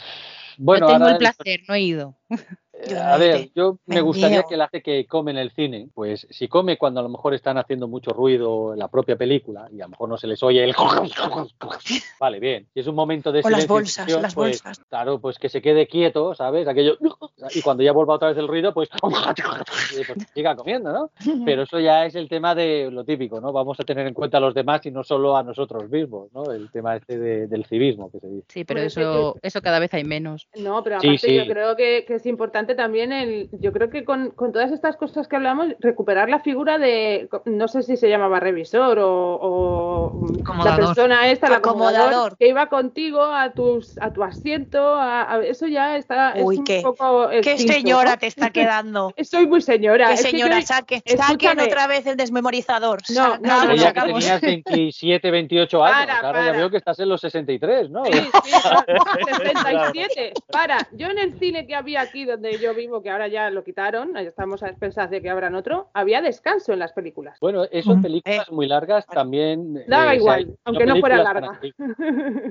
bueno, 0.58 0.88
no 0.88 0.94
tengo 0.94 1.10
el 1.10 1.18
placer, 1.18 1.62
no 1.68 1.76
he 1.76 1.82
ido. 1.82 2.16
a 3.00 3.18
ver, 3.18 3.50
yo 3.56 3.78
me, 3.86 4.02
gustaría 4.02 4.44
que 4.44 4.58
la 4.58 4.68
gente 4.68 4.82
que 4.82 5.06
come 5.06 5.32
en 5.32 5.38
el 5.38 5.52
cine, 5.52 5.90
pues 5.94 6.28
si 6.30 6.48
come 6.48 6.78
cuando 6.78 7.00
a 7.00 7.04
lo 7.04 7.10
mejor 7.10 7.34
están 7.34 7.58
haciendo 7.58 7.88
mucho 7.88 8.12
ruido 8.12 8.74
en 8.74 8.80
la 8.80 8.88
propia 8.88 9.16
película 9.16 9.68
y 9.72 9.82
a 9.82 9.86
lo 9.86 9.90
mejor 9.90 10.10
no 10.10 10.18
se 10.18 10.28
les 10.28 10.42
oye 10.44 10.64
el 10.64 10.74
vale, 12.20 12.40
bien. 12.40 12.68
Si 12.74 12.80
es 12.80 12.88
un 12.88 12.96
momento 12.96 13.32
de 13.32 13.44
silencio, 13.44 13.58
las 13.58 13.68
bolsas, 13.68 14.10
las 14.10 14.36
pues, 14.36 14.64
bolsas. 14.64 14.86
Claro, 14.90 15.20
pues 15.20 15.38
que 15.38 15.50
se 15.50 15.62
quede 15.62 15.88
quieto, 15.88 16.34
¿sabes? 16.36 16.68
Aquello 16.68 16.98
y 17.54 17.62
cuando 17.62 17.84
ya 17.84 17.92
vuelva 17.92 18.16
otra 18.16 18.30
vez 18.30 18.38
el 18.38 18.48
ruido, 18.48 18.74
pues, 18.74 18.90
pues 19.02 20.28
siga 20.34 20.56
comiendo, 20.56 20.92
¿no? 20.92 21.12
Pero 21.46 21.64
eso 21.64 21.80
ya 21.80 22.06
es 22.06 22.16
el 22.16 22.30
tema 22.30 22.56
de 22.56 22.90
lo 22.92 23.04
típico, 23.04 23.42
¿no? 23.42 23.52
Vamos 23.52 23.80
a 23.80 23.84
tener 23.84 24.08
en 24.08 24.14
cuenta 24.14 24.38
a 24.38 24.42
los 24.42 24.54
demás 24.54 24.86
y 24.86 24.92
no 24.92 25.04
solo 25.04 25.36
a 25.36 25.44
nosotros 25.44 25.90
mismos, 25.90 26.32
¿no? 26.34 26.52
El 26.52 26.70
tema 26.72 26.96
este 26.96 27.18
del 27.48 27.66
civismo 27.66 28.12
que 28.12 28.20
se 28.20 28.28
dice. 28.28 28.46
Sí, 28.50 28.64
pero 28.64 28.82
eso, 28.82 29.36
eso 29.42 29.62
cada 29.62 29.80
vez 29.80 29.94
hay 29.94 30.04
menos. 30.04 30.48
No, 30.56 30.84
pero 30.84 30.98
aparte 30.98 31.36
yo 31.36 31.46
creo 31.46 31.76
que 31.76 32.06
es 32.08 32.26
importante 32.26 32.71
también 32.76 33.12
el, 33.12 33.50
yo 33.54 33.72
creo 33.72 33.90
que 33.90 34.04
con, 34.04 34.34
todas 34.36 34.72
estas 34.72 34.98
cosas 34.98 35.28
que 35.28 35.36
hablamos, 35.36 35.68
recuperar 35.80 36.30
la 36.30 36.40
figura 36.40 36.78
de, 36.78 37.30
no 37.46 37.68
sé 37.68 37.84
si 37.84 37.98
se 37.98 38.10
llamaba 38.10 38.40
revisor 38.40 38.98
o, 39.02 40.28
la 40.64 40.76
persona 40.76 41.30
esta, 41.30 41.48
el 41.48 41.54
acomodador, 41.54 42.38
que 42.38 42.48
iba 42.48 42.68
contigo 42.68 43.22
a 43.22 43.52
tus 43.52 43.98
a 44.00 44.14
tu 44.14 44.24
asiento, 44.24 44.96
a, 44.96 45.40
eso 45.44 45.68
ya 45.68 45.98
está 45.98 46.34
Uy, 46.38 46.58
un 46.58 46.64
qué, 46.64 46.82
poco 46.82 47.30
qué 47.42 47.58
señora 47.58 48.18
te 48.18 48.28
está 48.28 48.50
quedando. 48.52 49.14
Soy 49.24 49.48
muy 49.48 49.62
señora. 49.62 50.10
Qué 50.10 50.18
señora, 50.18 50.62
saque, 50.62 51.04
saquen 51.06 51.60
otra 51.60 51.88
vez 51.88 52.06
el 52.06 52.18
desmemorizador. 52.18 53.02
No, 53.14 53.38
no, 53.38 53.66
no, 53.66 53.76
ya 53.76 53.94
que 53.94 54.02
tenías 54.02 54.42
27, 54.42 55.32
28 55.32 55.84
años, 55.84 56.16
ahora 56.22 56.46
ya 56.46 56.52
veo 56.52 56.70
que 56.70 56.78
estás 56.78 57.00
en 57.00 57.10
los 57.10 57.22
63, 57.22 57.90
¿no? 57.90 58.06
Sí, 58.06 58.12
sí, 58.14 58.52
67. 59.42 60.34
Para, 60.52 60.88
yo 60.94 61.08
en 61.08 61.20
el 61.20 61.40
cine 61.40 61.66
que 61.66 61.76
había 61.76 62.02
aquí 62.02 62.26
donde 62.26 62.58
yo 62.62 62.74
vivo, 62.76 63.02
que 63.02 63.10
ahora 63.10 63.28
ya 63.28 63.50
lo 63.50 63.64
quitaron, 63.64 64.16
estamos 64.16 64.64
a 64.64 64.68
expensas 64.68 65.10
de 65.10 65.22
que 65.22 65.30
abran 65.30 65.56
otro, 65.56 65.90
había 65.94 66.22
descanso 66.22 66.72
en 66.74 66.80
las 66.80 66.94
películas. 66.94 67.38
Bueno, 67.42 67.66
eso 67.72 67.94
en 67.94 68.02
películas 68.02 68.48
eh, 68.48 68.52
muy 68.52 68.68
largas 68.68 69.06
también. 69.08 69.78
Eh, 69.78 69.86
Daba 69.88 70.16
igual, 70.16 70.56
aunque 70.64 70.86
no 70.86 70.98
fuera 70.98 71.24
larga. 71.24 71.60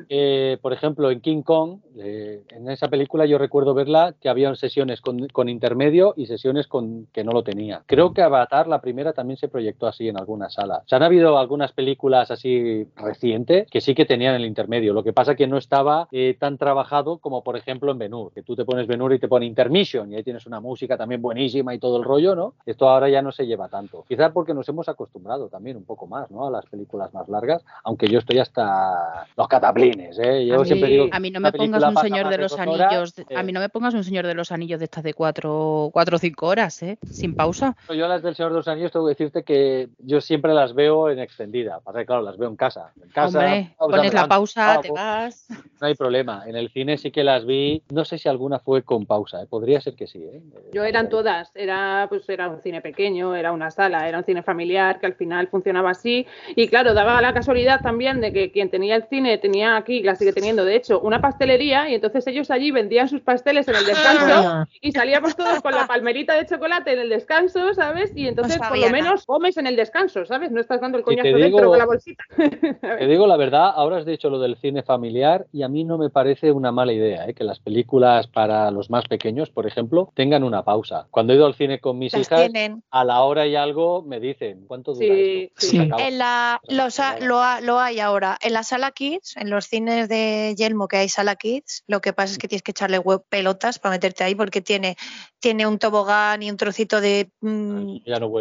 Eh, 0.08 0.58
por 0.60 0.72
ejemplo, 0.72 1.10
en 1.10 1.20
King 1.20 1.42
Kong, 1.42 1.78
en 1.96 2.68
esa 2.68 2.88
película 2.88 3.26
yo 3.26 3.38
recuerdo 3.38 3.74
verla 3.74 4.14
que 4.20 4.28
había 4.28 4.52
sesiones 4.56 5.00
con, 5.00 5.48
intermedio 5.48 6.14
y 6.16 6.26
sesiones 6.26 6.66
con 6.66 7.06
que 7.12 7.22
no 7.22 7.32
lo 7.32 7.44
tenía. 7.44 7.82
Creo 7.86 8.12
que 8.12 8.22
Avatar, 8.22 8.66
la 8.66 8.80
primera, 8.80 9.12
también 9.12 9.36
se 9.36 9.48
proyectó 9.48 9.86
así 9.86 10.08
en 10.08 10.18
algunas 10.18 10.54
salas. 10.54 10.82
Se 10.86 10.96
han 10.96 11.02
habido 11.04 11.38
algunas 11.38 11.72
películas 11.72 12.30
así 12.30 12.88
recientes 12.96 13.68
que 13.70 13.80
sí 13.80 13.94
que 13.94 14.04
tenían 14.04 14.34
el 14.34 14.44
intermedio. 14.44 14.92
Lo 14.92 15.04
que 15.04 15.12
pasa 15.12 15.36
que 15.36 15.46
no 15.46 15.58
estaba 15.58 16.08
tan 16.38 16.58
trabajado 16.58 17.18
como, 17.18 17.44
por 17.44 17.56
ejemplo, 17.56 17.92
en 17.92 17.98
Benur, 17.98 18.32
que 18.32 18.42
tú 18.42 18.56
te 18.56 18.64
pones 18.64 18.88
Benur 18.88 19.12
y 19.12 19.20
te 19.20 19.28
pone 19.28 19.46
y 19.94 20.14
ahí 20.14 20.22
tienes 20.22 20.46
una 20.46 20.60
música 20.60 20.96
también 20.96 21.20
buenísima 21.20 21.74
y 21.74 21.78
todo 21.78 21.96
el 21.96 22.04
rollo, 22.04 22.34
¿no? 22.34 22.54
Esto 22.64 22.88
ahora 22.88 23.08
ya 23.08 23.22
no 23.22 23.32
se 23.32 23.46
lleva 23.46 23.68
tanto. 23.68 24.04
Quizás 24.08 24.30
porque 24.32 24.54
nos 24.54 24.68
hemos 24.68 24.88
acostumbrado 24.88 25.48
también 25.48 25.76
un 25.76 25.84
poco 25.84 26.06
más, 26.06 26.30
¿no? 26.30 26.46
A 26.46 26.50
las 26.50 26.66
películas 26.66 27.12
más 27.12 27.28
largas, 27.28 27.64
aunque 27.84 28.08
yo 28.08 28.18
estoy 28.20 28.38
hasta 28.38 29.26
los 29.36 29.48
cataplines, 29.48 30.18
¿eh? 30.18 30.46
Yo 30.46 30.60
a 30.60 30.64
siempre 30.64 30.88
mí, 30.88 30.94
digo 30.94 31.08
a 31.10 31.20
mí 31.20 31.30
no 31.30 31.40
me 31.40 31.52
pongas 31.52 31.82
un 31.82 31.96
señor 31.96 32.28
de 32.28 32.38
los 32.38 32.58
anillos, 32.58 33.14
a 33.34 33.42
mí 33.42 33.52
no 33.52 33.60
me 33.60 33.68
pongas 33.68 33.94
un 33.94 34.04
señor 34.04 34.26
de 34.26 34.34
los 34.34 34.52
anillos 34.52 34.78
de 34.78 34.84
estas 34.84 35.02
de 35.04 35.14
cuatro, 35.14 35.90
cuatro 35.92 36.16
o 36.16 36.18
cinco 36.18 36.46
horas, 36.46 36.82
¿eh? 36.82 36.98
Sin 37.10 37.34
pausa. 37.34 37.76
Yo 37.88 38.06
las 38.06 38.22
del 38.22 38.34
señor 38.34 38.52
de 38.52 38.58
los 38.58 38.68
anillos 38.68 38.92
tengo 38.92 39.06
que 39.06 39.10
decirte 39.10 39.42
que 39.42 39.88
yo 39.98 40.20
siempre 40.20 40.54
las 40.54 40.74
veo 40.74 41.10
en 41.10 41.18
extendida, 41.18 41.80
pasa 41.80 41.98
que 42.00 42.06
claro, 42.06 42.22
las 42.22 42.38
veo 42.38 42.48
en 42.48 42.56
casa. 42.56 42.92
En 43.02 43.08
casa 43.10 43.38
Hombre, 43.38 43.74
pones 43.78 44.14
la 44.14 44.28
pausa, 44.28 44.80
te 44.80 44.90
vas. 44.90 45.46
No 45.80 45.86
hay 45.86 45.94
problema. 45.94 46.44
En 46.46 46.56
el 46.56 46.70
cine 46.70 46.98
sí 46.98 47.10
que 47.10 47.24
las 47.24 47.44
vi, 47.44 47.82
no 47.90 48.04
sé 48.04 48.18
si 48.18 48.28
alguna 48.28 48.58
fue 48.58 48.82
con 48.82 49.06
pausa, 49.06 49.42
¿eh? 49.42 49.46
podría 49.48 49.79
ser 49.80 49.94
que 49.94 50.06
sí, 50.06 50.18
¿eh? 50.22 50.42
Yo 50.72 50.84
eran 50.84 51.08
todas, 51.08 51.50
era 51.54 52.06
pues 52.08 52.28
era 52.28 52.48
un 52.48 52.60
cine 52.62 52.80
pequeño, 52.80 53.34
era 53.34 53.52
una 53.52 53.70
sala, 53.70 54.08
era 54.08 54.18
un 54.18 54.24
cine 54.24 54.42
familiar 54.42 55.00
que 55.00 55.06
al 55.06 55.14
final 55.14 55.48
funcionaba 55.48 55.90
así 55.90 56.26
y 56.54 56.68
claro, 56.68 56.94
daba 56.94 57.20
la 57.20 57.32
casualidad 57.32 57.82
también 57.82 58.20
de 58.20 58.32
que 58.32 58.50
quien 58.50 58.70
tenía 58.70 58.96
el 58.96 59.04
cine 59.04 59.38
tenía 59.38 59.76
aquí, 59.76 60.02
la 60.02 60.14
sigue 60.14 60.32
teniendo 60.32 60.64
de 60.64 60.76
hecho, 60.76 61.00
una 61.00 61.20
pastelería 61.20 61.88
y 61.88 61.94
entonces 61.94 62.26
ellos 62.26 62.50
allí 62.50 62.70
vendían 62.70 63.08
sus 63.08 63.20
pasteles 63.20 63.68
en 63.68 63.76
el 63.76 63.86
descanso 63.86 64.66
y 64.80 64.92
salíamos 64.92 65.36
todos 65.36 65.60
con 65.60 65.72
la 65.72 65.86
palmerita 65.86 66.34
de 66.34 66.46
chocolate 66.46 66.92
en 66.92 67.00
el 67.00 67.08
descanso, 67.08 67.74
¿sabes? 67.74 68.12
Y 68.14 68.26
entonces 68.26 68.58
por 68.58 68.78
lo 68.78 68.90
menos 68.90 69.26
comes 69.26 69.56
en 69.56 69.66
el 69.66 69.76
descanso, 69.76 70.24
¿sabes? 70.24 70.50
No 70.50 70.60
estás 70.60 70.80
dando 70.80 70.98
el 70.98 71.04
coñazo 71.04 71.36
dentro 71.36 71.68
con 71.68 71.78
la 71.78 71.86
bolsita. 71.86 72.24
te 72.36 73.06
digo 73.06 73.26
la 73.26 73.36
verdad, 73.36 73.72
ahora 73.74 73.98
has 73.98 74.06
dicho 74.06 74.30
lo 74.30 74.38
del 74.38 74.56
cine 74.56 74.82
familiar 74.82 75.46
y 75.52 75.62
a 75.62 75.68
mí 75.68 75.84
no 75.84 75.98
me 75.98 76.10
parece 76.10 76.52
una 76.52 76.72
mala 76.72 76.92
idea, 76.92 77.28
¿eh? 77.28 77.34
que 77.34 77.44
las 77.44 77.60
películas 77.60 78.26
para 78.26 78.70
los 78.70 78.90
más 78.90 79.06
pequeños, 79.06 79.50
por 79.50 79.66
ejemplo, 79.66 79.69
tengan 80.14 80.44
una 80.44 80.64
pausa. 80.64 81.06
Cuando 81.10 81.32
he 81.32 81.36
ido 81.36 81.46
al 81.46 81.54
cine 81.54 81.80
con 81.80 81.98
mis 81.98 82.14
hijas, 82.14 82.50
a 82.90 83.04
la 83.04 83.22
hora 83.22 83.46
y 83.46 83.56
algo 83.56 84.02
me 84.02 84.20
dicen, 84.20 84.64
¿cuánto 84.66 84.94
dura 84.94 85.06
esto? 85.06 85.66
Sí. 85.66 85.78
En 85.78 86.18
la, 86.18 86.60
lo, 86.68 87.78
hay 87.78 88.00
ahora. 88.00 88.38
En 88.40 88.52
la 88.52 88.62
sala 88.62 88.90
Kids, 88.90 89.36
en 89.36 89.50
los 89.50 89.66
cines 89.66 90.08
de 90.08 90.54
Yelmo 90.56 90.88
que 90.88 90.98
hay 90.98 91.08
sala 91.08 91.36
Kids, 91.36 91.84
lo 91.86 92.00
que 92.00 92.12
pasa 92.12 92.32
es 92.32 92.38
que 92.38 92.48
tienes 92.48 92.62
que 92.62 92.72
echarle 92.72 92.98
web 92.98 93.22
pelotas 93.28 93.78
para 93.78 93.94
meterte 93.94 94.24
ahí 94.24 94.34
porque 94.34 94.60
tiene, 94.60 94.96
tiene 95.38 95.66
un 95.66 95.78
tobogán 95.78 96.42
y 96.42 96.50
un 96.50 96.56
trocito 96.56 97.00
de, 97.00 97.30
mm, 97.40 97.98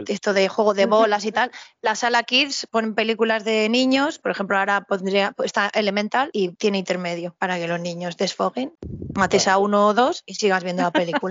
esto 0.08 0.34
de 0.34 0.48
juego 0.48 0.74
de 0.74 0.86
bolas 0.86 1.26
y 1.26 1.32
tal. 1.32 1.52
La 1.82 1.96
sala 1.96 2.24
Kids 2.24 2.68
ponen 2.72 2.96
películas 2.96 3.44
de 3.44 3.70
niños, 3.70 4.20
por 4.20 4.32
ejemplo, 4.32 4.58
ahora 4.58 4.82
pondría, 4.82 5.34
está 5.44 5.70
Elemental 5.74 6.30
y 6.34 6.50
tiene 6.56 6.78
intermedio 6.78 7.36
para 7.38 7.58
que 7.58 7.68
los 7.68 7.80
niños 7.80 8.18
desfoguen, 8.18 8.74
mates 9.16 9.48
a 9.48 9.58
uno 9.58 9.88
o 9.88 9.94
dos 9.94 10.24
y 10.26 10.36
sigas 10.36 10.64
viendo 10.64 10.84
la 10.84 10.92
película. 10.92 11.19
不 11.20 11.30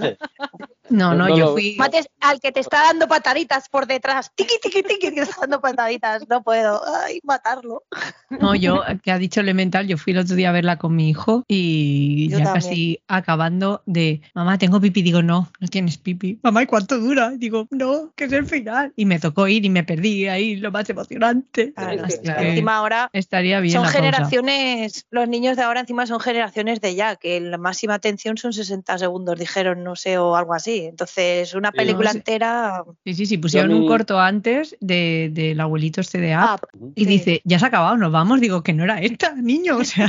No, 0.90 1.14
no, 1.14 1.36
yo 1.36 1.52
fui. 1.52 1.76
Mates 1.78 2.08
al 2.20 2.40
que 2.40 2.52
te 2.52 2.60
está 2.60 2.84
dando 2.84 3.08
pataditas 3.08 3.68
por 3.68 3.86
detrás. 3.86 4.32
Tiki, 4.34 4.54
tiki, 4.62 4.82
tiki, 4.82 5.14
te 5.14 5.22
está 5.22 5.42
dando 5.42 5.60
pataditas. 5.60 6.28
No 6.28 6.42
puedo. 6.42 6.80
Ay, 7.02 7.20
matarlo. 7.22 7.84
No, 8.30 8.54
yo, 8.54 8.82
que 9.02 9.12
ha 9.12 9.18
dicho 9.18 9.40
Elemental, 9.40 9.86
yo 9.86 9.96
fui 9.98 10.12
el 10.12 10.18
otro 10.18 10.36
día 10.36 10.50
a 10.50 10.52
verla 10.52 10.78
con 10.78 10.94
mi 10.94 11.08
hijo 11.08 11.44
y 11.48 12.28
ya 12.30 12.52
casi 12.52 13.00
acabando 13.08 13.82
de, 13.86 14.20
mamá, 14.34 14.58
tengo 14.58 14.80
pipi. 14.80 15.02
Digo, 15.02 15.22
no, 15.22 15.50
no 15.60 15.68
tienes 15.68 15.98
pipi. 15.98 16.38
Mamá, 16.42 16.62
¿y 16.62 16.66
cuánto 16.66 16.98
dura? 16.98 17.30
Digo, 17.30 17.66
no, 17.70 18.12
que 18.16 18.24
es 18.24 18.32
el 18.32 18.46
final. 18.46 18.92
Y 18.96 19.06
me 19.06 19.18
tocó 19.18 19.48
ir 19.48 19.64
y 19.64 19.70
me 19.70 19.84
perdí 19.84 20.28
ahí, 20.28 20.56
lo 20.56 20.70
más 20.70 20.88
emocionante. 20.90 21.72
encima 21.76 22.76
ahora 22.76 23.10
estaría 23.12 23.60
bien. 23.60 23.74
Son 23.74 23.86
generaciones, 23.86 25.06
los 25.10 25.28
niños 25.28 25.56
de 25.56 25.62
ahora 25.62 25.80
encima 25.80 26.06
son 26.06 26.20
generaciones 26.20 26.80
de 26.80 26.94
ya, 26.94 27.16
que 27.16 27.40
la 27.40 27.58
máxima 27.58 27.94
atención 27.94 28.36
son 28.36 28.52
60 28.52 28.98
segundos, 28.98 29.38
dijeron, 29.38 29.84
no 29.84 29.96
sé, 29.96 30.18
o 30.18 30.36
algo 30.36 30.54
así. 30.54 30.77
Entonces, 30.86 31.54
una 31.54 31.72
película 31.72 32.10
entera. 32.10 32.84
Sí, 33.04 33.14
sí, 33.14 33.26
sí, 33.26 33.38
pusieron 33.38 33.72
un 33.72 33.86
corto 33.86 34.18
antes 34.18 34.76
del 34.80 35.34
de, 35.34 35.56
abuelito 35.58 36.00
este 36.00 36.18
de 36.18 36.34
App 36.34 36.64
y 36.94 37.06
dice, 37.06 37.40
ya 37.44 37.58
se 37.58 37.64
ha 37.64 37.68
acabado, 37.68 37.96
nos 37.96 38.12
vamos. 38.12 38.40
Digo, 38.40 38.62
que 38.62 38.72
no 38.72 38.84
era 38.84 39.00
esta, 39.00 39.34
niño, 39.34 39.78
o 39.78 39.84
sea. 39.84 40.08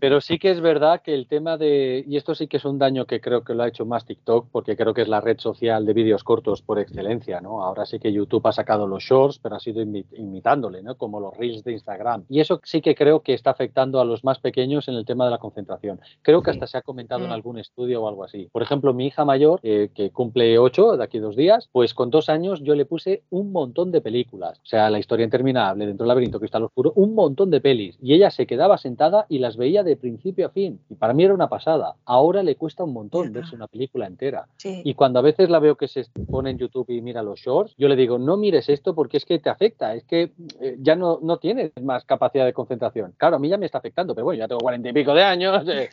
Pero 0.00 0.20
sí 0.20 0.38
que 0.38 0.50
es 0.50 0.60
verdad 0.60 1.02
que 1.02 1.14
el 1.14 1.26
tema 1.26 1.56
de. 1.56 2.04
Y 2.06 2.16
esto 2.16 2.34
sí 2.34 2.46
que 2.46 2.56
es 2.58 2.64
un 2.64 2.78
daño 2.78 3.06
que 3.06 3.20
creo 3.20 3.44
que 3.44 3.54
lo 3.54 3.62
ha 3.62 3.68
hecho 3.68 3.86
más 3.86 4.04
TikTok, 4.04 4.48
porque 4.50 4.76
creo 4.76 4.94
que 4.94 5.02
es 5.02 5.08
la 5.08 5.20
red 5.20 5.38
social 5.38 5.84
de 5.86 5.92
vídeos 5.92 6.24
cortos 6.24 6.62
por 6.62 6.78
excelencia, 6.78 7.40
¿no? 7.40 7.62
Ahora 7.62 7.86
sí 7.86 7.98
que 7.98 8.12
YouTube 8.12 8.46
ha 8.46 8.52
sacado 8.52 8.86
los 8.86 9.02
shorts, 9.02 9.38
pero 9.38 9.56
ha 9.56 9.60
sido 9.60 9.82
imitándole, 9.82 10.82
¿no? 10.82 10.96
Como 10.96 11.20
los 11.20 11.36
reels 11.36 11.64
de 11.64 11.72
Instagram. 11.72 12.24
Y 12.28 12.40
eso 12.40 12.60
sí 12.64 12.80
que 12.80 12.94
creo 12.94 13.20
que 13.20 13.34
está 13.34 13.50
afectando 13.50 14.00
a 14.00 14.04
los 14.04 14.24
más 14.24 14.38
pequeños 14.38 14.88
en 14.88 14.94
el 14.94 15.04
tema 15.04 15.24
de 15.24 15.30
la 15.30 15.38
concentración. 15.38 16.00
Creo 16.22 16.42
que 16.42 16.50
hasta 16.50 16.66
se 16.66 16.78
ha 16.78 16.82
comentado 16.82 17.24
en 17.24 17.32
algún 17.32 17.58
estudio 17.58 18.02
o 18.02 18.08
algo 18.08 18.24
así. 18.24 18.48
Por 18.52 18.62
ejemplo, 18.62 18.93
mi 18.94 19.06
hija 19.06 19.24
mayor, 19.24 19.60
eh, 19.62 19.90
que 19.94 20.10
cumple 20.10 20.58
ocho 20.58 20.96
de 20.96 21.04
aquí 21.04 21.18
dos 21.18 21.36
días, 21.36 21.68
pues 21.72 21.94
con 21.94 22.10
dos 22.10 22.28
años 22.28 22.62
yo 22.62 22.74
le 22.74 22.86
puse 22.86 23.22
un 23.30 23.52
montón 23.52 23.92
de 23.92 24.00
películas. 24.00 24.58
O 24.62 24.66
sea, 24.66 24.90
La 24.90 24.98
historia 24.98 25.24
interminable, 25.24 25.86
Dentro 25.86 26.04
del 26.04 26.08
laberinto, 26.08 26.38
Cristal 26.38 26.64
Oscuro, 26.64 26.92
un 26.96 27.14
montón 27.14 27.50
de 27.50 27.60
pelis. 27.60 27.98
Y 28.00 28.14
ella 28.14 28.30
se 28.30 28.46
quedaba 28.46 28.78
sentada 28.78 29.26
y 29.28 29.38
las 29.38 29.56
veía 29.56 29.82
de 29.82 29.96
principio 29.96 30.46
a 30.46 30.50
fin. 30.50 30.80
Y 30.88 30.94
para 30.94 31.12
mí 31.12 31.24
era 31.24 31.34
una 31.34 31.48
pasada. 31.48 31.96
Ahora 32.04 32.42
le 32.42 32.56
cuesta 32.56 32.84
un 32.84 32.92
montón 32.92 33.32
verse 33.32 33.54
una 33.54 33.66
película 33.66 34.06
entera. 34.06 34.46
Y 34.62 34.94
cuando 34.94 35.18
a 35.18 35.22
veces 35.22 35.50
la 35.50 35.58
veo 35.58 35.76
que 35.76 35.88
se 35.88 36.04
pone 36.30 36.50
en 36.50 36.58
YouTube 36.58 36.90
y 36.90 37.00
mira 37.00 37.22
los 37.22 37.40
shorts, 37.40 37.74
yo 37.76 37.88
le 37.88 37.96
digo, 37.96 38.18
no 38.18 38.36
mires 38.36 38.68
esto 38.68 38.94
porque 38.94 39.16
es 39.16 39.24
que 39.24 39.38
te 39.38 39.50
afecta, 39.50 39.94
es 39.94 40.04
que 40.04 40.32
eh, 40.60 40.76
ya 40.80 40.96
no, 40.96 41.18
no 41.22 41.38
tienes 41.38 41.72
más 41.82 42.04
capacidad 42.04 42.44
de 42.44 42.52
concentración. 42.52 43.14
Claro, 43.16 43.36
a 43.36 43.38
mí 43.38 43.48
ya 43.48 43.58
me 43.58 43.66
está 43.66 43.78
afectando, 43.78 44.14
pero 44.14 44.24
bueno, 44.24 44.38
ya 44.38 44.48
tengo 44.48 44.60
cuarenta 44.60 44.88
y 44.88 44.92
pico 44.92 45.14
de 45.14 45.22
años, 45.22 45.64
eh, 45.68 45.90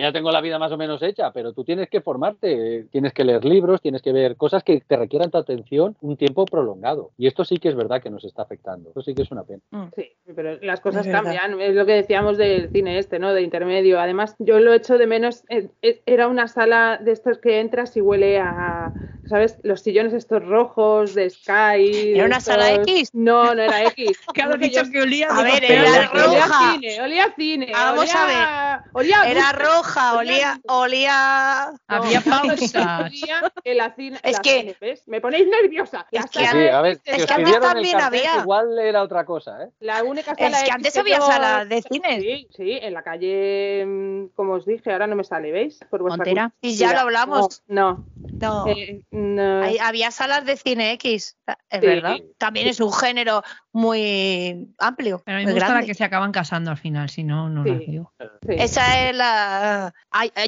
ya 0.00 0.12
tengo 0.12 0.30
la 0.30 0.40
vida 0.40 0.58
más 0.58 0.72
o 0.72 0.76
menos 0.76 1.02
hecha, 1.02 1.32
pero 1.32 1.52
tú 1.52 1.64
tienes 1.64 1.88
que 1.88 2.00
formarte 2.40 2.88
tienes 2.90 3.12
que 3.12 3.24
leer 3.24 3.44
libros, 3.44 3.80
tienes 3.80 4.02
que 4.02 4.12
ver 4.12 4.36
cosas 4.36 4.64
que 4.64 4.80
te 4.80 4.96
requieran 4.96 5.30
tu 5.30 5.38
atención 5.38 5.96
un 6.00 6.16
tiempo 6.16 6.44
prolongado. 6.44 7.10
Y 7.16 7.26
esto 7.26 7.44
sí 7.44 7.58
que 7.58 7.68
es 7.68 7.76
verdad 7.76 8.02
que 8.02 8.10
nos 8.10 8.24
está 8.24 8.42
afectando. 8.42 8.90
Esto 8.90 9.02
sí 9.02 9.14
que 9.14 9.22
es 9.22 9.30
una 9.30 9.44
pena. 9.44 9.60
Mm. 9.70 9.88
Sí, 9.94 10.12
pero 10.34 10.58
las 10.62 10.80
cosas 10.80 11.06
cambian. 11.06 11.60
Es 11.60 11.74
lo 11.74 11.86
que 11.86 11.92
decíamos 11.92 12.36
del 12.36 12.70
cine 12.70 12.98
este, 12.98 13.18
¿no? 13.18 13.32
De 13.32 13.42
intermedio. 13.42 14.00
Además, 14.00 14.36
yo 14.38 14.60
lo 14.60 14.72
echo 14.72 14.98
de 14.98 15.06
menos. 15.06 15.44
Eh, 15.48 15.68
eh, 15.82 16.02
era 16.06 16.28
una 16.28 16.48
sala 16.48 16.98
de 17.02 17.12
estos 17.12 17.38
que 17.38 17.60
entras 17.60 17.96
y 17.96 18.00
huele 18.00 18.38
a, 18.38 18.92
¿sabes? 19.30 19.56
Los 19.62 19.80
sillones 19.80 20.12
estos 20.12 20.44
rojos 20.44 21.14
de 21.14 21.30
Sky. 21.30 22.14
¿Era 22.16 22.26
una 22.26 22.40
sala 22.40 22.72
X? 22.74 23.10
No, 23.12 23.54
no 23.54 23.62
era 23.62 23.84
X. 23.84 24.18
¿Qué 24.34 24.42
has 24.42 24.58
dicho 24.58 24.82
que 24.90 25.02
olía? 25.02 25.28
A 25.30 25.42
ver, 25.44 25.64
era 25.64 26.08
roja. 26.08 26.26
Olía 26.26 26.72
cine, 26.72 27.00
olía 27.00 27.34
cine. 27.36 27.68
Vamos 27.72 28.12
a 28.12 28.26
ver. 28.26 28.90
Olía 28.92 29.30
era 29.30 29.52
roja, 29.52 30.16
olía, 30.16 30.60
olía. 30.66 31.70
Había 31.86 32.20
pausas. 32.20 33.12
Es 34.22 34.40
que 34.40 34.76
me 35.06 35.20
ponéis 35.20 35.46
nerviosa. 35.46 36.06
Es 36.10 36.26
que, 36.26 36.40
sí, 36.40 36.68
a 36.68 36.80
ver, 36.80 37.00
es 37.04 37.26
que 37.26 37.32
antes 37.32 37.60
también 37.60 38.00
había. 38.00 38.40
Igual 38.40 38.78
era 38.80 39.02
otra 39.02 39.24
cosa, 39.24 39.62
¿eh? 39.62 39.68
La 39.78 40.02
única 40.02 40.34
sala 40.34 40.58
es 40.58 40.64
que 40.64 40.72
antes 40.72 40.96
había 40.96 41.20
sala 41.20 41.64
de 41.64 41.82
cine. 41.82 42.20
Sí, 42.20 42.48
sí, 42.56 42.78
en 42.82 42.94
la 42.94 43.02
calle, 43.02 43.84
mm, 43.86 44.26
como 44.34 44.54
os 44.54 44.66
dije, 44.66 44.90
ahora 44.90 45.06
no 45.06 45.14
me 45.14 45.22
sale, 45.22 45.52
¿veis? 45.52 45.78
Por 45.88 46.02
vuestra 46.02 46.52
Y 46.60 46.74
ya 46.74 46.94
lo 46.94 47.00
hablamos. 47.00 47.62
No. 47.68 48.04
No. 48.40 48.66
Eh, 48.66 49.02
había 49.80 50.10
salas 50.10 50.44
de 50.44 50.56
cine 50.56 50.92
X, 50.92 51.36
es 51.68 51.80
verdad. 51.80 52.16
También 52.38 52.68
es 52.68 52.80
un 52.80 52.92
género 52.92 53.42
muy 53.72 54.74
amplio. 54.78 55.22
Pero 55.24 55.38
a 55.38 55.40
mí 55.40 55.46
me 55.46 55.52
gusta 55.52 55.82
que 55.82 55.94
se 55.94 56.04
acaban 56.04 56.32
casando 56.32 56.70
al 56.70 56.76
final, 56.76 57.08
si 57.08 57.24
no, 57.24 57.48
no 57.48 57.64
las 57.64 57.78
digo. 57.78 58.12
Esa 58.48 59.08
es 59.08 59.16
la. 59.16 59.94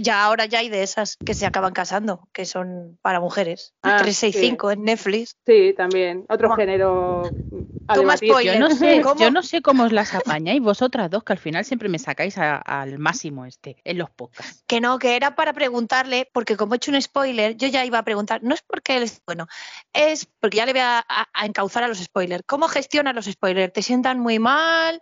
ya 0.00 0.24
ahora 0.24 0.46
ya 0.46 0.60
hay 0.60 0.68
de 0.68 0.82
esas 0.82 1.16
que 1.16 1.34
se 1.34 1.46
acaban 1.46 1.72
casando, 1.72 2.28
que 2.32 2.44
son 2.44 2.98
para 3.02 3.20
mujeres. 3.20 3.74
Ah, 3.82 3.98
365 3.98 4.70
en 4.72 4.84
Netflix. 4.84 5.36
Sí, 5.46 5.74
también. 5.76 6.24
Otro 6.28 6.54
género. 6.54 7.22
Toma 7.87 8.16
spoiler. 8.16 8.55
Yo 8.55 8.61
no 8.61 8.70
sé, 8.74 9.01
¿Cómo? 9.03 9.20
yo 9.20 9.30
no 9.30 9.43
sé 9.43 9.62
cómo 9.62 9.85
os 9.85 9.93
las 9.93 10.14
apañáis 10.14 10.62
vosotras 10.62 11.11
dos, 11.11 11.24
que 11.24 11.33
al 11.33 11.39
final 11.39 11.64
siempre 11.64 11.89
me 11.89 11.99
sacáis 11.99 12.37
al 12.39 12.99
máximo 12.99 13.45
este 13.45 13.76
en 13.85 13.99
los 13.99 14.11
podcasts. 14.11 14.64
Que 14.66 14.80
no, 14.80 14.99
que 14.99 15.16
era 15.16 15.35
para 15.35 15.53
preguntarle, 15.53 16.28
porque 16.33 16.57
como 16.57 16.74
he 16.74 16.76
hecho 16.76 16.91
un 16.91 17.01
spoiler, 17.01 17.57
yo 17.57 17.68
ya 17.68 17.85
iba 17.85 17.99
a 17.99 18.05
preguntar, 18.05 18.43
no 18.43 18.55
es 18.55 18.62
porque 18.62 18.97
él 18.97 19.05
es 19.05 19.22
bueno, 19.26 19.47
es 19.93 20.26
porque 20.41 20.59
ya 20.59 20.66
le 20.66 20.72
voy 20.72 20.83
a, 20.83 21.05
encauzar 21.45 21.85
a 21.85 21.89
los 21.89 21.99
spoilers. 21.99 22.45
¿Cómo 22.47 22.68
gestiona 22.68 23.12
los 23.12 23.26
spoilers? 23.26 23.72
¿Te 23.72 23.83
sientan 23.83 24.20
muy 24.20 24.39
mal? 24.39 25.01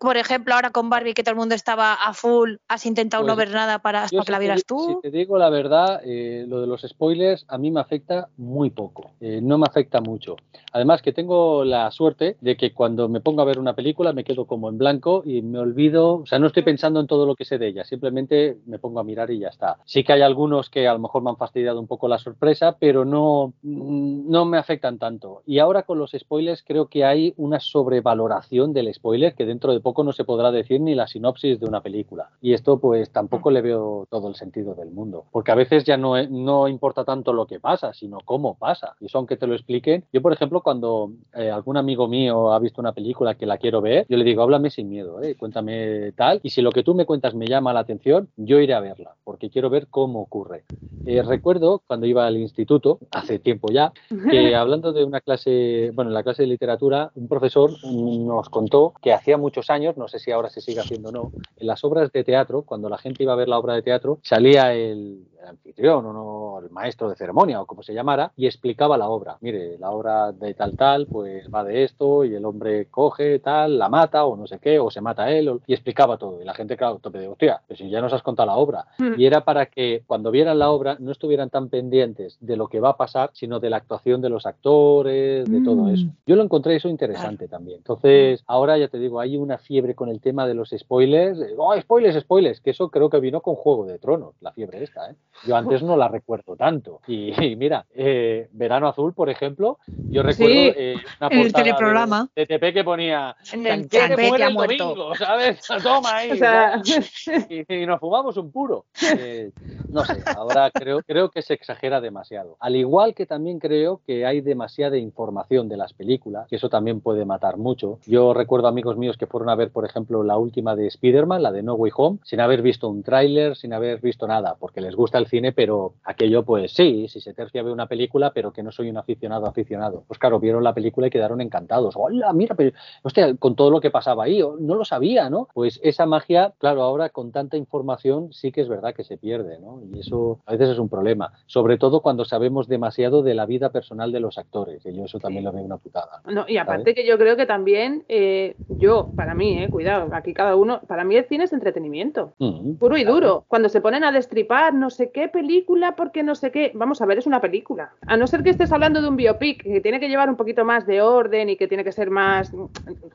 por 0.00 0.16
ejemplo, 0.16 0.54
ahora 0.54 0.70
con 0.70 0.90
Barbie, 0.90 1.14
que 1.14 1.22
todo 1.22 1.32
el 1.32 1.38
mundo 1.38 1.54
estaba 1.54 1.94
a 1.94 2.14
full, 2.14 2.56
¿has 2.68 2.86
intentado 2.86 3.22
no 3.24 3.34
pues 3.34 3.46
ver 3.46 3.54
nada 3.54 3.80
para, 3.80 4.06
que 4.08 4.32
la 4.32 4.38
vieras 4.38 4.64
tú? 4.64 5.00
Si 5.02 5.10
te 5.10 5.16
digo 5.16 5.38
la 5.38 5.50
verdad, 5.50 6.00
eh, 6.04 6.44
lo 6.48 6.60
de 6.60 6.66
los 6.66 6.82
spoilers 6.82 7.44
a 7.48 7.58
mí 7.58 7.70
me 7.70 7.80
afecta 7.80 8.28
muy 8.36 8.70
poco, 8.70 9.12
eh, 9.20 9.40
no 9.42 9.58
me 9.58 9.66
afecta 9.66 10.00
mucho. 10.00 10.36
Además 10.72 11.02
que 11.02 11.12
tengo 11.12 11.64
la 11.64 11.77
suerte 11.90 12.36
de 12.40 12.56
que 12.56 12.72
cuando 12.72 13.08
me 13.08 13.20
pongo 13.20 13.42
a 13.42 13.44
ver 13.44 13.58
una 13.58 13.74
película 13.74 14.12
me 14.12 14.24
quedo 14.24 14.46
como 14.46 14.68
en 14.68 14.78
blanco 14.78 15.22
y 15.24 15.42
me 15.42 15.58
olvido, 15.58 16.16
o 16.16 16.26
sea, 16.26 16.38
no 16.38 16.46
estoy 16.46 16.62
pensando 16.62 17.00
en 17.00 17.06
todo 17.06 17.26
lo 17.26 17.34
que 17.34 17.44
sé 17.44 17.58
de 17.58 17.68
ella, 17.68 17.84
simplemente 17.84 18.58
me 18.66 18.78
pongo 18.78 19.00
a 19.00 19.04
mirar 19.04 19.30
y 19.30 19.38
ya 19.38 19.48
está. 19.48 19.78
Sí 19.84 20.04
que 20.04 20.12
hay 20.12 20.22
algunos 20.22 20.70
que 20.70 20.88
a 20.88 20.92
lo 20.92 20.98
mejor 20.98 21.22
me 21.22 21.30
han 21.30 21.36
fastidiado 21.36 21.80
un 21.80 21.86
poco 21.86 22.08
la 22.08 22.18
sorpresa, 22.18 22.76
pero 22.78 23.04
no, 23.04 23.52
no 23.62 24.44
me 24.44 24.58
afectan 24.58 24.98
tanto. 24.98 25.42
Y 25.46 25.58
ahora 25.58 25.82
con 25.82 25.98
los 25.98 26.12
spoilers 26.12 26.62
creo 26.62 26.86
que 26.86 27.04
hay 27.04 27.34
una 27.36 27.60
sobrevaloración 27.60 28.72
del 28.72 28.92
spoiler 28.92 29.34
que 29.34 29.46
dentro 29.46 29.72
de 29.72 29.80
poco 29.80 30.04
no 30.04 30.12
se 30.12 30.24
podrá 30.24 30.50
decir 30.50 30.80
ni 30.80 30.94
la 30.94 31.06
sinopsis 31.06 31.60
de 31.60 31.66
una 31.66 31.80
película. 31.80 32.30
Y 32.40 32.52
esto 32.52 32.78
pues 32.78 33.10
tampoco 33.10 33.50
le 33.50 33.62
veo 33.62 34.06
todo 34.10 34.28
el 34.28 34.34
sentido 34.34 34.74
del 34.74 34.90
mundo, 34.90 35.24
porque 35.30 35.52
a 35.52 35.54
veces 35.54 35.84
ya 35.84 35.96
no, 35.96 36.22
no 36.28 36.68
importa 36.68 37.04
tanto 37.04 37.32
lo 37.32 37.46
que 37.46 37.60
pasa, 37.60 37.92
sino 37.92 38.18
cómo 38.24 38.56
pasa. 38.56 38.94
Y 39.00 39.06
eso 39.06 39.18
aunque 39.18 39.36
te 39.36 39.46
lo 39.46 39.54
expliquen, 39.54 40.04
yo 40.12 40.22
por 40.22 40.32
ejemplo 40.32 40.62
cuando 40.62 41.12
eh, 41.34 41.50
algún 41.68 41.76
amigo 41.76 42.08
mío 42.08 42.50
ha 42.54 42.58
visto 42.58 42.80
una 42.80 42.92
película 42.92 43.34
que 43.34 43.44
la 43.44 43.58
quiero 43.58 43.82
ver, 43.82 44.06
yo 44.08 44.16
le 44.16 44.24
digo, 44.24 44.40
háblame 44.40 44.70
sin 44.70 44.88
miedo, 44.88 45.22
¿eh? 45.22 45.34
cuéntame 45.34 46.12
tal, 46.12 46.40
y 46.42 46.48
si 46.48 46.62
lo 46.62 46.72
que 46.72 46.82
tú 46.82 46.94
me 46.94 47.04
cuentas 47.04 47.34
me 47.34 47.46
llama 47.46 47.74
la 47.74 47.80
atención, 47.80 48.30
yo 48.36 48.58
iré 48.58 48.72
a 48.72 48.80
verla, 48.80 49.16
porque 49.22 49.50
quiero 49.50 49.68
ver 49.68 49.86
cómo 49.88 50.22
ocurre. 50.22 50.64
Eh, 51.04 51.22
recuerdo 51.22 51.82
cuando 51.86 52.06
iba 52.06 52.26
al 52.26 52.38
instituto, 52.38 53.00
hace 53.10 53.38
tiempo 53.38 53.68
ya, 53.70 53.92
que 54.30 54.54
hablando 54.56 54.94
de 54.94 55.04
una 55.04 55.20
clase, 55.20 55.90
bueno, 55.92 56.10
en 56.10 56.14
la 56.14 56.22
clase 56.22 56.44
de 56.44 56.48
literatura, 56.48 57.10
un 57.14 57.28
profesor 57.28 57.70
nos 57.84 58.48
contó 58.48 58.94
que 59.02 59.12
hacía 59.12 59.36
muchos 59.36 59.68
años, 59.68 59.98
no 59.98 60.08
sé 60.08 60.20
si 60.20 60.30
ahora 60.30 60.48
se 60.48 60.62
sigue 60.62 60.80
haciendo 60.80 61.10
o 61.10 61.12
no, 61.12 61.32
en 61.58 61.66
las 61.66 61.84
obras 61.84 62.10
de 62.12 62.24
teatro, 62.24 62.62
cuando 62.62 62.88
la 62.88 62.96
gente 62.96 63.24
iba 63.24 63.34
a 63.34 63.36
ver 63.36 63.48
la 63.48 63.58
obra 63.58 63.74
de 63.74 63.82
teatro, 63.82 64.20
salía 64.22 64.72
el, 64.72 65.26
anfitrión 65.46 66.04
o 66.06 66.12
no, 66.12 66.60
el 66.64 66.70
maestro 66.70 67.08
de 67.08 67.16
ceremonia 67.16 67.60
o 67.60 67.66
como 67.66 67.82
se 67.82 67.94
llamara, 67.94 68.32
y 68.36 68.46
explicaba 68.46 68.96
la 68.96 69.08
obra. 69.08 69.38
Mire, 69.40 69.78
la 69.78 69.90
obra 69.90 70.32
de 70.32 70.54
tal 70.54 70.76
tal, 70.76 71.06
pues 71.06 71.48
va 71.52 71.57
invade 71.58 71.84
esto 71.84 72.24
y 72.24 72.34
el 72.34 72.44
hombre 72.44 72.86
coge, 72.86 73.38
tal, 73.38 73.78
la 73.78 73.88
mata 73.88 74.24
o 74.24 74.36
no 74.36 74.46
sé 74.46 74.58
qué, 74.58 74.78
o 74.78 74.90
se 74.90 75.00
mata 75.00 75.30
él, 75.30 75.60
y 75.66 75.72
explicaba 75.72 76.16
todo. 76.16 76.40
Y 76.40 76.44
la 76.44 76.54
gente, 76.54 76.76
claro, 76.76 76.98
tope 77.00 77.18
de, 77.18 77.28
hostia, 77.28 77.60
pues 77.66 77.78
si 77.78 77.88
ya 77.90 78.00
nos 78.00 78.12
has 78.12 78.22
contado 78.22 78.46
la 78.46 78.56
obra. 78.56 78.86
Mm. 78.98 79.14
Y 79.18 79.26
era 79.26 79.44
para 79.44 79.66
que 79.66 80.02
cuando 80.06 80.30
vieran 80.30 80.58
la 80.58 80.70
obra 80.70 80.96
no 80.98 81.12
estuvieran 81.12 81.50
tan 81.50 81.68
pendientes 81.68 82.36
de 82.40 82.56
lo 82.56 82.68
que 82.68 82.80
va 82.80 82.90
a 82.90 82.96
pasar, 82.96 83.30
sino 83.32 83.60
de 83.60 83.70
la 83.70 83.78
actuación 83.78 84.20
de 84.20 84.28
los 84.28 84.46
actores, 84.46 85.50
de 85.50 85.60
todo 85.62 85.84
mm. 85.84 85.88
eso. 85.94 86.06
Yo 86.26 86.36
lo 86.36 86.42
encontré 86.42 86.76
eso 86.76 86.88
interesante 86.88 87.48
también. 87.48 87.78
Entonces, 87.78 88.42
ahora 88.46 88.78
ya 88.78 88.88
te 88.88 88.98
digo, 88.98 89.20
hay 89.20 89.36
una 89.36 89.58
fiebre 89.58 89.94
con 89.94 90.08
el 90.08 90.20
tema 90.20 90.46
de 90.46 90.54
los 90.54 90.70
spoilers. 90.76 91.38
Oh, 91.56 91.78
spoilers, 91.80 92.20
spoilers, 92.20 92.60
que 92.60 92.70
eso 92.70 92.90
creo 92.90 93.10
que 93.10 93.20
vino 93.20 93.40
con 93.40 93.54
Juego 93.54 93.86
de 93.86 93.98
Tronos, 93.98 94.34
la 94.40 94.52
fiebre 94.52 94.82
esta. 94.82 95.10
¿eh? 95.10 95.14
Yo 95.46 95.56
antes 95.56 95.82
no 95.82 95.96
la 95.96 96.08
recuerdo 96.08 96.56
tanto. 96.56 97.00
Y, 97.06 97.32
mira, 97.56 97.86
eh, 97.94 98.48
Verano 98.52 98.88
Azul, 98.88 99.14
por 99.14 99.30
ejemplo, 99.30 99.78
yo 100.10 100.22
recuerdo 100.22 100.54
eh, 100.54 100.96
una 101.20 101.30
el 101.48 101.52
teleprograma 101.54 102.28
de, 102.34 102.46
TP 102.46 102.72
que 102.72 102.84
ponía 102.84 103.36
en 103.52 103.66
el 103.66 103.88
muere 104.18 104.44
el 104.46 104.54
domingo, 104.54 105.14
¿sabes? 105.18 105.60
Toma 105.82 106.16
ahí. 106.16 106.30
y, 107.68 107.86
nos 107.86 108.00
fumamos 108.00 108.36
un 108.36 108.50
puro. 108.50 108.86
Eh, 109.02 109.50
no 109.88 110.04
sé, 110.04 110.22
ahora 110.36 110.70
creo, 110.72 111.02
creo 111.02 111.30
que 111.30 111.42
se 111.42 111.54
exagera 111.54 112.00
demasiado. 112.00 112.56
Al 112.60 112.76
igual 112.76 113.14
que 113.14 113.26
también 113.26 113.58
creo 113.58 114.00
que 114.06 114.26
hay 114.26 114.40
demasiada 114.40 114.96
información 114.96 115.68
de 115.68 115.76
las 115.76 115.92
películas, 115.92 116.46
que 116.48 116.56
eso 116.56 116.68
también 116.68 117.00
puede 117.00 117.24
matar 117.24 117.56
mucho. 117.56 117.98
Yo 118.06 118.34
recuerdo 118.34 118.68
amigos 118.68 118.96
míos 118.96 119.16
que 119.16 119.26
fueron 119.26 119.48
a 119.48 119.54
ver, 119.54 119.70
por 119.70 119.84
ejemplo, 119.84 120.22
la 120.22 120.36
última 120.36 120.76
de 120.76 120.86
Spider-Man, 120.86 121.42
la 121.42 121.52
de 121.52 121.62
No 121.62 121.74
Way 121.74 121.92
Home, 121.96 122.18
sin 122.24 122.40
haber 122.40 122.62
visto 122.62 122.88
un 122.88 123.02
tráiler, 123.02 123.56
sin 123.56 123.72
haber 123.72 124.00
visto 124.00 124.26
nada, 124.26 124.56
porque 124.58 124.80
les 124.80 124.94
gusta 124.94 125.18
el 125.18 125.26
cine, 125.26 125.52
pero 125.52 125.94
aquello, 126.04 126.44
pues 126.44 126.72
sí, 126.72 127.08
si 127.08 127.20
se 127.20 127.34
tercia 127.34 127.62
ve 127.62 127.72
una 127.72 127.86
película, 127.86 128.32
pero 128.32 128.52
que 128.52 128.62
no 128.62 128.72
soy 128.72 128.90
un 128.90 128.96
aficionado 128.96 129.46
aficionado. 129.46 130.04
Pues 130.06 130.18
claro, 130.18 130.40
vieron 130.40 130.64
la 130.64 130.74
película 130.74 131.06
y 131.06 131.10
quedaron 131.10 131.37
encantados. 131.40 131.94
Hola, 131.96 132.32
mira, 132.32 132.54
pero, 132.54 132.72
hostia, 133.02 133.34
con 133.36 133.54
todo 133.54 133.70
lo 133.70 133.80
que 133.80 133.90
pasaba 133.90 134.24
ahí, 134.24 134.42
no 134.60 134.74
lo 134.74 134.84
sabía, 134.84 135.30
¿no? 135.30 135.48
Pues 135.54 135.80
esa 135.82 136.06
magia, 136.06 136.52
claro, 136.58 136.82
ahora 136.82 137.10
con 137.10 137.32
tanta 137.32 137.56
información 137.56 138.32
sí 138.32 138.52
que 138.52 138.60
es 138.60 138.68
verdad 138.68 138.94
que 138.94 139.04
se 139.04 139.16
pierde, 139.16 139.58
¿no? 139.58 139.80
Y 139.92 140.00
eso 140.00 140.40
a 140.46 140.52
veces 140.52 140.70
es 140.70 140.78
un 140.78 140.88
problema, 140.88 141.32
sobre 141.46 141.78
todo 141.78 142.00
cuando 142.00 142.24
sabemos 142.24 142.68
demasiado 142.68 143.22
de 143.22 143.34
la 143.34 143.46
vida 143.46 143.70
personal 143.70 144.12
de 144.12 144.20
los 144.20 144.38
actores, 144.38 144.84
y 144.86 144.94
yo 144.94 145.04
eso 145.04 145.18
también 145.18 145.44
lo 145.44 145.52
veo 145.52 145.62
una 145.62 145.78
putada. 145.78 146.22
No, 146.26 146.44
y 146.48 146.56
aparte 146.58 146.94
que 146.94 147.06
yo 147.06 147.18
creo 147.18 147.36
que 147.36 147.46
también, 147.46 148.04
eh, 148.08 148.56
yo, 148.68 149.10
para 149.16 149.34
mí, 149.34 149.62
eh, 149.62 149.68
cuidado, 149.68 150.08
aquí 150.12 150.34
cada 150.34 150.56
uno, 150.56 150.80
para 150.86 151.04
mí 151.04 151.16
el 151.16 151.24
cine 151.24 151.44
es 151.44 151.52
entretenimiento, 151.52 152.32
puro 152.78 152.96
y 152.96 153.04
duro. 153.04 153.44
Cuando 153.48 153.68
se 153.68 153.80
ponen 153.80 154.04
a 154.04 154.12
destripar 154.12 154.74
no 154.74 154.90
sé 154.90 155.10
qué 155.10 155.28
película, 155.28 155.96
porque 155.96 156.22
no 156.22 156.34
sé 156.34 156.50
qué, 156.50 156.72
vamos 156.74 157.00
a 157.02 157.06
ver, 157.06 157.18
es 157.18 157.26
una 157.26 157.40
película. 157.40 157.92
A 158.06 158.16
no 158.16 158.26
ser 158.26 158.42
que 158.42 158.50
estés 158.50 158.72
hablando 158.72 159.00
de 159.00 159.08
un 159.08 159.16
biopic 159.16 159.62
que 159.62 159.80
tiene 159.80 160.00
que 160.00 160.08
llevar 160.08 160.28
un 160.28 160.36
poquito 160.36 160.64
más 160.64 160.86
de 160.86 161.02
orden 161.02 161.27
y 161.34 161.56
que 161.56 161.68
tiene 161.68 161.84
que 161.84 161.92
ser 161.92 162.10
más, 162.10 162.52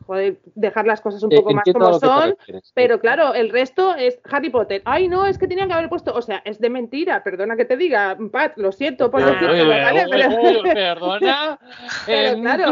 joder, 0.05 0.37
dejar 0.55 0.85
las 0.85 1.01
cosas 1.01 1.23
un 1.23 1.33
eh, 1.33 1.37
poco 1.37 1.53
más 1.53 1.63
como 1.71 1.99
son, 1.99 2.35
pero 2.73 2.99
claro, 2.99 3.33
el 3.33 3.49
resto 3.49 3.95
es 3.95 4.19
Harry 4.29 4.49
Potter. 4.49 4.81
Ay, 4.85 5.07
no, 5.07 5.25
es 5.25 5.37
que 5.37 5.47
tenían 5.47 5.67
que 5.67 5.73
haber 5.73 5.89
puesto, 5.89 6.13
o 6.13 6.21
sea, 6.21 6.41
es 6.45 6.59
de 6.59 6.69
mentira, 6.69 7.23
perdona 7.23 7.55
que 7.55 7.65
te 7.65 7.77
diga, 7.77 8.17
Pat, 8.31 8.53
lo 8.57 8.71
siento 8.71 9.09
por 9.09 9.23
decirlo, 9.23 9.67
¿vale? 9.67 10.05
Perdona, 10.09 11.59
pero 12.05 12.33
claro, 12.39 12.65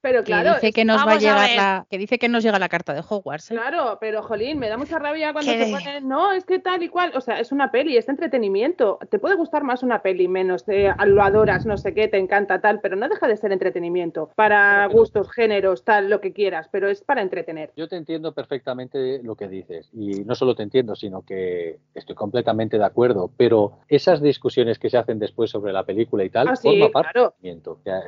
pero 0.00 0.24
claro, 0.24 0.54
que 0.60 0.66
dice 0.66 0.72
que 0.72 0.84
nos 0.84 1.06
va 1.06 1.12
a 1.12 1.18
llegar 1.18 1.50
la, 1.56 1.86
que 1.90 1.98
dice 1.98 2.18
que 2.18 2.28
nos 2.28 2.42
llega 2.42 2.58
la 2.58 2.68
carta 2.68 2.94
de 2.94 3.02
Hogwarts. 3.08 3.50
¿eh? 3.50 3.54
Claro, 3.54 3.98
pero 4.00 4.22
jolín, 4.22 4.58
me 4.58 4.68
da 4.68 4.76
mucha 4.76 4.98
rabia 4.98 5.32
cuando 5.32 5.50
se 5.50 5.66
pone, 5.66 6.00
no, 6.00 6.32
es 6.32 6.44
que 6.44 6.58
tal 6.58 6.82
y 6.82 6.88
cual, 6.88 7.12
o 7.14 7.20
sea, 7.20 7.40
es 7.40 7.52
una 7.52 7.70
peli, 7.70 7.96
es 7.96 8.08
entretenimiento. 8.08 8.98
Te 9.10 9.18
puede 9.18 9.34
gustar 9.34 9.64
más 9.64 9.82
una 9.82 10.02
peli, 10.02 10.28
menos, 10.28 10.64
te, 10.64 10.92
lo 11.06 11.22
adoras, 11.22 11.66
no 11.66 11.76
sé 11.76 11.94
qué, 11.94 12.08
te 12.08 12.18
encanta 12.18 12.60
tal, 12.60 12.80
pero 12.80 12.96
no 12.96 13.08
deja 13.08 13.23
de 13.26 13.36
ser 13.36 13.52
entretenimiento. 13.52 14.30
Para 14.34 14.86
gustos, 14.86 15.30
géneros, 15.30 15.84
tal, 15.84 16.10
lo 16.10 16.20
que 16.20 16.32
quieras, 16.32 16.68
pero 16.70 16.88
es 16.88 17.02
para 17.02 17.22
entretener. 17.22 17.72
Yo 17.76 17.88
te 17.88 17.96
entiendo 17.96 18.32
perfectamente 18.32 19.22
lo 19.22 19.36
que 19.36 19.48
dices. 19.48 19.88
Y 19.92 20.24
no 20.24 20.34
solo 20.34 20.54
te 20.54 20.62
entiendo, 20.62 20.94
sino 20.94 21.22
que 21.22 21.78
estoy 21.94 22.14
completamente 22.14 22.78
de 22.78 22.84
acuerdo, 22.84 23.30
pero 23.36 23.78
esas 23.88 24.20
discusiones 24.20 24.78
que 24.78 24.90
se 24.90 24.98
hacen 24.98 25.18
después 25.18 25.50
sobre 25.50 25.72
la 25.72 25.84
película 25.84 26.24
y 26.24 26.30
tal, 26.30 26.48
ah, 26.48 26.56
forma 26.56 26.88
parte 26.90 27.20
del 27.40 27.60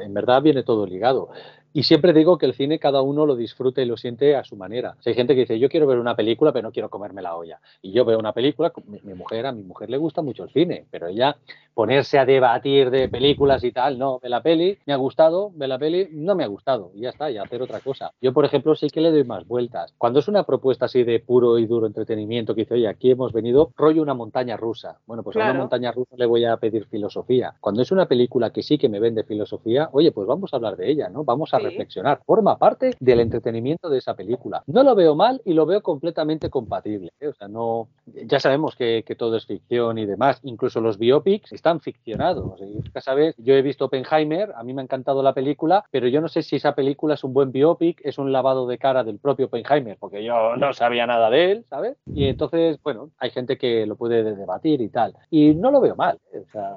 En 0.02 0.14
verdad 0.14 0.42
viene 0.42 0.62
todo 0.62 0.86
ligado. 0.86 1.30
Y 1.76 1.82
siempre 1.82 2.14
digo 2.14 2.38
que 2.38 2.46
el 2.46 2.54
cine 2.54 2.78
cada 2.78 3.02
uno 3.02 3.26
lo 3.26 3.36
disfruta 3.36 3.82
y 3.82 3.84
lo 3.84 3.98
siente 3.98 4.34
a 4.34 4.44
su 4.44 4.56
manera. 4.56 4.96
hay 5.04 5.12
gente 5.12 5.34
que 5.34 5.40
dice, 5.40 5.58
yo 5.58 5.68
quiero 5.68 5.86
ver 5.86 5.98
una 5.98 6.16
película, 6.16 6.50
pero 6.50 6.62
no 6.62 6.72
quiero 6.72 6.88
comerme 6.88 7.20
la 7.20 7.36
olla. 7.36 7.60
Y 7.82 7.92
yo 7.92 8.06
veo 8.06 8.18
una 8.18 8.32
película, 8.32 8.72
mi, 8.86 8.98
mi 9.02 9.12
mujer, 9.12 9.44
a 9.44 9.52
mi 9.52 9.62
mujer 9.62 9.90
le 9.90 9.98
gusta 9.98 10.22
mucho 10.22 10.44
el 10.44 10.50
cine, 10.50 10.86
pero 10.90 11.08
ella 11.08 11.36
ponerse 11.76 12.18
a 12.18 12.24
debatir 12.24 12.88
de 12.88 13.06
películas 13.10 13.62
y 13.62 13.70
tal, 13.70 13.98
no, 13.98 14.18
ve 14.18 14.30
la 14.30 14.42
peli, 14.42 14.78
me 14.86 14.94
ha 14.94 14.96
gustado, 14.96 15.52
ve 15.54 15.68
la 15.68 15.78
peli, 15.78 16.08
no 16.10 16.34
me 16.34 16.42
ha 16.42 16.46
gustado, 16.46 16.90
y 16.94 17.02
ya 17.02 17.10
está, 17.10 17.30
y 17.30 17.36
hacer 17.36 17.60
otra 17.60 17.80
cosa. 17.80 18.12
Yo, 18.18 18.32
por 18.32 18.46
ejemplo, 18.46 18.74
sí 18.74 18.88
que 18.88 19.02
le 19.02 19.10
doy 19.10 19.24
más 19.24 19.46
vueltas. 19.46 19.92
Cuando 19.98 20.20
es 20.20 20.26
una 20.26 20.44
propuesta 20.44 20.86
así 20.86 21.04
de 21.04 21.20
puro 21.20 21.58
y 21.58 21.66
duro 21.66 21.86
entretenimiento, 21.86 22.54
que 22.54 22.62
dice, 22.62 22.72
oye, 22.72 22.88
aquí 22.88 23.10
hemos 23.10 23.34
venido, 23.34 23.72
rollo 23.76 24.00
una 24.00 24.14
montaña 24.14 24.56
rusa. 24.56 25.00
Bueno, 25.04 25.22
pues 25.22 25.36
a 25.36 25.40
una 25.40 25.52
montaña 25.52 25.92
rusa 25.92 26.16
le 26.16 26.24
voy 26.24 26.46
a 26.46 26.56
pedir 26.56 26.86
filosofía. 26.86 27.52
Cuando 27.60 27.82
es 27.82 27.92
una 27.92 28.06
película 28.06 28.48
que 28.54 28.62
sí 28.62 28.78
que 28.78 28.88
me 28.88 28.98
vende 28.98 29.24
filosofía, 29.24 29.90
oye, 29.92 30.12
pues 30.12 30.26
vamos 30.26 30.54
a 30.54 30.56
hablar 30.56 30.78
de 30.78 30.90
ella, 30.90 31.10
¿no? 31.10 31.24
Vamos 31.24 31.52
a 31.52 31.58
reflexionar. 31.70 32.20
Forma 32.24 32.58
parte 32.58 32.94
del 33.00 33.20
entretenimiento 33.20 33.88
de 33.88 33.98
esa 33.98 34.14
película. 34.14 34.62
No 34.66 34.82
lo 34.82 34.94
veo 34.94 35.14
mal 35.14 35.40
y 35.44 35.54
lo 35.54 35.66
veo 35.66 35.82
completamente 35.82 36.50
compatible. 36.50 37.12
¿eh? 37.20 37.28
O 37.28 37.34
sea, 37.34 37.48
no. 37.48 37.88
Ya 38.06 38.40
sabemos 38.40 38.76
que, 38.76 39.04
que, 39.06 39.14
todo 39.14 39.36
es 39.36 39.46
ficción 39.46 39.98
y 39.98 40.06
demás. 40.06 40.40
Incluso 40.42 40.80
los 40.80 40.98
biopics 40.98 41.52
están 41.52 41.80
ficcionados. 41.80 42.60
Y, 42.60 42.82
¿sabes? 43.00 43.34
Yo 43.38 43.54
he 43.54 43.62
visto 43.62 43.86
Oppenheimer, 43.86 44.52
a 44.56 44.62
mí 44.62 44.72
me 44.74 44.82
ha 44.82 44.84
encantado 44.84 45.22
la 45.22 45.32
película, 45.32 45.84
pero 45.90 46.08
yo 46.08 46.20
no 46.20 46.28
sé 46.28 46.42
si 46.42 46.56
esa 46.56 46.74
película 46.74 47.14
es 47.14 47.24
un 47.24 47.32
buen 47.32 47.52
biopic, 47.52 48.00
es 48.04 48.18
un 48.18 48.32
lavado 48.32 48.66
de 48.66 48.78
cara 48.78 49.04
del 49.04 49.18
propio 49.18 49.46
Oppenheimer, 49.46 49.96
porque 49.98 50.24
yo 50.24 50.56
no 50.56 50.72
sabía 50.72 51.06
nada 51.06 51.30
de 51.30 51.52
él, 51.52 51.64
¿sabes? 51.68 51.96
Y 52.06 52.26
entonces, 52.26 52.78
bueno, 52.82 53.10
hay 53.18 53.30
gente 53.30 53.58
que 53.58 53.86
lo 53.86 53.96
puede 53.96 54.22
debatir 54.22 54.80
y 54.80 54.88
tal. 54.88 55.14
Y 55.30 55.54
no 55.54 55.70
lo 55.70 55.80
veo 55.80 55.96
mal. 55.96 56.18
O 56.32 56.50
sea, 56.52 56.76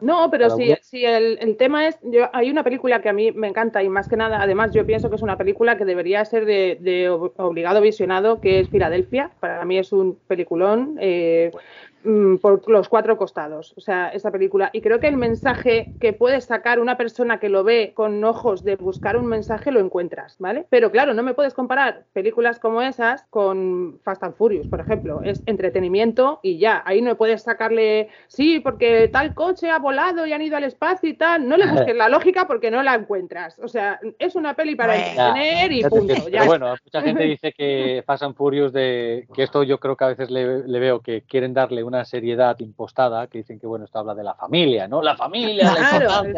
no, 0.00 0.30
pero 0.30 0.50
si, 0.50 0.74
si 0.82 1.04
el, 1.04 1.56
tema 1.56 1.88
es, 1.88 1.98
yo, 2.02 2.28
hay 2.32 2.50
una 2.50 2.62
película 2.62 3.02
que 3.02 3.08
a 3.08 3.12
mí 3.12 3.32
me 3.32 3.48
encanta 3.48 3.82
y 3.82 3.88
más 3.88 4.08
que 4.08 4.16
nada, 4.16 4.40
además 4.40 4.72
yo 4.72 4.86
pienso 4.86 5.10
que 5.10 5.16
es 5.16 5.22
una 5.22 5.36
película 5.36 5.76
que 5.76 5.84
debería 5.84 6.24
ser 6.24 6.44
de, 6.44 7.10
obligado 7.36 7.80
visionado, 7.80 8.40
que 8.40 8.60
es 8.60 8.68
Filadelfia. 8.68 9.30
Para 9.40 9.64
mí 9.64 9.78
es 9.78 9.92
un 9.92 10.18
peliculón. 10.26 10.96
Eh, 11.00 11.50
Mm, 12.04 12.36
por 12.38 12.68
los 12.68 12.88
cuatro 12.88 13.16
costados, 13.16 13.74
o 13.76 13.80
sea, 13.80 14.08
esa 14.08 14.32
película. 14.32 14.70
Y 14.72 14.80
creo 14.80 14.98
que 14.98 15.06
el 15.06 15.16
mensaje 15.16 15.94
que 16.00 16.12
puede 16.12 16.40
sacar 16.40 16.80
una 16.80 16.96
persona 16.96 17.38
que 17.38 17.48
lo 17.48 17.62
ve 17.62 17.92
con 17.94 18.24
ojos 18.24 18.64
de 18.64 18.76
buscar 18.76 19.16
un 19.16 19.26
mensaje 19.26 19.70
lo 19.70 19.78
encuentras, 19.78 20.36
¿vale? 20.38 20.66
Pero 20.68 20.90
claro, 20.90 21.14
no 21.14 21.22
me 21.22 21.34
puedes 21.34 21.54
comparar 21.54 22.04
películas 22.12 22.58
como 22.58 22.82
esas 22.82 23.24
con 23.30 24.00
Fast 24.02 24.24
and 24.24 24.34
Furious, 24.34 24.66
por 24.66 24.80
ejemplo. 24.80 25.22
Es 25.22 25.42
entretenimiento 25.46 26.40
y 26.42 26.58
ya, 26.58 26.82
ahí 26.84 27.02
no 27.02 27.16
puedes 27.16 27.42
sacarle, 27.42 28.08
sí, 28.26 28.58
porque 28.58 29.08
tal 29.12 29.34
coche 29.34 29.70
ha 29.70 29.78
volado 29.78 30.26
y 30.26 30.32
han 30.32 30.42
ido 30.42 30.56
al 30.56 30.64
espacio 30.64 31.08
y 31.08 31.14
tal. 31.14 31.48
No 31.48 31.56
le 31.56 31.66
busques 31.70 31.94
la 31.94 32.08
lógica 32.08 32.48
porque 32.48 32.70
no 32.70 32.82
la 32.82 32.94
encuentras. 32.94 33.60
O 33.60 33.68
sea, 33.68 34.00
es 34.18 34.34
una 34.34 34.54
peli 34.54 34.74
para 34.74 34.96
entretener 34.96 35.70
y 35.70 35.84
punto. 35.84 36.14
Pero 36.24 36.46
bueno, 36.46 36.74
mucha 36.84 37.00
gente 37.00 37.22
dice 37.24 37.52
que 37.52 38.02
Fast 38.04 38.24
and 38.24 38.34
Furious, 38.34 38.72
de, 38.72 39.28
que 39.34 39.44
esto 39.44 39.62
yo 39.62 39.78
creo 39.78 39.96
que 39.96 40.04
a 40.04 40.08
veces 40.08 40.30
le, 40.30 40.66
le 40.66 40.80
veo 40.80 41.00
que 41.00 41.22
quieren 41.22 41.54
darle 41.54 41.84
una 41.84 41.91
seriedad 42.04 42.58
impostada 42.60 43.26
que 43.26 43.38
dicen 43.38 43.58
que, 43.58 43.66
bueno, 43.66 43.84
esto 43.84 43.98
habla 43.98 44.14
de 44.14 44.24
la 44.24 44.34
familia, 44.34 44.88
¿no? 44.88 45.02
La 45.02 45.16
familia, 45.16 45.74
claro, 45.74 46.28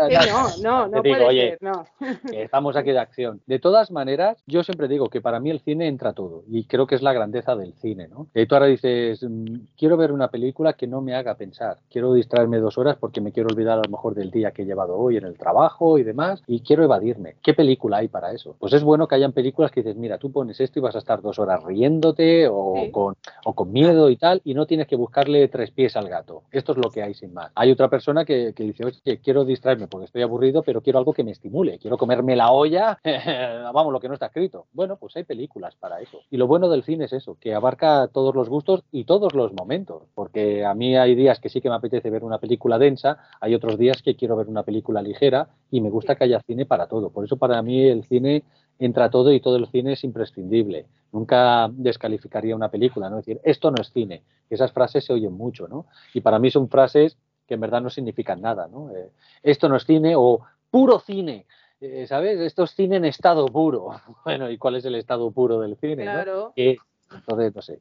no, 0.62 0.86
no, 0.86 0.88
no 0.88 1.02
puede 1.02 1.30
ser, 1.30 1.59
no. 1.61 1.86
estamos 2.32 2.76
aquí 2.76 2.90
de 2.90 2.98
acción. 2.98 3.40
De 3.46 3.59
todas 3.59 3.90
maneras, 3.90 4.42
yo 4.46 4.62
siempre 4.62 4.88
digo 4.88 5.09
que 5.09 5.20
para 5.20 5.40
mí 5.40 5.50
el 5.50 5.61
cine 5.61 5.88
entra 5.88 6.12
todo 6.12 6.44
y 6.48 6.64
creo 6.64 6.86
que 6.86 6.94
es 6.94 7.02
la 7.02 7.12
grandeza 7.12 7.57
del 7.57 7.74
cine, 7.74 8.09
¿no? 8.09 8.28
Y 8.34 8.46
tú 8.46 8.55
ahora 8.55 8.66
dices, 8.66 9.22
mm, 9.22 9.66
quiero 9.76 9.96
ver 9.96 10.12
una 10.12 10.28
película 10.28 10.74
que 10.74 10.86
no 10.86 11.00
me 11.00 11.14
haga 11.14 11.34
pensar, 11.36 11.78
quiero 11.90 12.12
distraerme 12.12 12.59
dos 12.59 12.78
horas 12.78 12.96
porque 12.98 13.20
me 13.20 13.32
quiero 13.32 13.48
olvidar 13.50 13.78
a 13.78 13.82
lo 13.82 13.90
mejor 13.90 14.14
del 14.14 14.30
día 14.30 14.50
que 14.50 14.62
he 14.62 14.66
llevado 14.66 14.96
hoy 14.96 15.16
en 15.16 15.24
el 15.24 15.38
trabajo 15.38 15.98
y 15.98 16.02
demás 16.02 16.42
y 16.46 16.61
quiero 16.61 16.84
evadirme. 16.84 17.36
¿Qué 17.42 17.55
película 17.55 17.98
hay 17.98 18.09
para 18.09 18.32
eso? 18.32 18.57
Pues 18.59 18.72
es 18.72 18.82
bueno 18.82 19.09
que 19.09 19.14
hayan 19.14 19.32
películas 19.32 19.70
que 19.70 19.82
dices, 19.82 19.96
mira, 19.96 20.18
tú 20.18 20.32
pones 20.32 20.61
esto 20.61 20.78
y 20.78 20.82
vas 20.82 20.94
a 20.94 20.98
estar 20.98 21.22
dos 21.22 21.38
horas 21.38 21.62
riéndote 21.64 22.48
o, 22.48 22.90
con, 22.90 23.16
o 23.44 23.55
con 23.55 23.72
miedo 23.72 24.11
y 24.11 24.16
tal 24.16 24.40
y 24.44 24.55
no 24.55 24.66
tienes 24.66 24.86
que 24.86 24.96
buscarle 24.96 25.43
tres 25.49 25.70
pies 25.70 25.97
al 25.97 26.09
gato. 26.09 26.42
Esto 26.51 26.72
es 26.72 26.78
lo 26.78 26.90
que 26.90 27.03
hay 27.03 27.14
sin 27.14 27.32
más. 27.32 27.51
Hay 27.55 27.70
otra 27.70 27.88
persona 27.88 28.24
que, 28.24 28.53
dice, 28.57 28.84
oye, 28.84 29.20
quiero 29.22 29.45
distraerme 29.45 29.86
porque 29.86 30.07
estoy 30.07 30.22
aburrido, 30.22 30.62
pero 30.62 30.82
quiero 30.82 30.99
algo 30.99 31.12
que 31.12 31.24
me 31.24 31.30
estimule. 31.30 31.78
Quiero 31.78 31.97
comerme 31.97 32.36
la 32.36 32.51
olla, 32.51 32.99
vamos, 33.72 33.92
lo 33.92 34.01
que 34.01 34.09
no 34.09 34.14
está 34.14 34.26
escrito. 34.26 34.66
Bueno, 34.72 34.97
pues 34.97 35.16
hay 35.16 35.24
películas 35.24 35.74
para 35.76 36.01
eso. 36.01 36.20
Y 36.30 36.36
lo 36.36 36.47
bueno 36.47 36.68
del 36.68 36.82
cine 36.82 37.05
es 37.05 37.12
eso, 37.12 37.36
que 37.40 37.55
abarca 37.55 38.09
todos 38.09 38.34
los 38.34 38.49
gustos 38.49 38.82
y 38.92 39.05
todos 39.05 39.34
los 39.34 39.53
momentos. 39.53 40.03
Porque 40.14 40.64
a 40.64 40.74
mí 40.74 40.97
hay 40.97 41.14
días 41.14 41.40
que 41.40 41.49
sí 41.49 41.61
que 41.61 41.68
me 41.68 41.76
apetece 41.76 42.11
ver 42.11 42.24
una 42.24 42.38
película 42.38 42.78
densa, 42.78 43.18
hay 43.40 43.55
otros 43.55 43.78
días 43.78 44.03
que 44.03 44.16
quiero 44.16 44.36
ver 44.36 44.49
una 44.49 44.62
película 44.62 45.03
ligera 45.03 45.49
y 45.70 45.80
me 45.80 45.90
gusta 45.90 46.16
que 46.16 46.24
haya 46.24 46.40
cine 46.47 46.66
para 46.66 46.86
todo. 46.86 47.11
Por 47.11 47.24
eso 47.24 47.36
para 47.36 47.62
mí 47.62 47.84
el 47.84 48.05
cine 48.05 48.45
entra 48.79 49.11
todo 49.11 49.33
y 49.33 49.41
todo 49.41 49.57
el 49.57 49.66
cine 49.68 49.93
es 49.93 50.05
imprescindible. 50.05 50.87
Nunca 51.12 51.68
descalificaría 51.72 52.57
una 52.57 52.70
película, 52.70 53.09
¿no? 53.09 53.18
Es 53.18 53.27
decir, 53.27 53.41
esto 53.45 53.70
no 53.70 53.81
es 53.81 53.91
cine. 53.93 54.22
Esas 54.51 54.72
frases 54.72 55.05
se 55.05 55.12
oyen 55.12 55.33
mucho, 55.33 55.68
¿no? 55.68 55.87
Y 56.12 56.20
para 56.20 56.39
mí 56.39 56.51
son 56.51 56.68
frases 56.68 57.16
que 57.47 57.55
en 57.55 57.61
verdad 57.61 57.83
no 57.83 57.91
significan 57.91 58.41
nada, 58.41 58.68
¿no? 58.68 58.91
Eh, 58.91 59.11
esto 59.43 59.68
no 59.68 59.77
es 59.77 59.85
cine 59.85 60.14
o 60.16 60.41
puro 60.70 60.99
cine. 60.99 61.47
eh, 61.81 62.07
¿sabes? 62.09 62.41
Esto 62.41 62.64
es 62.64 62.75
cine 62.75 62.97
en 62.97 63.05
estado 63.05 63.47
puro. 63.47 63.91
Bueno, 64.25 64.51
¿y 64.51 64.59
cuál 64.59 64.77
es 64.77 64.85
el 64.85 64.95
estado 64.95 65.31
puro 65.31 65.61
del 65.61 65.77
cine? 65.77 66.03
Claro. 66.03 66.53
entonces, 66.57 67.55
no 67.55 67.62
sé. 67.62 67.81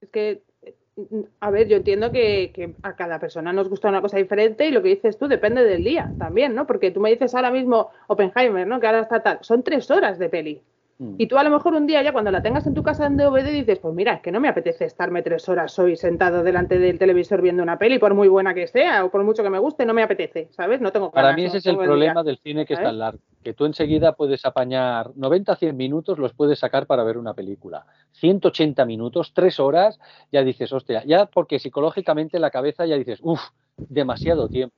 Es 0.00 0.08
que 0.10 0.42
a 1.40 1.50
ver, 1.50 1.68
yo 1.68 1.76
entiendo 1.76 2.12
que, 2.12 2.76
a 2.82 2.96
cada 2.96 3.18
persona 3.18 3.52
nos 3.52 3.68
gusta 3.68 3.88
una 3.88 4.00
cosa 4.00 4.16
diferente 4.16 4.66
y 4.66 4.70
lo 4.70 4.82
que 4.82 4.88
dices 4.90 5.18
tú 5.18 5.28
depende 5.28 5.64
del 5.64 5.84
día 5.84 6.14
también, 6.18 6.54
¿no? 6.54 6.66
Porque 6.66 6.90
tú 6.90 7.00
me 7.00 7.10
dices 7.10 7.34
ahora 7.34 7.50
mismo 7.50 7.90
Oppenheimer, 8.06 8.66
¿no? 8.66 8.80
Que 8.80 8.86
ahora 8.86 9.00
está 9.00 9.22
tal. 9.22 9.38
Son 9.42 9.62
tres 9.62 9.90
horas 9.90 10.18
de 10.18 10.28
peli. 10.28 10.62
Mm. 10.98 11.14
Y 11.16 11.28
tú 11.28 11.38
a 11.38 11.44
lo 11.44 11.50
mejor 11.50 11.74
un 11.74 11.86
día 11.86 12.02
ya 12.02 12.12
cuando 12.12 12.30
la 12.30 12.42
tengas 12.42 12.66
en 12.66 12.74
tu 12.74 12.82
casa 12.82 13.06
en 13.06 13.16
DVD 13.16 13.52
dices, 13.52 13.78
pues 13.78 13.94
mira, 13.94 14.14
es 14.14 14.20
que 14.20 14.32
no 14.32 14.40
me 14.40 14.48
apetece 14.48 14.84
estarme 14.84 15.22
tres 15.22 15.48
horas 15.48 15.78
hoy 15.78 15.96
sentado 15.96 16.42
delante 16.42 16.78
del 16.78 16.98
televisor 16.98 17.40
viendo 17.40 17.62
una 17.62 17.78
peli, 17.78 17.98
por 17.98 18.14
muy 18.14 18.26
buena 18.26 18.52
que 18.52 18.66
sea 18.66 19.04
o 19.04 19.10
por 19.10 19.22
mucho 19.22 19.44
que 19.44 19.50
me 19.50 19.60
guste, 19.60 19.86
no 19.86 19.94
me 19.94 20.02
apetece, 20.02 20.48
¿sabes? 20.50 20.80
No 20.80 20.90
tengo 20.90 21.12
Para 21.12 21.34
mí 21.34 21.44
ese 21.44 21.58
es 21.58 21.66
el 21.66 21.76
problema 21.76 22.24
del 22.24 22.38
cine 22.38 22.66
que 22.66 22.74
es 22.74 22.82
tan 22.82 22.98
largo, 22.98 23.20
que 23.44 23.54
tú 23.54 23.64
enseguida 23.64 24.12
puedes 24.12 24.44
apañar 24.44 25.12
90 25.14 25.54
100 25.54 25.76
minutos, 25.76 26.18
los 26.18 26.32
puedes 26.34 26.58
sacar 26.58 26.86
para 26.86 27.04
ver 27.04 27.16
una 27.16 27.34
película. 27.34 27.86
180 28.12 28.84
minutos, 28.84 29.32
tres 29.32 29.60
horas, 29.60 30.00
ya 30.32 30.42
dices, 30.42 30.72
hostia, 30.72 31.04
ya 31.04 31.26
porque 31.26 31.60
psicológicamente 31.60 32.40
la 32.40 32.50
cabeza 32.50 32.86
ya 32.86 32.96
dices, 32.96 33.20
uff, 33.22 33.40
demasiado 33.76 34.48
tiempo 34.48 34.74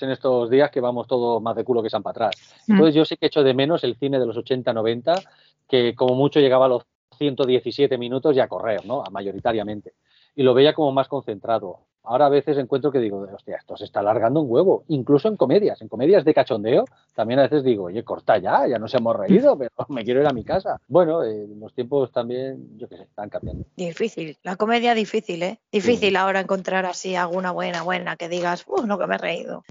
en 0.00 0.10
estos 0.10 0.50
días 0.50 0.70
que 0.70 0.80
vamos 0.80 1.06
todo 1.06 1.40
más 1.40 1.56
de 1.56 1.64
culo 1.64 1.82
que 1.82 1.90
San 1.90 2.02
para 2.02 2.26
atrás. 2.28 2.54
Mm. 2.66 2.72
Entonces 2.72 2.94
yo 2.94 3.04
sí 3.04 3.16
que 3.16 3.26
echo 3.26 3.42
de 3.42 3.54
menos 3.54 3.84
el 3.84 3.96
cine 3.96 4.18
de 4.18 4.26
los 4.26 4.36
80-90 4.36 5.22
que 5.68 5.94
como 5.94 6.14
mucho 6.14 6.40
llegaba 6.40 6.66
a 6.66 6.68
los 6.68 6.82
117 7.18 7.96
minutos 7.98 8.36
y 8.36 8.40
a 8.40 8.48
correr, 8.48 8.84
¿no? 8.84 9.02
Mayoritariamente. 9.10 9.94
Y 10.34 10.42
lo 10.42 10.54
veía 10.54 10.74
como 10.74 10.92
más 10.92 11.08
concentrado. 11.08 11.80
Ahora 12.04 12.26
a 12.26 12.28
veces 12.28 12.58
encuentro 12.58 12.92
que 12.92 12.98
digo, 12.98 13.26
hostia, 13.34 13.56
esto 13.56 13.76
se 13.76 13.84
está 13.84 14.00
alargando 14.00 14.40
un 14.40 14.50
huevo, 14.50 14.84
incluso 14.88 15.28
en 15.28 15.36
comedias, 15.36 15.80
en 15.80 15.88
comedias 15.88 16.24
de 16.24 16.34
cachondeo, 16.34 16.84
también 17.14 17.40
a 17.40 17.44
veces 17.44 17.64
digo, 17.64 17.84
oye, 17.84 18.04
corta 18.04 18.38
ya, 18.38 18.66
ya 18.68 18.78
nos 18.78 18.92
hemos 18.94 19.16
reído, 19.16 19.56
pero 19.58 19.70
me 19.88 20.04
quiero 20.04 20.20
ir 20.20 20.26
a 20.26 20.32
mi 20.32 20.44
casa. 20.44 20.80
Bueno, 20.86 21.24
eh, 21.24 21.46
los 21.58 21.72
tiempos 21.74 22.12
también, 22.12 22.76
yo 22.76 22.88
qué 22.88 22.98
sé, 22.98 23.02
están 23.04 23.30
cambiando. 23.30 23.64
Difícil, 23.76 24.36
la 24.42 24.56
comedia 24.56 24.94
difícil, 24.94 25.42
¿eh? 25.42 25.60
Difícil 25.72 26.16
ahora 26.16 26.40
encontrar 26.40 26.84
así 26.84 27.16
alguna 27.16 27.52
buena, 27.52 27.82
buena, 27.82 28.16
que 28.16 28.28
digas, 28.28 28.64
uh, 28.66 28.86
no 28.86 28.98
que 28.98 29.06
me 29.06 29.14
he 29.14 29.18
reído. 29.18 29.62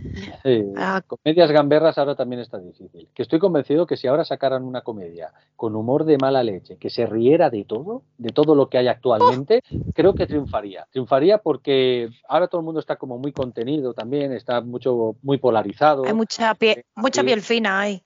Sí, 0.43 0.63
ah. 0.77 1.01
comedias 1.05 1.51
gamberras 1.51 1.97
ahora 1.97 2.15
también 2.15 2.41
está 2.41 2.57
difícil. 2.57 3.07
Que 3.13 3.21
estoy 3.21 3.39
convencido 3.39 3.86
que 3.86 3.97
si 3.97 4.07
ahora 4.07 4.25
sacaran 4.25 4.63
una 4.63 4.81
comedia 4.81 5.31
con 5.55 5.75
humor 5.75 6.05
de 6.05 6.17
mala 6.17 6.43
leche, 6.43 6.77
que 6.77 6.89
se 6.89 7.05
riera 7.05 7.49
de 7.49 7.63
todo, 7.65 8.03
de 8.17 8.31
todo 8.31 8.55
lo 8.55 8.69
que 8.69 8.77
hay 8.79 8.88
actualmente, 8.88 9.61
creo 9.93 10.15
que 10.15 10.25
triunfaría. 10.25 10.88
Triunfaría 10.91 11.38
porque 11.38 12.09
ahora 12.28 12.47
todo 12.47 12.61
el 12.61 12.65
mundo 12.65 12.80
está 12.80 12.95
como 12.95 13.17
muy 13.17 13.32
contenido 13.32 13.93
también, 13.93 14.32
está 14.34 14.61
mucho 14.61 15.15
muy 15.21 15.38
polarizado. 15.38 16.05
Hay 16.05 16.13
mucha 16.13 16.53
piel, 16.55 16.80
eh, 16.80 16.86
mucha 16.95 17.24
piel 17.24 17.41
fina 17.41 17.82
hay. 17.82 18.03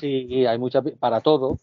Sí, 0.00 0.46
hay 0.46 0.58
mucha 0.58 0.82
para 0.82 1.20
todo 1.20 1.58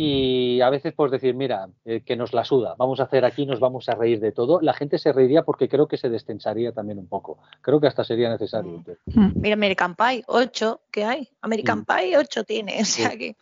y 0.00 0.60
a 0.60 0.70
veces 0.70 0.94
pues 0.94 1.10
decir, 1.10 1.34
mira, 1.34 1.70
eh, 1.84 2.02
que 2.06 2.14
nos 2.14 2.32
la 2.32 2.44
suda, 2.44 2.76
vamos 2.78 3.00
a 3.00 3.02
hacer 3.02 3.24
aquí, 3.24 3.46
nos 3.46 3.58
vamos 3.58 3.88
a 3.88 3.96
reír 3.96 4.20
de 4.20 4.30
todo. 4.30 4.60
La 4.60 4.72
gente 4.72 4.96
se 4.96 5.12
reiría 5.12 5.42
porque 5.42 5.68
creo 5.68 5.88
que 5.88 5.96
se 5.96 6.08
destensaría 6.08 6.70
también 6.70 6.98
un 6.98 7.08
poco. 7.08 7.38
Creo 7.62 7.80
que 7.80 7.88
hasta 7.88 8.04
sería 8.04 8.28
necesario. 8.28 8.84
Mm. 9.06 9.20
Mm. 9.20 9.32
Mira, 9.34 9.54
American 9.54 9.96
Pie, 9.96 10.22
8, 10.28 10.80
¿qué 10.92 11.04
hay? 11.04 11.28
American 11.40 11.80
mm. 11.80 11.84
Pie, 11.84 12.16
8 12.16 12.44
tiene. 12.44 12.80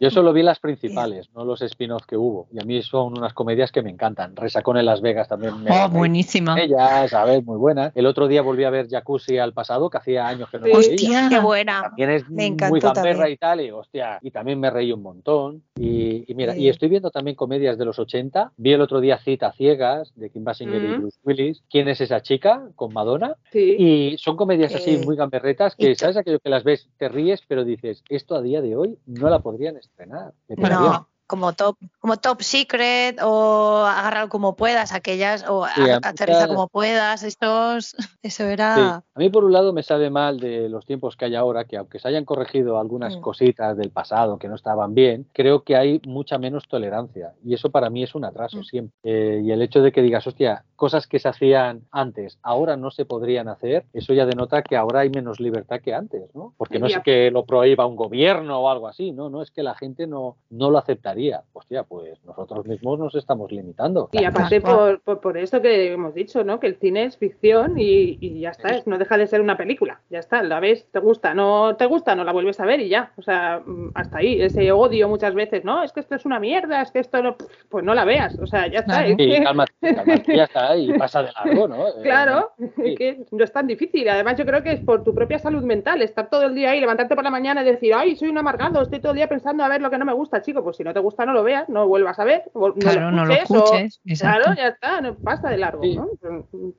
Yo 0.01 0.11
solo 0.11 0.33
vi 0.33 0.43
las 0.43 0.59
principales, 0.59 1.29
no 1.35 1.45
los 1.45 1.61
spin-offs 1.61 2.07
que 2.07 2.17
hubo. 2.17 2.49
Y 2.51 2.59
a 2.59 2.65
mí 2.65 2.81
son 2.81 3.19
unas 3.19 3.35
comedias 3.35 3.71
que 3.71 3.83
me 3.83 3.91
encantan. 3.91 4.35
Resacón 4.35 4.79
en 4.79 4.87
Las 4.87 5.03
Vegas 5.03 5.29
también. 5.29 5.63
Me 5.63 5.71
oh, 5.71 5.91
buenísima. 5.91 6.59
Ella, 6.59 7.07
sabes, 7.09 7.45
muy 7.45 7.59
buena. 7.59 7.93
El 7.95 8.06
otro 8.07 8.29
día 8.29 8.43
volví 8.43 8.65
a 8.65 8.71
ver 8.71 8.89
Jacuzzi 8.89 9.39
al 9.39 9.53
pasado, 9.53 9.91
que 9.91 9.99
hacía 9.99 10.27
años 10.27 10.49
que 10.51 10.59
no 10.59 10.67
lo 10.67 10.79
Hostia, 10.79 11.29
qué 11.29 11.39
buena. 11.39 11.83
También 11.83 12.11
es 12.11 12.29
me 12.29 12.51
muy 12.69 12.81
gamberra 12.81 13.29
y 13.29 13.37
tal, 13.37 13.61
y 13.61 13.71
hostia, 13.71 14.19
y 14.23 14.31
también 14.31 14.61
me 14.61 14.71
reí 14.71 14.93
un 14.93 15.03
montón. 15.03 15.63
Y, 15.79 16.25
mira, 16.35 16.57
y 16.57 16.69
estoy 16.69 16.89
viendo 16.89 17.11
también 17.11 17.37
comedias 17.37 17.79
de 17.79 17.85
los 17.85 17.99
80. 17.99 18.53
Vi 18.57 18.73
el 18.73 18.81
otro 18.81 19.01
día 19.01 19.19
Cita 19.19 19.53
Ciegas, 19.53 20.13
de 20.15 20.31
Kim 20.31 20.45
Basinger 20.45 20.83
y 20.83 20.97
Bruce 20.99 21.19
Willis. 21.25 21.63
¿Quién 21.71 21.89
es 21.89 22.01
esa 22.01 22.23
chica? 22.23 22.69
Con 22.75 22.93
Madonna. 22.93 23.37
Y 23.53 24.17
son 24.19 24.37
comedias 24.37 24.75
así 24.75 24.99
muy 24.99 25.17
gamberretas 25.17 25.75
que, 25.77 25.95
¿sabes? 25.95 26.17
Aquello 26.17 26.41
que 26.41 26.51
las 26.51 26.65
ves, 26.65 26.89
te 26.99 27.09
ríes, 27.09 27.43
pero 27.47 27.65
dices, 27.65 28.03
esto 28.09 28.35
a 28.35 28.43
día 28.43 28.61
de 28.61 28.77
hoy 28.77 28.99
no 29.07 29.29
la 29.29 29.41
podrían 29.41 29.77
estrenar. 29.77 30.33
No 30.49 31.09
como 31.27 31.53
top, 31.53 31.77
como 31.99 32.17
top 32.19 32.43
secret 32.43 33.19
o 33.23 33.85
agárralo 33.85 34.29
como 34.29 34.57
puedas, 34.57 34.93
aquellas, 34.93 35.45
o 35.49 35.65
aterriza 35.65 36.49
como 36.49 36.69
puedas, 36.69 37.23
estos, 37.23 37.97
eso 38.23 38.45
era. 38.45 38.97
A 38.97 39.19
mí 39.19 39.29
por 39.31 39.45
un 39.45 39.53
lado 39.53 39.73
me 39.73 39.83
sabe 39.83 40.11
mal 40.11 40.39
de 40.39 40.69
los 40.69 40.87
tiempos 40.87 41.17
que 41.17 41.25
hay 41.25 41.35
ahora, 41.35 41.65
que 41.65 41.77
aunque 41.77 41.99
se 41.99 42.09
hayan 42.09 42.25
corregido 42.25 42.79
algunas 42.79 43.17
mm. 43.17 43.21
cositas 43.21 43.77
del 43.77 43.91
pasado 43.91 44.39
que 44.39 44.49
no 44.49 44.55
estaban 44.55 44.95
bien, 44.95 45.27
creo 45.33 45.63
que 45.63 45.77
hay 45.77 46.01
mucha 46.07 46.39
menos 46.39 46.69
tolerancia 46.69 47.33
y 47.45 47.55
eso 47.55 47.71
para 47.71 47.91
mí 47.91 48.03
es 48.03 48.15
un 48.15 48.25
atraso 48.25 48.59
mm. 48.59 48.65
siempre. 48.65 48.97
Eh, 49.03 49.43
y 49.45 49.51
el 49.51 49.63
hecho 49.63 49.83
de 49.83 49.93
que 49.93 50.03
digas, 50.03 50.27
hostia, 50.27 50.65
cosas 50.77 51.07
que 51.07 51.19
se 51.19 51.29
hacían 51.29 51.83
antes, 51.91 52.39
ahora 52.43 52.77
no 52.77 52.91
se 52.91 53.05
podrían 53.05 53.49
hacer, 53.49 53.87
eso 53.93 54.15
ya 54.15 54.27
denota 54.27 54.63
que 54.63 54.77
ahora 54.77 55.01
hay 55.01 55.11
menos 55.11 55.41
libertad 55.41 55.81
que 55.81 55.95
antes, 55.95 56.35
¿no? 56.35 56.55
Porque 56.57 56.79
no 56.79 56.87
es 56.87 56.99
que 57.01 57.31
lo 57.31 57.45
prohíba 57.45 57.87
un 57.87 57.97
gobierno 57.97 58.61
o 58.61 58.69
algo 58.69 58.89
así, 58.89 59.13
¿no? 59.13 59.29
No 59.31 59.43
es 59.43 59.51
que 59.51 59.63
la 59.63 59.75
gente 59.75 60.07
no, 60.07 60.37
no 60.51 60.71
lo 60.71 60.79
aceptaría 60.79 61.16
Hostia, 61.53 61.83
pues 61.83 62.23
nosotros 62.25 62.67
mismos 62.67 62.99
nos 62.99 63.15
estamos 63.15 63.51
limitando. 63.51 64.11
Y 64.13 64.25
aparte 64.25 64.61
por, 64.61 65.01
por, 65.01 65.39
esto 65.39 65.63
que 65.63 65.93
hemos 65.93 66.15
dicho, 66.15 66.45
¿no? 66.45 66.61
Que 66.61 66.67
el 66.67 66.77
cine 66.77 67.05
es 67.05 67.17
ficción 67.17 67.75
y, 67.77 68.41
ya 68.41 68.51
está, 68.51 68.83
no 68.85 68.99
deja 68.99 69.17
de 69.17 69.27
ser 69.27 69.41
una 69.41 69.57
película. 69.57 70.01
Ya 70.11 70.19
está, 70.19 70.43
la 70.43 70.61
ves, 70.61 70.87
te 70.93 70.99
gusta, 70.99 71.35
no 71.35 71.77
te 71.77 71.87
gusta, 71.87 72.15
no 72.15 72.25
la 72.25 72.33
vuelves 72.33 72.61
a 72.61 72.67
ver 72.67 72.81
y 72.81 72.89
ya. 72.89 73.13
O 73.17 73.23
sea, 73.23 73.63
mm, 73.65 73.93
hasta 73.95 74.19
ahí, 74.19 74.43
ese 74.43 74.71
odio 74.73 75.09
muchas 75.09 75.35
veces, 75.35 75.65
no, 75.65 75.83
es 75.83 75.93
que 75.93 76.01
esto 76.01 76.15
es 76.15 76.27
una 76.27 76.39
mierda, 76.39 76.83
es 76.83 76.91
que 76.91 76.99
esto 76.99 77.23
no, 77.23 77.37
pues 77.69 77.85
no 77.85 77.95
la 77.95 78.05
veas, 78.05 78.39
o 78.39 78.47
sea, 78.47 78.67
ya 78.67 78.81
está. 78.81 79.07
ya 80.27 80.45
está, 80.45 80.77
y 80.77 80.93
pasa 80.99 81.23
de 81.23 81.33
largo, 81.33 81.69
¿no? 81.69 81.89
Eh, 81.89 81.93
claro, 82.03 82.53
que 82.77 83.25
no 83.31 83.45
es 83.45 83.53
tan 83.53 83.67
difícil. 83.67 84.09
Además, 84.09 84.37
yo 84.37 84.45
creo 84.45 84.63
que 84.63 84.73
es 84.73 84.81
por 84.81 85.03
tu 85.03 85.15
propia 85.15 85.39
salud 85.39 85.63
mental, 85.63 86.03
estar 86.03 86.29
todo 86.29 86.43
el 86.43 86.55
día 86.55 86.71
ahí, 86.71 86.81
levantarte 86.81 87.15
por 87.15 87.25
la 87.25 87.31
mañana 87.31 87.63
y 87.63 87.65
decir, 87.65 87.95
ay, 87.95 88.17
soy 88.17 88.29
un 88.29 88.39
amargado, 88.39 88.83
estoy 88.83 89.01
todo 89.01 89.13
el 89.13 89.17
día 89.17 89.29
pensando 89.29 89.65
a 89.65 89.69
ver 89.69 89.81
lo 89.81 89.91
que 89.91 89.99
no 89.99 90.05
me 90.05 90.13
gusta, 90.13 90.43
chico, 90.43 90.63
pues 90.63 90.77
si 90.77 90.85
no 90.85 90.93
te 90.93 91.01
gusta 91.07 91.25
no 91.25 91.33
lo 91.33 91.43
veas, 91.43 91.69
no 91.69 91.87
vuelvas 91.87 92.19
a 92.19 92.25
ver, 92.25 92.43
no 92.55 92.75
claro, 92.75 93.11
lo 93.11 93.33
escuches. 93.33 94.01
claro, 94.19 94.55
ya 94.57 94.69
está, 94.69 95.01
no 95.01 95.15
pasa 95.15 95.49
de 95.49 95.59
largo. 95.59 95.83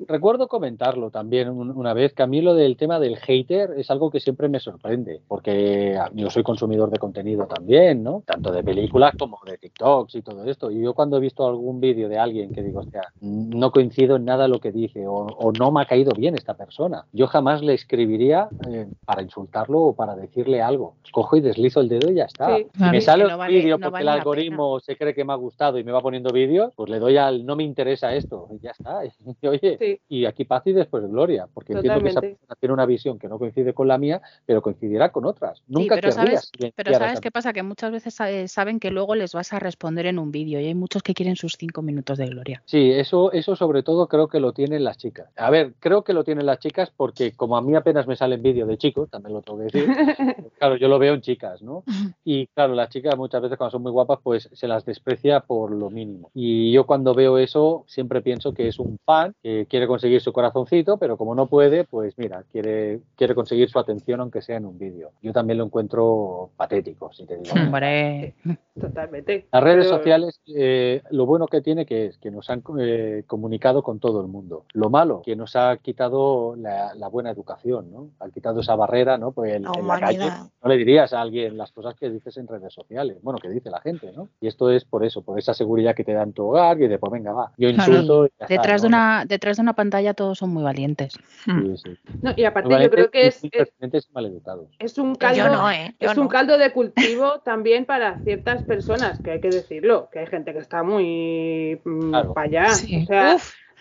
Recuerdo 0.08 0.48
comentarlo 0.48 1.12
también 1.12 1.50
una 1.50 1.94
vez, 1.94 2.14
que 2.14 2.24
a 2.24 2.28
mí 2.28 2.42
lo 2.42 2.54
del 2.54 2.76
tema 2.76 3.00
del 3.00 3.18
hater 3.18 3.72
es 3.78 3.90
algo 3.90 4.12
que 4.12 4.20
siempre 4.20 4.50
me 4.50 4.60
sorprende, 4.60 5.22
porque 5.28 5.98
yo 6.14 6.30
soy 6.30 6.44
consumidor 6.44 6.90
de 6.90 7.00
contenido 7.00 7.48
también, 7.48 8.04
¿no? 8.04 8.24
Tanto 8.26 8.52
de 8.52 8.64
películas 8.64 9.14
como 9.18 9.40
de 9.46 9.58
TikToks 9.58 10.16
y 10.16 10.22
todo 10.22 10.44
esto. 10.46 10.72
Y 10.72 10.82
yo 10.82 10.94
cuando 10.94 11.18
he 11.18 11.20
visto 11.22 11.48
algún 11.48 11.80
vídeo 11.80 12.10
de 12.10 12.18
alguien 12.18 12.52
que 12.52 12.62
digo, 12.62 12.82
hostia, 12.82 13.04
no 13.22 13.72
coincido 13.72 14.18
en 14.18 14.26
nada 14.26 14.48
lo 14.48 14.60
que 14.60 14.72
dice 14.72 15.06
o, 15.08 15.52
no 15.58 15.72
me 15.72 15.82
ha 15.82 15.86
caído 15.86 16.12
bien 16.16 16.36
esta 16.36 16.56
persona, 16.56 17.06
yo 17.14 17.28
jamás 17.28 17.62
le 17.62 17.74
escribiría 17.74 18.50
eh, 18.70 18.88
para 19.06 19.22
insultarlo 19.22 19.80
o 19.80 19.96
para 19.96 20.16
decirle 20.16 20.62
algo. 20.62 20.96
Cojo 21.12 21.38
y 21.38 21.42
deslizo 21.42 21.80
el 21.80 21.90
dedo 21.90 22.12
y 22.12 22.16
ya 22.16 22.26
está. 22.26 22.58
Me 22.92 23.02
sale 23.02 23.26
un 23.26 23.48
vídeo 23.48 23.80
porque 23.80 24.02
el 24.02 24.10
algoritmo 24.18 24.80
se 24.80 24.98
cree 24.98 25.14
que 25.14 25.24
me 25.24 25.34
ha 25.34 25.36
gustado 25.36 25.78
y 25.78 25.84
me 25.84 25.92
va 25.92 26.02
poniendo 26.02 26.32
vídeos, 26.32 26.74
pues 26.76 26.90
le 26.90 27.00
doy 27.00 27.18
al 27.18 27.46
no 27.46 27.56
me 27.56 27.64
interesa 27.64 28.14
esto 28.14 28.48
y 28.52 28.60
ya 28.60 28.72
está. 28.72 29.02
Y, 29.40 29.48
oye, 29.48 30.02
y 30.10 30.26
aquí 30.26 30.46
paz 30.46 30.64
y 30.66 30.74
después 30.74 31.06
gloria, 31.08 31.48
porque 31.54 31.74
entiendo 31.74 32.02
que 32.02 32.10
esa 32.10 32.22
persona 32.22 32.56
tiene 32.60 32.74
una 32.74 32.86
visión 32.86 33.20
que 33.20 33.28
no 33.28 33.38
coincide 33.38 33.74
con 33.74 33.88
la 33.88 33.98
mía, 33.98 34.22
pero 34.46 34.62
coincidirá 34.62 35.12
con 35.12 35.26
otras. 35.26 35.62
Nunca 35.68 35.96
pero 35.96 36.12
sabes, 36.12 36.52
pero 36.76 36.94
¿sabes 36.94 37.20
qué 37.20 37.30
pasa? 37.30 37.54
Que 37.54 37.62
muchas 37.62 37.92
veces 37.92 38.18
saben 38.52 38.80
que 38.80 38.90
luego 38.90 39.16
les 39.16 39.34
vas 39.34 39.54
a 39.54 39.60
responder 39.60 40.06
en 40.06 40.18
un 40.18 40.32
vídeo 40.32 40.60
y 40.60 40.66
hay 40.66 40.76
muchos 40.76 41.04
que 41.04 41.14
quieren 41.14 41.36
sus 41.36 41.54
cinco 41.58 41.82
minutos 41.82 42.18
de 42.18 42.28
gloria. 42.28 42.64
Sí, 42.66 42.92
eso, 42.92 43.32
eso 43.32 43.56
sobre 43.56 43.84
todo 43.84 44.08
creo 44.08 44.28
que 44.28 44.40
lo 44.40 44.54
tienen 44.54 44.84
las 44.84 44.98
chicas. 44.98 45.30
A 45.36 45.50
ver, 45.50 45.74
creo 45.80 46.04
que 46.04 46.14
lo 46.14 46.24
tienen 46.24 46.46
las 46.46 46.60
chicas 46.60 46.92
porque 46.96 47.34
como 47.34 47.58
a 47.58 47.62
mí 47.62 47.76
apenas 47.76 48.08
me 48.08 48.16
salen 48.16 48.42
vídeos 48.42 48.68
de 48.68 48.78
chicos, 48.78 49.10
también 49.10 49.34
lo 49.34 49.42
tengo 49.42 49.60
que 49.60 49.66
decir, 49.66 49.88
claro, 50.58 50.78
yo 50.78 50.88
lo 50.88 51.00
veo 51.00 51.14
en 51.14 51.22
chicas, 51.22 51.62
¿no? 51.62 51.84
Y 52.24 52.48
claro, 52.48 52.74
las 52.74 52.90
chicas 52.90 53.18
muchas 53.18 53.42
veces 53.42 53.58
cuando 53.58 53.72
son 53.72 53.84
muy 53.84 53.92
guapas, 53.92 54.07
pues 54.16 54.50
se 54.54 54.68
las 54.68 54.86
desprecia 54.86 55.42
por 55.42 55.72
lo 55.72 55.90
mínimo. 55.90 56.32
Y 56.34 56.72
yo 56.72 56.86
cuando 56.86 57.14
veo 57.14 57.38
eso 57.38 57.84
siempre 57.88 58.22
pienso 58.22 58.54
que 58.54 58.68
es 58.68 58.80
un 58.80 58.98
fan 59.06 59.36
que 59.44 59.66
quiere 59.70 59.88
conseguir 59.88 60.22
su 60.22 60.34
corazoncito, 60.34 60.98
pero 60.98 61.18
como 61.18 61.36
no 61.36 61.48
puede, 61.48 61.84
pues 61.84 62.18
mira, 62.18 62.44
quiere, 62.52 63.02
quiere 63.16 63.36
conseguir 63.36 63.70
su 63.70 63.80
atención 63.80 64.22
aunque 64.22 64.42
sea 64.42 64.58
en 64.58 64.66
un 64.66 64.78
vídeo. 64.78 65.12
Yo 65.22 65.34
también 65.34 65.58
lo 65.58 65.66
encuentro 65.66 66.52
patético, 66.56 67.12
si 67.14 67.26
te 67.26 67.38
digo. 67.38 67.56
Totalmente. 68.80 69.48
Las 69.52 69.64
redes 69.64 69.88
sociales, 69.88 70.40
eh, 70.48 71.02
lo 71.12 71.26
bueno 71.26 71.48
que 71.48 71.62
tiene 71.62 71.86
que 71.86 72.08
es 72.08 72.18
que 72.18 72.32
nos 72.32 72.50
han 72.50 72.64
eh, 72.80 73.24
comunicado 73.26 73.84
con 73.84 74.00
todo 74.00 74.22
el 74.22 74.28
mundo. 74.28 74.66
Lo 74.74 74.90
malo, 74.90 75.22
que 75.24 75.36
nos 75.36 75.56
ha 75.56 75.78
quitado 75.78 76.56
la, 76.56 77.08
buena 77.08 77.32
educación, 77.32 77.92
¿no? 77.92 78.10
Ha 78.20 78.30
quitado 78.30 78.60
esa 78.60 78.76
barrera, 78.76 79.18
¿no? 79.18 79.32
Pues 79.32 79.56
en, 79.56 79.64
la 79.64 80.00
calle 80.00 80.30
no 80.62 80.70
le 80.70 80.78
dirías 80.78 81.14
a 81.14 81.22
alguien 81.22 81.58
las 81.58 81.72
cosas 81.72 81.96
que 81.96 82.10
dices 82.10 82.38
en 82.38 82.48
redes 82.48 82.74
sociales. 82.74 83.18
Bueno, 83.22 83.40
que 83.40 83.50
dice 83.50 83.70
la 83.70 83.82
gente, 83.82 83.97
¿no? 84.16 84.30
Y 84.42 84.48
esto 84.48 84.72
es 84.72 84.86
por 84.86 85.06
eso, 85.06 85.22
por 85.24 85.40
esa 85.40 85.54
seguridad 85.54 85.96
que 85.96 86.04
te 86.04 86.14
da 86.14 86.24
en 86.24 86.34
tu 86.34 86.48
hogar 86.48 86.82
y 86.82 86.88
de, 86.88 86.98
pues 87.00 87.12
venga, 87.12 87.34
va, 87.34 87.52
yo 87.58 87.70
insulto. 87.70 88.30
detrás, 88.48 88.82
de 88.82 88.88
una, 88.88 89.26
detrás 89.26 89.58
de 89.58 89.64
una 89.64 89.74
pantalla 89.74 90.14
todos 90.14 90.38
son 90.38 90.52
muy 90.52 90.64
valientes. 90.64 91.18
Sí, 91.46 91.78
sí. 91.78 91.98
y 92.36 92.44
aparte 92.44 92.70
yo 92.82 92.90
creo 92.90 93.12
que 93.12 93.28
es, 93.28 93.44
es, 93.44 93.74
es 94.80 94.98
un 94.98 95.16
caldo, 95.16 95.70
¿eh? 95.72 95.96
es 96.00 96.18
un 96.18 96.28
caldo 96.28 96.58
de 96.58 96.72
cultivo 96.72 97.40
también 97.46 97.86
para 97.86 98.20
ciertas 98.24 98.64
personas, 98.64 99.20
que 99.20 99.32
hay 99.32 99.42
que 99.42 99.50
decirlo, 99.50 100.10
que 100.12 100.20
hay 100.20 100.28
gente 100.28 100.54
que 100.54 100.60
está 100.60 100.84
muy 100.84 101.80
mm, 101.84 102.34
para 102.34 102.42
allá. 102.48 102.68
O 102.72 103.06
sea, 103.06 103.38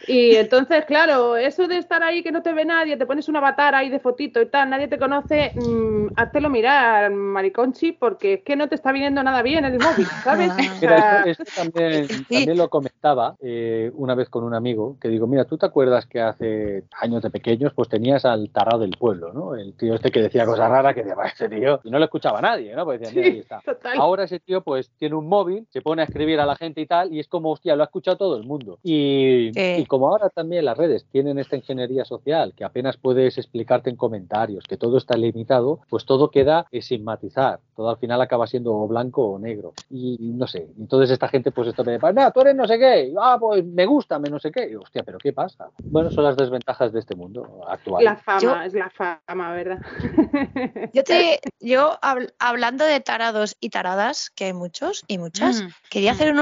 y 0.06 0.36
entonces, 0.36 0.84
claro, 0.84 1.36
eso 1.36 1.66
de 1.66 1.78
estar 1.78 2.02
ahí 2.02 2.22
que 2.22 2.30
no 2.30 2.42
te 2.42 2.52
ve 2.52 2.64
nadie, 2.64 2.96
te 2.96 3.06
pones 3.06 3.28
un 3.28 3.36
avatar 3.36 3.74
ahí 3.74 3.88
de 3.88 3.98
fotito 3.98 4.40
y 4.40 4.46
tal, 4.46 4.68
nadie 4.70 4.88
te 4.88 4.98
conoce, 4.98 5.52
mmm, 5.56 6.08
háztelo 6.14 6.50
mirar, 6.50 7.10
mariconchi, 7.10 7.92
porque 7.92 8.34
es 8.34 8.42
que 8.42 8.56
no 8.56 8.68
te 8.68 8.74
está 8.74 8.92
viniendo 8.92 9.22
nada 9.22 9.42
bien 9.42 9.64
el 9.64 9.78
móvil, 9.78 10.06
¿sabes? 10.22 10.52
Mira, 10.80 11.22
esto, 11.22 11.44
también, 11.56 12.06
también, 12.28 12.56
lo 12.56 12.68
comentaba 12.68 13.36
eh, 13.40 13.90
una 13.94 14.14
vez 14.14 14.28
con 14.28 14.44
un 14.44 14.54
amigo, 14.54 14.96
que 15.00 15.08
digo, 15.08 15.26
mira, 15.26 15.44
¿tú 15.44 15.56
te 15.56 15.66
acuerdas 15.66 16.06
que 16.06 16.20
hace 16.20 16.84
años 17.00 17.22
de 17.22 17.30
pequeños 17.30 17.72
pues 17.74 17.88
tenías 17.88 18.24
al 18.24 18.50
tarado 18.50 18.80
del 18.80 18.96
pueblo, 18.98 19.32
¿no? 19.32 19.54
El 19.54 19.74
tío 19.74 19.94
este 19.94 20.10
que 20.10 20.20
decía 20.20 20.44
cosas 20.44 20.70
raras, 20.70 20.94
que 20.94 21.04
decía, 21.04 21.16
ese 21.24 21.48
tío, 21.48 21.80
y 21.84 21.90
no 21.90 21.98
lo 21.98 22.04
escuchaba 22.04 22.40
nadie, 22.40 22.74
¿no? 22.74 22.84
Pues 22.84 23.00
decía, 23.00 23.22
mira, 23.22 23.34
ahí 23.34 23.40
está. 23.40 23.62
Ahora 23.98 24.24
ese 24.24 24.40
tío 24.40 24.60
pues 24.60 24.90
tiene 24.98 25.14
un 25.14 25.26
móvil, 25.26 25.66
se 25.70 25.80
pone 25.80 26.02
a 26.02 26.04
escribir 26.04 26.38
a 26.38 26.46
la 26.46 26.56
gente 26.56 26.80
y 26.80 26.86
tal, 26.86 27.12
y 27.12 27.18
es 27.18 27.28
como, 27.28 27.50
hostia, 27.50 27.74
lo 27.76 27.82
ha 27.82 27.86
escuchado 27.86 28.16
todo 28.16 28.36
el 28.36 28.44
mundo. 28.44 28.78
Y, 28.82 29.50
y 29.54 29.85
como 29.86 30.08
ahora 30.08 30.30
también 30.30 30.64
las 30.64 30.76
redes 30.76 31.06
tienen 31.10 31.38
esta 31.38 31.56
ingeniería 31.56 32.04
social 32.04 32.54
que 32.56 32.64
apenas 32.64 32.96
puedes 32.96 33.38
explicarte 33.38 33.90
en 33.90 33.96
comentarios, 33.96 34.64
que 34.68 34.76
todo 34.76 34.98
está 34.98 35.16
limitado, 35.16 35.80
pues 35.88 36.04
todo 36.04 36.30
queda 36.30 36.66
sin 36.80 37.04
matizar. 37.04 37.60
Todo 37.74 37.90
al 37.90 37.98
final 37.98 38.20
acaba 38.20 38.46
siendo 38.46 38.74
o 38.74 38.88
blanco 38.88 39.22
o 39.32 39.38
negro. 39.38 39.74
Y 39.90 40.18
no 40.20 40.46
sé, 40.46 40.68
entonces 40.78 41.10
esta 41.10 41.28
gente 41.28 41.50
pues 41.50 41.68
esto 41.68 41.84
me 41.84 41.92
dice, 41.92 42.12
no, 42.12 42.30
tú 42.32 42.40
eres 42.40 42.54
no 42.54 42.66
sé 42.66 42.78
qué, 42.78 43.12
ah, 43.20 43.36
pues 43.38 43.64
me 43.64 43.86
gusta, 43.86 44.18
me 44.18 44.30
no 44.30 44.38
sé 44.38 44.50
qué. 44.50 44.70
Y, 44.70 44.74
hostia, 44.74 45.02
pero 45.02 45.18
¿qué 45.18 45.32
pasa? 45.32 45.68
Bueno, 45.84 46.10
son 46.10 46.24
las 46.24 46.36
desventajas 46.36 46.92
de 46.92 47.00
este 47.00 47.14
mundo 47.14 47.60
actual. 47.68 48.04
La 48.04 48.16
fama, 48.16 48.66
es 48.66 48.74
la 48.74 48.90
fama, 48.90 49.52
¿verdad? 49.52 49.78
Yo 50.92 51.04
te, 51.04 51.40
yo 51.60 51.98
hablando 52.38 52.84
de 52.84 53.00
tarados 53.00 53.56
y 53.60 53.70
taradas, 53.70 54.30
que 54.30 54.46
hay 54.46 54.52
muchos 54.52 55.04
y 55.06 55.18
muchas, 55.18 55.62
mm. 55.62 55.68
quería 55.90 56.12
hacer 56.12 56.34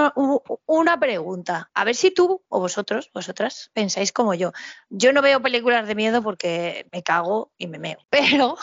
una 0.66 1.00
pregunta. 1.00 1.70
A 1.74 1.84
ver 1.84 1.94
si 1.94 2.12
tú 2.12 2.42
o 2.48 2.60
vosotros, 2.60 3.10
vosotras, 3.34 3.70
pensáis 3.74 4.12
como 4.12 4.34
yo. 4.34 4.52
Yo 4.90 5.12
no 5.12 5.20
veo 5.20 5.42
películas 5.42 5.88
de 5.88 5.94
miedo 5.94 6.22
porque 6.22 6.86
me 6.92 7.02
cago 7.02 7.50
y 7.58 7.66
me 7.66 7.78
meo, 7.78 7.98
pero 8.10 8.56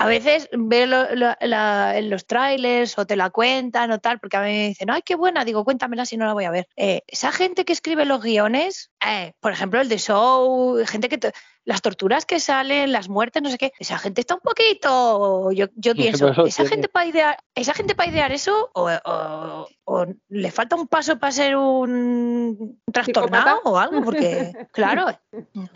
a 0.00 0.06
veces 0.06 0.48
veo 0.50 1.06
en 1.40 2.10
los 2.10 2.26
trailers 2.26 2.98
o 2.98 3.06
te 3.06 3.16
la 3.16 3.28
cuentan 3.28 3.90
o 3.90 3.98
tal, 3.98 4.18
porque 4.18 4.38
a 4.38 4.40
mí 4.40 4.46
me 4.46 4.68
dicen, 4.68 4.90
ay, 4.90 5.02
qué 5.04 5.14
buena, 5.14 5.44
digo, 5.44 5.62
cuéntamela 5.62 6.06
si 6.06 6.16
no 6.16 6.24
la 6.24 6.32
voy 6.32 6.44
a 6.44 6.50
ver. 6.50 6.66
Eh, 6.76 7.02
esa 7.06 7.32
gente 7.32 7.66
que 7.66 7.74
escribe 7.74 8.06
los 8.06 8.22
guiones, 8.22 8.90
eh, 9.06 9.34
por 9.40 9.52
ejemplo, 9.52 9.78
el 9.78 9.90
de 9.90 9.98
Show, 9.98 10.78
gente 10.86 11.10
que... 11.10 11.20
las 11.66 11.82
torturas 11.82 12.24
que 12.24 12.40
salen, 12.40 12.92
las 12.92 13.10
muertes, 13.10 13.42
no 13.42 13.50
sé 13.50 13.58
qué, 13.58 13.72
esa 13.78 13.98
gente 13.98 14.22
está 14.22 14.36
un 14.36 14.40
poquito, 14.40 15.52
yo, 15.52 15.66
yo 15.76 15.94
pienso, 15.94 16.30
esa 16.46 16.66
gente 16.66 16.88
para 16.88 17.04
idear, 17.04 17.36
esa 17.54 17.74
gente 17.74 17.94
para 17.94 18.10
idear 18.10 18.32
eso 18.32 18.70
o, 18.72 20.06
le 20.30 20.50
falta 20.50 20.76
un 20.76 20.88
paso 20.88 21.18
para 21.18 21.32
ser 21.32 21.56
un 21.56 22.80
trastornado 22.90 23.60
o 23.64 23.76
algo, 23.76 24.02
porque 24.02 24.50
claro. 24.72 25.06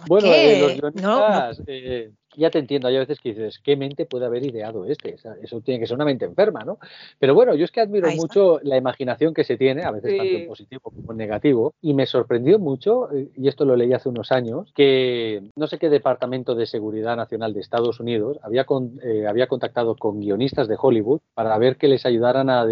Bueno, 0.06 0.28
eh, 0.28 0.78
los 0.80 0.94
guionistas, 0.94 1.62
eh, 1.66 2.10
ya 2.36 2.51
te 2.51 2.59
entiendo, 2.59 2.89
hay 2.89 2.98
veces 2.98 3.20
que 3.20 3.31
dices, 3.31 3.61
¿qué 3.62 3.77
mente 3.77 4.06
puede 4.06 4.27
haber 4.27 4.44
ideado 4.44 4.85
este? 4.86 5.16
Eso 5.43 5.61
tiene 5.61 5.81
que 5.81 5.86
ser 5.86 5.97
una 5.97 6.05
mente 6.05 6.24
enferma, 6.24 6.65
¿no? 6.65 6.78
Pero 7.19 7.35
bueno, 7.35 7.55
yo 7.55 7.65
es 7.65 7.70
que 7.70 7.81
admiro 7.81 8.11
mucho 8.12 8.61
la 8.62 8.77
imaginación 8.77 9.35
que 9.35 9.44
se 9.44 9.56
tiene, 9.56 9.85
a 9.85 9.90
veces 9.90 10.16
tanto 10.16 10.36
en 10.36 10.47
positivo 10.47 10.90
como 10.90 11.12
en 11.12 11.19
negativo, 11.19 11.74
y 11.81 11.94
me 11.94 12.06
sorprendió 12.06 12.59
mucho, 12.59 13.11
eh, 13.12 13.28
y 13.36 13.48
esto 13.48 13.65
lo 13.65 13.77
leí 13.77 13.93
hace 13.93 14.09
unos 14.09 14.32
años, 14.32 14.73
que 14.74 15.51
no 15.56 15.66
sé 15.66 15.78
qué 15.78 15.89
departamento 15.89 16.55
de 16.55 16.66
seguridad 16.66 17.16
nacional 17.16 17.55
de 17.55 17.61
Estados 17.61 18.01
Unidos 18.01 18.39
había, 18.43 18.66
eh, 19.02 19.27
había 19.27 19.47
contactado 19.47 19.97
con 19.97 20.20
guionistas 20.20 20.69
de 20.69 20.77
Hollywood 20.81 21.20
para 21.35 21.56
ver 21.59 21.77
que 21.77 21.89
les 21.89 22.06
ayudaran 22.06 22.51
a, 22.51 22.65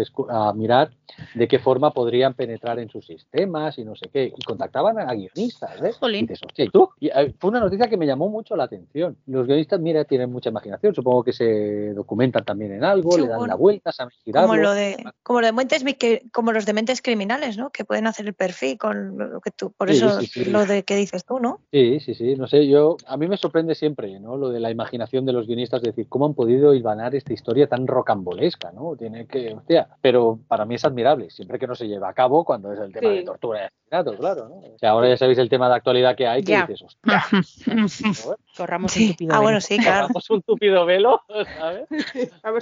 mirar 0.55 0.91
de 1.35 1.47
qué 1.47 1.59
forma 1.59 1.91
podrían 1.91 2.33
penetrar 2.33 2.79
en 2.79 2.89
sus 2.89 3.05
sistemas 3.05 3.77
y 3.77 3.85
no 3.85 3.95
sé 3.95 4.09
qué, 4.11 4.25
y 4.35 4.43
contactaban 4.43 4.99
a 4.99 5.13
guionistas, 5.13 5.79
¿ves? 5.79 5.97
Y 6.01 6.21
dices, 6.21 6.41
¿y 6.57 6.69
tú? 6.69 6.89
Y, 6.99 7.07
eh, 7.07 7.33
fue 7.39 7.49
una 7.49 7.59
noticia 7.59 7.87
que 7.87 7.97
me 7.97 8.05
llamó 8.05 8.29
mucho 8.29 8.55
la 8.55 8.65
atención. 8.65 9.17
Los 9.27 9.47
guionistas, 9.53 9.79
mira, 9.79 10.03
tienen 10.05 10.31
mucha 10.31 10.49
imaginación, 10.49 10.93
supongo 10.93 11.23
que 11.23 11.33
se 11.33 11.93
documentan 11.93 12.43
también 12.45 12.73
en 12.73 12.83
algo, 12.83 13.17
le 13.17 13.27
dan 13.27 13.47
la 13.47 13.55
vuelta, 13.55 13.91
saben 13.91 14.11
girarlo. 14.23 14.49
Como, 14.49 14.61
lo 14.61 14.73
de, 14.73 15.03
como, 15.23 15.41
lo 15.41 15.47
de 15.47 15.53
mentes, 15.53 15.83
como 16.31 16.51
los 16.51 16.65
de 16.65 16.73
mentes 16.73 17.01
criminales, 17.01 17.57
¿no? 17.57 17.69
Que 17.69 17.85
pueden 17.85 18.07
hacer 18.07 18.25
el 18.27 18.33
perfil 18.33 18.77
con 18.77 19.17
lo 19.17 19.41
que 19.41 19.51
tú, 19.51 19.71
por 19.71 19.89
eso 19.89 20.19
lo 20.47 20.65
de 20.65 20.83
que 20.83 20.95
dices 20.95 21.25
tú, 21.25 21.39
¿no? 21.39 21.59
Sí, 21.71 21.99
sí, 21.99 22.13
sí, 22.13 22.35
no 22.35 22.47
sé, 22.47 22.67
yo, 22.67 22.97
a 23.07 23.17
mí 23.17 23.27
me 23.27 23.37
sorprende 23.37 23.75
siempre, 23.75 24.19
¿no? 24.19 24.37
Lo 24.37 24.49
de 24.49 24.59
la 24.59 24.71
imaginación 24.71 25.25
de 25.25 25.33
los 25.33 25.47
guionistas, 25.47 25.81
es 25.81 25.95
decir, 25.95 26.07
cómo 26.09 26.25
han 26.25 26.33
podido 26.33 26.73
hilvanar 26.73 27.15
esta 27.15 27.33
historia 27.33 27.67
tan 27.67 27.87
rocambolesca, 27.87 28.71
¿no? 28.71 28.95
Tiene 28.95 29.27
que, 29.27 29.53
hostia, 29.53 29.87
pero 30.01 30.39
para 30.47 30.65
mí 30.65 30.75
es 30.75 30.85
admirable, 30.85 31.29
siempre 31.29 31.59
que 31.59 31.67
no 31.67 31.75
se 31.75 31.87
lleva 31.87 32.09
a 32.09 32.13
cabo 32.13 32.43
cuando 32.43 32.71
es 32.71 32.79
el 32.79 32.91
tema 32.91 33.09
de 33.09 33.23
tortura 33.23 33.61
y 33.61 33.65
asesinato, 33.65 34.17
claro, 34.17 34.49
¿no? 34.49 34.55
O 34.55 34.79
sea, 34.79 34.91
ahora 34.91 35.09
ya 35.09 35.17
sabéis 35.17 35.37
el 35.37 35.49
tema 35.49 35.69
de 35.69 35.75
actualidad 35.75 36.15
que 36.15 36.27
hay, 36.27 36.43
que 36.43 36.57
dices, 36.57 36.81
hostia. 36.81 37.23
Corramos 38.57 38.95
un 38.97 39.07
tupido 39.09 39.33
Ah, 39.33 39.41
bueno, 39.43 39.61
sí, 39.61 39.77
claro. 39.79 40.07
Un 40.29 40.41
tupido 40.41 40.85
velo, 40.85 41.21
¿sabes? 41.57 41.87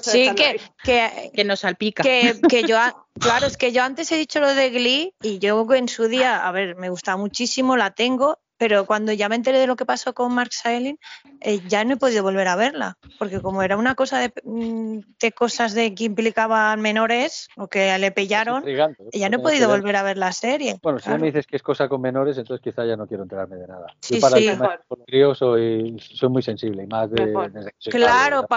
sí, 0.02 0.34
que, 0.36 0.60
que, 0.84 1.32
que, 1.34 1.44
nos 1.44 1.62
salpica. 1.62 2.04
Que, 2.04 2.36
que 2.50 2.64
yo, 2.64 2.78
claro, 3.20 3.48
es 3.48 3.58
que 3.58 3.72
yo 3.72 3.84
antes 3.84 4.12
he 4.12 4.18
dicho 4.18 4.40
lo 4.40 4.54
de 4.54 4.70
Glee 4.70 5.14
y 5.22 5.40
yo 5.40 5.66
en 5.74 5.88
su 5.88 6.08
día, 6.08 6.48
a 6.48 6.52
ver, 6.52 6.76
me 6.76 6.90
gustaba 6.90 7.18
muchísimo, 7.18 7.78
la 7.78 7.92
tengo 7.92 8.40
pero 8.62 8.86
cuando 8.86 9.12
ya 9.12 9.28
me 9.28 9.36
enteré 9.36 9.58
de 9.58 9.66
lo 9.66 9.76
que 9.76 9.88
pasó 9.88 10.14
con 10.14 10.36
Mark 10.36 10.54
Sailin, 10.54 11.00
eh, 11.40 11.62
ya 11.68 11.84
no 11.84 11.96
he 11.96 11.98
podido 11.98 12.22
volver 12.22 12.48
a 12.48 12.56
verla, 12.56 12.96
porque 13.18 13.42
como 13.42 13.64
era 13.64 13.76
una 13.76 13.96
cosa 13.96 14.20
de, 14.20 14.32
mm, 14.44 15.00
de 15.20 15.32
cosas 15.32 15.74
de 15.74 15.96
que 15.96 16.04
implicaban 16.04 16.80
menores 16.80 17.48
o 17.58 17.68
que 17.68 17.98
le 17.98 18.12
pillaron, 18.12 18.64
ya 19.12 19.30
no 19.30 19.38
he 19.38 19.40
podido 19.40 19.68
volver 19.68 19.96
a 19.96 20.04
ver 20.04 20.20
la 20.20 20.32
serie. 20.32 20.78
Bueno, 20.84 21.00
si 21.00 21.10
me 21.10 21.26
dices 21.26 21.48
que 21.48 21.56
es 21.56 21.64
cosa 21.64 21.90
con 21.90 22.02
menores, 22.02 22.38
entonces 22.38 22.64
quizá 22.64 22.86
ya 22.86 22.96
no 22.96 23.08
quiero 23.08 23.24
enterarme 23.24 23.56
de 23.56 23.68
nada. 23.68 23.88
Sí, 24.00 24.14
Yo 24.14 24.22
para 24.22 24.38
sí. 24.38 24.48
el 24.48 25.36
soy, 25.36 25.98
soy 26.00 26.30
muy 26.30 26.44
sensible 26.44 26.84
y 26.84 26.88
más 26.88 27.10
de, 27.10 27.34
claro, 27.90 28.48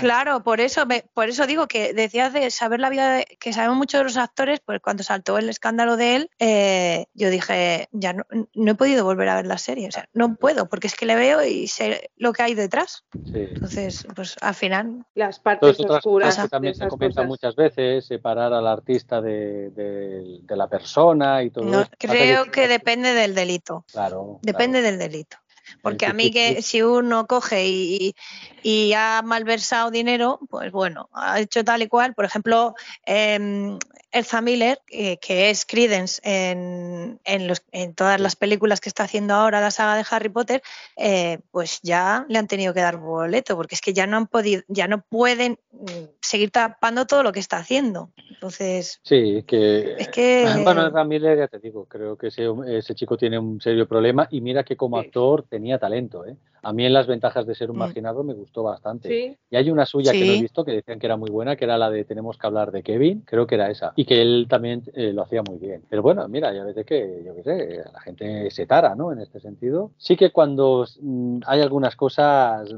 claro, 0.00 0.42
por 0.42 0.60
eso 0.60 0.88
por 1.14 1.28
eso 1.28 1.46
digo 1.46 1.68
que 1.68 1.94
decías 1.94 2.32
de 2.32 2.50
saber 2.50 2.80
la 2.80 2.90
vida 2.90 3.12
de, 3.12 3.38
que 3.38 3.52
sabemos 3.52 3.76
mucho 3.76 3.98
de 3.98 4.04
los 4.04 4.16
actores, 4.16 4.58
pues 4.58 4.80
cuando 4.80 5.04
saltó 5.04 5.38
el 5.38 5.48
escándalo 5.48 5.96
de 5.96 6.16
él, 6.16 6.30
eh, 6.40 7.06
yo 7.14 7.30
dije, 7.30 7.88
ya 7.92 8.12
no, 8.12 8.24
no 8.56 8.72
he 8.72 8.74
podido 8.74 9.04
volver 9.04 9.28
a 9.28 9.35
ver 9.36 9.46
la 9.46 9.58
serie. 9.58 9.88
O 9.88 9.90
sea, 9.90 10.08
no 10.12 10.36
puedo, 10.36 10.68
porque 10.68 10.86
es 10.86 10.94
que 10.94 11.06
le 11.06 11.14
veo 11.14 11.44
y 11.44 11.68
sé 11.68 12.10
lo 12.16 12.32
que 12.32 12.42
hay 12.42 12.54
detrás. 12.54 13.04
Entonces, 13.12 14.06
pues 14.14 14.36
al 14.40 14.54
final. 14.54 15.04
Las 15.14 15.40
partes 15.40 15.78
oscuras. 15.80 16.36
Que 16.36 16.48
también 16.48 16.74
se 16.74 16.88
comenta 16.88 17.22
muchas 17.22 17.56
veces, 17.56 18.06
separar 18.06 18.52
al 18.52 18.66
artista 18.66 19.20
de, 19.20 19.70
de, 19.70 20.56
la 20.56 20.68
persona 20.68 21.42
y 21.42 21.50
todo 21.50 21.64
no, 21.64 21.84
Creo 21.98 22.50
que, 22.50 22.68
depende 22.68 23.12
del 23.12 23.34
delito. 23.34 23.84
Claro. 23.92 24.38
Depende 24.42 24.82
del 24.82 24.98
delito. 24.98 25.36
Porque 25.82 26.06
a 26.06 26.12
mí 26.12 26.30
que 26.30 26.62
si 26.62 26.82
uno 26.82 27.26
coge 27.26 27.66
y, 27.66 28.14
y, 28.62 28.92
ha 28.92 29.22
malversado 29.24 29.90
dinero, 29.90 30.38
pues 30.48 30.70
bueno, 30.70 31.08
ha 31.12 31.40
hecho 31.40 31.64
tal 31.64 31.82
y 31.82 31.88
cual. 31.88 32.14
Por 32.14 32.24
ejemplo, 32.24 32.74
eh, 33.04 33.76
Elsa 34.16 34.40
Miller, 34.40 34.80
eh, 34.90 35.18
que 35.18 35.50
es 35.50 35.66
Credence 35.66 36.22
en, 36.24 37.20
en, 37.24 37.94
todas 37.94 38.18
las 38.18 38.34
películas 38.34 38.80
que 38.80 38.88
está 38.88 39.04
haciendo 39.04 39.34
ahora 39.34 39.60
la 39.60 39.70
saga 39.70 39.94
de 39.94 40.04
Harry 40.10 40.30
Potter, 40.30 40.62
eh, 40.96 41.40
pues 41.50 41.80
ya 41.82 42.24
le 42.28 42.38
han 42.38 42.46
tenido 42.46 42.72
que 42.72 42.80
dar 42.80 42.96
boleto, 42.96 43.56
porque 43.56 43.74
es 43.74 43.82
que 43.82 43.92
ya 43.92 44.06
no 44.06 44.16
han 44.16 44.26
podido, 44.26 44.62
ya 44.68 44.88
no 44.88 45.02
pueden 45.02 45.58
mm, 45.70 45.86
seguir 46.22 46.50
tapando 46.50 47.06
todo 47.06 47.22
lo 47.22 47.32
que 47.32 47.40
está 47.40 47.58
haciendo. 47.58 48.10
Entonces. 48.30 49.00
Sí, 49.02 49.44
que. 49.46 49.96
Es 49.98 50.08
que 50.08 50.46
bueno, 50.64 50.86
Elsa 50.86 51.04
Miller, 51.04 51.36
ya 51.36 51.48
te 51.48 51.58
digo, 51.58 51.84
creo 51.84 52.16
que 52.16 52.28
ese, 52.28 52.48
ese 52.68 52.94
chico 52.94 53.18
tiene 53.18 53.38
un 53.38 53.60
serio 53.60 53.86
problema 53.86 54.28
y 54.30 54.40
mira 54.40 54.64
que 54.64 54.76
como 54.76 54.96
actor 54.96 55.44
tenía 55.48 55.78
talento, 55.78 56.24
¿eh? 56.24 56.36
A 56.66 56.72
mí 56.72 56.84
en 56.84 56.92
las 56.92 57.06
ventajas 57.06 57.46
de 57.46 57.54
ser 57.54 57.70
un 57.70 57.76
mm. 57.76 57.78
marginado 57.78 58.24
me 58.24 58.34
gustó 58.34 58.64
bastante. 58.64 59.38
Y 59.48 59.56
hay 59.56 59.70
una 59.70 59.86
suya 59.86 60.10
que 60.10 60.24
no 60.24 60.32
he 60.32 60.40
visto 60.40 60.64
que 60.64 60.72
decían 60.72 60.98
que 60.98 61.06
era 61.06 61.16
muy 61.16 61.30
buena, 61.30 61.54
que 61.54 61.64
era 61.64 61.78
la 61.78 61.90
de 61.90 62.04
Tenemos 62.04 62.38
que 62.38 62.46
hablar 62.48 62.72
de 62.72 62.82
Kevin, 62.82 63.22
creo 63.24 63.46
que 63.46 63.54
era 63.54 63.70
esa. 63.70 63.92
Y 63.94 64.04
que 64.06 64.22
él 64.22 64.46
también 64.48 64.82
eh, 64.94 65.12
lo 65.12 65.22
hacía 65.22 65.42
muy 65.42 65.58
bien. 65.58 65.82
Pero 65.90 66.00
bueno, 66.00 66.26
mira, 66.28 66.54
ya 66.54 66.64
ves 66.64 66.86
que, 66.86 67.22
yo 67.24 67.34
qué 67.34 67.42
sé, 67.42 67.84
la 67.92 68.00
gente 68.00 68.50
se 68.50 68.66
tara, 68.66 68.94
¿no? 68.94 69.12
En 69.12 69.20
este 69.20 69.40
sentido. 69.40 69.90
Sí 69.98 70.16
que 70.16 70.30
cuando 70.30 70.86
mm, 71.00 71.40
hay 71.46 71.60
algunas 71.60 71.96
cosas 71.96 72.68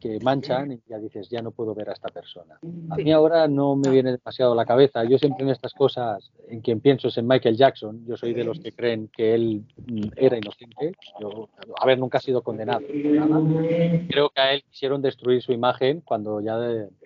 que 0.00 0.18
manchan 0.20 0.72
y 0.72 0.80
ya 0.88 0.98
dices, 0.98 1.28
ya 1.28 1.42
no 1.42 1.50
puedo 1.50 1.74
ver 1.74 1.90
a 1.90 1.92
esta 1.92 2.08
persona. 2.08 2.58
A 2.90 2.96
mí 2.96 3.12
ahora 3.12 3.46
no 3.48 3.76
me 3.76 3.90
viene 3.90 4.12
demasiado 4.12 4.52
a 4.52 4.56
la 4.56 4.64
cabeza. 4.64 5.04
yo 5.04 5.18
siempre 5.18 5.44
en 5.44 5.50
estas 5.50 5.74
cosas, 5.74 6.32
en 6.48 6.60
quien 6.60 6.80
pienso 6.80 7.08
es 7.08 7.18
en 7.18 7.26
Michael 7.26 7.56
Jackson. 7.56 8.04
Yo 8.06 8.16
soy 8.16 8.32
de 8.32 8.44
los 8.44 8.58
que 8.58 8.72
creen 8.72 9.08
que 9.14 9.34
él 9.34 9.64
mm, 9.86 10.08
era 10.16 10.38
inocente. 10.38 10.92
Yo, 11.20 11.48
a 11.78 11.86
ver, 11.86 11.98
nunca 11.98 12.18
ha 12.18 12.22
sido 12.22 12.42
condenado. 12.42 12.80
Creo 14.08 14.30
que 14.30 14.40
a 14.40 14.54
él 14.54 14.64
quisieron 14.70 15.02
destruir 15.02 15.42
su 15.42 15.52
imagen 15.52 16.00
cuando 16.00 16.40
ya 16.40 16.58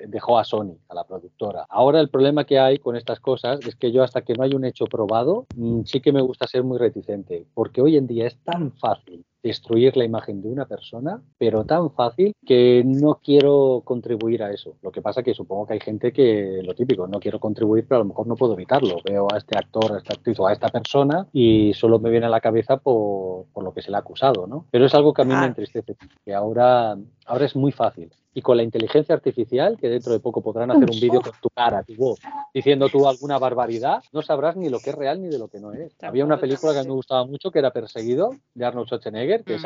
dejó 0.07 0.39
a 0.39 0.45
Sony, 0.45 0.77
a 0.89 0.95
la 0.95 1.05
productora. 1.05 1.67
Ahora 1.69 2.01
el 2.01 2.09
problema 2.09 2.45
que 2.45 2.61
hay 2.61 2.79
con 2.79 2.95
estas 2.95 3.19
cosas 3.19 3.61
es 3.67 3.72
que 3.75 3.93
yo 3.93 4.03
hasta 4.03 4.23
que 4.23 4.35
no 4.35 4.45
hay 4.45 4.55
un 4.55 4.65
hecho 4.65 4.87
probado, 4.87 5.47
mm, 5.57 5.83
sí 5.85 6.01
que 6.01 6.13
me 6.13 6.23
gusta 6.23 6.47
ser 6.47 6.65
muy 6.65 6.79
reticente, 6.79 7.47
porque 7.55 7.83
hoy 7.83 7.97
en 7.97 8.07
día 8.07 8.27
es 8.27 8.37
tan 8.45 8.73
fácil 8.73 9.25
destruir 9.43 9.97
la 9.97 10.05
imagen 10.05 10.41
de 10.41 10.49
una 10.49 10.67
persona, 10.67 11.21
pero 11.37 11.65
tan 11.65 11.91
fácil 11.91 12.33
que 12.47 12.83
no 12.87 13.21
quiero 13.23 13.83
contribuir 13.85 14.43
a 14.43 14.53
eso. 14.53 14.77
Lo 14.83 14.93
que 14.93 15.03
pasa 15.03 15.23
que 15.23 15.35
supongo 15.35 15.67
que 15.67 15.75
hay 15.75 15.81
gente 15.81 16.13
que, 16.13 16.61
lo 16.63 16.75
típico, 16.75 17.09
no 17.09 17.19
quiero 17.19 17.41
contribuir, 17.41 17.87
pero 17.89 17.97
a 17.97 18.05
lo 18.05 18.09
mejor 18.09 18.27
no 18.27 18.37
puedo 18.37 18.55
evitarlo. 18.55 18.97
Veo 19.05 19.27
a 19.33 19.39
este 19.39 19.59
actor, 19.59 19.93
a 19.93 19.99
esta 19.99 20.15
actriz 20.15 20.39
o 20.39 20.47
a 20.47 20.53
esta 20.53 20.69
persona 20.69 21.27
y 21.33 21.73
solo 21.75 21.99
me 21.99 22.11
viene 22.11 22.27
a 22.27 22.31
la 22.31 22.41
cabeza 22.41 22.77
por, 22.77 23.47
por 23.53 23.65
lo 23.65 23.75
que 23.75 23.83
se 23.83 23.91
le 23.91 23.97
ha 23.97 24.01
acusado, 24.01 24.47
¿no? 24.47 24.67
Pero 24.71 24.87
es 24.87 24.95
algo 24.95 25.13
que 25.13 25.23
a 25.23 25.25
mí 25.25 25.35
me 25.35 25.47
entristece, 25.47 25.97
que 26.25 26.35
ahora, 26.35 26.97
ahora 27.27 27.45
es 27.45 27.57
muy 27.57 27.73
fácil 27.73 28.11
y 28.35 28.43
con 28.43 28.57
la 28.57 28.63
inteligencia 28.63 29.15
artificial, 29.15 29.77
que 29.79 29.89
dentro 29.89 30.13
de 30.13 30.21
poco 30.21 30.41
podrán 30.41 30.71
hacer 30.71 30.91
un 30.91 31.01
vídeo 31.01 31.21
con 31.21 31.33
tu 31.41 31.51
cara, 31.51 31.83
tu 31.83 31.95
voz, 31.97 32.19
diciendo 32.55 32.89
tú 32.89 33.07
alguna 33.07 33.39
barbaridad, 33.39 34.03
no 34.13 34.23
sabrás 34.23 34.57
ni 34.57 34.69
lo 34.69 34.79
que 34.79 34.91
es 34.91 34.97
real 34.97 35.21
ni 35.21 35.29
de 35.29 35.39
lo 35.39 35.49
que 35.49 35.61
no 35.61 35.73
es. 35.73 35.93
Había 36.03 36.25
una 36.25 36.39
película 36.39 36.73
que 36.73 36.87
me 36.87 36.95
gustaba 36.95 37.27
mucho 37.27 37.51
que 37.51 37.59
era 37.59 37.71
Perseguido, 37.71 38.31
de 38.55 38.65
Arnold 38.65 38.87
Schwarzenegger, 38.87 39.45
que 39.45 39.55
es 39.55 39.63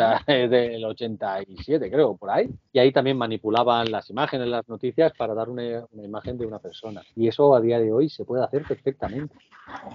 del 0.51 0.85
87, 0.85 1.91
creo, 1.91 2.17
por 2.17 2.31
ahí, 2.31 2.49
y 2.73 2.79
ahí 2.79 2.93
también 2.93 3.17
manipulaban 3.17 3.91
las 3.91 4.11
imágenes, 4.11 4.49
las 4.49 4.69
noticias 4.69 5.13
para 5.17 5.35
dar 5.35 5.49
una, 5.49 5.87
imagen 6.03 6.39
de 6.39 6.47
una 6.47 6.59
persona. 6.59 7.03
Y 7.15 7.29
eso 7.29 7.55
a 7.55 7.61
día 7.61 7.79
de 7.79 7.93
hoy 7.93 8.09
se 8.09 8.25
puede 8.25 8.45
hacer 8.45 8.63
perfectamente. 8.63 9.37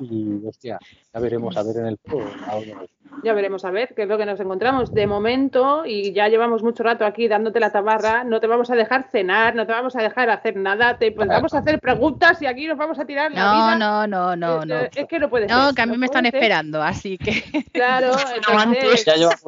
Y, 0.02 0.46
hostia, 0.46 0.80
ya 1.14 1.20
veremos 1.20 1.56
a 1.56 1.64
ver 1.64 1.78
en 1.78 1.86
el 1.88 2.00
Ya 3.24 3.34
veremos 3.34 3.64
a 3.64 3.72
ver 3.72 3.94
qué 3.96 4.04
es 4.04 4.08
lo 4.08 4.18
que 4.18 4.26
nos 4.26 4.40
encontramos. 4.40 4.94
De 4.94 5.08
momento, 5.08 5.86
y 5.86 6.12
ya 6.12 6.28
llevamos 6.28 6.62
mucho 6.62 6.84
rato 6.84 7.06
aquí 7.06 7.28
dándote 7.28 7.60
la 7.60 7.72
tabarra, 7.72 8.24
no 8.24 8.40
te 8.42 8.48
vamos 8.48 8.61
a 8.70 8.76
dejar 8.76 9.10
cenar, 9.12 9.56
no 9.56 9.66
te 9.66 9.72
vamos 9.72 9.96
a 9.96 10.02
dejar 10.02 10.30
hacer 10.30 10.56
nada, 10.56 10.98
te 10.98 11.12
pues, 11.12 11.28
vamos 11.28 11.54
a 11.54 11.60
hacer 11.60 11.80
preguntas 11.80 12.42
y 12.42 12.46
aquí 12.46 12.68
nos 12.68 12.78
vamos 12.78 13.00
a 13.00 13.06
tirar 13.06 13.32
la 13.32 13.76
no, 13.76 13.76
No, 13.76 14.08
no, 14.08 14.36
no, 14.36 14.66
no. 14.66 14.80
Es, 14.80 15.08
que 15.08 15.20
no 15.20 15.30
puede 15.30 15.48
ser. 15.48 15.58
No, 15.58 15.74
que 15.74 15.82
a 15.82 15.86
mí 15.86 15.98
me 15.98 16.06
están 16.06 16.26
esperando, 16.26 16.82
así 16.82 17.18
que. 17.18 17.44
Claro, 17.72 18.12
entonces... 18.36 19.06
Ya 19.06 19.16
llevamos 19.16 19.42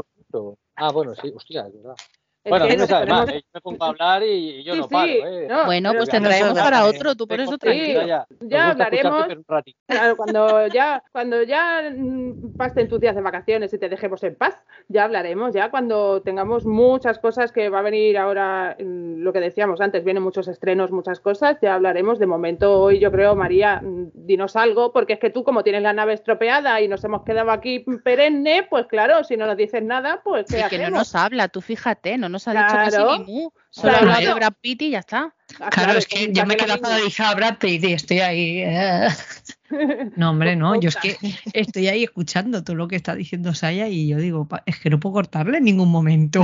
Ah, 0.75 0.91
bueno, 0.91 1.13
sí, 1.15 1.31
hostia, 1.35 1.67
es 1.67 1.73
verdad. 1.73 1.95
Bueno, 2.45 2.65
no 2.67 2.77
me 2.77 2.87
sabe 2.87 3.05
mal, 3.05 3.29
¿eh? 3.29 3.41
yo 3.41 3.49
me 3.53 3.61
pongo 3.61 3.85
a 3.85 3.87
hablar 3.89 4.23
y, 4.23 4.63
yo 4.63 4.75
no 4.75 4.87
paro. 4.87 5.11
¿eh? 5.11 5.47
bueno, 5.65 5.93
pues 5.93 6.09
te 6.09 6.19
traemos 6.19 6.59
para 6.59 6.85
otro, 6.85 7.15
tú 7.15 7.27
por 7.27 7.39
eso 7.39 7.57
tranquilo. 7.57 8.05
Ya, 8.05 8.27
ya 8.41 8.69
hablaremos. 8.69 9.27
Claro, 9.85 10.17
cuando 10.17 10.67
ya, 10.67 11.03
cuando 11.11 11.43
ya 11.43 11.91
mm, 11.95 12.57
pasen 12.57 12.87
tus 12.87 12.99
días 12.99 13.15
de 13.15 13.21
vacaciones 13.21 13.73
y 13.73 13.77
te 13.77 13.89
dejemos 13.89 14.23
en 14.23 14.35
paz, 14.35 14.57
ya 14.87 15.03
hablaremos, 15.03 15.53
ya 15.53 15.69
cuando 15.69 16.21
tengamos 16.21 16.65
muchas 16.65 17.19
cosas 17.19 17.51
que 17.51 17.69
va 17.69 17.79
a 17.79 17.83
venir 17.83 18.17
ahora, 18.17 18.75
lo 18.79 19.31
que 19.31 19.39
decíamos 19.39 19.81
antes, 19.81 20.03
vienen 20.03 20.23
muchos 20.23 20.47
estrenos, 20.47 20.91
muchas 20.91 21.19
cosas, 21.19 21.57
ya 21.61 21.75
hablaremos. 21.75 22.19
De 22.19 22.25
momento, 22.25 22.79
hoy 22.79 22.99
yo 22.99 23.11
creo, 23.11 23.35
María, 23.35 23.81
mm, 23.81 24.11
dinos 24.13 24.55
algo, 24.55 24.91
porque 24.91 25.13
es 25.13 25.19
que 25.19 25.29
tú, 25.29 25.43
como 25.43 25.63
tienes 25.63 25.83
la 25.83 25.93
nave 25.93 26.13
estropeada 26.13 26.81
y 26.81 26.87
nos 26.87 27.03
hemos 27.03 27.23
quedado 27.23 27.51
aquí 27.51 27.85
perenne, 28.03 28.67
pues 28.69 28.87
claro, 28.87 29.23
si 29.23 29.37
no 29.37 29.45
nos 29.45 29.57
dices 29.57 29.83
nada, 29.83 30.21
pues. 30.23 30.45
¿qué 30.47 30.63
que 30.69 30.79
no 30.79 30.89
nos 30.89 31.15
habla, 31.15 31.47
tú 31.47 31.61
fíjate, 31.61 32.17
no 32.17 32.32
nos 32.33 32.47
ha 32.47 32.51
dicho 32.51 32.65
casi 32.67 32.97
ni 32.97 33.33
mu. 33.33 33.49
Solo 33.69 33.97
claro. 33.99 34.27
de 34.27 34.33
Brad 34.33 34.53
Pitt 34.59 34.81
y 34.81 34.89
ya 34.89 34.99
está. 34.99 35.33
Ah, 35.59 35.69
claro, 35.69 35.97
es 35.97 36.05
que 36.05 36.31
yo 36.33 36.45
me 36.45 36.57
quedo 36.57 36.77
paralizada 36.79 37.29
a 37.29 37.35
Brad 37.35 37.57
Pitt 37.57 37.83
y 37.83 37.93
estoy 37.93 38.19
ahí. 38.19 38.61
Eh. 38.63 39.07
No, 40.15 40.31
hombre, 40.31 40.55
no, 40.55 40.79
yo 40.79 40.89
es 40.89 40.97
que 40.97 41.17
estoy 41.53 41.87
ahí 41.87 42.03
escuchando 42.03 42.63
todo 42.63 42.75
lo 42.75 42.87
que 42.87 42.95
está 42.95 43.15
diciendo 43.15 43.55
Saya 43.55 43.87
y 43.87 44.07
yo 44.07 44.17
digo, 44.17 44.47
es 44.67 44.79
que 44.79 44.91
no 44.91 44.99
puedo 44.99 45.13
cortarle 45.13 45.57
en 45.57 45.63
ningún 45.63 45.89
momento. 45.89 46.43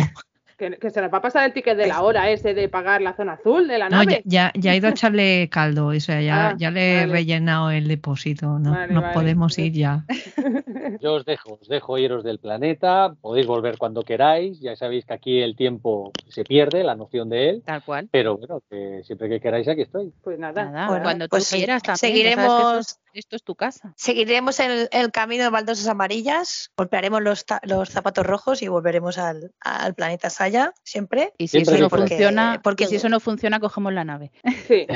Que, 0.60 0.92
se 0.92 1.02
nos 1.02 1.12
va 1.12 1.20
a 1.20 1.22
pasar 1.22 1.46
el 1.46 1.54
ticket 1.54 1.78
de 1.78 1.88
la 1.88 2.02
hora 2.02 2.30
ese 2.30 2.54
de 2.54 2.68
pagar 2.68 3.02
la 3.02 3.16
zona 3.16 3.34
azul 3.34 3.66
de 3.66 3.78
la 3.78 3.88
nave. 3.88 4.06
No, 4.06 4.22
ya, 4.26 4.52
ya, 4.54 4.74
he 4.74 4.78
ido 4.78 4.88
a 4.88 4.92
echarle 5.00 5.48
caldo, 5.50 5.88
o 5.88 6.00
sea, 6.02 6.22
ya, 6.22 6.50
ah, 6.50 6.56
ya 6.58 6.70
le 6.70 6.96
he 6.96 7.06
rellenado 7.06 7.72
el 7.72 7.88
depósito, 7.88 8.60
no, 8.60 8.88
nos 8.88 9.14
podemos 9.14 9.58
ir 9.58 9.72
ya. 9.72 10.04
Yo 11.02 11.14
os 11.14 11.26
dejo, 11.26 11.60
os 11.62 11.68
dejo 11.70 11.98
iros 11.98 12.26
del 12.26 12.40
planeta, 12.40 13.14
podéis 13.22 13.48
volver 13.48 13.78
cuando 13.78 14.02
queráis, 14.02 14.60
ya 14.60 14.76
sabéis 14.76 15.06
que 15.06 15.14
aquí 15.14 15.40
el 15.40 15.56
tiempo 15.56 16.12
se 16.28 16.44
pierde, 16.44 16.84
la 16.84 16.96
noción 16.96 17.30
de 17.30 17.50
él. 17.50 17.64
Tal 17.66 17.82
cual. 17.84 18.10
Pero 18.12 18.38
bueno, 18.38 18.62
que 18.70 19.02
siempre 19.06 19.30
que 19.30 19.40
queráis 19.40 19.68
aquí 19.70 19.84
estoy. 19.84 20.12
Pues 20.22 20.38
nada, 20.38 20.66
nada 20.66 21.02
cuando 21.02 21.30
pues 21.30 21.50
tú 21.50 21.56
quieras 21.56 21.84
también. 21.84 21.98
Seguiremos 21.98 23.00
esto 23.20 23.36
es 23.36 23.44
tu 23.44 23.56
casa. 23.56 23.94
Seguiremos 23.98 24.60
el, 24.60 24.90
el 24.92 25.12
camino 25.12 25.44
de 25.44 25.50
baldosas 25.50 25.88
amarillas, 25.88 26.72
golpearemos 26.76 27.22
los, 27.22 27.46
los 27.64 27.90
zapatos 27.90 28.26
rojos 28.26 28.62
y 28.62 28.68
volveremos 28.68 29.18
al, 29.18 29.54
al 29.60 29.94
planeta 29.94 30.30
Saya, 30.30 30.74
siempre. 30.84 31.34
Y 31.38 31.48
si 31.48 31.60
eso 31.60 31.78
no 31.78 31.90
funciona, 31.90 32.62
porque 32.64 32.88
si 32.88 32.96
eso 32.96 33.10
no 33.10 33.20
funciona, 33.20 33.60
cogemos 33.60 33.94
la 33.94 34.04
nave. 34.04 34.32
Sí. 34.68 34.88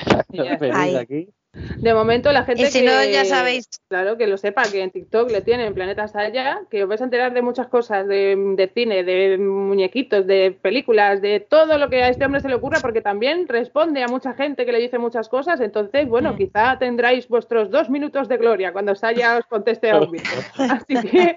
aquí. 0.97 1.29
De 1.77 1.94
momento 1.94 2.31
la 2.31 2.44
gente 2.44 2.64
y 2.64 2.65
si 2.68 2.81
no, 2.81 3.03
ya 3.03 3.26
sabéis. 3.26 3.68
Claro, 3.88 4.18
que 4.18 4.27
lo 4.27 4.38
sepa, 4.38 4.64
que 4.64 4.81
en 4.81 4.91
TikTok 4.91 5.30
le 5.31 5.41
tienen 5.41 5.73
Planeta 5.73 6.07
Saya, 6.07 6.61
que 6.69 6.84
os 6.84 6.90
vais 6.90 7.02
a 7.02 7.06
enterar 7.06 7.34
de 7.34 7.41
muchas 7.41 7.68
cosas, 7.68 8.07
de, 8.07 8.72
cine, 8.73 9.03
de 9.03 9.38
muñequitos, 9.38 10.26
de 10.26 10.57
películas, 10.61 11.22
de 11.22 11.40
todo 11.40 11.77
lo 11.77 11.90
que 11.90 12.03
a 12.03 12.10
este 12.10 12.26
hombre 12.26 12.41
se 12.41 12.49
le 12.49 12.56
ocurra, 12.56 12.80
porque 12.81 13.02
también 13.02 13.48
responde 13.48 14.03
a 14.03 14.07
mucha 14.07 14.34
gente 14.34 14.65
que 14.65 14.72
le 14.72 14.80
dice 14.80 14.98
muchas 14.98 15.30
cosas. 15.30 15.60
Entonces, 15.61 16.07
bueno, 16.07 16.34
mm. 16.34 16.38
quizá 16.38 16.80
tendráis 16.80 17.27
vuestros 17.27 17.69
dos 17.69 17.90
minutos 17.90 18.27
de 18.27 18.38
gloria 18.38 18.73
cuando 18.73 18.95
Saya 18.95 19.38
os 19.38 19.45
conteste 19.45 19.91
a 19.91 19.99
un 19.99 20.14
Así 20.57 20.95
que... 20.95 21.35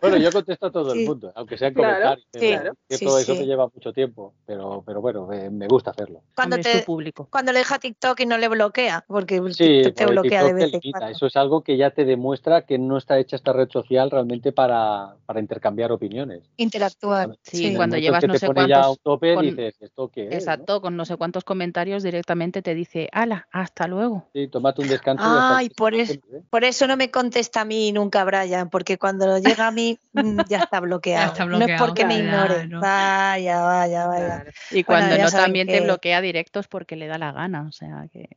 bueno, 0.00 0.16
yo 0.16 0.32
contesto 0.32 0.66
a 0.66 0.72
todo 0.72 0.92
el 0.92 1.06
mundo, 1.06 1.32
aunque 1.34 1.56
sea 1.56 1.68
en 1.68 1.74
comentarios. 1.74 2.26
que 2.32 2.98
todo 2.98 3.18
eso 3.18 3.34
me 3.34 3.46
lleva 3.46 3.68
mucho 3.72 3.92
tiempo, 3.92 4.34
pero, 4.46 4.82
pero 4.84 5.00
bueno, 5.00 5.28
me, 5.50 5.66
gusta 5.68 5.90
hacerlo. 5.90 6.22
Cuando, 6.34 6.58
te, 6.58 6.82
público. 6.82 7.28
cuando 7.30 7.52
le 7.52 7.60
deja 7.60 7.78
TikTok 7.78 8.18
y 8.20 8.26
no 8.26 8.38
le 8.38 8.48
bloquea, 8.48 9.04
porque 9.06 9.29
sí, 9.52 9.82
te 9.94 10.06
bloquea 10.06 10.44
de 10.44 10.52
vez 10.52 10.72
Eso 11.10 11.26
es 11.26 11.36
algo 11.36 11.62
que 11.62 11.76
ya 11.76 11.90
te 11.90 12.04
demuestra 12.04 12.62
que 12.62 12.78
no 12.78 12.96
está 12.96 13.18
hecha 13.18 13.36
esta 13.36 13.52
red 13.52 13.68
social 13.70 14.10
realmente 14.10 14.52
para, 14.52 15.14
para 15.26 15.40
intercambiar 15.40 15.92
opiniones. 15.92 16.42
Interactuar. 16.56 17.38
Sí, 17.42 17.74
cuando 17.76 17.96
llevas 17.96 18.26
no 18.26 18.36
sé 18.36 18.46
cuántos. 18.46 18.98
exacto, 20.16 20.80
con 20.80 20.96
no 20.96 21.04
sé 21.04 21.16
cuántos 21.16 21.44
comentarios 21.44 22.02
directamente 22.02 22.62
te 22.62 22.74
dice, 22.74 23.08
ala, 23.12 23.48
hasta 23.52 23.86
luego. 23.86 24.28
Sí, 24.32 24.48
tómate 24.48 24.82
un 24.82 24.88
descanso. 24.88 25.24
Ay, 25.24 25.70
por, 25.70 25.94
eso, 25.94 26.14
¿eh? 26.14 26.42
por 26.50 26.64
eso 26.64 26.86
no 26.86 26.96
me 26.96 27.10
contesta 27.10 27.62
a 27.62 27.64
mí 27.64 27.92
nunca 27.92 28.24
Brian, 28.24 28.70
porque 28.70 28.98
cuando 28.98 29.38
llega 29.38 29.68
a 29.68 29.70
mí 29.70 29.98
mm, 30.12 30.40
ya 30.48 30.58
está 30.58 30.80
bloqueado. 30.80 31.34
No 31.50 31.66
es 31.66 31.80
porque 31.80 32.04
me 32.06 32.18
ignore. 32.18 32.68
Vaya, 32.68 33.60
vaya, 33.60 34.06
vaya. 34.06 34.44
Y 34.70 34.84
cuando 34.84 35.18
no 35.18 35.30
también 35.30 35.66
te 35.66 35.80
bloquea 35.80 36.20
directos 36.20 36.68
porque 36.68 36.96
le 36.96 37.06
da 37.06 37.18
la 37.18 37.32
gana, 37.32 37.66
o 37.68 37.72
sea 37.72 38.06
que. 38.12 38.28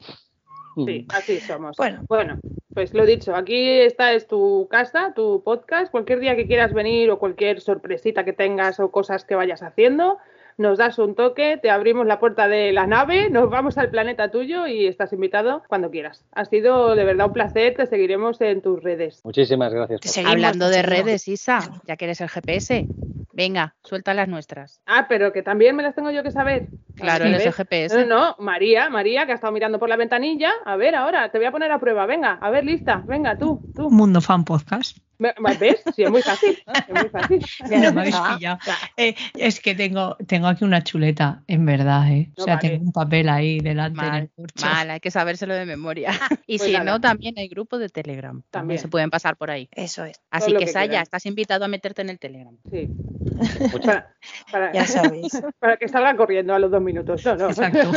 Sí, 0.76 1.06
así 1.10 1.40
somos. 1.40 1.78
Bueno. 1.78 2.04
bueno, 2.08 2.40
pues 2.74 2.94
lo 2.94 3.06
dicho, 3.06 3.36
aquí 3.36 3.70
esta 3.82 4.14
es 4.14 4.28
tu 4.28 4.68
casa, 4.70 5.14
tu 5.16 5.44
podcast. 5.44 5.92
Cualquier 5.92 6.20
día 6.20 6.36
que 6.36 6.48
quieras 6.48 6.74
venir 6.74 7.12
o 7.12 7.20
cualquier 7.20 7.62
sorpresita 7.62 8.26
que 8.26 8.34
tengas 8.34 8.80
o 8.80 8.92
cosas 8.92 9.26
que 9.26 9.36
vayas 9.36 9.62
haciendo, 9.62 10.18
nos 10.58 10.78
das 10.78 11.00
un 11.00 11.16
toque, 11.16 11.58
te 11.62 11.70
abrimos 11.70 12.06
la 12.06 12.20
puerta 12.20 12.48
de 12.48 12.72
la 12.72 12.88
nave, 12.88 13.30
nos 13.30 13.50
vamos 13.50 13.78
al 13.78 13.90
planeta 13.90 14.32
tuyo 14.32 14.68
y 14.68 14.88
estás 14.88 15.14
invitado 15.14 15.64
cuando 15.68 15.92
quieras. 15.92 16.26
Ha 16.32 16.46
sido 16.46 16.96
de 16.96 17.04
verdad 17.04 17.28
un 17.28 17.34
placer, 17.34 17.76
te 17.76 17.86
seguiremos 17.86 18.42
en 18.42 18.62
tus 18.62 18.82
redes. 18.82 19.22
Muchísimas 19.24 19.74
gracias. 19.74 20.18
Hablando 20.26 20.70
de 20.70 20.82
redes, 20.82 21.28
Isa, 21.28 21.60
ya 21.86 21.98
que 21.98 22.06
eres 22.06 22.22
el 22.22 22.30
GPS, 22.30 22.88
venga, 23.34 23.76
suelta 23.84 24.14
las 24.14 24.28
nuestras. 24.28 24.82
Ah, 24.86 25.08
pero 25.10 25.34
que 25.34 25.44
también 25.44 25.76
me 25.76 25.84
las 25.84 25.96
tengo 25.96 26.12
yo 26.12 26.24
que 26.24 26.32
saber. 26.32 26.68
Claro, 26.96 27.26
eres 27.26 27.46
el 27.46 27.54
GPS. 27.54 28.06
No, 28.06 28.06
no, 28.06 28.36
María, 28.40 28.90
María, 28.90 29.26
que 29.26 29.34
ha 29.34 29.36
estado 29.36 29.52
mirando 29.52 29.80
por 29.80 29.90
la 29.90 29.98
ventanilla. 29.98 30.52
A 30.66 30.76
ver, 30.78 30.96
ahora, 30.96 31.30
te 31.32 31.38
voy 31.38 31.48
a 31.48 31.52
poner 31.52 31.72
a 31.72 31.80
prueba. 31.80 32.06
Venga, 32.06 32.38
a 32.40 32.50
ver, 32.50 32.64
lista. 32.64 33.04
Venga, 33.06 33.38
tú, 33.38 33.62
tú. 33.76 33.90
Mundo 33.90 34.22
Fan 34.22 34.46
Podcast. 34.46 34.98
¿Ves? 35.20 35.84
Sí, 35.96 36.04
es 36.04 36.12
muy 36.12 36.22
fácil. 36.22 36.64
Es 36.88 36.94
muy 36.94 37.10
fácil. 37.10 37.46
No 37.84 37.94
me 37.94 38.02
habéis 38.02 38.16
pillado. 38.16 38.60
Eh, 38.98 39.16
es 39.36 39.60
que 39.60 39.76
tengo, 39.76 40.16
tengo 40.28 40.48
aquí 40.48 40.64
una 40.64 40.84
chuleta, 40.84 41.44
en 41.48 41.66
verdad. 41.66 42.12
¿eh? 42.12 42.32
o 42.38 42.44
sea, 42.44 42.60
tengo 42.60 42.84
un 42.84 42.92
papel 42.92 43.30
ahí 43.30 43.60
delante. 43.60 43.98
Mal, 43.98 44.30
mal, 44.62 44.90
hay 44.92 45.00
que 45.00 45.12
sabérselo 45.12 45.54
de 45.54 45.66
memoria. 45.66 46.12
y 46.48 46.58
pues 46.58 46.70
si 46.70 46.78
no, 46.78 47.00
también 47.00 47.36
hay 47.38 47.48
grupos 47.48 47.80
de 47.80 47.90
Telegram. 47.90 48.42
También. 48.50 48.80
se 48.80 48.88
pueden 48.88 49.10
pasar 49.10 49.38
por 49.38 49.52
ahí. 49.52 49.70
Eso 49.72 50.06
es. 50.06 50.22
Así 50.30 50.54
que, 50.54 50.68
Saya, 50.68 51.02
estás 51.02 51.26
invitado 51.26 51.66
a 51.66 51.68
meterte 51.68 52.02
en 52.02 52.10
el 52.10 52.20
Telegram. 52.20 52.58
Sí. 52.72 52.90
Para, 54.52 54.74
ya 54.74 54.86
sabéis. 54.86 55.42
Para 55.60 55.78
que 55.78 55.88
salga 55.88 56.16
corriendo 56.16 56.54
a 56.54 56.60
los 56.60 56.72
dos 56.72 56.82
minutos. 56.82 57.24
No, 57.26 57.36
no. 57.36 57.50
Exacto. 57.50 57.92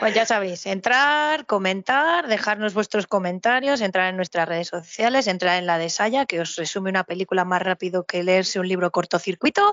Pues 0.00 0.14
ya 0.14 0.26
sabéis, 0.26 0.66
entrar, 0.66 1.46
comentar, 1.46 2.26
dejarnos 2.26 2.74
vuestros 2.74 3.06
comentarios, 3.06 3.80
entrar 3.80 4.08
en 4.08 4.16
nuestras 4.16 4.48
redes 4.48 4.68
sociales, 4.68 4.79
entrar 5.26 5.58
en 5.58 5.66
la 5.66 5.78
de 5.78 5.90
Saya, 5.90 6.26
que 6.26 6.40
os 6.40 6.56
resume 6.56 6.90
una 6.90 7.04
película 7.04 7.44
más 7.44 7.62
rápido 7.62 8.04
que 8.04 8.22
leerse 8.22 8.60
un 8.60 8.68
libro 8.68 8.90
cortocircuito. 8.90 9.72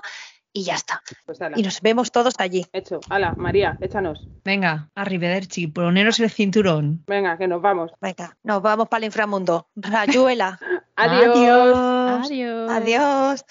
y 0.50 0.64
ya 0.64 0.74
está. 0.74 1.02
Pues 1.26 1.40
ala, 1.42 1.58
Y 1.58 1.62
nos 1.62 1.80
vemos 1.82 2.10
todos 2.10 2.34
allí. 2.38 2.66
hecho. 2.72 3.00
Hala, 3.10 3.34
María, 3.36 3.76
échanos. 3.80 4.26
Venga, 4.44 4.88
arrivederci, 4.94 5.66
poneros 5.66 6.18
el 6.20 6.30
cinturón. 6.30 7.04
Venga, 7.06 7.36
que 7.36 7.46
nos 7.46 7.60
vamos. 7.60 7.92
Venga, 8.00 8.36
nos 8.42 8.62
vamos 8.62 8.88
para 8.88 8.98
el 9.00 9.04
inframundo. 9.04 9.68
Rayuela. 9.76 10.58
Adiós. 10.96 11.76
Adiós. 12.24 12.70
Adiós. 12.70 13.44